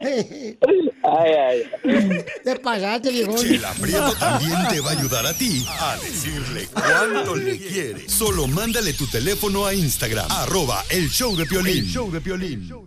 Ay, 0.00 0.56
ay. 1.04 2.24
Te 2.42 2.56
pasaste, 2.60 3.10
viejo. 3.10 3.36
Chela 3.36 3.74
Prieto 3.78 4.14
también 4.14 4.56
te 4.70 4.80
va 4.80 4.88
a 4.88 4.92
ayudar 4.92 5.26
a 5.26 5.34
ti 5.34 5.66
a 5.68 5.96
decirle 5.96 6.66
cuánto 6.72 7.36
le 7.36 7.58
quiere. 7.58 8.08
Solo 8.08 8.46
mándale 8.46 8.94
tu 8.94 9.06
teléfono 9.06 9.66
a 9.66 9.74
Instagram, 9.74 10.30
arroba 10.30 10.82
el 10.88 11.10
show 11.10 11.36
de 11.36 11.44
Piolín. 11.44 11.84
El 11.84 11.90
show 11.90 12.10
de 12.10 12.22
Piolín. 12.22 12.60
¡Tírame 12.62 12.86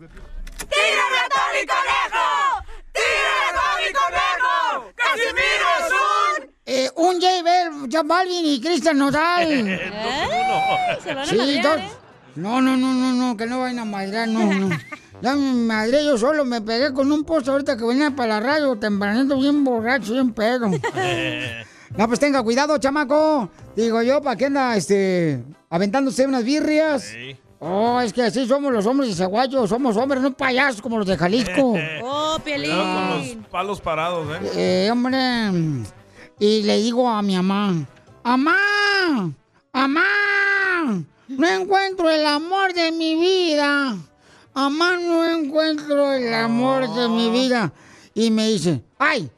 a 1.20 1.30
Tony 1.30 1.64
Conejo! 1.68 2.75
¡Tírame 2.96 3.50
a 3.50 3.54
Tony 3.54 3.94
Conejo! 3.94 4.94
¡Casimiro 4.96 5.68
es 5.80 5.92
un... 5.92 6.56
Eh, 6.68 6.90
un 6.96 7.22
J 7.22 7.44
Bel, 7.44 7.70
J 7.92 8.04
Balvin 8.04 8.46
y 8.46 8.62
Cristian 8.62 8.98
Nodal. 8.98 9.48
Se 11.04 11.10
lo 11.10 11.16
van 11.16 11.20
a 11.20 11.26
Sí, 11.26 11.36
madrear, 11.38 11.64
dos. 11.64 11.78
¿eh? 11.80 11.90
No, 12.36 12.62
no, 12.62 12.76
no, 12.76 12.94
no, 12.94 13.14
no, 13.14 13.38
que 13.38 13.46
no 13.46 13.60
vayan 13.60 13.80
a 13.80 13.86
madrear, 13.86 14.28
no, 14.28 14.52
no. 14.54 14.70
Ya 15.22 15.34
me 15.34 15.54
madré 15.54 16.04
yo 16.04 16.18
solo, 16.18 16.44
me 16.44 16.60
pegué 16.62 16.94
con 16.94 17.10
un 17.10 17.24
posto 17.24 17.54
ahorita 17.54 17.78
que 17.78 17.86
venía 17.86 18.12
para 18.12 18.40
la 18.40 18.40
radio, 18.42 18.76
tempranito, 18.78 19.40
bien 19.40 19.64
borracho, 19.64 20.14
bien 20.14 20.34
pedo. 20.34 20.70
No, 21.98 22.08
pues 22.10 22.20
tenga 22.20 22.44
cuidado, 22.44 22.78
chamaco. 22.78 23.50
Digo 23.74 24.02
yo, 24.02 24.22
¿para 24.22 24.36
qué 24.36 24.48
anda, 24.48 24.76
este, 24.76 25.42
aventándose 25.70 26.26
unas 26.28 26.44
birrias? 26.44 27.14
Oh, 27.68 28.00
es 28.00 28.14
que 28.14 28.22
así 28.22 28.46
somos 28.46 28.72
los 28.72 28.86
hombres 28.86 29.10
de 29.10 29.16
Zaguayo, 29.16 29.66
somos 29.66 29.98
hombres, 29.98 30.22
no 30.22 30.32
payasos 30.32 30.84
como 30.84 31.00
los 31.00 31.08
de 31.08 31.18
Jalisco. 31.18 31.74
Oh, 32.04 32.38
Cuidado 32.44 32.84
con 32.84 33.18
los 33.18 33.48
palos 33.50 33.82
parados, 33.82 34.28
¿eh? 34.30 34.86
Eh, 34.86 34.92
hombre. 34.92 35.18
Y 36.38 36.62
le 36.64 36.78
digo 36.78 37.08
a 37.10 37.22
mi 37.22 37.36
mamá, 37.36 37.74
¡Amá! 38.24 39.32
¡Amá! 39.72 40.04
No 41.28 41.48
encuentro 41.48 42.10
el 42.10 42.26
amor 42.26 42.74
de 42.74 42.92
mi 42.92 43.16
vida. 43.16 43.96
Amá, 44.54 44.98
no 44.98 45.28
encuentro 45.28 46.14
el 46.14 46.34
amor 46.34 46.94
de 46.94 47.08
mi 47.08 47.30
vida. 47.30 47.72
Y 48.14 48.30
me 48.32 48.48
dice, 48.50 48.84
ay, 49.00 49.30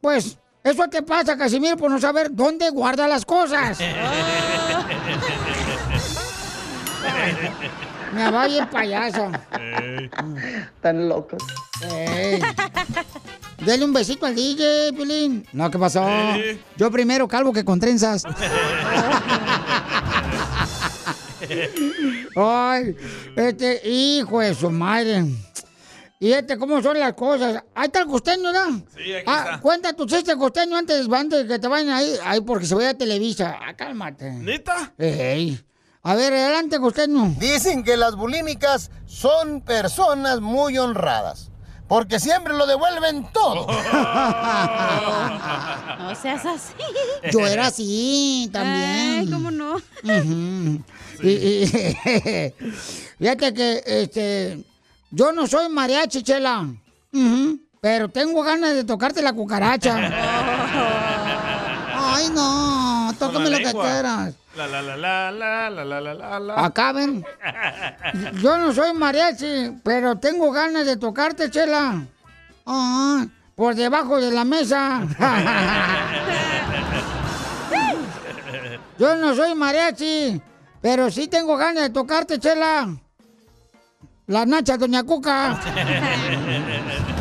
pues 0.00 0.38
eso 0.64 0.88
te 0.88 1.02
pasa, 1.02 1.36
Casimiro, 1.36 1.76
por 1.76 1.90
no 1.90 2.00
saber 2.00 2.34
dónde 2.34 2.70
guarda 2.70 3.06
las 3.06 3.24
cosas. 3.24 3.78
Me 8.14 8.30
vaya 8.30 8.62
el 8.62 8.68
payaso. 8.68 9.30
Tan 10.80 11.08
locos. 11.08 11.42
Ey. 11.82 12.40
Dele 13.64 13.84
un 13.84 13.92
besito 13.92 14.26
al 14.26 14.34
DJ, 14.34 14.92
Piolín. 14.92 15.46
No, 15.52 15.70
¿qué 15.70 15.78
pasó? 15.78 16.06
Yo 16.76 16.90
primero 16.90 17.26
calvo 17.26 17.52
que 17.52 17.64
con 17.64 17.80
trenzas. 17.80 18.24
Ay, 22.36 22.96
este, 23.36 23.88
hijo 23.88 24.40
de 24.40 24.54
su 24.54 24.70
madre. 24.70 25.24
Y 26.20 26.32
este, 26.32 26.56
¿cómo 26.56 26.80
son 26.80 26.98
las 26.98 27.12
cosas? 27.14 27.62
Ahí 27.74 27.86
está 27.86 28.00
el 28.00 28.06
costeño, 28.06 28.52
¿no? 28.52 28.82
Sí, 28.96 29.12
aquí 29.12 29.24
ah, 29.26 29.42
está. 29.44 29.60
Cuenta 29.60 29.92
tu 29.92 30.06
chiste 30.06 30.36
costeño 30.36 30.76
antes, 30.76 31.06
antes 31.12 31.42
de 31.42 31.48
que 31.54 31.58
te 31.58 31.68
vayan 31.68 31.90
ahí. 31.90 32.14
Ahí, 32.24 32.40
porque 32.40 32.66
se 32.66 32.74
vaya 32.74 32.90
a 32.90 32.94
Televisa. 32.94 33.58
Ah, 33.60 33.74
cálmate. 33.74 34.30
¿Neta? 34.30 34.94
Ey. 34.96 35.60
A 36.06 36.14
ver, 36.14 36.32
adelante, 36.34 36.78
costeño. 36.78 37.34
Dicen 37.38 37.82
que 37.82 37.96
las 37.96 38.14
bulímicas 38.14 38.90
son 39.06 39.62
personas 39.62 40.40
muy 40.40 40.76
honradas. 40.78 41.50
Porque 41.88 42.20
siempre 42.20 42.52
lo 42.54 42.66
devuelven 42.66 43.26
todo. 43.32 43.66
No 45.98 46.14
seas 46.14 46.44
así. 46.44 46.74
Yo 47.32 47.46
era 47.46 47.68
así 47.68 48.50
también. 48.52 49.20
Ay, 49.20 49.30
¿cómo 49.30 49.50
no? 49.50 49.76
Ujú. 49.76 50.82
Y- 51.22 51.30
y- 51.30 51.66
fíjate 53.18 53.54
que 53.54 53.82
este 53.86 54.62
yo 55.10 55.32
no 55.32 55.46
soy 55.46 55.70
mariachi, 55.70 56.22
chela. 56.22 56.66
Pero 57.80 58.10
tengo 58.10 58.42
ganas 58.42 58.74
de 58.74 58.84
tocarte 58.84 59.22
la 59.22 59.32
cucaracha. 59.32 59.96
Ay, 61.96 62.26
no, 62.34 63.03
tócame 63.18 63.50
lo 63.50 63.58
que 63.58 63.72
quieras. 63.72 64.34
La 64.56 64.66
la 64.66 64.82
la 64.82 64.96
la 64.96 65.30
la 65.32 65.70
la 65.70 65.84
la 65.84 66.00
la 66.00 66.14
la 66.14 66.40
la. 66.40 66.64
Acá 66.64 66.92
ven. 66.92 67.24
Yo 68.42 68.58
no 68.58 68.72
soy 68.72 68.92
mariachi, 68.92 69.78
pero 69.82 70.16
tengo 70.16 70.52
ganas 70.52 70.86
de 70.86 70.96
tocarte, 70.96 71.50
chela. 71.50 72.04
Ah, 72.66 73.26
por 73.56 73.74
debajo 73.74 74.20
de 74.20 74.30
la 74.30 74.44
mesa. 74.44 75.02
Yo 78.98 79.16
no 79.16 79.34
soy 79.34 79.54
mariachi, 79.54 80.40
pero 80.80 81.10
sí 81.10 81.26
tengo 81.26 81.56
ganas 81.56 81.84
de 81.84 81.90
tocarte, 81.90 82.38
chela. 82.38 82.88
La 84.26 84.46
nacha, 84.46 84.76
doña 84.76 85.02
Cuca. 85.02 85.60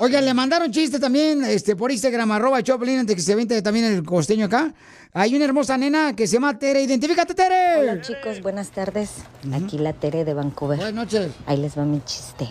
Oigan, 0.00 0.24
le 0.24 0.32
mandaron 0.32 0.70
chiste 0.70 1.00
también 1.00 1.42
este, 1.44 1.74
por 1.74 1.90
Instagram, 1.90 2.30
arroba 2.30 2.62
Choplin, 2.62 3.00
antes 3.00 3.16
que 3.16 3.22
se 3.22 3.34
vente 3.34 3.60
también 3.62 3.84
el 3.86 4.04
costeño 4.04 4.46
acá. 4.46 4.72
Hay 5.12 5.34
una 5.34 5.44
hermosa 5.44 5.76
nena 5.76 6.14
que 6.14 6.28
se 6.28 6.34
llama 6.34 6.56
Tere. 6.56 6.82
Identifícate, 6.82 7.34
Tere. 7.34 7.80
Hola 7.80 8.00
chicos, 8.00 8.40
buenas 8.40 8.70
tardes. 8.70 9.10
Aquí 9.52 9.76
la 9.76 9.92
Tere 9.92 10.24
de 10.24 10.34
Vancouver. 10.34 10.76
Buenas 10.76 10.94
noches. 10.94 11.32
Ahí 11.46 11.56
les 11.56 11.76
va 11.76 11.84
mi 11.84 12.00
chiste. 12.04 12.48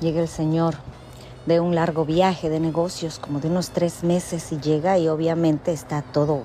Llega 0.00 0.20
el 0.20 0.26
señor 0.26 0.74
de 1.46 1.60
un 1.60 1.76
largo 1.76 2.04
viaje 2.04 2.50
de 2.50 2.58
negocios, 2.58 3.20
como 3.20 3.38
de 3.38 3.48
unos 3.48 3.70
tres 3.70 4.02
meses, 4.02 4.50
y 4.50 4.58
llega 4.58 4.98
y 4.98 5.06
obviamente 5.06 5.72
está 5.72 6.02
todo 6.02 6.42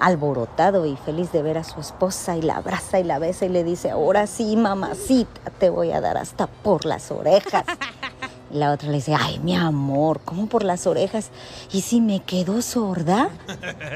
alborotado 0.00 0.84
y 0.84 0.96
feliz 0.96 1.30
de 1.30 1.42
ver 1.42 1.58
a 1.58 1.64
su 1.64 1.78
esposa 1.78 2.36
y 2.36 2.42
la 2.42 2.56
abraza 2.56 2.98
y 2.98 3.04
la 3.04 3.20
besa 3.20 3.46
y 3.46 3.50
le 3.50 3.62
dice, 3.62 3.90
ahora 3.90 4.26
sí, 4.26 4.56
mamacita, 4.56 5.52
te 5.60 5.70
voy 5.70 5.92
a 5.92 6.00
dar 6.00 6.16
hasta 6.16 6.48
por 6.48 6.86
las 6.86 7.12
orejas. 7.12 7.64
La 8.52 8.72
otra 8.72 8.88
le 8.88 8.96
dice, 8.96 9.14
ay, 9.14 9.38
mi 9.38 9.54
amor, 9.54 10.22
¿cómo 10.24 10.48
por 10.48 10.64
las 10.64 10.88
orejas? 10.88 11.30
¿Y 11.72 11.82
si 11.82 12.00
me 12.00 12.24
quedo 12.24 12.62
sorda? 12.62 13.30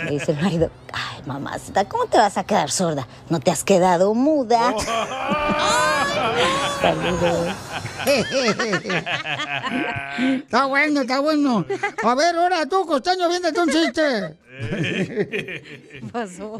Le 0.05 0.13
dice 0.13 0.31
el 0.31 0.41
marido, 0.41 0.71
ay, 0.93 1.23
mamacita, 1.27 1.89
¿cómo 1.89 2.07
te 2.07 2.19
vas 2.19 2.39
a 2.39 2.45
quedar 2.45 2.71
sorda? 2.71 3.09
¿No 3.31 3.41
te 3.41 3.51
has 3.51 3.65
quedado 3.65 4.15
muda? 4.15 4.73
Saludos. 6.81 7.49
está 10.45 10.67
bueno, 10.67 11.01
está 11.01 11.19
bueno. 11.19 11.67
A 12.05 12.15
ver, 12.15 12.37
ahora 12.37 12.65
tú, 12.67 12.87
costeño, 12.87 13.29
viéndote 13.29 13.61
un 13.61 13.71
chiste. 13.71 14.39
pasó? 16.13 16.59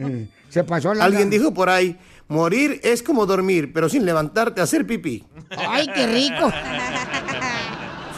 Se 0.49 0.65
pasó 0.65 0.95
la... 0.95 1.05
Alguien 1.05 1.31
dijo 1.31 1.55
por 1.55 1.71
ahí, 1.71 1.97
morir 2.27 2.81
es 2.83 3.05
como 3.05 3.25
dormir, 3.27 3.73
pero 3.73 3.89
sin 3.89 4.05
levantarte 4.05 4.61
a 4.61 4.65
hacer 4.65 4.85
pipí. 4.85 5.25
Ay, 5.57 5.87
qué 5.95 6.09
rico. 6.09 6.51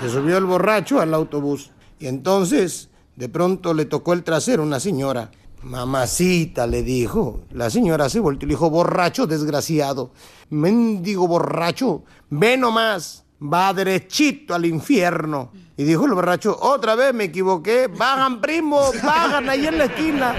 Se 0.00 0.10
subió 0.10 0.36
el 0.36 0.44
borracho 0.44 1.00
al 1.00 1.14
autobús 1.14 1.70
y 1.98 2.06
entonces 2.06 2.90
de 3.16 3.28
pronto 3.28 3.72
le 3.72 3.86
tocó 3.86 4.12
el 4.12 4.22
trasero 4.22 4.62
a 4.62 4.66
una 4.66 4.78
señora. 4.78 5.30
Mamacita, 5.62 6.66
le 6.66 6.82
dijo. 6.82 7.40
La 7.50 7.70
señora 7.70 8.08
se 8.08 8.20
volteó 8.20 8.46
y 8.46 8.50
le 8.50 8.54
dijo, 8.54 8.70
borracho 8.70 9.26
desgraciado. 9.26 10.12
Mendigo 10.50 11.26
borracho, 11.26 12.04
ve 12.30 12.56
nomás, 12.56 13.24
va 13.42 13.72
derechito 13.72 14.54
al 14.54 14.66
infierno. 14.66 15.50
Y 15.76 15.84
dijo 15.84 16.04
el 16.06 16.12
borracho, 16.12 16.56
otra 16.60 16.94
vez 16.94 17.12
me 17.14 17.24
equivoqué, 17.24 17.88
bajan 17.88 18.40
primo, 18.40 18.92
bajan 19.02 19.48
ahí 19.48 19.66
en 19.66 19.78
la 19.78 19.84
esquina. 19.86 20.34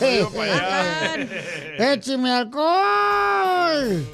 ¡Écheme 1.78 2.30
alcohol! 2.30 4.06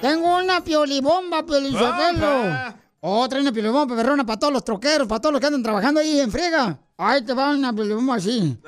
Tengo 0.00 0.38
una 0.38 0.62
piolibomba, 0.62 1.44
piolizotelo. 1.44 2.76
Otra 3.00 3.40
una 3.40 3.52
piolibomba 3.52 3.96
perrona 3.96 4.24
para 4.24 4.38
todos 4.38 4.52
los 4.52 4.64
troqueros, 4.64 5.06
para 5.08 5.20
todos 5.20 5.32
los 5.32 5.40
que 5.40 5.46
andan 5.46 5.62
trabajando 5.62 6.00
ahí 6.00 6.20
en 6.20 6.30
friega. 6.30 6.78
Ahí 6.96 7.22
te 7.22 7.32
va 7.32 7.50
una 7.50 7.72
piolibomba 7.72 8.16
así. 8.16 8.58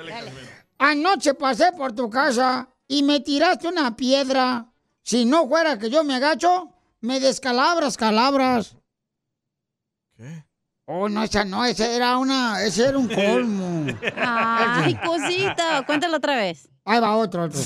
Anoche 0.78 1.34
pasé 1.34 1.72
por 1.72 1.92
tu 1.92 2.08
casa 2.08 2.68
y 2.88 3.02
me 3.02 3.20
tiraste 3.20 3.68
una 3.68 3.96
piedra. 3.96 4.66
Si 5.02 5.24
no 5.24 5.48
fuera 5.48 5.78
que 5.78 5.90
yo 5.90 6.04
me 6.04 6.14
agacho, 6.14 6.72
me 7.00 7.20
descalabras, 7.20 7.96
calabras. 7.96 8.76
¿Qué? 10.16 10.44
Oh, 10.92 11.08
no, 11.08 11.22
esa 11.22 11.44
no, 11.44 11.64
ese 11.64 11.94
era 11.94 12.18
una, 12.18 12.64
ese 12.64 12.88
era 12.88 12.98
un 12.98 13.06
colmo. 13.14 13.86
Ay, 14.16 14.96
cosita. 15.04 15.86
Cuéntalo 15.86 16.16
otra 16.16 16.34
vez. 16.34 16.68
Ahí 16.84 16.98
va 16.98 17.14
otro, 17.14 17.44
otro. 17.44 17.60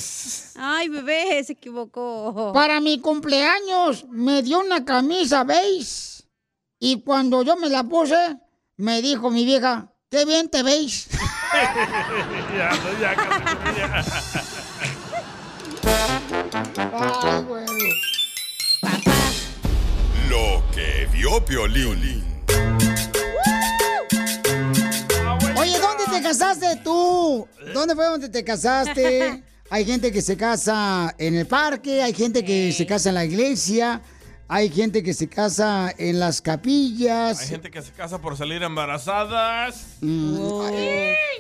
Ay, 0.57 0.91
bebé, 0.91 1.43
se 1.43 1.55
equivocó. 1.55 2.53
Para 2.53 2.83
mi 2.83 2.99
cumpleaños 3.01 4.05
me 4.11 4.43
dio 4.43 4.61
una 4.61 4.85
camisa 4.85 5.43
beige. 5.43 6.25
Y 6.79 7.01
cuando 7.01 7.43
yo 7.43 7.57
me 7.57 7.71
la 7.71 7.85
puse, 7.85 8.37
me 8.77 9.01
dijo 9.01 9.31
mi 9.31 9.47
vieja, 9.47 9.91
qué 10.11 10.27
bien 10.27 10.51
te 10.51 10.63
veis. 10.63 11.09
ya, 11.55 12.71
no, 12.73 13.01
ya, 13.01 13.15
ya. 13.75 14.05
Ay, 16.93 17.43
güey. 17.45 17.65
Lo 20.29 20.63
que 20.75 21.09
vio 21.11 21.43
Piolín. 21.43 22.34
Casaste 26.25 26.81
tú? 26.83 27.47
¿Dónde 27.73 27.95
fue 27.95 28.07
donde 28.07 28.29
te 28.29 28.43
casaste? 28.43 29.45
Hay 29.71 29.85
gente 29.85 30.11
que 30.11 30.21
se 30.21 30.37
casa 30.37 31.15
en 31.19 31.35
el 31.35 31.47
parque, 31.47 32.03
hay 32.03 32.13
gente 32.13 32.45
que 32.45 32.71
se 32.71 32.85
casa 32.85 33.09
en 33.09 33.15
la 33.15 33.25
iglesia, 33.25 34.03
hay 34.47 34.69
gente 34.69 35.03
que 35.03 35.15
se 35.15 35.27
casa 35.27 35.91
en 35.97 36.21
las 36.21 36.43
capillas. 36.43 37.41
Hay 37.41 37.49
gente 37.49 37.71
que 37.71 37.81
se 37.81 37.91
casa 37.93 38.21
por 38.21 38.37
salir 38.37 38.63
embarazadas. 38.63 39.87
Mm, 40.03 40.37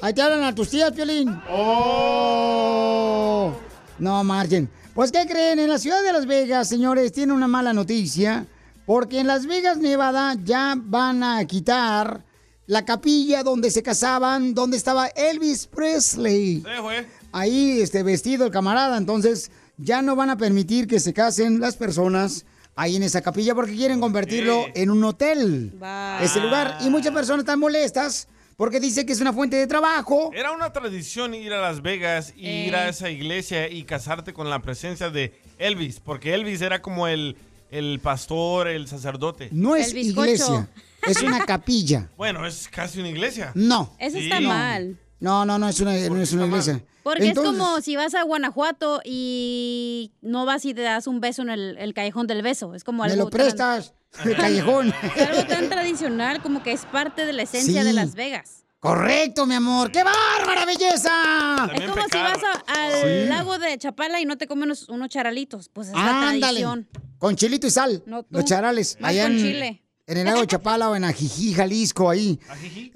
Ahí 0.01 0.15
te 0.15 0.23
hablan 0.23 0.43
a 0.43 0.55
tus 0.55 0.71
tías, 0.71 0.91
Piolín. 0.93 1.39
¡Oh! 1.51 3.53
No, 3.99 4.25
margen. 4.25 4.71
Pues, 4.95 5.13
¿qué 5.13 5.27
creen? 5.27 5.59
En 5.59 5.69
la 5.69 5.79
ciudad 5.79 6.03
de 6.03 6.13
Las 6.13 6.27
Vegas, 6.27 6.67
señores, 6.69 7.13
tiene 7.13 7.35
una 7.35 7.47
mala 7.47 7.75
noticia. 7.75 8.47
Porque 8.87 9.21
en 9.21 9.27
Las 9.27 9.47
Vegas, 9.47 9.79
Nevada, 9.79 10.35
ya 10.43 10.75
van 10.77 11.23
a 11.23 11.45
quitar 11.47 12.23
la 12.67 12.85
capilla 12.85 13.43
donde 13.43 13.71
se 13.71 13.83
casaban, 13.83 14.55
donde 14.55 14.77
estaba 14.77 15.09
Elvis 15.09 15.67
Presley. 15.67 16.57
Sí, 16.65 16.81
güey. 16.81 17.05
Ahí, 17.33 17.81
este, 17.81 18.03
vestido 18.03 18.47
el 18.47 18.53
camarada. 18.53 18.97
Entonces, 18.97 19.51
ya 19.77 20.03
no 20.03 20.17
van 20.17 20.31
a 20.31 20.37
permitir 20.39 20.87
que 20.87 21.01
se 21.01 21.13
casen 21.13 21.61
las 21.61 21.77
personas 21.77 22.45
ahí 22.77 22.97
en 22.97 23.03
esa 23.03 23.21
capilla 23.23 23.55
porque 23.55 23.75
quieren 23.75 24.01
convertirlo 24.01 24.67
en 24.75 24.91
un 24.91 25.03
hotel. 25.05 25.73
Ese 26.21 26.41
lugar. 26.41 26.79
Y 26.81 26.91
muchas 26.91 27.13
personas 27.13 27.41
están 27.41 27.59
molestas 27.61 28.29
porque 28.57 28.79
dice 28.81 29.05
que 29.05 29.13
es 29.13 29.21
una 29.21 29.33
fuente 29.33 29.57
de 29.57 29.67
trabajo. 29.67 30.31
Era 30.33 30.53
una 30.53 30.73
tradición 30.73 31.35
ir 31.35 31.53
a 31.53 31.61
Las 31.61 31.83
Vegas 31.83 32.33
y 32.37 32.47
Eh. 32.47 32.67
ir 32.69 32.77
a 32.77 32.89
esa 32.89 33.11
iglesia 33.11 33.69
y 33.69 33.83
casarte 33.83 34.33
con 34.33 34.49
la 34.49 34.63
presencia 34.63 35.11
de 35.11 35.33
Elvis, 35.59 35.99
porque 36.01 36.35
Elvis 36.35 36.63
era 36.63 36.81
como 36.81 37.09
el, 37.09 37.37
el 37.71 37.99
pastor, 38.01 38.69
el 38.69 38.87
sacerdote. 38.87 39.49
No 39.51 39.75
es 39.75 39.93
iglesia, 39.93 40.69
es 41.07 41.23
una 41.23 41.45
capilla. 41.45 42.09
Bueno, 42.17 42.47
es 42.47 42.69
casi 42.69 43.01
una 43.01 43.09
iglesia. 43.09 43.53
No. 43.55 43.95
Eso 43.99 44.19
Sí. 44.19 44.25
está 44.25 44.41
mal. 44.41 44.99
No, 45.21 45.45
no, 45.47 45.59
no 45.59 45.69
es 45.69 45.81
una, 45.81 45.93
no 45.93 46.21
es 46.21 46.33
una 46.33 46.47
iglesia. 46.47 46.85
Porque 47.03 47.27
Entonces- 47.29 47.53
es 47.55 47.59
como 47.59 47.81
si 47.81 47.97
vas 47.97 48.15
a 48.15 48.23
Guanajuato 48.23 49.01
y 49.05 50.13
no 50.23 50.45
vas 50.47 50.65
y 50.65 50.75
te 50.75 50.83
das 50.83 51.07
un 51.07 51.21
beso 51.21 51.43
en 51.43 51.51
el, 51.51 51.77
el 51.79 51.95
callejón 51.95 52.27
del 52.27 52.43
beso. 52.43 52.75
Es 52.75 52.85
como 52.85 53.05
Me 53.05 53.11
algo 53.11 53.25
lo 53.25 53.31
prestas, 53.31 53.95
el 54.25 54.37
callejón. 54.37 54.93
tan- 54.93 55.11
algo 55.29 55.45
tan 55.47 55.69
tradicional 55.69 56.43
como 56.43 56.63
que 56.63 56.73
es 56.73 56.85
parte 56.87 57.27
de 57.27 57.33
la 57.33 57.43
esencia 57.43 57.83
Sí. 57.83 57.87
de 57.87 57.93
Las 57.93 58.15
Vegas. 58.15 58.65
Correcto, 58.81 59.47
mi 59.47 59.55
amor. 59.55 59.91
¡Qué 59.93 60.03
bárbara 60.05 60.67
belleza! 60.67 61.71
es 61.75 61.81
como 61.91 62.03
si 62.03 62.19
vas 62.19 62.39
a- 62.43 62.87
al 62.87 62.93
Sí. 63.25 63.29
lago 63.29 63.59
de 63.59 63.79
Chapala 63.79 64.21
y 64.21 64.27
no 64.27 64.37
te 64.37 64.47
comes 64.47 64.65
unos, 64.67 64.89
unos 64.91 65.09
charalitos. 65.09 65.71
Pues 65.71 65.89
es 65.89 65.95
la 65.95 66.19
Ándale. 66.29 66.41
tradición. 66.41 66.89
Con 67.19 67.37
chilito 67.37 67.67
y 67.67 67.71
sal. 67.71 68.03
No, 68.05 68.23
tú. 68.25 68.29
Los 68.33 68.45
charales. 68.45 68.99
Más 69.01 69.11
allá 69.13 69.23
con 69.25 69.33
en, 69.33 69.39
chile. 69.39 69.84
En 70.07 70.19
el 70.19 70.27
lago 70.27 70.43
de 70.43 70.47
Chapala 70.47 70.91
o 70.91 70.97
en 70.97 71.05
Ajijí, 71.05 71.55
Jalisco, 71.55 72.11
ahí. 72.11 72.39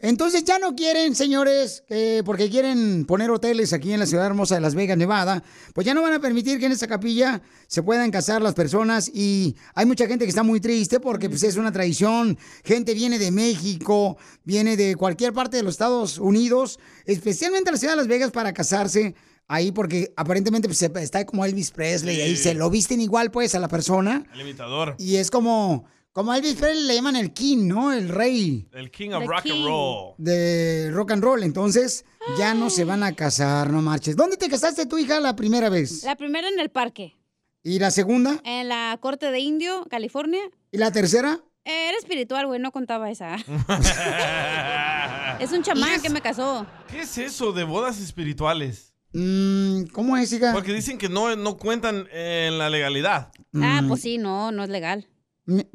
Entonces 0.01 0.45
ya 0.45 0.59
no 0.59 0.75
quieren, 0.77 1.15
señores, 1.15 1.83
eh, 1.89 2.23
porque 2.25 2.51
quieren 2.51 3.07
poner 3.07 3.31
hoteles 3.31 3.73
aquí 3.73 3.93
en 3.95 4.01
la 4.01 4.05
ciudad 4.07 4.27
hermosa 4.27 4.57
de 4.57 4.61
Las 4.61 4.75
Vegas, 4.75 4.99
Nevada, 4.99 5.43
pues 5.73 5.87
ya 5.87 5.95
no 5.95 6.03
van 6.03 6.13
a 6.13 6.21
permitir 6.21 6.59
que 6.59 6.67
en 6.67 6.73
esta 6.73 6.87
capilla 6.87 7.41
se 7.67 7.83
puedan 7.83 8.11
casar 8.11 8.43
las 8.43 8.53
personas 8.55 9.09
y 9.13 9.57
hay 9.75 9.87
mucha 9.87 10.07
gente 10.07 10.27
que 10.27 10.29
está 10.29 10.43
muy 10.43 10.61
triste 10.61 11.01
porque 11.01 11.31
pues 11.31 11.43
es 11.45 11.57
una 11.57 11.73
tradición, 11.73 12.37
gente 12.63 12.93
viene 12.93 13.19
de 13.19 13.31
México, 13.31 14.19
viene 14.45 14.77
de 14.77 14.95
cualquier 14.97 15.33
parte 15.33 15.57
de 15.57 15.63
los 15.63 15.75
Estados 15.75 16.19
Unidos, 16.19 16.79
especialmente 17.07 17.71
a 17.71 17.73
la 17.73 17.79
ciudad 17.79 17.93
de 17.95 17.99
Las 17.99 18.07
Vegas 18.09 18.31
para 18.33 18.53
casarse 18.53 19.15
ahí 19.47 19.73
porque 19.73 20.13
aparentemente 20.15 20.69
pues, 20.69 20.77
se- 20.77 20.93
está 21.01 21.25
como 21.25 21.43
Elvis 21.47 21.71
Presley, 21.71 22.21
ahí 22.21 22.37
Sí. 22.37 22.43
se 22.43 22.55
lo 22.55 22.69
visten 22.69 23.01
igual 23.01 23.31
pues 23.31 23.55
a 23.55 23.59
la 23.59 23.69
persona 23.69 24.27
El 24.35 24.43
imitador. 24.43 24.95
y 24.99 25.17
es 25.17 25.31
como, 25.31 25.87
como 26.19 26.33
a 26.33 26.37
Elvis 26.37 26.57
Presley 26.57 26.85
le 26.85 26.95
llaman 26.97 27.15
el 27.15 27.33
king, 27.33 27.69
¿no? 27.69 27.93
El 27.93 28.09
rey 28.09 28.67
El 28.73 28.91
king 28.91 29.11
of 29.13 29.21
The 29.23 29.29
rock 29.29 29.47
and 29.47 29.65
roll. 29.65 30.15
de 30.19 30.91
rock 30.93 31.13
and 31.13 31.23
roll. 31.23 31.45
Entonces, 31.45 32.05
ya 32.37 32.55
no 32.55 32.71
se 32.71 32.83
van 32.85 33.05
a 33.05 33.15
casar, 33.15 33.71
no 33.71 33.83
marches. 33.83 34.17
¿Dónde 34.17 34.37
te 34.37 34.49
casaste 34.49 34.87
tu 34.87 34.99
hija 34.99 35.21
la 35.21 35.37
primera 35.37 35.69
vez? 35.69 36.03
La 36.03 36.17
primera 36.17 36.49
en 36.49 36.59
el 36.59 36.71
parque. 36.71 37.17
¿Y 37.63 37.79
la 37.79 37.93
segunda? 37.93 38.41
En 38.45 38.67
la 38.69 38.99
corte 39.01 39.31
de 39.31 39.39
Indio, 39.39 39.87
California. 39.89 40.41
¿Y 40.73 40.79
la 40.79 40.91
tercera? 40.91 41.39
Eh, 41.65 41.87
Era 41.89 41.97
espiritual, 41.99 42.49
güey, 42.49 42.59
no 42.59 42.73
contaba 42.73 43.13
esa. 43.13 43.37
es 45.41 45.53
un 45.53 45.63
chamán 45.63 46.03
que 46.03 46.11
me 46.11 46.21
casó. 46.21 46.67
¿Qué 46.91 47.03
es 47.03 47.17
eso 47.19 47.53
de 47.53 47.63
bodas 47.63 48.01
espirituales? 48.01 48.93
Mm, 49.13 49.85
¿Cómo 49.93 50.17
es, 50.17 50.33
hija? 50.33 50.53
Porque 50.53 50.73
dicen 50.73 50.99
que 50.99 51.09
no, 51.09 51.35
no 51.37 51.57
cuentan 51.57 52.09
en 52.13 52.59
la 52.59 52.69
legalidad. 52.71 53.31
Ah, 53.55 53.81
Mm. 53.83 53.89
pues 53.89 54.03
sí, 54.03 54.19
no, 54.19 54.51
no 54.53 54.63
es 54.65 54.69
legal. 54.69 55.07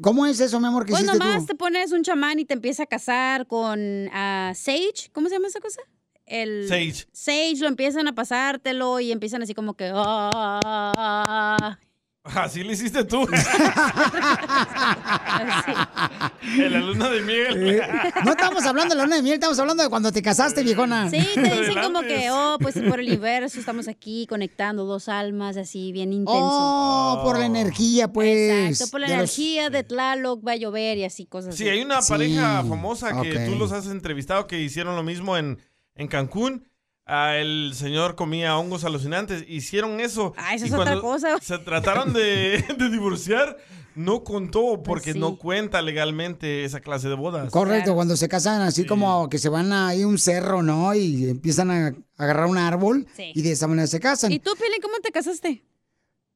¿Cómo 0.00 0.24
es 0.26 0.38
eso, 0.40 0.60
mi 0.60 0.66
amor, 0.66 0.84
que 0.84 0.92
Pues 0.92 1.02
hiciste 1.02 1.18
nomás 1.18 1.40
tú? 1.40 1.46
te 1.46 1.54
pones 1.56 1.90
un 1.92 2.02
chamán 2.02 2.38
y 2.38 2.44
te 2.44 2.54
empieza 2.54 2.84
a 2.84 2.86
casar 2.86 3.46
con 3.46 4.08
ah, 4.12 4.52
Sage. 4.54 5.10
¿Cómo 5.12 5.28
se 5.28 5.34
llama 5.34 5.48
esa 5.48 5.60
cosa? 5.60 5.80
El 6.26 6.68
Sage. 6.68 7.06
Sage, 7.12 7.56
lo 7.58 7.66
empiezan 7.68 8.06
a 8.08 8.14
pasártelo 8.14 9.00
y 9.00 9.10
empiezan 9.12 9.42
así 9.42 9.52
como 9.54 9.74
que... 9.74 9.90
"Ah". 9.94 11.78
Así 12.24 12.64
le 12.64 12.72
hiciste 12.72 13.04
tú. 13.04 13.28
en 16.58 16.72
la 16.72 16.78
luna 16.80 17.10
de 17.10 17.20
miel. 17.20 17.68
Eh, 17.68 17.82
no 18.24 18.30
estamos 18.30 18.64
hablando 18.64 18.94
de 18.94 18.98
la 18.98 19.04
luna 19.04 19.16
de 19.16 19.22
miel, 19.22 19.34
estamos 19.34 19.58
hablando 19.58 19.82
de 19.82 19.90
cuando 19.90 20.10
te 20.10 20.22
casaste, 20.22 20.62
viejona. 20.62 21.10
Sí, 21.10 21.18
te 21.34 21.42
dicen 21.42 21.82
como 21.82 22.00
que, 22.00 22.30
oh, 22.30 22.56
pues 22.60 22.78
por 22.88 22.98
el 23.00 23.08
universo 23.08 23.60
estamos 23.60 23.88
aquí 23.88 24.26
conectando 24.26 24.86
dos 24.86 25.10
almas 25.10 25.58
así 25.58 25.92
bien 25.92 26.14
intenso. 26.14 26.40
Oh, 26.42 27.20
por 27.24 27.38
la 27.38 27.44
energía, 27.44 28.08
pues. 28.08 28.70
Exacto, 28.70 28.90
por 28.92 29.00
la 29.00 29.06
de 29.08 29.12
los- 29.18 29.38
energía 29.38 29.68
de 29.68 29.82
Tlaloc 29.84 30.46
va 30.46 30.52
a 30.52 30.56
llover 30.56 30.96
y 30.96 31.04
así 31.04 31.26
cosas 31.26 31.54
Sí, 31.54 31.64
así. 31.64 31.72
hay 31.78 31.82
una 31.84 32.00
pareja 32.00 32.64
famosa 32.64 33.20
que 33.20 33.36
ok. 33.36 33.44
tú 33.52 33.56
los 33.58 33.70
has 33.72 33.86
entrevistado 33.86 34.46
que 34.46 34.58
hicieron 34.60 34.96
lo 34.96 35.02
mismo 35.02 35.36
en, 35.36 35.58
en 35.94 36.08
Cancún. 36.08 36.66
Ah, 37.06 37.36
el 37.36 37.72
señor 37.74 38.14
comía 38.14 38.56
hongos 38.56 38.84
alucinantes. 38.84 39.44
Hicieron 39.48 40.00
eso. 40.00 40.32
Ah, 40.36 40.54
esa 40.54 40.64
y 40.64 40.68
es 40.68 40.74
otra 40.74 40.84
cuando 41.00 41.02
cosa. 41.02 41.36
Se 41.42 41.58
trataron 41.58 42.12
de, 42.12 42.64
de 42.78 42.88
divorciar. 42.90 43.56
No 43.94 44.24
contó 44.24 44.82
porque 44.82 45.04
Pues 45.04 45.14
sí. 45.14 45.20
no 45.20 45.36
cuenta 45.36 45.80
legalmente 45.80 46.64
esa 46.64 46.80
clase 46.80 47.08
de 47.08 47.14
bodas. 47.14 47.52
Correcto, 47.52 47.94
cuando 47.94 48.16
se 48.16 48.28
casan 48.28 48.60
así 48.62 48.84
como 48.86 49.28
que 49.28 49.38
se 49.38 49.48
van 49.48 49.72
ahí 49.72 50.02
a 50.02 50.06
un 50.08 50.18
cerro, 50.18 50.64
¿no? 50.64 50.92
Y 50.94 51.28
empiezan 51.30 51.70
a 51.70 51.94
agarrar 52.16 52.46
un 52.46 52.58
árbol 52.58 53.06
Sí. 53.14 53.30
y 53.32 53.42
de 53.42 53.52
esa 53.52 53.68
manera 53.68 53.86
se 53.86 54.00
casan. 54.00 54.32
¿Y 54.32 54.40
tú, 54.40 54.50
Pili, 54.56 54.80
cómo 54.82 54.94
te 55.00 55.12
casaste? 55.12 55.62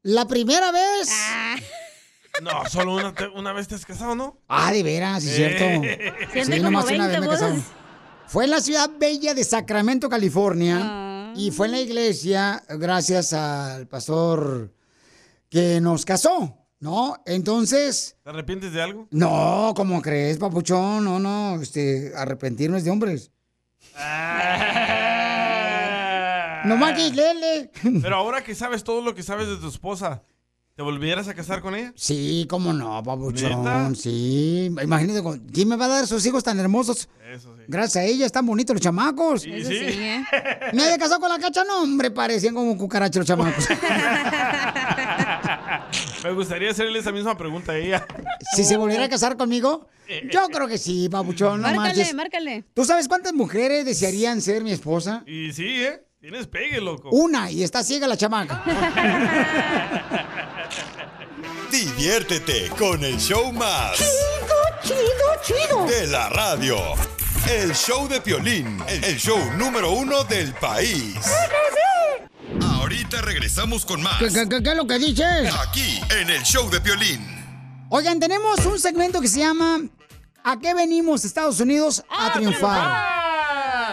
La 0.02 0.26
primera 0.28 0.70
vez. 0.70 1.10
No, 2.40 2.64
solo 2.68 2.94
una, 2.94 3.12
te- 3.12 3.26
una 3.26 3.52
vez 3.52 3.66
te 3.66 3.74
has 3.74 3.84
casado, 3.84 4.14
¿no? 4.14 4.38
Ah, 4.46 4.70
de 4.70 4.84
veras, 4.84 5.24
sí, 5.24 5.30
es 5.30 5.38
Eh. 5.38 5.56
cierto. 5.58 6.32
Siente 6.32 6.52
Sí, 6.56 6.62
como 6.62 6.70
nomás 6.70 6.84
una 6.84 7.08
20 7.08 7.08
vez 7.08 7.20
me 7.20 7.26
he 7.26 7.28
casado. 7.30 7.50
bodas. 7.54 7.66
Fue 8.28 8.44
en 8.44 8.50
la 8.50 8.60
ciudad 8.60 8.90
bella 8.98 9.32
de 9.32 9.42
Sacramento, 9.42 10.08
California. 10.08 10.78
Ah. 10.82 11.32
Y 11.34 11.50
fue 11.50 11.66
en 11.66 11.72
la 11.72 11.80
iglesia, 11.80 12.62
gracias 12.68 13.32
al 13.32 13.86
pastor 13.86 14.72
que 15.48 15.80
nos 15.80 16.04
casó, 16.04 16.58
¿no? 16.80 17.16
Entonces, 17.24 18.16
¿Te 18.22 18.30
arrepientes 18.30 18.72
de 18.72 18.82
algo? 18.82 19.08
no, 19.10 19.72
¿cómo 19.74 20.02
crees, 20.02 20.36
papuchón? 20.36 21.04
No, 21.04 21.18
no, 21.18 21.60
este, 21.62 22.12
arrepentirnos 22.16 22.84
de 22.84 22.90
hombres. 22.90 23.30
No 26.64 26.76
más 26.76 26.92
que 26.94 27.10
lele. 27.10 27.70
Pero 28.02 28.16
ahora 28.16 28.44
que 28.44 28.54
sabes 28.54 28.84
todo 28.84 29.00
lo 29.00 29.14
que 29.14 29.22
sabes 29.22 29.48
de 29.48 29.56
tu 29.56 29.68
esposa, 29.68 30.22
¿te 30.78 30.84
volvieras 30.84 31.26
a 31.26 31.34
casar 31.34 31.60
con 31.60 31.74
ella? 31.74 31.92
Sí, 31.96 32.46
cómo 32.48 32.72
no, 32.72 33.02
papuchón. 33.02 33.64
¿Neta? 33.64 33.92
Sí, 33.96 34.70
imagínate, 34.80 35.20
¿quién 35.52 35.66
me 35.66 35.74
va 35.74 35.86
a 35.86 35.88
dar 35.88 36.04
esos 36.04 36.24
hijos 36.24 36.44
tan 36.44 36.60
hermosos? 36.60 37.08
Eso 37.28 37.52
sí. 37.56 37.64
Gracias 37.66 37.96
a 37.96 38.06
ella, 38.06 38.24
están 38.24 38.46
bonitos 38.46 38.74
los 38.74 38.80
chamacos. 38.80 39.44
Eso 39.44 39.70
sí, 39.70 39.76
¿eh? 39.76 40.24
Me 40.72 40.84
había 40.84 40.96
casado 40.96 41.18
con 41.18 41.30
la 41.30 41.40
cacha, 41.40 41.64
no, 41.64 41.82
hombre, 41.82 42.12
parecían 42.12 42.54
como 42.54 42.78
cucarachas 42.78 43.16
los 43.16 43.26
chamacos. 43.26 43.66
Me 46.22 46.32
gustaría 46.32 46.70
hacerle 46.70 47.00
esa 47.00 47.10
misma 47.10 47.36
pregunta 47.36 47.72
a 47.72 47.76
ella. 47.76 48.06
si 48.54 48.62
se 48.62 48.76
volviera 48.76 49.06
a 49.06 49.08
casar 49.08 49.36
conmigo, 49.36 49.88
yo 50.30 50.46
creo 50.46 50.68
que 50.68 50.78
sí, 50.78 51.08
papuchón, 51.08 51.60
no 51.60 51.74
márcale, 51.74 52.14
márcale. 52.14 52.64
¿Tú 52.72 52.84
sabes 52.84 53.08
cuántas 53.08 53.32
mujeres 53.32 53.84
desearían 53.84 54.40
ser 54.40 54.62
mi 54.62 54.70
esposa? 54.70 55.24
Y 55.26 55.52
sí, 55.52 55.82
¿eh? 55.82 56.04
Tienes 56.20 56.48
pegue, 56.48 56.80
loco. 56.80 57.10
Una, 57.10 57.48
y 57.50 57.62
está 57.62 57.84
ciega 57.84 58.08
la 58.08 58.16
chamaca. 58.16 58.64
Diviértete 61.70 62.70
con 62.76 63.04
el 63.04 63.16
show 63.18 63.52
más. 63.52 63.96
Chido, 63.96 64.56
chido, 64.82 64.98
chido. 65.44 65.86
De 65.86 66.08
la 66.08 66.28
radio. 66.30 66.76
El 67.48 67.72
show 67.72 68.08
de 68.08 68.20
Piolín. 68.20 68.82
El 68.88 69.16
show 69.16 69.38
número 69.56 69.92
uno 69.92 70.24
del 70.24 70.52
país. 70.54 71.14
Ahorita 72.62 73.20
regresamos 73.22 73.86
con 73.86 74.02
más. 74.02 74.18
¿Qué, 74.18 74.26
qué- 74.32 74.48
qué- 74.48 74.60
qué 74.62 74.70
es 74.70 74.76
lo 74.76 74.86
que 74.88 74.98
dices? 74.98 75.54
Aquí, 75.68 76.00
en 76.18 76.30
el 76.30 76.42
show 76.42 76.68
de 76.68 76.80
Piolín. 76.80 77.86
Oigan, 77.90 78.18
tenemos 78.18 78.66
un 78.66 78.80
segmento 78.80 79.20
que 79.20 79.28
se 79.28 79.38
llama 79.38 79.78
¿A 80.42 80.58
qué 80.58 80.74
venimos 80.74 81.24
Estados 81.24 81.60
Unidos 81.60 82.02
a, 82.10 82.32
triunfar? 82.32 83.17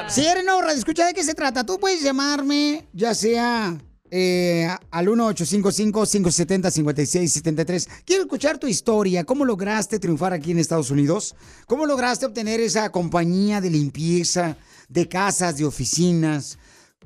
Si 0.07 0.23
eres 0.25 0.45
radio, 0.45 0.69
escucha 0.69 1.07
de 1.07 1.13
qué 1.13 1.23
se 1.23 1.33
trata. 1.33 1.65
Tú 1.65 1.79
puedes 1.79 2.01
llamarme, 2.01 2.87
ya 2.93 3.15
sea 3.15 3.75
eh, 4.11 4.69
al 4.91 5.07
1-855-570-5673. 5.07 7.87
Quiero 8.05 8.21
escuchar 8.23 8.59
tu 8.59 8.67
historia. 8.67 9.23
¿Cómo 9.23 9.45
lograste 9.45 9.97
triunfar 9.99 10.31
aquí 10.31 10.51
en 10.51 10.59
Estados 10.59 10.91
Unidos? 10.91 11.35
¿Cómo 11.67 11.87
lograste 11.87 12.27
obtener 12.27 12.59
esa 12.59 12.91
compañía 12.91 13.61
de 13.61 13.71
limpieza, 13.71 14.57
de 14.89 15.09
casas, 15.09 15.57
de 15.57 15.65
oficinas? 15.65 16.59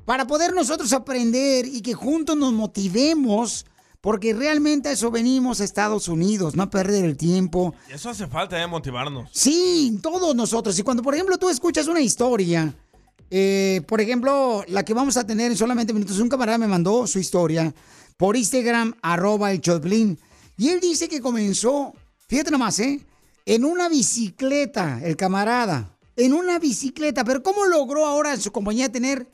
Para 0.04 0.26
poder 0.26 0.52
nosotros 0.52 0.92
aprender 0.92 1.64
y 1.66 1.80
que 1.80 1.94
juntos 1.94 2.36
nos 2.36 2.52
motivemos, 2.52 3.64
porque 4.00 4.34
realmente 4.34 4.90
a 4.90 4.92
eso 4.92 5.10
venimos 5.10 5.60
a 5.60 5.64
Estados 5.64 6.06
Unidos, 6.06 6.54
no 6.54 6.64
a 6.64 6.70
perder 6.70 7.06
el 7.06 7.16
tiempo. 7.16 7.74
Eso 7.88 8.10
hace 8.10 8.26
falta, 8.26 8.62
¿eh? 8.62 8.66
Motivarnos. 8.66 9.30
Sí, 9.32 9.98
todos 10.02 10.36
nosotros. 10.36 10.78
Y 10.78 10.82
cuando, 10.82 11.02
por 11.02 11.14
ejemplo, 11.14 11.38
tú 11.38 11.48
escuchas 11.48 11.88
una 11.88 12.00
historia, 12.00 12.74
eh, 13.30 13.82
por 13.86 14.00
ejemplo, 14.00 14.64
la 14.68 14.84
que 14.84 14.92
vamos 14.92 15.16
a 15.16 15.26
tener 15.26 15.50
en 15.50 15.56
solamente 15.56 15.92
minutos, 15.92 16.18
un 16.18 16.28
camarada 16.28 16.58
me 16.58 16.66
mandó 16.66 17.06
su 17.06 17.18
historia 17.18 17.72
por 18.16 18.36
Instagram, 18.36 18.94
arroba 19.02 19.52
el 19.52 19.60
Choplin, 19.60 20.18
y 20.56 20.68
él 20.68 20.80
dice 20.80 21.08
que 21.08 21.20
comenzó, 21.20 21.94
fíjate 22.28 22.50
nomás, 22.50 22.78
¿eh? 22.80 23.00
En 23.46 23.64
una 23.64 23.88
bicicleta, 23.88 25.00
el 25.02 25.16
camarada, 25.16 25.96
en 26.16 26.34
una 26.34 26.58
bicicleta, 26.58 27.24
pero 27.24 27.42
¿cómo 27.42 27.64
logró 27.64 28.04
ahora 28.04 28.34
en 28.34 28.40
su 28.40 28.52
compañía 28.52 28.92
tener 28.92 29.26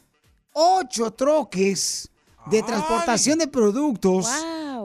ocho 0.52 1.10
troques 1.12 2.08
de 2.50 2.62
transportación 2.62 3.38
de 3.38 3.48
productos? 3.48 4.28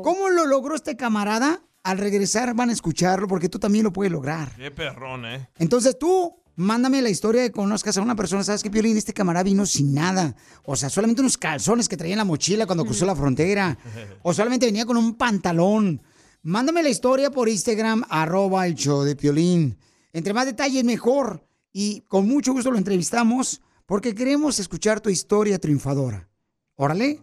¿Cómo 0.04 0.30
lo 0.30 0.46
logró 0.48 0.76
este 0.76 0.96
camarada? 0.96 1.62
Al 1.84 1.98
regresar 1.98 2.54
van 2.54 2.70
a 2.70 2.74
escucharlo 2.74 3.28
porque 3.28 3.50
tú 3.50 3.60
también 3.60 3.84
lo 3.84 3.94
puedes 3.94 4.12
lograr. 4.12 4.52
Qué 4.56 4.72
perrón, 4.72 5.26
¿eh? 5.26 5.50
Entonces 5.58 5.98
tú, 5.98 6.41
mándame 6.56 7.02
la 7.02 7.10
historia 7.10 7.42
de 7.42 7.50
que 7.50 7.56
conozcas 7.56 7.98
a 7.98 8.02
una 8.02 8.16
persona. 8.16 8.44
¿Sabes 8.44 8.64
qué, 8.64 8.70
Piolín? 8.70 8.98
Este 8.98 9.14
camarada 9.14 9.44
vino 9.44 9.66
sin 9.66 9.94
nada. 9.94 10.36
O 10.64 10.76
sea, 10.76 10.90
solamente 10.90 11.22
unos 11.22 11.38
calzones 11.38 11.88
que 11.90 11.98
traía 11.98 12.14
en 12.14 12.20
la 12.20 12.26
mochila 12.26 12.66
cuando 12.66 12.86
cruzó 12.86 13.06
la 13.06 13.16
frontera. 13.16 13.78
O 14.24 14.34
solamente 14.34 14.66
venía 14.66 14.86
con 14.86 14.98
un 14.98 15.16
pantalón. 15.16 16.02
Mándame 16.44 16.82
la 16.84 16.90
historia 16.90 17.30
por 17.30 17.50
Instagram, 17.50 18.04
arroba 18.10 18.66
el 18.66 18.76
show 18.76 19.04
de 19.04 19.16
Piolín. 19.16 19.78
Entre 20.14 20.34
más 20.34 20.46
detalles, 20.46 20.84
mejor. 20.84 21.46
Y 21.72 22.02
con 22.02 22.28
mucho 22.28 22.52
gusto 22.52 22.72
lo 22.72 22.78
entrevistamos 22.78 23.62
porque 23.86 24.16
queremos 24.16 24.60
escuchar 24.60 25.02
tu 25.02 25.10
historia 25.10 25.60
triunfadora. 25.60 26.28
Órale. 26.76 27.20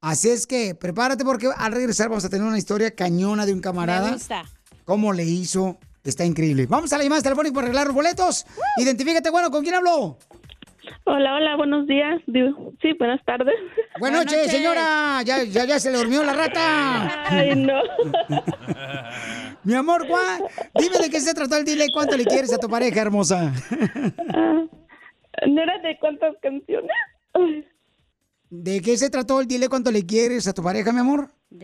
Así 0.00 0.28
es 0.28 0.46
que 0.46 0.74
prepárate 0.74 1.24
porque 1.24 1.48
al 1.56 1.72
regresar 1.72 2.08
vamos 2.08 2.24
a 2.24 2.28
tener 2.28 2.46
una 2.46 2.58
historia 2.58 2.94
cañona 2.94 3.46
de 3.46 3.52
un 3.52 3.60
camarada. 3.60 4.08
Me 4.08 4.16
gusta. 4.16 4.44
¿Cómo 4.84 5.12
le 5.12 5.24
hizo? 5.24 5.78
Está 6.04 6.24
increíble. 6.24 6.66
Vamos 6.68 6.92
a 6.92 6.98
la 6.98 7.04
llamada 7.04 7.22
telefónica 7.22 7.54
para 7.54 7.66
arreglar 7.66 7.86
los 7.86 7.94
boletos. 7.94 8.44
Identifícate, 8.78 9.30
bueno, 9.30 9.50
¿con 9.50 9.62
quién 9.62 9.76
hablo? 9.76 10.18
Hola, 11.04 11.34
hola, 11.34 11.56
buenos 11.56 11.86
días. 11.86 12.20
Sí, 12.26 12.92
buenas 12.98 13.24
tardes. 13.24 13.54
Buenas 14.00 14.24
noches, 14.24 14.50
señora. 14.50 15.22
Ya, 15.24 15.44
ya, 15.44 15.64
ya 15.64 15.78
se 15.78 15.92
le 15.92 15.98
durmió 15.98 16.24
la 16.24 16.32
rata. 16.32 17.24
Ay, 17.28 17.54
no. 17.54 17.80
Mi 19.64 19.74
amor, 19.74 20.08
Juan, 20.08 20.42
dime 20.74 20.98
de 20.98 21.08
qué 21.08 21.20
se 21.20 21.34
trató 21.34 21.56
el 21.56 21.64
dile 21.64 21.86
y 21.86 21.92
cuánto 21.92 22.16
le 22.16 22.24
quieres 22.24 22.52
a 22.52 22.58
tu 22.58 22.68
pareja 22.68 23.00
hermosa. 23.00 23.52
Ah, 24.34 24.64
¿No 25.46 25.62
era 25.62 25.78
de 25.78 25.98
cuántas 26.00 26.34
canciones? 26.42 26.90
¿De 28.50 28.80
qué 28.80 28.96
se 28.96 29.08
trató 29.08 29.40
el 29.40 29.46
dile 29.46 29.68
cuánto 29.68 29.92
le 29.92 30.04
quieres 30.04 30.48
a 30.48 30.52
tu 30.52 30.62
pareja, 30.62 30.92
mi 30.92 30.98
amor? 30.98 31.28
Ah, 31.30 31.56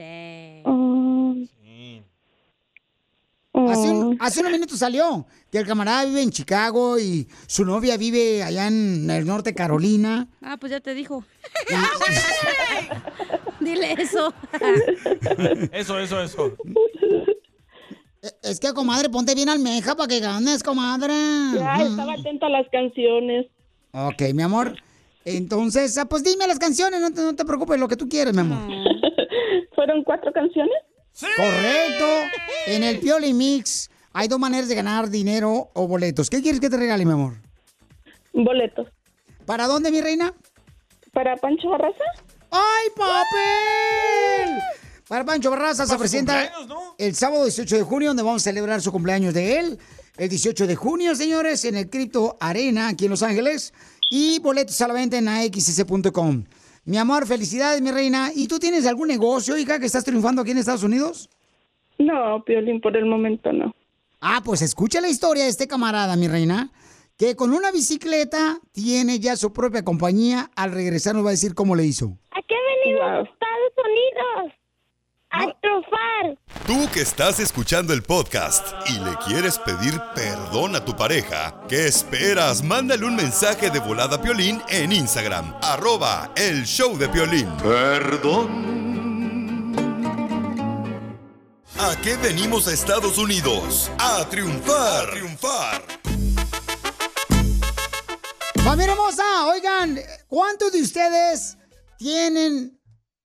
Hace, 3.68 3.90
un- 3.90 4.16
hace 4.20 4.40
unos 4.40 4.52
minutos 4.52 4.78
salió 4.78 5.26
que 5.51 5.59
el 5.59 5.66
camarada 5.66 6.05
vive 6.05 6.22
en 6.22 6.30
Chicago 6.30 6.98
y 6.98 7.26
su 7.47 7.64
novia 7.64 7.97
vive 7.97 8.43
allá 8.43 8.66
en 8.68 9.09
el 9.10 9.26
norte 9.26 9.51
de 9.51 9.55
Carolina. 9.56 10.28
Ah, 10.43 10.56
pues 10.59 10.70
ya 10.70 10.80
te 10.80 10.94
dijo. 10.94 11.24
Dile 13.60 13.93
eso. 13.98 14.32
Eso, 15.72 15.98
eso, 15.98 16.22
eso. 16.22 16.56
Es 18.43 18.60
que, 18.60 18.72
comadre, 18.72 19.09
ponte 19.09 19.35
bien 19.35 19.48
almeja 19.48 19.94
para 19.97 20.09
que 20.09 20.20
ganes, 20.20 20.62
comadre. 20.62 21.12
Ya, 21.55 21.76
estaba 21.82 22.14
atenta 22.14 22.47
a 22.47 22.51
las 22.51 22.66
canciones. 22.70 23.47
Ok, 23.93 24.22
mi 24.35 24.43
amor. 24.43 24.74
Entonces, 25.24 25.97
ah, 25.98 26.06
pues 26.06 26.24
dime 26.24 26.47
las 26.47 26.59
canciones, 26.59 27.01
no 27.01 27.12
te, 27.12 27.20
no 27.20 27.35
te 27.35 27.44
preocupes, 27.44 27.78
lo 27.78 27.89
que 27.89 27.97
tú 27.97 28.09
quieres, 28.09 28.35
mi 28.35 28.40
amor. 28.40 28.59
¿Fueron 29.74 30.02
cuatro 30.05 30.32
canciones? 30.32 30.74
Correcto. 31.20 32.07
En 32.66 32.85
el 32.85 33.01
Pioli 33.01 33.32
Mix 33.32 33.90
hay 34.12 34.28
dos 34.28 34.39
maneras 34.39 34.69
de 34.69 34.74
ganar 34.74 35.09
dinero 35.11 35.70
o 35.74 35.86
boletos. 35.89 36.31
¿Qué 36.31 36.43
quieres 36.43 36.61
que 36.61 36.70
te 36.70 36.77
regale, 36.77 37.05
mi 37.05 37.12
amor? 37.12 37.35
Boletos. 38.32 38.89
¿Para 39.47 39.66
dónde, 39.66 39.90
mi 39.90 40.01
reina? 40.01 40.35
¿Para 41.12 41.36
Pancho 41.36 41.70
Barraza? 41.70 42.05
¡Ay, 42.51 42.89
papel! 42.97 44.59
Para 45.09 45.24
Pancho 45.24 45.51
Barraza 45.51 45.86
se 45.86 45.97
presenta 45.97 46.53
el 46.99 47.15
sábado 47.15 47.45
18 47.45 47.77
de 47.77 47.82
junio, 47.82 48.09
donde 48.09 48.23
vamos 48.23 48.43
a 48.43 48.45
celebrar 48.45 48.81
su 48.82 48.93
cumpleaños 48.93 49.32
de 49.35 49.59
él. 49.59 49.78
El 50.16 50.28
18 50.28 50.66
de 50.66 50.77
junio, 50.77 51.15
señores, 51.15 51.65
en 51.65 51.77
el 51.77 51.89
Crypto 51.89 52.36
Arena, 52.40 52.89
aquí 52.89 53.07
en 53.07 53.11
Los 53.11 53.23
Ángeles. 53.23 53.73
Y 54.11 54.39
boletos 54.40 54.81
a 54.81 54.89
la 54.89 54.95
venta 54.95 55.16
en 55.16 55.28
axs.com. 55.28 56.45
Mi 56.89 56.97
amor, 56.97 57.27
felicidades, 57.27 57.82
mi 57.82 57.90
reina. 57.90 58.31
¿Y 58.35 58.48
tú 58.48 58.59
tienes 58.59 58.86
algún 58.86 59.09
negocio, 59.09 59.59
hija, 59.59 59.78
que 59.78 59.85
estás 59.85 60.05
triunfando 60.05 60.40
aquí 60.40 60.52
en 60.52 60.56
Estados 60.56 60.85
Unidos? 60.85 61.28
No, 61.98 62.43
Piolín, 62.47 62.81
por 62.81 62.97
el 62.97 63.05
momento 63.05 63.52
no. 63.52 63.74
Ah, 64.23 64.40
pues 64.43 64.62
escucha 64.62 65.02
la 65.02 65.10
historia 65.10 65.44
de 65.44 65.51
este 65.51 65.69
camarada, 65.69 66.16
mi 66.16 66.28
reina, 66.28 66.70
que 67.19 67.36
con 67.36 67.52
una 67.52 67.70
bicicleta 67.73 68.56
tiene 68.73 69.19
ya 69.19 69.36
su 69.36 69.52
propia 69.52 69.85
compañía. 69.85 70.51
Al 70.56 70.73
regresar 70.73 71.15
nos 71.15 71.27
va 71.27 71.28
a 71.28 71.32
decir 71.32 71.55
cómo 71.55 71.77
le 71.77 71.85
hizo. 71.85 72.16
¿A 72.31 72.40
qué 72.40 72.55
venimos 72.82 73.02
a 73.02 73.20
Estados 73.20 73.74
Unidos? 73.85 74.57
A 75.31 75.45
triunfar. 75.61 76.39
Tú 76.67 76.89
que 76.93 77.03
estás 77.03 77.39
escuchando 77.39 77.93
el 77.93 78.03
podcast 78.03 78.67
y 78.89 78.99
le 78.99 79.15
quieres 79.27 79.59
pedir 79.59 80.01
perdón 80.15 80.75
a 80.75 80.85
tu 80.85 80.97
pareja, 80.97 81.63
¿qué 81.69 81.87
esperas? 81.87 82.63
Mándale 82.63 83.05
un 83.05 83.15
mensaje 83.15 83.71
de 83.71 83.79
volada 83.79 84.17
a 84.17 84.23
Piolín 84.23 84.63
en 84.69 84.91
Instagram, 84.91 85.55
arroba 85.63 86.31
el 86.35 86.65
show 86.65 86.97
de 86.97 87.09
Piolín. 87.09 87.49
Perdón. 87.59 88.79
¿A 91.79 91.95
qué 92.03 92.17
venimos 92.17 92.67
a 92.67 92.73
Estados 92.73 93.19
Unidos? 93.19 93.91
A 93.99 94.25
triunfar. 94.29 95.09
A 95.09 95.11
triunfar. 95.11 95.83
Familia 98.65 98.93
hermosa, 98.93 99.47
oigan, 99.47 99.99
¿cuántos 100.27 100.73
de 100.73 100.83
ustedes 100.83 101.57
tienen 101.99 102.78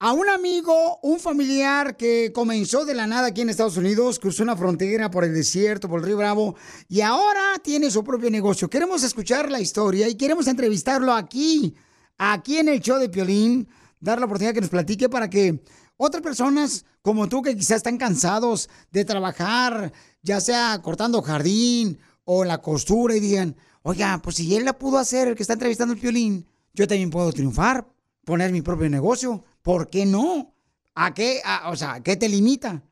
a 0.03 0.11
un 0.11 0.27
amigo, 0.27 0.99
un 1.01 1.17
familiar 1.17 1.95
que 1.95 2.33
comenzó 2.33 2.83
de 2.83 2.93
la 2.93 3.07
nada 3.07 3.27
aquí 3.27 3.39
en 3.39 3.47
Estados 3.47 3.77
Unidos, 3.77 4.19
cruzó 4.19 4.43
una 4.43 4.57
frontera 4.57 5.09
por 5.09 5.23
el 5.23 5.33
desierto, 5.33 5.87
por 5.87 6.01
el 6.01 6.05
río 6.05 6.17
Bravo, 6.17 6.57
y 6.89 6.99
ahora 6.99 7.53
tiene 7.63 7.89
su 7.89 8.03
propio 8.03 8.29
negocio? 8.29 8.69
Queremos 8.69 9.01
escuchar 9.03 9.49
la 9.49 9.61
historia 9.61 10.09
y 10.09 10.15
queremos 10.15 10.47
entrevistarlo 10.47 11.13
aquí, 11.13 11.73
aquí 12.17 12.57
en 12.57 12.67
el 12.67 12.81
show 12.81 12.99
de 12.99 13.07
Piolín, 13.07 13.65
dar 14.01 14.19
la 14.19 14.25
oportunidad 14.25 14.53
que 14.53 14.59
nos 14.59 14.69
platique 14.69 15.07
para 15.07 15.29
que 15.29 15.63
otras 15.95 16.21
personas 16.21 16.83
como 17.01 17.29
tú 17.29 17.41
que 17.41 17.55
quizás 17.55 17.77
están 17.77 17.97
cansados 17.97 18.69
de 18.91 19.05
trabajar, 19.05 19.93
ya 20.21 20.41
sea 20.41 20.81
cortando 20.83 21.21
jardín 21.21 21.97
o 22.25 22.43
la 22.43 22.57
costura 22.57 23.15
y 23.15 23.21
digan, 23.21 23.55
oiga, 23.83 24.19
pues 24.21 24.35
si 24.35 24.53
él 24.53 24.65
la 24.65 24.77
pudo 24.77 24.97
hacer, 24.97 25.29
el 25.29 25.35
que 25.35 25.43
está 25.43 25.53
entrevistando 25.53 25.93
el 25.93 26.01
violín, 26.01 26.45
yo 26.73 26.89
también 26.89 27.09
puedo 27.09 27.31
triunfar, 27.31 27.87
poner 28.25 28.51
mi 28.51 28.61
propio 28.61 28.89
negocio. 28.89 29.45
¿Por 29.63 29.89
qué 29.89 30.05
no? 30.05 30.53
¿A 30.93 31.13
qué? 31.13 31.41
a- 31.43 31.71
o 31.71 31.75
sea, 31.75 32.01
¿qué 32.03 32.15
te 32.15 32.29
limita? 32.29 32.83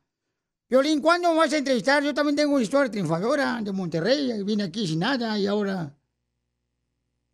Violín, 0.70 1.02
¿cuándo 1.02 1.30
me 1.32 1.38
vas 1.38 1.52
a 1.54 1.58
entrevistar? 1.58 2.02
Yo 2.02 2.14
también 2.14 2.38
tengo 2.38 2.54
una 2.54 2.64
historia 2.64 2.90
triunfadora 2.90 3.60
de 3.62 3.72
Monterrey. 3.74 4.42
Vine 4.44 4.64
aquí 4.64 4.88
sin 4.88 5.00
nada 5.00 5.38
y 5.38 5.46
ahora... 5.46 5.94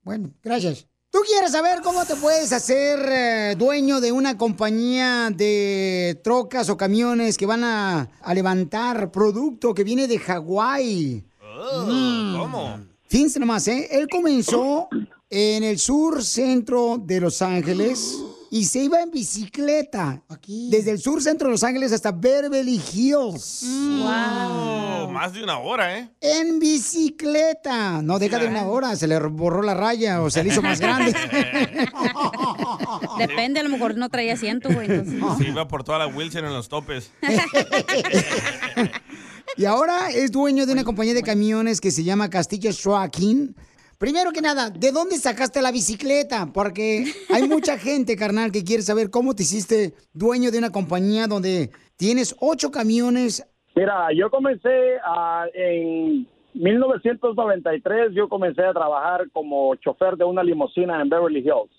Bueno, 0.01 0.31
gracias. 0.43 0.88
¿Tú 1.11 1.19
quieres 1.26 1.51
saber 1.51 1.81
cómo 1.84 2.03
te 2.05 2.15
puedes 2.15 2.51
hacer 2.51 2.99
eh, 3.09 3.55
dueño 3.57 4.01
de 4.01 4.11
una 4.11 4.38
compañía 4.38 5.30
de 5.30 6.19
trocas 6.23 6.69
o 6.69 6.77
camiones 6.77 7.38
que 7.38 7.45
van 7.45 7.64
a, 7.64 8.09
a 8.22 8.34
levantar 8.34 9.11
producto 9.11 9.73
que 9.73 9.84
viene 9.84 10.07
de 10.07 10.18
Hawái? 10.18 11.23
Mm. 11.88 12.38
¿Cómo? 12.39 12.80
Fíjense 13.07 13.39
nomás, 13.39 13.68
¿eh? 13.68 13.88
Él 13.91 14.07
comenzó 14.09 14.89
en 15.30 15.64
el 15.64 15.77
sur 15.77 16.23
centro 16.23 16.97
de 16.97 17.22
Los 17.22 17.41
Ángeles 17.41 18.18
y 18.52 18.65
se 18.65 18.80
iba 18.80 19.02
en 19.02 19.11
bicicleta. 19.11 20.22
Desde 20.48 20.91
el 20.91 20.99
sur 20.99 21.22
centro 21.22 21.48
de 21.48 21.52
Los 21.52 21.64
Ángeles 21.64 21.91
hasta 21.91 22.11
Beverly 22.11 22.82
Hills. 22.94 23.64
Oh, 23.65 25.10
más 25.11 25.34
de 25.34 25.44
una 25.44 25.60
hora, 25.60 25.98
¿eh? 25.98 26.10
En 26.22 26.60
bicicleta. 26.60 28.02
No, 28.02 28.19
deja 28.19 28.40
de 28.40 28.48
una 28.48 28.65
hora. 28.68 28.95
Se 28.95 29.07
le 29.07 29.19
borró 29.19 29.61
la 29.61 29.74
raya 29.74 30.22
o 30.22 30.30
se 30.30 30.44
le 30.44 30.49
hizo 30.49 30.61
más 30.61 30.80
grande. 30.80 31.14
Depende, 33.18 33.60
a 33.60 33.64
lo 33.64 33.69
mejor 33.69 33.98
no 33.98 34.10
traía 34.10 34.34
asiento, 34.34 34.69
güey. 34.72 34.90
entonces. 34.91 35.22
Se 35.38 35.49
iba 35.49 35.68
por 35.68 35.84
toda 35.84 35.99
la 35.99 36.07
Wilson 36.07 36.45
en 36.45 36.53
los 36.53 36.69
topes. 36.69 37.11
Y 39.56 39.65
ahora 39.65 40.11
es 40.11 40.32
dueño 40.32 40.68
de 40.68 40.74
una 40.74 40.84
compañía 40.84 41.15
de 41.15 41.24
camiones 41.24 41.82
que 41.82 41.90
se 41.90 42.03
llama 42.03 42.30
Castillo 42.30 42.72
Trucking. 42.76 43.56
Primero 43.98 44.32
que 44.32 44.41
nada, 44.41 44.69
¿de 44.69 44.91
dónde 44.91 45.15
sacaste 45.15 45.60
la 45.60 45.72
bicicleta? 45.72 46.48
Porque 46.53 47.06
hay 47.34 47.48
mucha 47.48 47.78
gente, 47.80 48.15
carnal, 48.15 48.52
que 48.52 48.64
quiere 48.64 48.84
saber 48.84 49.10
cómo 49.10 49.34
te 49.34 49.41
hiciste 49.41 49.94
dueño 50.14 50.52
de 50.52 50.60
una 50.60 50.72
compañía 50.72 51.26
donde 51.26 51.72
tienes 51.95 52.36
ocho 52.40 52.69
camiones. 52.69 53.44
Mira, 53.76 54.10
yo 54.14 54.30
comencé 54.30 54.99
en 55.56 56.28
1993, 56.53 58.14
yo 58.14 58.30
comencé 58.30 58.64
a 58.64 58.74
trabajar 58.74 59.32
como 59.32 59.74
chofer 59.76 60.15
de 60.15 60.26
una 60.26 60.44
limusina 60.44 61.02
en 61.02 61.10
Beverly 61.10 61.40
Hills. 61.40 61.72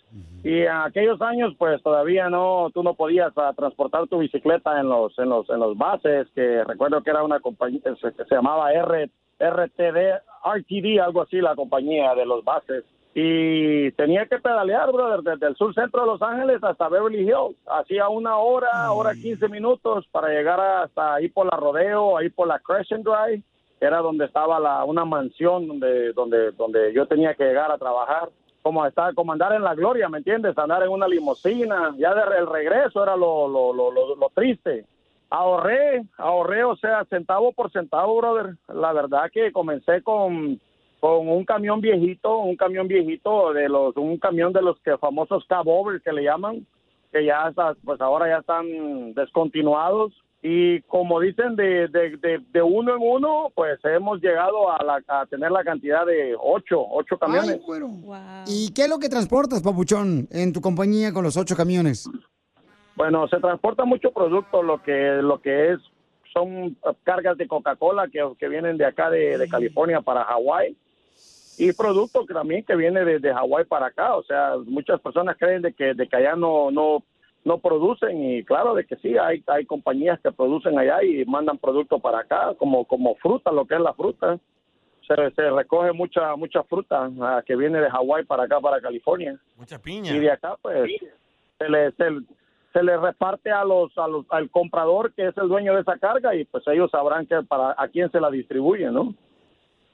Y 0.42 0.62
en 0.62 0.72
aquellos 0.72 1.20
años, 1.20 1.54
pues 1.56 1.80
todavía 1.82 2.28
no, 2.30 2.70
tú 2.74 2.82
no 2.82 2.94
podías 2.94 3.32
ah, 3.36 3.52
transportar 3.56 4.08
tu 4.08 4.18
bicicleta 4.18 4.80
en 4.80 4.88
los, 4.88 5.16
en 5.18 5.28
los, 5.28 5.48
en 5.50 5.60
los 5.60 5.76
bases, 5.78 6.26
que 6.34 6.64
recuerdo 6.64 7.02
que 7.02 7.10
era 7.10 7.22
una 7.22 7.38
compañía 7.38 7.80
que 7.84 7.94
se, 7.96 8.12
que 8.14 8.24
se 8.24 8.34
llamaba 8.34 8.72
R, 8.72 9.08
RTD, 9.38 10.20
RTD, 10.44 11.00
algo 11.00 11.22
así, 11.22 11.40
la 11.40 11.54
compañía 11.54 12.14
de 12.14 12.26
los 12.26 12.44
bases. 12.44 12.84
Y 13.14 13.90
tenía 13.92 14.26
que 14.26 14.38
pedalear, 14.38 14.92
brother, 14.92 15.22
desde 15.22 15.48
el 15.48 15.56
sur 15.56 15.74
centro 15.74 16.02
de 16.02 16.06
Los 16.06 16.22
Ángeles 16.22 16.62
hasta 16.62 16.88
Beverly 16.88 17.22
Hills. 17.22 17.56
Hacía 17.66 18.08
una 18.08 18.36
hora, 18.36 18.92
hora 18.92 19.12
15 19.12 19.48
minutos 19.48 20.06
para 20.12 20.28
llegar 20.28 20.60
hasta 20.60 21.14
ahí 21.14 21.28
por 21.28 21.46
la 21.46 21.56
Rodeo, 21.56 22.16
ahí 22.16 22.28
por 22.28 22.46
la 22.46 22.60
Crescent 22.60 23.04
Drive, 23.04 23.42
que 23.80 23.86
era 23.86 23.98
donde 23.98 24.26
estaba 24.26 24.60
la, 24.60 24.84
una 24.84 25.04
mansión 25.04 25.66
donde, 25.66 26.12
donde, 26.12 26.52
donde 26.52 26.92
yo 26.92 27.06
tenía 27.06 27.34
que 27.34 27.44
llegar 27.44 27.72
a 27.72 27.78
trabajar. 27.78 28.28
Como 28.62 28.84
estar, 28.84 29.14
como 29.14 29.32
andar 29.32 29.52
en 29.54 29.62
la 29.62 29.74
gloria, 29.74 30.08
¿me 30.08 30.18
entiendes? 30.18 30.58
Andar 30.58 30.82
en 30.82 30.90
una 30.90 31.08
limusina. 31.08 31.94
Ya 31.96 32.14
de, 32.14 32.38
el 32.38 32.46
regreso 32.46 33.02
era 33.02 33.16
lo, 33.16 33.48
lo, 33.48 33.72
lo, 33.72 33.90
lo, 33.90 34.14
lo 34.14 34.28
triste. 34.34 34.84
Ahorré, 35.30 36.04
ahorré, 36.16 36.64
o 36.64 36.76
sea, 36.76 37.04
centavo 37.10 37.52
por 37.52 37.70
centavo, 37.70 38.16
brother. 38.16 38.56
La 38.68 38.92
verdad 38.92 39.30
que 39.32 39.52
comencé 39.52 40.02
con, 40.02 40.58
con 41.00 41.28
un 41.28 41.44
camión 41.44 41.80
viejito, 41.80 42.38
un 42.38 42.56
camión 42.56 42.88
viejito 42.88 43.52
de 43.52 43.68
los, 43.68 43.94
un 43.96 44.16
camión 44.18 44.52
de 44.52 44.62
los 44.62 44.80
que 44.80 44.96
famosos 44.96 45.44
cab 45.46 45.68
over 45.68 46.00
que 46.00 46.12
le 46.12 46.24
llaman, 46.24 46.66
que 47.12 47.24
ya 47.26 47.48
está, 47.48 47.76
pues 47.84 48.00
ahora 48.00 48.28
ya 48.28 48.38
están 48.38 49.12
descontinuados. 49.14 50.12
Y 50.40 50.82
como 50.82 51.20
dicen, 51.20 51.56
de, 51.56 51.88
de, 51.88 52.16
de, 52.16 52.38
de 52.52 52.62
uno 52.62 52.94
en 52.94 53.02
uno, 53.02 53.50
pues 53.56 53.78
hemos 53.84 54.20
llegado 54.22 54.70
a, 54.70 54.82
la, 54.84 55.02
a 55.08 55.26
tener 55.26 55.50
la 55.50 55.64
cantidad 55.64 56.06
de 56.06 56.36
ocho, 56.40 56.80
ocho 56.90 57.18
camiones. 57.18 57.60
Ay. 58.12 58.44
¿Y 58.46 58.72
qué 58.72 58.82
es 58.82 58.88
lo 58.88 58.98
que 58.98 59.08
transportas, 59.08 59.62
papuchón, 59.62 60.28
en 60.30 60.52
tu 60.52 60.60
compañía 60.60 61.12
con 61.12 61.24
los 61.24 61.36
ocho 61.36 61.56
camiones? 61.56 62.08
Bueno, 62.98 63.28
se 63.28 63.38
transporta 63.38 63.84
mucho 63.84 64.10
producto, 64.10 64.60
lo 64.60 64.82
que 64.82 65.20
lo 65.22 65.40
que 65.40 65.70
es 65.70 65.78
son 66.32 66.76
cargas 67.04 67.38
de 67.38 67.46
Coca-Cola 67.46 68.08
que, 68.08 68.28
que 68.36 68.48
vienen 68.48 68.76
de 68.76 68.86
acá 68.86 69.08
de, 69.08 69.38
de 69.38 69.48
California 69.48 70.00
para 70.00 70.24
Hawái 70.24 70.76
y 71.58 71.72
producto 71.74 72.26
que 72.26 72.34
también 72.34 72.64
que 72.64 72.74
viene 72.74 73.04
desde 73.04 73.32
Hawái 73.32 73.66
para 73.66 73.86
acá. 73.86 74.16
O 74.16 74.24
sea, 74.24 74.56
muchas 74.66 75.00
personas 75.00 75.36
creen 75.38 75.62
de 75.62 75.72
que 75.74 75.94
de 75.94 76.08
que 76.08 76.16
allá 76.16 76.34
no 76.34 76.72
no 76.72 77.04
no 77.44 77.58
producen 77.58 78.20
y 78.20 78.42
claro 78.42 78.74
de 78.74 78.84
que 78.84 78.96
sí 78.96 79.16
hay 79.16 79.44
hay 79.46 79.64
compañías 79.64 80.18
que 80.18 80.32
producen 80.32 80.76
allá 80.76 81.00
y 81.04 81.24
mandan 81.24 81.56
producto 81.56 82.00
para 82.00 82.18
acá 82.18 82.54
como 82.58 82.84
como 82.84 83.14
fruta, 83.14 83.52
lo 83.52 83.64
que 83.64 83.76
es 83.76 83.80
la 83.80 83.94
fruta. 83.94 84.40
Se, 85.06 85.14
se 85.36 85.50
recoge 85.50 85.92
mucha 85.92 86.34
mucha 86.34 86.64
fruta 86.64 87.08
ah, 87.20 87.42
que 87.46 87.54
viene 87.54 87.80
de 87.80 87.90
Hawái 87.90 88.24
para 88.24 88.42
acá 88.42 88.60
para 88.60 88.80
California. 88.80 89.38
Mucha 89.56 89.78
piña. 89.78 90.12
Y 90.12 90.18
de 90.18 90.32
acá, 90.32 90.56
pues, 90.60 90.90
se 91.58 91.68
le, 91.68 91.92
se, 91.92 92.04
se 92.72 92.82
le 92.82 92.96
reparte 92.96 93.50
a 93.50 93.64
los, 93.64 93.96
a 93.96 94.06
los, 94.06 94.26
al 94.30 94.50
comprador 94.50 95.12
que 95.14 95.28
es 95.28 95.36
el 95.38 95.48
dueño 95.48 95.74
de 95.74 95.80
esa 95.80 95.98
carga 95.98 96.34
y 96.34 96.44
pues 96.44 96.64
ellos 96.66 96.90
sabrán 96.90 97.26
que 97.26 97.42
para 97.42 97.74
a 97.76 97.88
quién 97.88 98.10
se 98.10 98.20
la 98.20 98.30
distribuye, 98.30 98.90
¿no? 98.90 99.14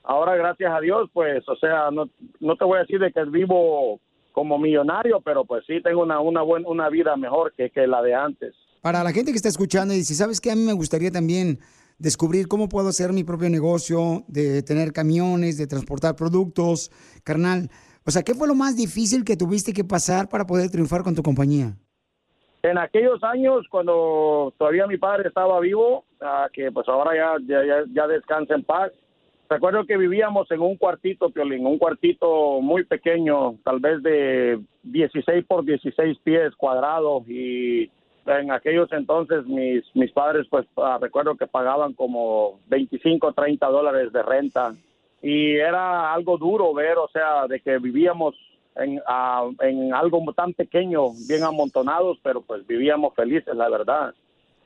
Ahora, 0.03 0.37
gracias 0.37 0.71
a 0.71 0.81
Dios, 0.81 1.09
pues, 1.15 1.49
o 1.49 1.57
sea, 1.57 1.91
no, 1.91 2.11
no 2.41 2.57
te 2.57 2.65
voy 2.65 2.77
a 2.77 2.81
decir 2.83 3.01
de 3.01 3.11
que 3.11 3.25
vivo 3.25 4.01
como 4.33 4.59
millonario, 4.59 5.21
pero 5.23 5.45
pues 5.47 5.65
sí 5.67 5.81
tengo 5.83 6.03
una, 6.03 6.21
una, 6.21 6.43
buena, 6.43 6.69
una 6.69 6.89
vida 6.91 7.17
mejor 7.17 7.55
que, 7.57 7.71
que 7.71 7.87
la 7.87 8.03
de 8.03 8.15
antes. 8.15 8.55
Para 8.83 9.03
la 9.03 9.13
gente 9.13 9.31
que 9.31 9.37
está 9.37 9.49
escuchando 9.49 9.95
y 9.95 9.99
dice, 9.99 10.15
¿sabes 10.15 10.43
qué? 10.43 10.51
A 10.51 10.57
mí 10.57 10.63
me 10.63 10.75
gustaría 10.75 11.11
también 11.11 11.59
descubrir 11.99 12.49
cómo 12.49 12.69
puedo 12.69 12.89
hacer 12.89 13.15
mi 13.15 13.25
propio 13.25 13.49
negocio, 13.49 14.25
de 14.29 14.63
tener 14.63 14.93
camiones, 14.93 15.57
de 15.57 15.67
transportar 15.67 16.17
productos, 16.17 16.91
carnal. 17.23 17.71
O 18.05 18.11
sea, 18.11 18.23
¿qué 18.23 18.35
fue 18.35 18.47
lo 18.47 18.55
más 18.55 18.77
difícil 18.77 19.25
que 19.25 19.37
tuviste 19.37 19.73
que 19.73 19.85
pasar 19.85 20.29
para 20.29 20.47
poder 20.47 20.69
triunfar 20.69 21.03
con 21.03 21.15
tu 21.15 21.23
compañía? 21.23 21.79
En 22.65 22.79
aquellos 22.79 23.23
años, 23.23 23.67
cuando 23.69 24.55
todavía 24.57 24.87
mi 24.87 24.97
padre 24.97 25.29
estaba 25.29 25.61
vivo, 25.61 26.05
que 26.51 26.73
pues 26.73 26.89
ahora 26.89 27.15
ya, 27.15 27.37
ya, 27.47 27.63
ya, 27.63 27.85
ya 27.93 28.07
descansa 28.07 28.55
en 28.55 28.65
paz, 28.65 28.91
recuerdo 29.51 29.85
que 29.85 29.99
vivíamos 29.99 30.51
en 30.51 30.63
un 30.63 30.79
cuartito, 30.79 31.29
Piolín, 31.29 31.67
un 31.67 31.77
cuartito 31.77 32.63
muy 32.63 32.85
pequeño, 32.85 33.57
tal 33.65 33.81
vez 33.81 34.03
de 34.03 34.59
16 34.83 35.45
por 35.45 35.67
16 35.67 36.17
pies 36.25 36.57
cuadrados 36.57 37.29
y 37.29 37.91
en 38.25 38.51
aquellos 38.51 38.91
entonces 38.93 39.45
mis, 39.45 39.85
mis 39.95 40.11
padres 40.13 40.47
pues 40.49 40.67
ah, 40.79 40.97
recuerdo 40.99 41.35
que 41.35 41.47
pagaban 41.47 41.93
como 41.93 42.61
25, 42.69 43.35
30 43.35 43.67
dólares 43.67 44.11
de 44.11 44.23
renta. 44.23 44.75
Y 45.21 45.57
era 45.57 46.15
algo 46.15 46.39
duro 46.39 46.73
ver, 46.73 46.97
o 46.97 47.09
sea, 47.09 47.47
de 47.47 47.61
que 47.61 47.77
vivíamos 47.77 48.35
en, 48.77 49.01
ah, 49.07 49.49
en 49.61 49.95
algo 49.95 50.21
tan 50.35 50.53
pequeño, 50.53 51.09
bien 51.29 51.43
amontonados, 51.43 52.19
pero 52.23 52.43
pues 52.43 52.67
vivíamos 52.67 53.15
felices, 53.15 53.55
la 53.55 53.69
verdad. 53.69 54.15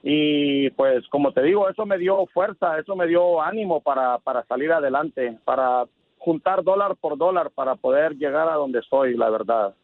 Y 0.02 0.70
pues 0.70 1.06
como 1.09 1.32
te 1.32 1.43
digo, 1.43 1.68
eso 1.68 1.85
me 1.85 1.98
dio 1.98 2.26
fuerza, 2.26 2.78
eso 2.78 2.94
me 2.94 3.06
dio 3.06 3.43
ánimo 3.43 3.80
para, 3.80 4.18
para 4.18 4.44
salir 4.47 4.72
adelante, 4.72 5.39
para 5.44 5.85
juntar 6.18 6.62
dólar 6.62 6.97
por 6.97 7.16
dólar 7.16 7.51
para 7.51 7.76
poder 7.76 8.16
llegar 8.16 8.48
a 8.48 8.55
donde 8.55 8.80
estoy, 8.80 9.16
la 9.16 9.30
verdad. 9.30 9.74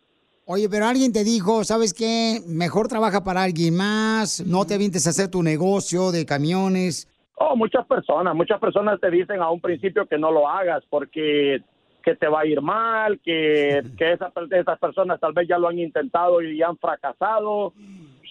Oye, 0.46 0.68
pero 0.68 0.84
alguien 0.84 1.12
te 1.12 1.24
dijo, 1.24 1.64
¿sabes 1.64 1.94
qué? 1.94 2.40
Mejor 2.46 2.86
trabaja 2.86 3.24
para 3.24 3.42
alguien 3.42 3.74
más, 3.76 4.44
no 4.46 4.66
te 4.66 4.74
avientes 4.74 5.06
a 5.06 5.10
hacer 5.10 5.30
tu 5.30 5.42
negocio 5.42 6.12
de 6.12 6.26
camiones. 6.26 7.08
Oh, 7.36 7.56
muchas 7.56 7.86
personas, 7.86 8.34
muchas 8.34 8.60
personas 8.60 9.00
te 9.00 9.10
dicen 9.10 9.40
a 9.40 9.50
un 9.50 9.60
principio 9.60 10.06
que 10.06 10.18
no 10.18 10.30
lo 10.30 10.48
hagas 10.48 10.84
porque 10.90 11.62
que 12.04 12.14
te 12.14 12.28
va 12.28 12.40
a 12.40 12.46
ir 12.46 12.60
mal, 12.60 13.18
que, 13.20 13.82
que 13.98 14.12
esas, 14.12 14.32
esas 14.50 14.78
personas 14.78 15.18
tal 15.18 15.32
vez 15.32 15.48
ya 15.48 15.58
lo 15.58 15.68
han 15.68 15.78
intentado 15.78 16.42
y 16.42 16.62
han 16.62 16.76
fracasado. 16.76 17.72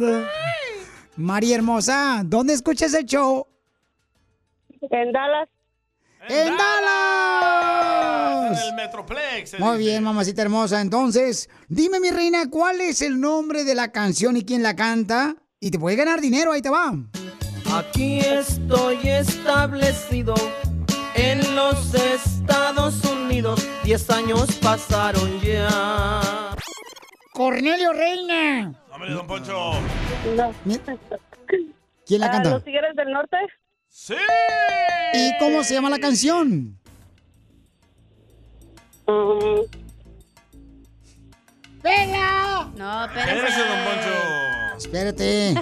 Mari 1.16 1.52
hermosa, 1.52 2.22
¿dónde 2.24 2.54
escuchas 2.54 2.92
el 2.94 3.06
show? 3.06 3.46
En 4.90 5.12
Dallas. 5.12 5.48
¡En 6.28 6.56
Dallas! 6.56 8.60
En 8.62 8.68
el 8.68 8.74
Metroplex. 8.74 9.58
Muy 9.58 9.78
dice. 9.78 9.90
bien, 9.90 10.04
mamacita 10.04 10.42
hermosa. 10.42 10.80
Entonces, 10.80 11.48
dime, 11.68 12.00
mi 12.00 12.10
reina, 12.10 12.50
¿cuál 12.50 12.80
es 12.80 13.02
el 13.02 13.20
nombre 13.20 13.64
de 13.64 13.74
la 13.74 13.92
canción 13.92 14.36
y 14.36 14.44
quién 14.44 14.62
la 14.62 14.76
canta? 14.76 15.36
Y 15.60 15.70
te 15.70 15.78
puede 15.78 15.96
ganar 15.96 16.20
dinero, 16.20 16.52
ahí 16.52 16.62
te 16.62 16.70
va. 16.70 16.92
Aquí 17.72 18.20
estoy 18.20 18.98
establecido 19.08 20.34
en 21.14 21.54
los 21.54 21.94
Estados 21.94 23.02
Unidos. 23.04 23.66
Diez 23.84 24.08
años 24.10 24.46
pasaron 24.60 25.40
ya. 25.40 26.53
Cornelio 27.34 27.92
Reina. 27.92 28.72
Hombre, 28.92 29.10
don 29.10 29.26
Poncho. 29.26 29.72
¿Quién 32.06 32.20
la 32.20 32.26
Ah, 32.26 32.30
canta? 32.30 32.50
¿Los 32.50 32.62
Tigres 32.64 32.94
del 32.94 33.10
Norte? 33.10 33.36
¡Sí! 33.88 34.14
¿Y 35.14 35.36
cómo 35.40 35.64
se 35.64 35.74
llama 35.74 35.90
la 35.90 35.98
canción? 35.98 36.78
Um, 39.06 39.62
¡Venga! 41.82 42.70
No, 42.76 43.04
Espérese, 43.06 43.58
don 43.64 43.84
Poncho. 43.84 44.76
Espérate. 44.76 45.54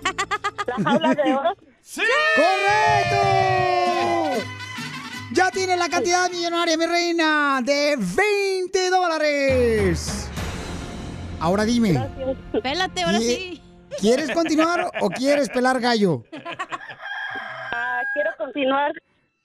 ¿La 0.67 0.75
jaula 0.85 1.15
de 1.15 1.35
oro? 1.35 1.57
¡Sí! 1.83 2.03
¡Correcto! 2.37 3.23
Ya 5.33 5.51
tiene 5.51 5.75
la 5.79 5.89
cantidad 5.89 6.31
millonaria, 6.31 6.77
mi 6.77 6.85
reina, 6.85 7.61
de 7.65 7.97
20 7.99 8.91
dólares. 8.91 10.29
Ahora 11.43 11.65
dime, 11.65 11.99
Pélate, 12.63 13.03
ahora 13.03 13.19
¿qui- 13.19 13.23
sí. 13.37 13.63
¿quieres 13.99 14.31
continuar 14.31 14.93
o 15.01 15.11
quieres 15.11 15.49
pelar 15.49 15.81
gallo? 15.81 16.23
Ah, 17.73 18.01
quiero 18.15 18.31
continuar. 18.39 18.93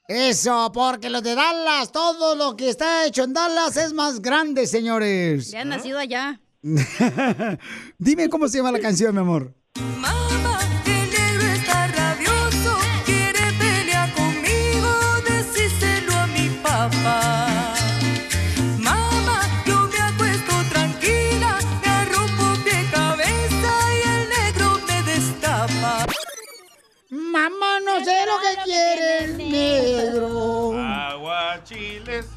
Eso, 0.08 0.72
porque 0.74 1.10
los 1.10 1.24
de 1.24 1.34
Dallas, 1.34 1.92
todo 1.92 2.36
lo 2.36 2.56
que 2.56 2.70
está 2.70 3.06
hecho 3.06 3.24
en 3.24 3.34
Dallas 3.34 3.76
es 3.78 3.94
más 3.94 4.22
grande, 4.22 4.68
señores. 4.68 5.50
Ya 5.52 5.62
han 5.62 5.70
nacido 5.70 5.98
allá. 5.98 6.40
Dime 7.98 8.30
cómo 8.30 8.48
se 8.48 8.58
llama 8.60 8.72
la 8.72 8.80
canción, 8.80 9.14
mi 9.16 9.22
amor. 9.22 9.54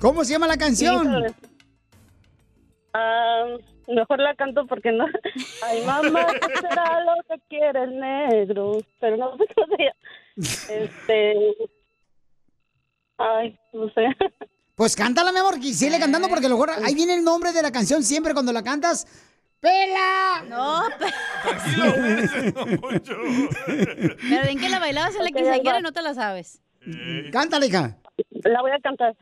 ¿Cómo 0.00 0.24
se 0.24 0.32
llama 0.32 0.46
la 0.46 0.56
canción? 0.56 1.26
Ah, 2.94 3.44
mejor 3.86 4.18
la 4.18 4.34
canto 4.34 4.66
porque 4.66 4.90
no. 4.92 5.04
Ay, 5.62 5.84
mamá, 5.84 6.26
¿qué 6.32 6.56
será 6.56 7.04
lo 7.04 7.12
que 7.28 7.40
quiere 7.48 7.84
el 7.84 8.00
negro? 8.00 8.78
Pero 8.98 9.16
no 9.18 9.36
sé 9.38 9.44
cómo 9.54 9.66
se 9.76 9.82
llama. 9.84 10.84
Este. 10.84 11.36
Ay, 13.18 13.58
no 13.74 13.90
sé. 13.90 14.06
Pues 14.74 14.96
cántala, 14.96 15.30
mi 15.32 15.38
amor, 15.38 15.58
y 15.60 15.74
sigue 15.74 15.98
cantando 15.98 16.28
porque 16.28 16.46
a 16.46 16.48
lo 16.48 16.54
mejor 16.56 16.70
ahí 16.82 16.94
viene 16.94 17.14
el 17.14 17.22
nombre 17.22 17.52
de 17.52 17.60
la 17.60 17.70
canción 17.70 18.02
siempre 18.02 18.32
cuando 18.32 18.52
la 18.52 18.62
cantas. 18.62 19.06
¡Pela! 19.60 20.42
No, 20.48 20.84
Tranquilo, 21.42 21.84
pero 23.66 24.42
ven 24.46 24.58
que 24.58 24.70
la 24.70 24.78
bailabas 24.78 25.14
en 25.16 25.24
la 25.24 25.30
quinceañera 25.30 25.80
y 25.80 25.82
no 25.82 25.92
te 25.92 26.00
la 26.00 26.14
sabes. 26.14 26.62
Cántala, 27.30 27.66
hija. 27.66 27.98
La 28.44 28.62
voy 28.62 28.70
a 28.70 28.78
cantar. 28.80 29.14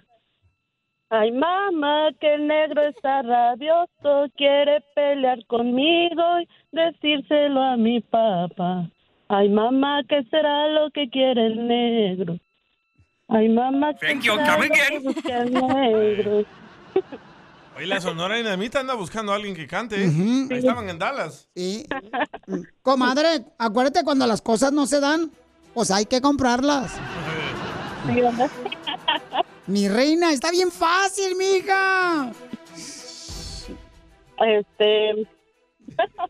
Ay, 1.10 1.32
mamá, 1.32 2.10
que 2.20 2.35
el 2.35 2.47
negro 2.47 2.82
está 2.82 3.22
rabioso, 3.22 4.30
quiere 4.36 4.85
pelear 4.94 5.44
conmigo 5.47 6.22
y 6.40 6.48
decírselo 6.70 7.62
a 7.62 7.78
mi 7.78 8.01
papá. 8.01 8.90
Ay, 9.28 9.48
mamá, 9.48 10.02
¿qué 10.06 10.22
será 10.30 10.68
lo 10.68 10.90
que 10.90 11.09
quiere 11.09 11.47
el 11.47 11.66
negro? 11.66 12.39
Ay, 13.26 13.48
mamá, 13.48 13.94
¿qué 13.94 14.09
Thank 14.09 14.22
you, 14.22 14.35
será 14.35 14.59
lo 14.59 14.68
que 14.68 14.98
busca 14.98 15.39
el 15.39 15.55
negro? 15.55 16.44
Oye, 17.76 17.86
la 17.86 18.01
Sonora 18.02 18.36
Dinamita 18.36 18.80
anda 18.80 18.93
buscando 18.94 19.32
a 19.32 19.36
alguien 19.36 19.55
que 19.55 19.66
cante. 19.66 20.09
Ujú. 20.09 20.48
Ahí 20.51 20.59
estaban 20.59 20.90
en 20.90 20.98
Dallas. 20.98 21.48
Sí. 21.55 21.86
Comadre, 22.82 23.47
acuérdate 23.59 24.02
cuando 24.05 24.26
las 24.26 24.43
cosas 24.43 24.72
no 24.72 24.85
se 24.86 25.01
dan, 25.01 25.30
pues 25.72 25.90
hay 25.90 26.05
que 26.05 26.20
comprarlas. 26.20 26.98
Mi 29.68 29.86
reina, 29.86 30.32
está 30.32 30.50
bien 30.50 30.72
fácil, 30.72 31.36
mija. 31.36 32.32
Este. 34.40 35.28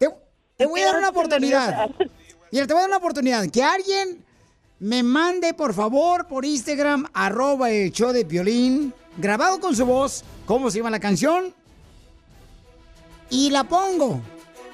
Te, 0.00 0.08
te 0.56 0.66
voy 0.66 0.80
a 0.80 0.86
dar 0.86 0.98
una 0.98 1.10
oportunidad. 1.10 1.88
Mira, 2.52 2.66
te 2.66 2.72
voy 2.72 2.80
a 2.80 2.82
dar 2.82 2.88
una 2.88 2.96
oportunidad. 2.96 3.48
Que 3.48 3.62
alguien 3.62 4.24
me 4.80 5.04
mande, 5.04 5.54
por 5.54 5.72
favor, 5.72 6.26
por 6.26 6.44
Instagram, 6.44 7.06
arroba 7.14 7.70
el 7.70 7.92
show 7.92 8.12
de 8.12 8.24
Piolín, 8.24 8.92
grabado 9.16 9.60
con 9.60 9.76
su 9.76 9.86
voz, 9.86 10.24
cómo 10.44 10.68
se 10.68 10.78
llama 10.78 10.90
la 10.90 11.00
canción, 11.00 11.54
y 13.30 13.50
la 13.50 13.64
pongo. 13.64 14.20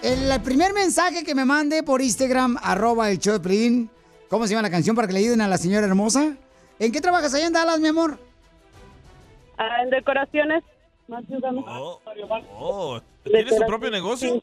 El, 0.02 0.30
el 0.30 0.40
primer 0.40 0.72
mensaje 0.72 1.22
que 1.22 1.34
me 1.34 1.44
mande 1.44 1.82
por 1.82 2.00
Instagram, 2.00 2.56
arroba 2.62 3.10
el 3.10 3.18
show 3.18 3.34
de 3.34 3.40
Piolín, 3.40 3.90
cómo 4.30 4.46
se 4.46 4.52
llama 4.52 4.62
la 4.62 4.70
canción 4.70 4.96
para 4.96 5.06
que 5.06 5.12
le 5.12 5.20
ayuden 5.20 5.42
a 5.42 5.48
la 5.48 5.58
señora 5.58 5.86
hermosa. 5.86 6.34
¿En 6.78 6.92
qué 6.92 7.02
trabajas 7.02 7.34
allá 7.34 7.46
en 7.46 7.52
Dallas, 7.52 7.78
mi 7.78 7.88
amor? 7.88 8.18
Ah, 9.58 9.82
en 9.82 9.90
decoraciones. 9.90 10.62
Más 11.06 11.24
ayúdame. 11.24 11.62
Oh, 11.66 13.00
¿tiene 13.24 13.50
su 13.50 13.66
propio 13.66 13.90
negocio? 13.90 14.42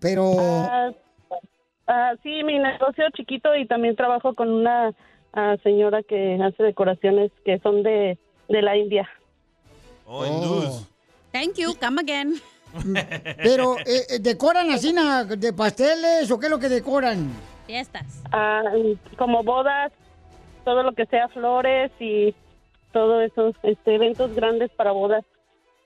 Pero... 0.00 0.32
Ah, 0.38 0.90
ah, 1.86 2.12
sí, 2.22 2.42
mi 2.42 2.58
negocio 2.58 3.04
chiquito 3.14 3.54
y 3.54 3.66
también 3.66 3.94
trabajo 3.94 4.34
con 4.34 4.50
una 4.50 4.92
ah, 5.32 5.56
señora 5.62 6.02
que 6.02 6.38
hace 6.42 6.62
decoraciones 6.62 7.30
que 7.44 7.58
son 7.60 7.82
de, 7.82 8.18
de 8.48 8.62
la 8.62 8.76
India. 8.76 9.08
Oh, 10.06 10.26
hindús. 10.26 10.88
Thank 11.32 11.56
you, 11.56 11.74
come 11.74 12.00
again. 12.00 12.34
Pero, 13.42 13.78
eh, 13.78 14.02
eh, 14.08 14.18
¿decoran 14.20 14.70
así 14.70 14.92
na- 14.92 15.24
de 15.24 15.52
pasteles 15.52 16.30
o 16.30 16.38
qué 16.38 16.46
es 16.46 16.50
lo 16.50 16.58
que 16.58 16.68
decoran? 16.68 17.30
Fiestas. 17.66 18.22
Ah, 18.32 18.62
como 19.16 19.42
bodas, 19.44 19.92
todo 20.64 20.82
lo 20.82 20.92
que 20.92 21.06
sea 21.06 21.28
flores 21.28 21.92
y 22.00 22.34
todos 22.94 23.22
esos 23.24 23.54
este, 23.64 23.96
eventos 23.96 24.34
grandes 24.34 24.70
para 24.70 24.92
bodas. 24.92 25.22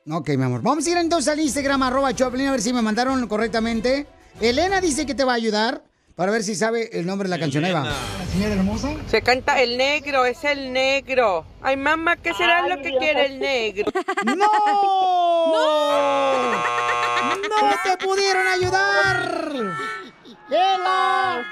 Ok, 0.08 0.28
mi 0.36 0.44
amor. 0.44 0.62
Vamos 0.62 0.86
a 0.86 0.90
ir 0.90 0.96
entonces 0.98 1.32
al 1.32 1.40
Instagram, 1.40 1.82
arroba 1.82 2.14
Choplin, 2.14 2.46
a 2.46 2.52
ver 2.52 2.60
si 2.60 2.72
me 2.72 2.80
mandaron 2.82 3.26
correctamente. 3.26 4.06
Elena 4.40 4.80
dice 4.80 5.04
que 5.06 5.14
te 5.14 5.24
va 5.24 5.32
a 5.32 5.36
ayudar 5.36 5.82
para 6.14 6.30
ver 6.32 6.42
si 6.44 6.54
sabe 6.54 6.96
el 6.98 7.06
nombre 7.06 7.28
de 7.28 7.34
la 7.34 7.40
canción. 7.40 7.64
Ahí 7.64 7.72
va. 7.72 7.84
La 7.84 8.26
señora 8.32 8.54
hermosa. 8.54 8.90
Se 9.08 9.22
canta 9.22 9.60
el 9.62 9.76
negro, 9.76 10.24
es 10.24 10.44
el 10.44 10.72
negro. 10.72 11.44
Ay, 11.62 11.76
mamá, 11.76 12.16
¿qué 12.16 12.32
será 12.34 12.62
Ay, 12.64 12.70
lo 12.70 12.76
que 12.76 12.88
Dios. 12.88 13.00
quiere 13.00 13.26
el 13.26 13.38
negro? 13.38 13.90
¡No! 14.24 14.34
¡No! 15.52 16.52
¡No 17.32 17.76
te 17.84 18.04
pudieron 18.04 18.46
ayudar! 18.46 19.52
¡Pela! 20.48 21.44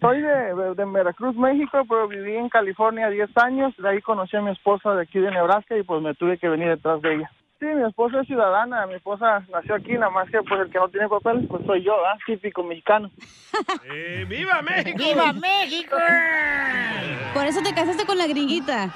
soy 0.00 0.22
de, 0.22 0.74
de 0.74 0.84
Veracruz, 0.84 1.36
México, 1.36 1.82
pero 1.88 2.08
viví 2.08 2.36
en 2.36 2.48
California 2.48 3.10
10 3.10 3.36
años. 3.36 3.74
De 3.76 3.88
ahí 3.88 4.00
conocí 4.00 4.36
a 4.36 4.40
mi 4.40 4.52
esposa 4.52 4.94
de 4.94 5.02
aquí 5.02 5.18
de 5.18 5.30
Nebraska 5.30 5.76
y 5.76 5.82
pues 5.82 6.02
me 6.02 6.14
tuve 6.14 6.38
que 6.38 6.48
venir 6.48 6.68
detrás 6.68 7.02
de 7.02 7.16
ella. 7.16 7.30
Sí, 7.58 7.66
mi 7.66 7.84
esposa 7.88 8.20
es 8.20 8.26
ciudadana, 8.28 8.86
mi 8.86 8.94
esposa 8.94 9.44
nació 9.52 9.74
aquí, 9.74 9.92
nada 9.94 10.10
más 10.10 10.30
que 10.30 10.38
pues 10.42 10.60
el 10.60 10.70
que 10.70 10.78
no 10.78 10.88
tiene 10.88 11.08
papeles 11.08 11.44
pues 11.48 11.66
soy 11.66 11.82
yo, 11.82 11.92
¿ah? 12.06 12.16
Típico 12.24 12.62
mexicano. 12.62 13.10
Eh, 13.90 14.24
¡Viva 14.28 14.62
México! 14.62 14.98
¡Viva 14.98 15.32
México! 15.32 15.96
Por 17.34 17.44
eso 17.44 17.60
te 17.62 17.74
casaste 17.74 18.06
con 18.06 18.16
la 18.16 18.28
gringuita. 18.28 18.94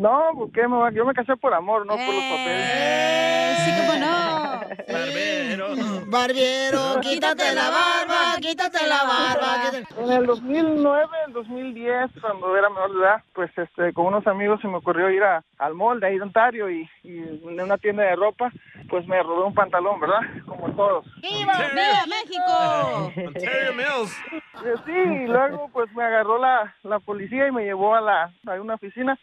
No, 0.00 0.30
porque 0.34 0.66
me 0.66 0.76
va- 0.76 0.90
yo 0.92 1.04
me 1.04 1.12
casé 1.14 1.36
por 1.36 1.52
amor, 1.52 1.84
no 1.86 1.92
por 1.94 2.06
los 2.14 2.24
papeles. 2.24 2.70
Eh, 2.72 3.56
sí, 3.64 3.70
cómo 3.78 3.98
no. 3.98 4.60
Barbero. 4.90 6.06
Barbero, 6.06 7.00
quítate 7.00 7.54
la 7.54 7.70
barba, 7.70 8.36
quítate 8.40 8.86
la 8.86 9.04
barba. 9.04 9.70
quítate- 9.70 10.02
En 10.02 10.10
el 10.12 10.26
2009, 10.26 11.06
el 11.26 11.32
2010, 11.32 12.10
cuando 12.20 12.56
era 12.56 12.68
menor 12.70 12.92
de 12.94 13.00
edad, 13.00 13.22
pues 13.34 13.50
este, 13.56 13.92
con 13.92 14.06
unos 14.06 14.26
amigos 14.26 14.60
se 14.60 14.68
me 14.68 14.76
ocurrió 14.78 15.10
ir 15.10 15.22
a, 15.22 15.42
al 15.58 15.74
mall 15.74 16.00
de 16.00 16.06
ahí 16.08 16.16
de 16.16 16.22
Ontario 16.22 16.70
y, 16.70 16.88
y 17.04 17.18
en 17.18 17.60
una 17.60 17.78
tienda 17.78 18.02
de 18.04 18.16
ropa, 18.16 18.50
pues 18.88 19.06
me 19.06 19.22
robé 19.22 19.44
un 19.44 19.54
pantalón, 19.54 20.00
¿verdad? 20.00 20.20
Como 20.46 20.70
todos. 20.74 21.04
¡Viva, 21.20 21.52
¡Viva 21.58 22.06
México! 22.06 23.12
Ontario 23.28 23.74
Mills. 23.74 24.16
Eh, 24.32 24.40
Sí, 24.84 24.92
y 24.92 25.26
luego 25.26 25.68
pues 25.72 25.90
me 25.94 26.04
agarró 26.04 26.38
la, 26.38 26.74
la 26.82 26.98
policía 27.00 27.46
y 27.48 27.52
me 27.52 27.64
llevó 27.64 27.94
a 27.94 28.00
la 28.00 28.32
a 28.46 28.60
una 28.60 28.74
oficina 28.74 29.18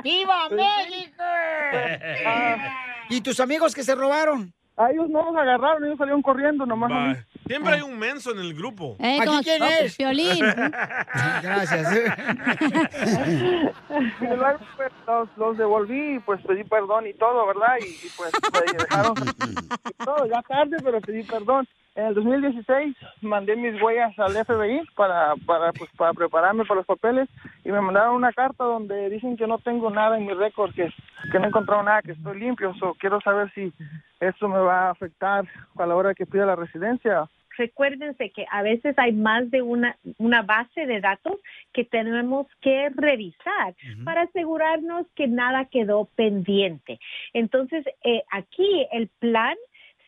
¡Viva 0.04 0.48
México! 0.50 1.24
¿Y 3.10 3.22
tus 3.22 3.40
amigos 3.40 3.74
que 3.74 3.84
se 3.84 3.96
robaron? 3.96 4.54
A 4.76 4.92
ellos 4.92 5.10
no 5.10 5.24
los 5.24 5.36
agarraron, 5.36 5.84
ellos 5.86 5.98
salieron 5.98 6.22
corriendo 6.22 6.68
nomás. 6.68 7.18
Siempre 7.48 7.74
hay 7.74 7.82
un 7.82 7.98
menso 7.98 8.32
en 8.32 8.40
el 8.40 8.54
grupo. 8.54 8.96
Eh, 9.00 9.20
¿Aquí 9.22 9.44
quién 9.44 9.64
es? 9.64 9.96
Piolín. 9.96 10.40
Gracias. 11.42 11.88
Y 14.22 14.26
luego 14.26 14.60
pues, 14.76 14.92
los, 15.08 15.30
los 15.38 15.58
devolví 15.58 16.16
y 16.16 16.20
pues 16.20 16.42
pedí 16.46 16.64
perdón 16.64 17.08
y 17.08 17.14
todo, 17.14 17.48
¿verdad? 17.48 17.76
Y, 17.80 17.86
y, 17.86 18.10
pues 18.16 18.32
me 18.54 18.78
dejaron 18.78 19.14
y 19.90 20.04
todo, 20.04 20.26
ya 20.28 20.42
tarde, 20.42 20.78
pero 20.84 21.02
pedí 21.02 21.24
perdón. 21.24 21.68
En 21.96 22.06
el 22.06 22.14
2016 22.14 22.96
mandé 23.22 23.56
mis 23.56 23.82
huellas 23.82 24.18
al 24.20 24.34
FBI 24.34 24.82
para, 24.96 25.34
para, 25.48 25.74
pues, 25.74 25.90
para 25.98 26.14
prepararme 26.14 26.64
para 26.64 26.78
los 26.78 26.86
papeles 26.86 27.28
y 27.66 27.72
me 27.72 27.82
mandaron 27.82 28.16
una 28.16 28.32
carta 28.34 28.66
donde 28.66 29.10
dicen 29.10 29.36
que 29.36 29.48
no 29.48 29.58
tengo 29.58 29.90
nada 29.90 30.16
en 30.16 30.28
mi 30.28 30.34
récord, 30.34 30.72
que, 30.76 30.94
que 31.32 31.40
no 31.40 31.46
he 31.46 31.48
encontrado 31.48 31.82
nada, 31.82 32.04
que 32.04 32.12
estoy 32.12 32.40
limpio. 32.40 32.76
So, 32.76 32.96
quiero 33.00 33.20
saber 33.22 33.52
si 33.56 33.74
esto 34.20 34.48
me 34.48 34.60
va 34.60 34.88
a 34.88 34.92
afectar 34.92 35.48
a 35.76 35.86
la 35.88 35.96
hora 35.96 36.14
que 36.14 36.28
pida 36.28 36.46
la 36.46 36.56
residencia. 36.56 37.28
Recuérdense 37.58 38.30
que 38.32 38.46
a 38.50 38.62
veces 38.62 38.98
hay 38.98 39.12
más 39.12 39.50
de 39.52 39.62
una, 39.62 39.98
una 40.18 40.42
base 40.42 40.86
de 40.86 41.02
datos 41.02 41.36
que 41.74 41.84
tenemos 41.84 42.48
que 42.62 42.90
revisar 42.90 43.76
para 44.04 44.24
asegurarnos 44.24 45.06
que 45.16 45.28
nada 45.28 45.66
quedó 45.66 46.06
pendiente. 46.16 47.00
Entonces, 47.34 47.86
eh, 48.04 48.24
aquí 48.32 48.88
el 48.92 49.10
plan 49.20 49.56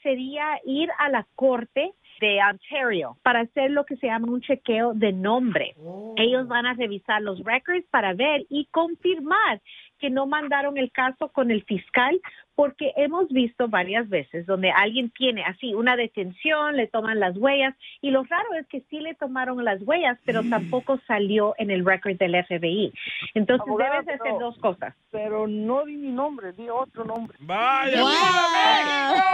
sería 0.02 0.60
ir 0.66 0.90
a 0.98 1.10
la 1.10 1.28
corte 1.36 1.94
de 2.20 2.40
Ontario 2.44 3.18
para 3.24 3.42
hacer 3.42 3.72
lo 3.72 3.86
que 3.86 3.96
se 3.98 4.08
llama 4.08 4.32
un 4.32 4.42
chequeo 4.42 4.94
de 4.94 5.14
nombre. 5.14 5.76
Ellos 6.18 6.48
van 6.48 6.66
a 6.66 6.74
revisar 6.74 7.22
los 7.22 7.44
records 7.44 7.86
para 7.90 8.14
ver 8.14 8.46
y 8.50 8.66
confirmar 8.72 9.62
que 10.00 10.10
no 10.10 10.28
mandaron 10.28 10.78
el 10.78 10.92
caso 10.92 11.30
con 11.30 11.52
el 11.52 11.64
fiscal 11.64 12.20
porque 12.60 12.92
hemos 12.98 13.30
visto 13.30 13.70
varias 13.70 14.10
veces 14.10 14.46
donde 14.46 14.70
alguien 14.70 15.12
tiene 15.12 15.46
así 15.46 15.74
una 15.74 15.96
detención, 15.96 16.76
le 16.76 16.88
toman 16.88 17.18
las 17.18 17.38
huellas 17.38 17.74
y 18.02 18.12
lo 18.12 18.26
raro 18.26 18.54
es 18.60 18.68
que 18.68 18.82
sí 18.90 19.00
le 19.00 19.16
tomaron 19.16 19.64
las 19.64 19.82
huellas, 19.82 20.18
pero 20.26 20.42
tampoco 20.50 21.00
salió 21.08 21.56
en 21.58 21.72
el 21.72 21.86
record 21.86 22.18
del 22.18 22.36
FBI. 22.36 22.92
Entonces 23.34 23.66
Abogada, 23.66 23.92
debes 23.92 24.08
de 24.08 24.14
hacer 24.16 24.24
pero- 24.34 24.40
dos 24.40 24.58
cosas. 24.58 24.94
Pero 25.10 25.48
no 25.48 25.86
di 25.86 25.96
mi 25.96 26.10
nombre, 26.10 26.52
di 26.52 26.68
otro 26.68 27.06
nombre. 27.06 27.38
¡Vaya! 27.40 28.04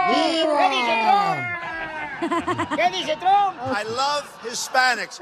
¿Qué 0.08 0.68
dice 0.70 0.94
Trump? 1.02 1.66
¿Qué 2.76 2.96
dice 2.96 3.16
Trump? 3.16 3.56
I 3.72 3.84
love 3.88 4.46
Hispanics. 4.48 5.20